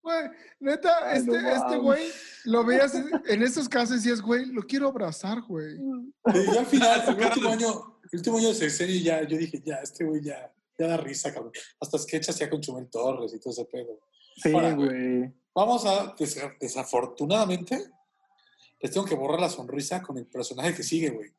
Güey, 0.01 0.29
neta, 0.59 0.99
Ay, 1.09 1.17
este, 1.17 1.31
no 1.41 1.49
este 1.49 1.77
güey 1.77 2.11
lo 2.43 2.63
veías 2.63 2.93
en 3.25 3.41
esos 3.41 3.67
casos 3.67 3.93
y 3.93 3.95
decías, 3.95 4.21
güey, 4.21 4.45
lo 4.45 4.61
quiero 4.61 4.87
abrazar, 4.87 5.41
güey. 5.41 5.77
Y 5.77 6.53
ya 6.53 6.59
al 6.59 6.65
final, 6.67 7.03
el 7.07 7.25
último 7.25 7.49
año, 7.49 7.94
el 8.11 8.19
último 8.19 8.37
año 8.37 8.49
de 8.49 8.55
sexenio, 8.55 9.01
ya, 9.01 9.23
yo 9.27 9.37
dije, 9.37 9.61
ya, 9.65 9.75
este 9.77 10.03
güey 10.05 10.21
ya, 10.21 10.51
ya 10.77 10.87
da 10.87 10.97
risa, 10.97 11.33
cabrón. 11.33 11.51
Hasta 11.79 11.97
sketches 11.97 12.37
ya 12.37 12.49
con 12.49 12.61
Chumel 12.61 12.89
Torres 12.89 13.33
y 13.33 13.39
todo 13.39 13.51
ese 13.53 13.65
pedo. 13.65 13.99
Sí, 14.37 14.51
güey. 14.51 15.33
Vamos 15.53 15.85
a, 15.85 16.15
desa- 16.15 16.53
desafortunadamente, 16.59 17.79
les 18.81 18.91
tengo 18.91 19.05
que 19.05 19.15
borrar 19.15 19.39
la 19.39 19.49
sonrisa 19.49 20.01
con 20.01 20.17
el 20.17 20.25
personaje 20.27 20.73
que 20.75 20.83
sigue, 20.83 21.09
güey. 21.09 21.31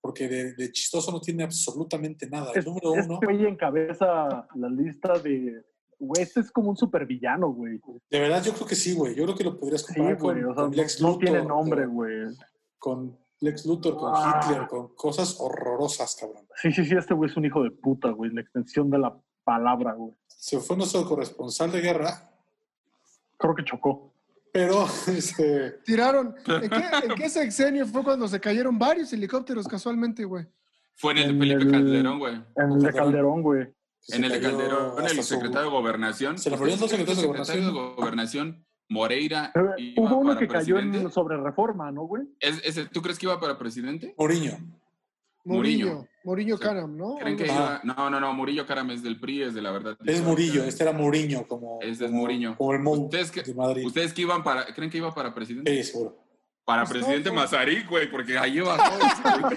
Porque 0.00 0.28
de, 0.28 0.52
de 0.54 0.72
chistoso 0.72 1.10
no 1.12 1.20
tiene 1.20 1.44
absolutamente 1.44 2.28
nada. 2.28 2.52
El 2.52 2.58
Es- 2.58 2.66
número 2.66 2.92
uno, 2.92 3.14
Este 3.14 3.26
güey 3.26 3.46
encabeza 3.46 4.46
la 4.54 4.68
lista 4.68 5.18
de. 5.18 5.64
Güey, 5.98 6.22
este 6.22 6.40
es 6.40 6.50
como 6.50 6.70
un 6.70 6.76
supervillano, 6.76 7.52
güey. 7.52 7.80
de 8.10 8.18
verdad 8.20 8.42
yo 8.42 8.52
creo 8.54 8.66
que 8.66 8.74
sí, 8.74 8.92
güey. 8.92 9.14
Yo 9.14 9.22
creo 9.24 9.36
que 9.36 9.44
lo 9.44 9.56
podrías 9.58 9.84
comparar 9.84 10.18
con, 10.18 10.36
O 10.36 10.46
sea, 10.46 10.54
con 10.54 10.70
no, 10.72 10.76
Lex 10.76 11.00
no 11.00 11.08
Luthor. 11.10 11.20
tiene 11.24 11.44
nombre, 11.44 11.86
güey. 11.86 12.26
Con 12.78 13.16
Lex 13.42 13.66
Luthor, 13.66 13.96
con 13.96 14.12
Ah. 14.14 14.40
Hitler, 14.44 14.66
con 14.68 14.94
cosas 14.94 15.36
horrorosas, 15.40 16.16
cabrón. 16.18 16.46
Sí, 16.60 16.72
sí, 16.72 16.84
sí, 16.84 16.94
este 16.96 17.12
güey 17.14 17.30
es 17.30 17.36
un 17.36 17.44
hijo 17.44 17.62
de 17.62 17.70
puta, 17.70 18.08
güey. 18.10 18.30
La 18.32 18.40
extensión 18.40 18.88
de 18.90 18.98
la 18.98 19.14
palabra, 19.44 19.92
güey. 19.94 20.14
Se 20.28 20.58
fue 20.60 20.76
nuestro 20.76 21.04
corresponsal 21.04 21.70
de 21.72 21.80
guerra, 21.80 22.28
Creo 23.36 23.54
que 23.56 23.64
chocó. 23.64 24.12
pero 24.52 24.86
este, 25.08 25.72
Tiraron. 25.84 26.34
¿En 26.46 26.70
qué, 26.70 26.82
en 27.04 27.14
qué 27.16 27.28
sexenio 27.28 27.86
fue 27.86 28.04
cuando 28.04 28.28
se 28.28 28.38
cayeron 28.40 28.78
varios 28.78 29.12
helicópteros 29.12 29.66
casualmente, 29.66 30.24
güey? 30.24 30.46
Fue 30.94 31.12
en 31.12 31.18
el 31.18 31.38
de 31.38 31.38
Felipe 31.56 31.70
Calderón, 31.72 32.18
güey. 32.20 32.34
En 32.56 32.72
el 32.72 32.78
de 32.80 32.92
Calderón, 32.92 33.42
güey. 33.42 33.74
En 34.08 34.24
el 34.24 34.30
de 34.32 34.40
Calderón, 34.40 35.04
el 35.04 35.22
secretario 35.24 35.62
de 35.70 35.76
Gobernación. 35.76 36.38
Se 36.38 36.50
le 36.50 36.56
murieron 36.56 36.80
dos 36.80 36.92
¿Ustedes 36.92 37.06
creen 37.06 37.16
que 37.18 37.22
secretarios 37.44 37.66
de 37.66 37.72
Gobernación, 37.96 38.64
Moreira, 38.88 39.52
iba 39.78 40.02
Hubo 40.02 40.16
uno 40.18 40.28
para 40.34 40.40
que 40.40 40.48
cayó 40.48 40.78
en 40.78 41.10
sobre 41.10 41.36
reforma, 41.38 41.90
¿no, 41.90 42.02
güey? 42.02 42.24
¿Es- 42.40 42.60
ese- 42.64 42.86
¿Tú 42.86 43.00
crees 43.02 43.18
que 43.18 43.26
iba 43.26 43.40
para 43.40 43.58
presidente? 43.58 44.14
Moriño. 44.18 44.58
Murillo. 45.44 45.86
Murillo. 45.86 46.08
Murillo. 46.24 46.58
Canam, 46.58 46.96
¿no? 46.96 47.16
¿Creen 47.16 47.36
que 47.36 47.44
Algo 47.44 47.54
iba? 47.56 47.74
así. 47.76 47.86
No, 47.88 48.10
no, 48.10 48.20
no, 48.20 48.32
Murillo 48.32 48.64
Caram 48.66 48.90
es 48.90 49.02
del 49.02 49.18
PRI, 49.18 49.42
es 49.42 49.54
de 49.54 49.62
la 49.62 49.72
verdad. 49.72 49.96
Es 50.04 50.22
Murillo, 50.22 50.62
este 50.62 50.84
era 50.84 50.92
Mourinho, 50.92 51.48
como, 51.48 51.78
Este 51.82 52.04
es 52.04 52.12
Mourinho. 52.12 52.56
como 52.56 52.72
el 52.74 52.80
Mou 52.80 53.04
¿Ustedes, 53.04 53.30
que, 53.32 53.42
de 53.42 53.52
Madrid. 53.54 53.84
¿Ustedes 53.86 54.12
que 54.12 54.22
iban 54.22 54.44
para, 54.44 54.66
creen 54.66 54.88
que 54.90 54.98
iba 54.98 55.12
para 55.12 55.34
presidente? 55.34 55.74
Sí, 55.82 55.90
seguro. 55.90 56.16
Para 56.64 56.84
Pues 56.84 56.92
presidente 56.98 57.30
no. 57.30 57.34
Mazarik, 57.36 57.88
güey, 57.88 58.08
porque 58.08 58.38
ahí 58.38 58.60
va 58.60 58.76
todo. 58.76 58.98
güey. 59.42 59.56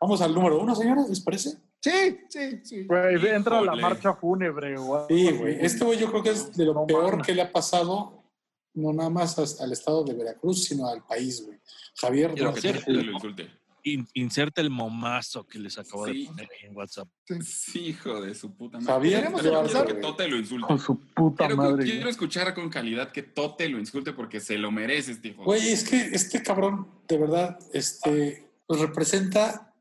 Vamos 0.00 0.22
al 0.22 0.34
número 0.34 0.58
uno, 0.60 0.74
señores, 0.74 1.08
¿les 1.08 1.20
parece? 1.20 1.58
Sí, 1.84 2.18
sí, 2.30 2.60
sí. 2.64 2.84
Güey, 2.86 3.26
entra 3.28 3.60
la 3.60 3.74
marcha 3.76 4.14
fúnebre, 4.14 4.76
güey. 4.78 5.02
Sí, 5.08 5.30
güey. 5.32 5.58
Este 5.60 5.84
güey 5.84 5.98
yo 5.98 6.10
creo 6.10 6.22
que 6.22 6.30
es 6.30 6.56
de 6.56 6.64
lo 6.64 6.72
No 6.72 6.86
peor 6.86 7.20
que 7.20 7.34
le 7.34 7.42
ha 7.42 7.52
pasado, 7.52 8.24
no 8.72 8.92
nada 8.94 9.10
más 9.10 9.38
al 9.60 9.70
estado 9.72 10.02
de 10.02 10.14
Veracruz, 10.14 10.64
sino 10.64 10.88
al 10.88 11.04
país, 11.04 11.44
güey. 11.44 11.58
Javier 11.96 12.32
que 12.32 12.40
Duarte. 12.40 12.72
Tote 12.72 12.90
lo 12.92 13.12
insulte. 13.12 13.50
In- 13.86 14.08
inserta 14.14 14.62
el 14.62 14.70
momazo 14.70 15.46
que 15.46 15.58
les 15.58 15.76
acabo 15.76 16.06
Sí. 16.06 16.22
de 16.22 16.26
poner 16.28 16.48
en 16.62 16.74
WhatsApp. 16.74 17.06
Sí, 17.44 17.88
hijo 17.88 18.18
de 18.22 18.34
su 18.34 18.54
puta 18.56 18.78
madre. 18.78 18.90
Javier 18.94 19.32
Quiero 19.40 19.86
que. 19.86 19.94
Tote 20.00 20.26
lo 20.28 20.36
insulte. 20.38 20.66
Con 20.66 20.78
su 20.78 20.98
puta 21.14 21.44
Quiero, 21.48 21.56
madre. 21.62 21.84
quiero 21.84 22.08
escuchar 22.08 22.54
con 22.54 22.70
calidad 22.70 23.12
que 23.12 23.22
Tote 23.22 23.68
lo 23.68 23.78
insulte 23.78 24.14
porque 24.14 24.40
se 24.40 24.56
lo 24.56 24.70
merece 24.70 25.12
este 25.12 25.28
hijo. 25.28 25.44
Güey, 25.44 25.68
es 25.68 25.84
que 25.86 25.98
este 25.98 26.42
cabrón, 26.42 26.88
de 27.06 27.18
verdad, 27.18 27.58
este, 27.74 28.48
pues 28.66 28.80
representa 28.80 29.52
pues, 29.60 29.73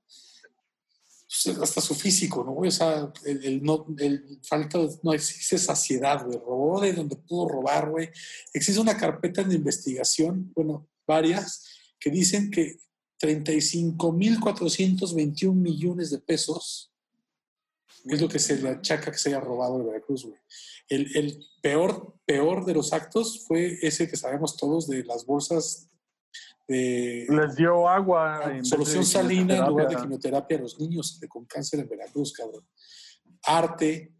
hasta 1.61 1.81
su 1.81 1.93
físico, 1.95 2.43
¿no? 2.43 2.55
O 2.55 2.71
sea, 2.71 3.11
el, 3.25 3.43
el 3.43 3.63
no, 3.63 3.87
el 3.97 4.39
falta, 4.43 4.77
no 5.01 5.13
existe 5.13 5.57
saciedad, 5.57 6.23
güey. 6.25 6.37
Robó 6.37 6.79
de 6.79 6.93
donde 6.93 7.15
pudo 7.15 7.49
robar, 7.49 7.89
güey. 7.89 8.11
Existe 8.53 8.79
una 8.79 8.95
carpeta 8.97 9.43
de 9.43 9.55
investigación, 9.55 10.51
bueno, 10.55 10.87
varias, 11.07 11.65
que 11.99 12.11
dicen 12.11 12.51
que 12.51 12.77
35.421 13.21 15.53
millones 15.53 16.11
de 16.11 16.19
pesos 16.19 16.91
es 18.05 18.21
lo 18.21 18.27
que 18.27 18.39
se 18.39 18.57
le 18.57 18.67
achaca 18.69 19.11
que 19.11 19.17
se 19.17 19.29
haya 19.29 19.39
robado 19.39 19.79
de 19.79 19.85
Veracruz, 19.85 20.25
güey. 20.25 20.37
El, 20.89 21.15
el 21.15 21.39
peor, 21.61 22.17
peor 22.25 22.65
de 22.65 22.73
los 22.73 22.91
actos 22.91 23.45
fue 23.47 23.79
ese 23.81 24.09
que 24.09 24.17
sabemos 24.17 24.57
todos 24.57 24.87
de 24.87 25.05
las 25.05 25.25
bolsas 25.25 25.87
de 26.67 27.25
Les 27.29 27.55
dio 27.55 27.87
agua. 27.89 28.51
en 28.55 28.63
solución 28.65 29.05
salina 29.05 29.57
en 29.57 29.65
lugar 29.67 29.89
de 29.89 29.95
quimioterapia. 29.97 30.57
a 30.57 30.61
los 30.61 30.79
niños 30.79 31.19
de- 31.19 31.27
con 31.27 31.45
cáncer 31.45 31.81
en 31.81 31.89
Veracruz, 31.89 32.33
cabrón. 32.33 32.65
Arte 33.45 34.13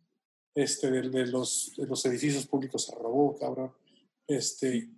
este, 0.55 0.91
de, 0.91 1.09
de 1.09 1.27
los, 1.27 1.73
de 1.77 1.87
los 1.87 2.05
edificios 2.05 2.45
públicos 2.45 2.85
se 2.85 2.93
robó, 2.95 3.35
cabrón. 3.37 3.71
Este, 4.27 4.89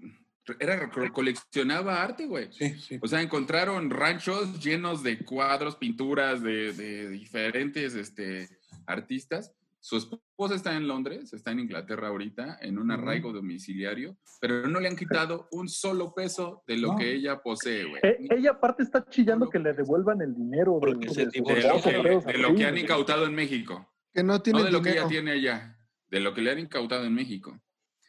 Era 0.59 0.89
coleccionaba 1.13 2.01
arte, 2.03 2.25
güey. 2.27 2.51
sí, 2.51 2.75
sí. 2.79 2.99
O 3.01 3.07
sea, 3.07 3.21
encontraron 3.21 3.89
ranchos 3.89 4.59
llenos 4.63 5.01
de 5.03 5.23
cuadros, 5.23 5.75
pinturas 5.77 6.41
de, 6.43 6.73
de 6.73 7.09
diferentes 7.09 7.93
este, 7.95 8.49
artistas. 8.85 9.51
Su 9.87 9.97
esposa 9.97 10.55
está 10.55 10.75
en 10.75 10.87
Londres, 10.87 11.31
está 11.31 11.51
en 11.51 11.59
Inglaterra 11.59 12.07
ahorita, 12.07 12.57
en 12.59 12.79
un 12.79 12.89
arraigo 12.89 13.31
domiciliario, 13.31 14.17
pero 14.41 14.67
no 14.67 14.79
le 14.79 14.87
han 14.87 14.95
quitado 14.95 15.47
un 15.51 15.69
solo 15.69 16.11
peso 16.15 16.63
de 16.65 16.77
lo 16.77 16.93
No. 16.93 16.97
que 16.97 17.13
ella 17.13 17.39
posee, 17.43 17.85
güey. 17.85 18.01
Eh, 18.01 18.17
ella 18.31 18.49
aparte 18.53 18.81
está 18.81 19.05
chillando 19.07 19.47
que 19.47 19.59
le 19.59 19.73
devuelvan 19.73 20.23
el 20.23 20.33
dinero. 20.33 20.79
de- 20.81 21.07
se 21.09 21.25
lo, 21.25 21.31
que, 21.31 21.43
pero, 21.43 22.19
de 22.21 22.37
lo 22.39 22.47
sí, 22.49 22.55
que 22.55 22.65
han 22.65 22.77
incautado 22.79 23.27
en 23.27 23.35
México. 23.35 23.93
Que 24.11 24.23
no 24.23 24.41
tiene 24.41 24.57
No 24.61 24.65
de 24.65 24.71
lo 24.71 24.81
que 24.81 24.89
ella 24.89 25.07
tiene 25.07 25.29
allá, 25.33 25.77
de 26.07 26.19
lo 26.19 26.33
que 26.33 26.41
le 26.41 26.49
han 26.49 26.57
incautado 26.57 27.05
en 27.05 27.13
México. 27.13 27.61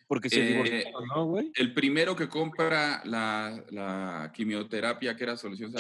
Porque 0.09 0.31
se 0.31 0.41
Eh, 0.43 0.47
divorció, 0.53 1.01
¿no, 1.15 1.27
güey? 1.27 1.53
El 1.57 1.75
primero 1.75 2.17
que 2.17 2.27
compra 2.27 3.03
la, 3.05 3.63
la 3.69 4.33
quimioterapia, 4.35 5.15
que 5.15 5.25
era 5.25 5.37
solución 5.37 5.73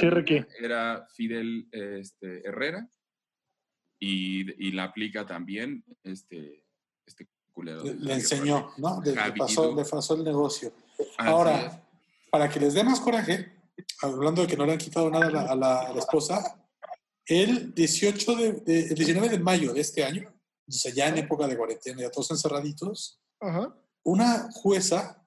era 0.61 1.07
Fidel 1.15 1.69
este, 1.73 2.47
Herrera, 2.47 2.87
y, 3.99 4.69
y 4.69 4.73
la 4.73 4.85
aplica 4.85 5.27
también 5.27 5.85
este, 6.05 6.65
este 7.07 7.29
culero. 7.53 7.83
Le, 7.85 7.95
le 7.95 8.15
enseñó, 8.15 8.73
¿no? 8.79 9.01
Le, 9.03 9.15
pasó, 9.37 9.75
le 9.75 9.85
pasó 9.85 10.15
el 10.15 10.25
negocio. 10.25 10.73
Así 10.99 11.03
es. 11.03 11.09
Ahora, 11.19 11.83
para 12.31 12.49
que 12.49 12.61
les 12.61 12.75
dé 12.75 12.83
más 12.85 13.01
coraje, 13.01 13.53
hablando 14.03 14.43
de 14.43 14.49
que 14.49 14.57
no 14.57 14.67
le 14.67 14.73
han 14.73 14.79
quitado 14.79 15.11
nada 15.11 15.27
a 15.27 15.31
la, 15.31 15.41
a 15.43 15.55
la- 15.57 15.81
a 15.89 15.93
la 15.93 15.99
esposa, 15.99 16.63
el 17.27 17.75
18 17.75 18.35
de, 18.37 18.53
de- 18.53 18.81
el 18.89 18.95
19 18.95 19.29
de 19.29 19.39
mayo 19.39 19.73
de 19.73 19.81
este 19.81 20.05
año, 20.05 20.33
o 20.69 20.73
sea, 20.73 20.93
ya 20.93 21.09
en 21.09 21.19
época 21.19 21.47
de 21.47 21.57
cuarentena, 21.57 22.03
ya 22.03 22.11
todos 22.11 22.31
encerraditos, 22.31 23.21
Ajá. 23.41 23.75
una 24.05 24.51
jueza, 24.53 25.23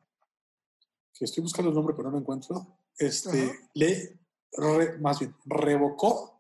que 1.13 1.25
estoy 1.25 1.41
buscando 1.43 1.69
el 1.69 1.75
nombre 1.75 1.93
pero 1.95 2.09
no 2.09 2.15
lo 2.15 2.21
encuentro, 2.21 2.77
este, 2.97 3.43
Ajá. 3.45 3.53
le, 3.73 4.17
re- 4.53 4.97
más 4.99 5.19
bien, 5.19 5.35
revocó 5.45 6.38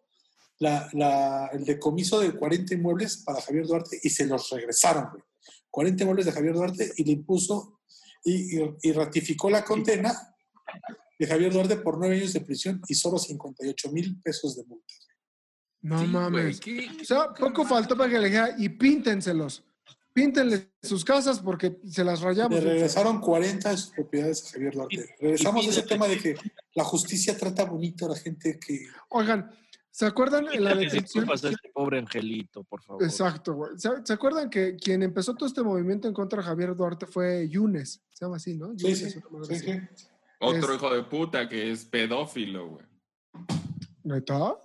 la, 0.59 0.89
la- 0.93 1.49
el 1.53 1.63
decomiso 1.65 2.19
de 2.19 2.31
40 2.33 2.73
inmuebles 2.73 3.17
para 3.17 3.41
Javier 3.41 3.65
Duarte 3.65 3.99
y 4.03 4.09
se 4.09 4.25
los 4.25 4.49
regresaron. 4.49 5.09
güey. 5.11 5.23
40 5.71 6.03
inmuebles 6.03 6.25
de 6.25 6.31
Javier 6.31 6.53
Duarte 6.53 6.91
y 6.97 7.03
le 7.03 7.11
impuso 7.13 7.79
y, 8.23 8.57
y- 8.59 8.75
y 8.81 8.91
ratificó 8.91 9.49
la 9.49 9.63
condena 9.63 10.35
de 11.17 11.27
Javier 11.27 11.53
Duarte 11.53 11.77
por 11.77 11.97
nueve 11.97 12.17
años 12.17 12.33
de 12.33 12.41
prisión 12.41 12.81
y 12.87 12.95
solo 12.95 13.17
58 13.19 13.91
mil 13.91 14.21
pesos 14.21 14.55
de 14.55 14.63
multa. 14.65 14.93
No 15.81 15.99
Sí, 15.99 16.05
güey, 16.05 16.13
mames. 16.13 16.59
¿qué- 16.59 16.89
O 17.01 17.05
sea, 17.05 17.33
poco 17.33 17.65
faltó 17.65 17.95
para 17.97 18.09
que 18.09 18.19
le 18.19 18.25
dijera, 18.27 18.55
y 18.57 18.67
píntenselos. 18.69 19.63
Píntenle 20.11 20.71
sus 20.81 21.05
casas 21.05 21.39
porque 21.39 21.77
se 21.87 22.03
las 22.03 22.19
rayamos. 22.21 22.59
Le 22.61 22.71
regresaron 22.71 23.21
40 23.21 23.69
de 23.69 23.77
sus 23.77 23.91
propiedades 23.91 24.45
a 24.45 24.49
Javier 24.51 24.73
Duarte. 24.73 25.15
Regresamos 25.21 25.65
a 25.65 25.69
ese 25.69 25.83
tema 25.83 26.07
de 26.07 26.17
que 26.17 26.35
la 26.73 26.83
justicia 26.83 27.37
trata 27.37 27.63
bonito 27.63 28.05
a 28.07 28.09
la 28.09 28.15
gente 28.17 28.59
que... 28.59 28.87
Oigan, 29.09 29.49
¿Se 29.91 30.05
acuerdan 30.05 30.47
en 30.53 30.63
la 30.63 30.75
detención? 30.75 31.03
disculpas 31.03 31.43
a 31.45 31.49
este 31.49 31.69
pobre 31.73 31.99
angelito, 31.99 32.63
por 32.63 32.81
favor. 32.81 33.03
Exacto, 33.03 33.53
güey. 33.55 33.71
¿Se, 33.77 33.89
se 34.03 34.13
acuerdan 34.13 34.49
que 34.49 34.75
quien 34.75 35.03
empezó 35.03 35.35
todo 35.35 35.47
este 35.47 35.63
movimiento 35.63 36.07
en 36.07 36.13
contra 36.13 36.39
de 36.41 36.45
Javier 36.47 36.75
Duarte 36.75 37.05
fue 37.05 37.49
Yunes? 37.49 38.01
Se 38.11 38.25
llama 38.25 38.37
así, 38.37 38.55
¿no? 38.55 38.69
Sí, 38.77 38.83
Yunes, 38.83 38.99
sí, 38.99 39.09
sí, 39.09 39.19
así. 39.51 39.59
sí. 39.59 40.05
Otro 40.39 40.69
Es- 40.69 40.75
hijo 40.75 40.93
de 40.93 41.03
puta 41.03 41.49
que 41.49 41.71
es 41.71 41.83
pedófilo, 41.85 42.67
güey. 42.69 42.85
¿Neta? 44.03 44.55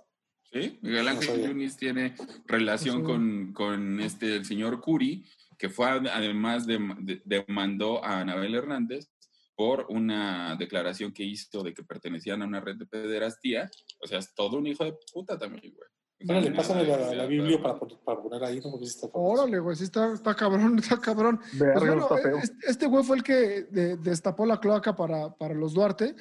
¿Sí? 0.51 0.79
Miguel 0.81 1.05
No 1.05 1.11
Ángel 1.11 1.27
sabía. 1.27 1.47
Yunis 1.49 1.75
tiene 1.77 2.15
relación 2.45 3.01
No 3.01 3.07
con, 3.09 3.53
con 3.53 3.99
este, 3.99 4.35
el 4.37 4.45
señor 4.45 4.79
Curi, 4.79 5.25
que 5.57 5.69
fue 5.69 5.87
ad- 5.89 6.07
además 6.07 6.65
de, 6.65 6.77
de- 7.01 7.21
demandó 7.25 8.03
a 8.03 8.19
Anabel 8.21 8.55
Hernández 8.55 9.09
por 9.55 9.85
una 9.89 10.55
declaración 10.57 11.11
que 11.13 11.23
hizo 11.23 11.63
de 11.63 11.73
que 11.73 11.83
pertenecían 11.83 12.41
a 12.41 12.45
una 12.45 12.59
red 12.59 12.75
de 12.75 12.85
pederastía. 12.85 13.69
O 14.03 14.07
sea, 14.07 14.19
es 14.19 14.33
todo 14.33 14.57
un 14.57 14.67
hijo 14.67 14.83
de 14.83 14.95
puta 15.13 15.37
también, 15.37 15.73
güey. 15.73 15.87
Órale, 16.29 16.51
pásame 16.51 16.83
la, 16.85 17.13
la 17.13 17.25
Biblia 17.25 17.61
para, 17.61 17.77
para 17.79 18.21
poner 18.21 18.43
ahí, 18.43 18.59
¿no? 18.63 18.71
Porque 18.71 18.85
está. 18.85 19.07
Órale, 19.13 19.59
güey, 19.59 19.75
sí 19.75 19.83
está, 19.83 20.13
está 20.13 20.33
cabrón, 20.33 20.79
está 20.79 20.97
cabrón. 20.99 21.39
Verga, 21.53 21.73
Pues 21.73 21.85
bueno, 21.87 22.01
está 22.03 22.17
feo. 22.17 22.37
este- 22.37 22.67
este 22.71 22.87
güey 22.87 23.03
fue 23.03 23.17
el 23.17 23.23
que 23.23 23.33
de- 23.69 23.97
destapó 23.97 24.45
la 24.45 24.59
cloaca 24.59 24.95
para, 24.95 25.33
para 25.35 25.53
los 25.53 25.73
Duarte. 25.73 26.15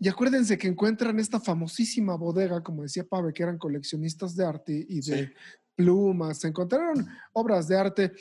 Y 0.00 0.08
acuérdense 0.08 0.58
que 0.58 0.66
encuentran 0.66 1.20
esta 1.20 1.38
famosísima 1.40 2.16
bodega, 2.16 2.62
como 2.62 2.82
decía 2.82 3.04
Pave, 3.04 3.32
que 3.32 3.42
eran 3.44 3.58
coleccionistas 3.58 4.34
de 4.34 4.44
arte 4.44 4.86
y 4.88 4.96
de 4.96 5.26
Sí. 5.26 5.32
plumas. 5.76 6.44
Encontraron 6.44 7.06
obras 7.32 7.68
de 7.68 7.76
arte. 7.78 8.12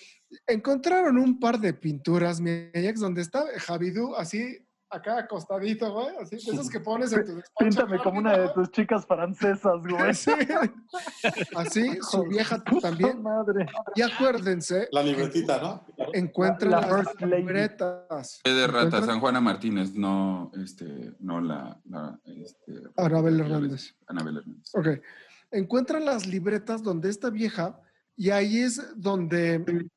Encontraron 0.47 1.17
un 1.17 1.39
par 1.39 1.59
de 1.59 1.73
pinturas, 1.73 2.39
mi 2.41 2.51
ex, 2.73 2.99
donde 2.99 3.21
está 3.21 3.43
Javidú 3.59 4.15
así, 4.15 4.57
acá 4.89 5.17
acostadito, 5.17 5.91
güey, 5.91 6.15
así, 6.21 6.35
de 6.35 6.51
esos 6.53 6.69
que 6.69 6.79
pones 6.79 7.11
en 7.13 7.25
tu 7.25 7.35
despacho. 7.35 7.53
Píntame 7.57 7.97
como 8.03 8.19
una 8.19 8.37
de 8.37 8.49
tus 8.49 8.69
chicas 8.71 9.05
francesas, 9.07 9.81
güey. 9.89 10.13
Sí. 10.13 10.31
Así, 11.55 11.97
su 12.11 12.23
vieja 12.25 12.63
también. 12.81 13.21
madre. 13.23 13.65
Y 13.95 14.01
acuérdense, 14.01 14.87
La 14.91 15.01
libretita, 15.01 15.59
¿no? 15.61 15.85
encuentran 16.13 16.71
La- 16.71 16.81
la 16.81 16.97
las 17.03 17.21
libretas. 17.21 18.41
De 18.43 18.67
rata, 18.67 18.97
Encuentran- 18.99 19.05
San 19.05 19.19
Juana 19.19 19.41
Martínez, 19.41 19.93
no, 19.95 20.51
este, 20.63 21.13
no 21.19 21.41
la, 21.41 21.79
la, 21.85 22.19
este, 22.25 22.73
Anabel 22.97 23.39
Hernández. 23.39 23.95
Anabel 24.07 24.37
Hernández. 24.37 24.69
Ok. 24.75 24.87
Encuentran 25.51 26.05
las 26.05 26.25
libretas 26.27 26.81
donde 26.83 27.09
esta 27.09 27.29
vieja, 27.29 27.79
y 28.15 28.29
ahí 28.29 28.59
es 28.59 28.91
donde, 28.95 29.87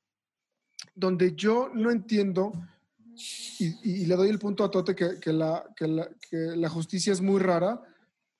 donde 0.97 1.35
yo 1.37 1.71
no 1.73 1.91
entiendo, 1.93 2.53
y, 3.61 4.03
y 4.03 4.07
le 4.07 4.17
doy 4.17 4.29
el 4.29 4.39
punto 4.39 4.65
a 4.65 4.71
Tote 4.71 4.95
que, 4.95 5.21
que 5.21 5.33
la, 5.33 5.65
que, 5.77 5.87
la, 5.87 6.09
que 6.29 6.37
la 6.57 6.69
justicia 6.69 7.13
es 7.13 7.21
muy 7.21 7.39
rara. 7.41 7.81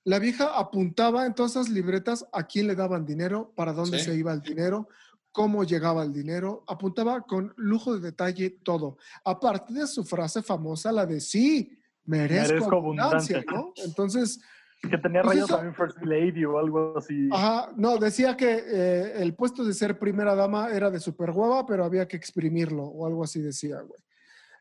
La 0.05 0.19
vieja 0.19 0.59
apuntaba 0.59 1.27
en 1.27 1.35
todas 1.35 1.53
esas 1.53 1.69
libretas 1.69 2.27
a 2.33 2.47
quién 2.47 2.67
le 2.67 2.75
daban 2.75 3.07
dinero, 3.07 3.53
para 3.55 3.73
dónde 3.73 3.99
Sí. 3.99 4.07
se 4.07 4.17
iba 4.17 4.33
el 4.33 4.41
dinero, 4.41 4.89
cómo 5.33 5.65
llegaba 5.65 6.03
el 6.03 6.13
dinero. 6.13 6.65
Apuntaba 6.67 7.23
con 7.23 7.53
lujo 7.57 7.95
de 7.95 8.01
detalle 8.01 8.51
todo. 8.51 8.99
Aparte 9.25 9.73
de 9.75 9.87
su 9.87 10.05
frase 10.05 10.43
famosa, 10.43 10.93
la 10.93 11.07
de 11.07 11.21
sí, 11.21 11.79
merezco, 12.05 12.55
Merezco 12.55 12.77
abundancia, 12.77 13.39
abundancia. 13.39 13.53
¿no? 13.53 13.73
Entonces, 13.85 14.41
Que 14.83 14.99
tenía 14.99 15.23
Pues 15.23 15.35
rayas 15.35 15.47
eso- 15.49 15.57
también 15.57 15.75
First 15.75 15.99
Lady 16.03 16.45
o 16.45 16.59
algo 16.59 16.99
así. 16.99 17.29
Ajá, 17.33 17.73
no, 17.77 17.97
decía 17.99 18.37
que 18.37 18.63
eh, 18.67 19.13
el 19.23 19.35
puesto 19.35 19.65
de 19.65 19.73
ser 19.73 19.99
primera 19.99 20.35
dama 20.35 20.69
era 20.71 20.91
de 20.91 21.01
super 21.01 21.31
hueva, 21.31 21.67
pero 21.67 21.85
había 21.85 22.07
que 22.07 22.17
exprimirlo 22.17 22.85
o 22.85 23.07
algo 23.07 23.25
así 23.25 23.41
decía, 23.41 23.81
güey. 23.81 24.01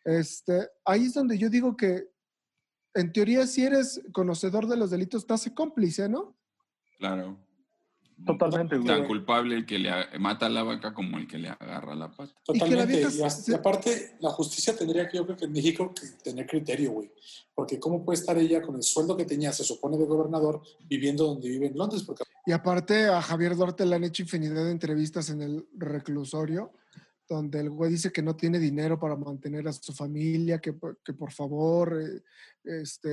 Este, 0.04 0.70
ahí 0.86 1.06
es 1.06 1.14
donde 1.14 1.38
yo 1.38 1.50
digo 1.50 1.76
que, 1.76 2.10
en 2.94 3.12
teoría, 3.12 3.46
si 3.46 3.64
eres 3.66 4.02
conocedor 4.14 4.68
de 4.68 4.78
los 4.78 4.90
delitos, 4.90 5.24
estás 5.24 5.50
cómplice, 5.54 6.08
¿no? 6.08 6.36
Claro. 6.98 7.38
Totalmente, 8.26 8.76
Tan 8.78 8.86
güey. 9.00 9.08
culpable 9.08 9.56
el 9.56 9.66
que 9.66 9.78
le 9.78 9.92
mata 10.20 10.46
a 10.46 10.50
la 10.50 10.64
vaca 10.64 10.94
como 10.94 11.18
el 11.18 11.28
que 11.28 11.38
le 11.38 11.50
agarra 11.50 11.96
la 11.96 12.10
pata. 12.12 12.32
Y 12.48 12.54
que 12.54 12.60
la 12.60 12.66
Totalmente. 12.86 13.08
vieja 13.16 13.28
Y, 13.48 13.54
aparte, 13.54 14.16
la 14.20 14.30
justicia 14.30 14.76
tendría 14.76 15.08
que, 15.10 15.18
yo 15.18 15.26
creo 15.26 15.36
que 15.38 15.46
en 15.46 15.52
México, 15.52 15.94
que 15.94 16.08
tener 16.24 16.48
criterio, 16.48 16.92
güey. 16.92 17.12
Porque 17.54 17.80
¿cómo 17.80 18.06
puede 18.06 18.20
estar 18.20 18.38
ella 18.38 18.62
con 18.62 18.76
el 18.76 18.84
sueldo 18.84 19.18
que 19.18 19.26
tenía, 19.26 19.52
se 19.52 19.64
supone, 19.64 19.98
de 19.98 20.06
gobernador, 20.06 20.62
viviendo 20.88 21.26
donde 21.26 21.50
vive 21.50 21.68
en 21.68 21.78
Londres? 21.78 22.04
Porque 22.04 22.24
Y 22.46 22.52
aparte 22.52 23.06
a 23.08 23.22
Javier 23.22 23.56
Duarte 23.56 23.86
le 23.86 23.96
han 23.96 24.04
hecho 24.04 24.24
infinidad 24.24 24.64
de 24.66 24.72
entrevistas 24.72 25.30
en 25.30 25.42
el 25.42 25.66
reclusorio, 25.74 26.72
donde 27.28 27.60
el 27.60 27.70
güey 27.70 27.92
dice 27.92 28.12
que 28.12 28.22
no 28.22 28.36
tiene 28.36 28.60
dinero 28.60 29.00
para 29.00 29.16
mantener 29.16 29.68
a 29.68 29.74
su 29.74 29.94
familia, 29.94 30.60
que, 30.60 30.74
por- 30.74 31.00
que 31.04 31.12
por 31.14 31.32
favor 31.32 32.00
eh, 32.02 32.22
este, 32.82 33.10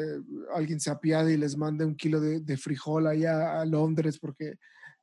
alguien 0.55 0.79
se 0.81 0.91
apiade 0.91 1.33
y 1.33 1.37
les 1.39 1.57
mande 1.57 1.85
un 1.85 1.97
kilo 1.97 2.20
de, 2.20 2.41
de 2.41 2.57
frijol 2.57 3.07
allá 3.07 3.61
a 3.61 3.65
Londres, 3.65 4.19
porque 4.19 4.55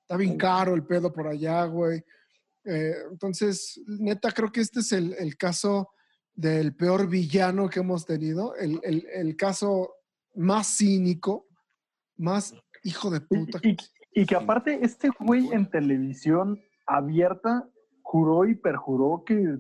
está 0.10 0.18
bien 0.18 0.38
caro 0.38 0.73
el 0.73 0.84
pedo 0.88 1.14
por 1.14 1.27
allá, 1.27 1.65
güey. 1.65 2.03
Eh, 2.65 2.95
entonces, 3.11 3.80
neta, 3.86 4.31
creo 4.31 4.52
que 4.52 4.61
este 4.61 4.80
es 4.80 4.91
el, 4.91 5.14
el 5.19 5.38
caso 5.38 5.91
del 6.34 6.76
peor 6.76 7.07
villano 7.07 7.69
que 7.69 7.81
hemos 7.81 8.07
tenido, 8.07 8.56
el, 8.56 8.80
el- 8.81 9.06
el 9.14 9.36
caso 9.36 9.94
más 10.34 10.65
cínico, 10.77 11.48
más 12.18 12.56
hijo 12.84 13.11
de 13.11 13.22
puta. 13.22 13.60
Y, 13.61 13.77
y 14.19 14.26
que 14.26 14.36
aparte, 14.36 14.80
este 14.84 15.10
güey 15.19 15.49
en 15.53 15.69
televisión 15.69 16.60
abierta 16.88 17.69
juró 18.02 18.45
y 18.48 18.56
perjuró 18.56 19.23
que 19.23 19.57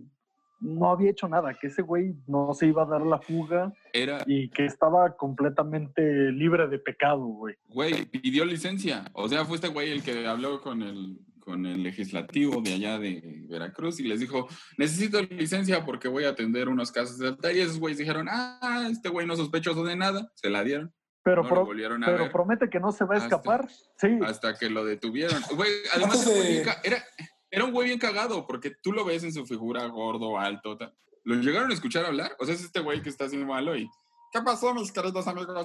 no 0.59 0.91
había 0.91 1.11
hecho 1.11 1.27
nada, 1.27 1.53
que 1.53 1.67
ese 1.67 1.81
güey 1.81 2.15
no 2.27 2.53
se 2.53 2.67
iba 2.67 2.83
a 2.83 2.85
dar 2.85 3.01
la 3.01 3.19
fuga 3.19 3.71
Era, 3.93 4.23
y 4.25 4.49
que 4.49 4.65
estaba 4.65 5.15
completamente 5.15 6.31
libre 6.31 6.67
de 6.67 6.79
pecado, 6.79 7.25
güey. 7.25 7.55
güey, 7.67 8.05
pidió 8.05 8.45
licencia. 8.45 9.05
O 9.13 9.27
sea, 9.29 9.45
fue 9.45 9.55
este 9.55 9.69
güey 9.69 9.91
el 9.91 10.03
que 10.03 10.27
habló 10.27 10.61
con 10.61 10.81
el, 10.81 11.17
con 11.39 11.65
el 11.65 11.81
legislativo 11.83 12.61
de 12.61 12.73
allá 12.73 12.99
de 12.99 13.45
Veracruz 13.49 13.99
y 13.99 14.03
les 14.03 14.19
dijo, 14.19 14.47
necesito 14.77 15.21
licencia 15.21 15.85
porque 15.85 16.07
voy 16.07 16.25
a 16.25 16.29
atender 16.29 16.69
unos 16.69 16.91
casos 16.91 17.17
de 17.19 17.27
alta. 17.29 17.51
Y 17.53 17.59
esos 17.59 17.79
güeyes 17.79 17.97
dijeron, 17.97 18.27
ah, 18.29 18.87
este 18.91 19.09
güey 19.09 19.25
no 19.25 19.35
sospechoso 19.35 19.83
de 19.83 19.95
nada. 19.95 20.31
Se 20.35 20.49
la 20.49 20.63
dieron. 20.63 20.93
Pero, 21.23 21.43
No 21.43 21.49
pro- 21.49 22.31
promete 22.31 22.69
que 22.69 22.79
no 22.79 22.91
se 22.91 23.03
va 23.05 23.15
a 23.15 23.17
Hasta- 23.17 23.35
escapar. 23.35 23.67
Sí, 23.97 24.19
hasta 24.25 24.57
que 24.57 24.69
lo 24.69 24.85
detuvieron. 24.85 25.41
Güey, 25.55 25.69
además 25.93 26.25
Antes 26.25 26.67
era, 26.83 27.03
era, 27.51 27.63
era 27.63 27.65
un 27.65 27.71
güey 27.71 27.87
bien 27.87 27.99
cagado, 27.99 28.45
porque 28.45 28.71
tú 28.81 28.91
lo 28.91 29.05
ves 29.05 29.23
en 29.23 29.33
su 29.33 29.45
figura 29.45 29.85
gordo, 29.87 30.37
alto. 30.37 30.77
tal. 30.77 30.93
¿Lo 31.23 31.35
llegaron 31.35 31.71
a 31.71 31.73
escuchar 31.73 32.05
hablar? 32.05 32.35
O 32.39 32.45
sea, 32.45 32.55
es 32.55 32.63
este 32.63 32.79
güey 32.79 33.01
que 33.01 33.09
está 33.09 33.25
haciendo 33.25 33.47
malo 33.47 33.75
y. 33.75 33.89
¿Qué 34.31 34.41
pasó, 34.41 34.73
mis 34.73 34.91
queridos 34.91 35.25
amigos? 35.27 35.55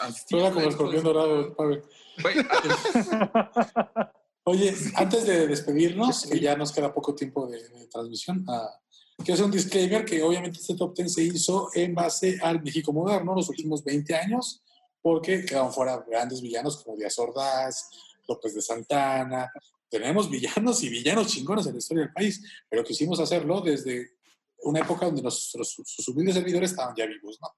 Así, 0.00 0.22
Suena 0.28 0.52
como 0.52 0.68
escorpión 0.68 1.02
dorado. 1.02 1.54
Güey, 1.56 1.82
Oye, 4.44 4.72
antes 4.94 5.26
de 5.26 5.48
despedirnos, 5.48 6.24
que 6.26 6.38
ya 6.38 6.56
nos 6.56 6.70
queda 6.70 6.94
poco 6.94 7.16
tiempo 7.16 7.48
de, 7.48 7.68
de 7.68 7.86
transmisión, 7.88 8.44
ah, 8.48 8.70
quiero 9.18 9.34
hacer 9.34 9.44
un 9.44 9.50
disclaimer 9.50 10.04
que 10.04 10.22
obviamente 10.22 10.60
este 10.60 10.76
top 10.76 10.94
10 10.94 11.12
se 11.12 11.24
hizo 11.24 11.68
en 11.74 11.96
base 11.96 12.38
al 12.40 12.62
México 12.62 12.92
moderno, 12.92 13.34
los 13.34 13.48
últimos 13.48 13.82
20 13.82 14.14
años, 14.14 14.62
porque 15.02 15.44
quedaron 15.44 15.72
fuera 15.72 16.04
grandes 16.08 16.40
villanos 16.40 16.82
como 16.82 16.96
Díaz 16.96 17.18
Ordaz, 17.18 17.90
López 18.28 18.54
de 18.54 18.62
Santana. 18.62 19.50
Tenemos 19.88 20.28
villanos 20.30 20.82
y 20.82 20.88
villanos 20.88 21.28
chingones 21.28 21.66
en 21.66 21.72
la 21.74 21.78
historia 21.78 22.04
del 22.04 22.12
país, 22.12 22.42
pero 22.68 22.82
quisimos 22.84 23.20
hacerlo 23.20 23.60
desde 23.60 24.16
una 24.62 24.80
época 24.80 25.06
donde 25.06 25.22
nuestros 25.22 25.76
sus 25.84 26.08
humildes 26.08 26.34
servidores 26.34 26.70
estaban 26.70 26.94
ya 26.96 27.06
vivos, 27.06 27.38
¿no? 27.40 27.48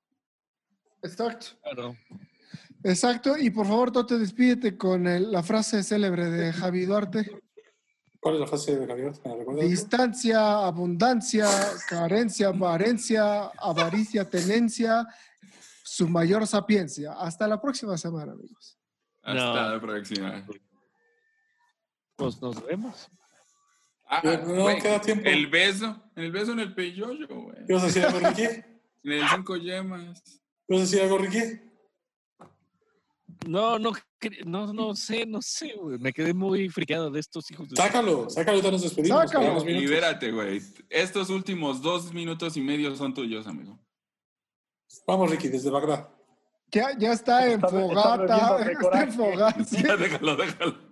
Exacto. 1.02 1.46
Claro. 1.62 1.96
Exacto, 2.84 3.36
y 3.36 3.50
por 3.50 3.66
favor, 3.66 3.90
Tote, 3.90 4.18
despídete 4.18 4.76
con 4.76 5.06
el- 5.06 5.32
la 5.32 5.42
frase 5.42 5.82
célebre 5.82 6.26
de 6.30 6.52
Javi 6.52 6.84
Duarte. 6.84 7.30
¿Cuál 8.20 8.34
es 8.34 8.40
la 8.40 8.46
frase 8.46 8.76
de 8.76 8.86
la 8.86 8.94
recuerdas? 8.94 9.68
Distancia, 9.68 10.66
abundancia, 10.66 11.46
carencia, 11.88 12.48
avarencia, 12.48 13.46
avaricia, 13.58 14.28
tenencia, 14.28 15.06
su 15.84 16.08
mayor 16.08 16.46
sapiencia. 16.46 17.12
Hasta 17.14 17.46
la 17.48 17.60
próxima 17.60 17.96
semana, 17.96 18.32
amigos. 18.32 18.76
hasta 19.22 19.34
No. 19.68 19.74
la 19.74 19.80
próxima. 19.80 20.46
Pues 22.18 22.42
nos 22.42 22.62
vemos. 22.66 23.08
Ah, 24.06 24.20
No, 24.24 24.62
güey, 24.62 24.80
queda 24.80 25.00
tiempo. 25.00 25.26
El 25.28 25.46
beso, 25.46 26.02
el 26.16 26.32
beso 26.32 26.52
en 26.52 26.60
el 26.60 26.74
peyoyo, 26.74 27.26
güey. 27.28 27.56
¿Ibas 27.68 27.84
a 27.84 27.86
decir 27.86 28.04
algo, 28.04 28.18
Ricky? 28.28 28.42
En 29.04 29.12
el 29.12 29.28
cinco 29.28 29.56
yemas. 29.56 30.42
¿Ibas 30.66 30.80
a 30.80 30.84
decir 30.84 31.00
algo, 31.02 31.18
Ricky? 31.18 31.38
No, 33.46 33.78
no, 33.78 33.92
no, 34.44 34.72
no 34.72 34.96
sé, 34.96 35.24
no 35.24 35.40
sé, 35.40 35.74
güey. 35.80 35.98
Me 35.98 36.12
quedé 36.12 36.34
muy 36.34 36.68
friqueado 36.68 37.08
de 37.10 37.20
estos 37.20 37.48
hijos 37.52 37.68
de... 37.70 37.76
Sácalo, 37.76 38.28
sácalo, 38.28 38.56
ahorita 38.56 38.72
nos 38.72 38.82
despedimos. 38.82 39.30
Sácalo. 39.30 39.64
Libérate, 39.64 40.32
güey. 40.32 40.60
Estos 40.90 41.30
últimos 41.30 41.80
dos 41.80 42.12
minutos 42.12 42.56
y 42.56 42.60
medio 42.60 42.94
son 42.96 43.14
tuyos, 43.14 43.46
amigo. 43.46 43.78
Vamos, 45.06 45.30
Ricky, 45.30 45.48
desde 45.48 45.70
Bagdad. 45.70 46.08
Ya, 46.72 46.98
ya 46.98 47.12
está 47.12 47.46
en 47.46 47.52
Está- 47.64 47.68
está 47.68 47.78
fogata. 47.88 48.64
de 48.64 48.72
Está 48.82 49.02
en 49.04 49.12
fogata. 49.12 49.64
Ya, 49.70 49.96
déjalo, 49.96 50.36
déjalo. 50.36 50.87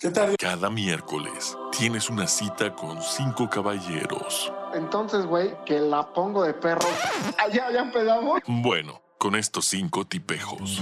¿Qué 0.00 0.10
tal? 0.10 0.36
Cada 0.36 0.68
miércoles 0.68 1.56
tienes 1.76 2.10
una 2.10 2.26
cita 2.26 2.74
con 2.74 3.02
cinco 3.02 3.48
caballeros. 3.48 4.52
Entonces, 4.74 5.24
güey, 5.24 5.52
que 5.64 5.80
la 5.80 6.12
pongo 6.12 6.44
de 6.44 6.54
perro. 6.54 6.86
Ah, 7.38 7.48
ya, 7.48 7.68
empezamos. 7.68 8.40
Bueno, 8.46 9.00
con 9.18 9.36
estos 9.36 9.66
cinco 9.66 10.06
tipejos. 10.06 10.80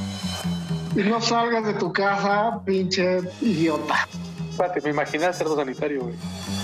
Y 0.96 1.02
no 1.02 1.20
salgas 1.20 1.64
de 1.64 1.74
tu 1.74 1.92
casa, 1.92 2.60
pinche 2.64 3.20
idiota. 3.40 4.08
Espérate, 4.50 4.80
me 4.82 4.90
imaginé 4.90 5.32
cerdo 5.32 5.56
sanitario, 5.56 6.02
güey. 6.02 6.14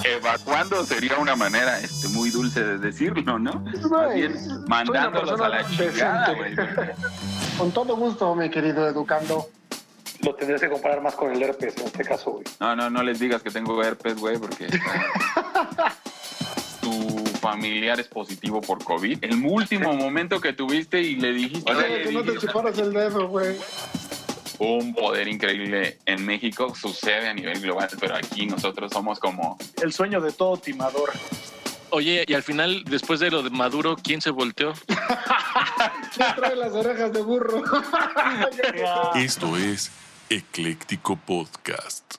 Evacuando 0.04 0.84
sería 0.84 1.18
una 1.18 1.36
manera 1.36 1.80
este, 1.80 2.08
muy 2.08 2.30
dulce 2.30 2.62
de 2.62 2.78
decirlo, 2.78 3.38
¿no? 3.38 3.64
Más 3.90 4.14
bien 4.14 4.34
mandándolos 4.68 5.40
a 5.40 5.48
la 5.48 5.68
chingada, 5.68 6.34
güey. 6.34 6.54
Con 7.58 7.72
todo 7.72 7.96
gusto, 7.96 8.34
mi 8.34 8.48
querido 8.48 8.86
educando. 8.88 9.48
Lo 10.22 10.34
tendrías 10.34 10.60
que 10.60 10.68
comparar 10.68 11.00
más 11.00 11.14
con 11.14 11.32
el 11.32 11.42
herpes 11.42 11.76
en 11.78 11.86
este 11.86 12.04
caso, 12.04 12.32
güey. 12.32 12.44
No, 12.58 12.76
no, 12.76 12.90
no 12.90 13.02
les 13.02 13.18
digas 13.18 13.42
que 13.42 13.50
tengo 13.50 13.82
herpes, 13.82 14.16
güey, 14.16 14.36
porque 14.38 14.66
tu 16.80 17.24
familiar 17.40 17.98
es 18.00 18.08
positivo 18.08 18.60
por 18.60 18.82
COVID. 18.84 19.18
El 19.22 19.44
último 19.44 19.94
momento 19.94 20.40
que 20.40 20.52
tuviste 20.52 21.00
y 21.00 21.16
le 21.16 21.32
dijiste, 21.32 21.72
Oye, 21.72 22.02
que 22.02 22.12
no 22.12 22.22
te 22.22 22.36
chuparas 22.38 22.76
el 22.78 22.92
dedo, 22.92 23.28
güey. 23.28 23.56
un 24.58 24.94
poder 24.94 25.28
increíble 25.28 25.98
en 26.04 26.24
México 26.26 26.74
sucede 26.74 27.28
a 27.28 27.34
nivel 27.34 27.60
global, 27.60 27.88
pero 27.98 28.16
aquí 28.16 28.46
nosotros 28.46 28.92
somos 28.92 29.18
como 29.18 29.56
El 29.82 29.92
sueño 29.92 30.20
de 30.20 30.32
todo 30.32 30.56
timador. 30.58 31.10
Oye, 31.92 32.24
y 32.26 32.34
al 32.34 32.42
final, 32.42 32.84
después 32.84 33.20
de 33.20 33.30
lo 33.30 33.42
de 33.42 33.50
Maduro, 33.50 33.96
¿quién 33.96 34.20
se 34.20 34.30
volteó? 34.30 34.74
¿Quién 36.14 36.34
trae 36.36 36.54
las 36.54 36.72
orejas 36.72 37.12
de 37.12 37.22
burro? 37.22 37.62
Esto 39.16 39.56
es 39.56 39.90
Ecléctico 40.32 41.16
Podcast. 41.16 42.09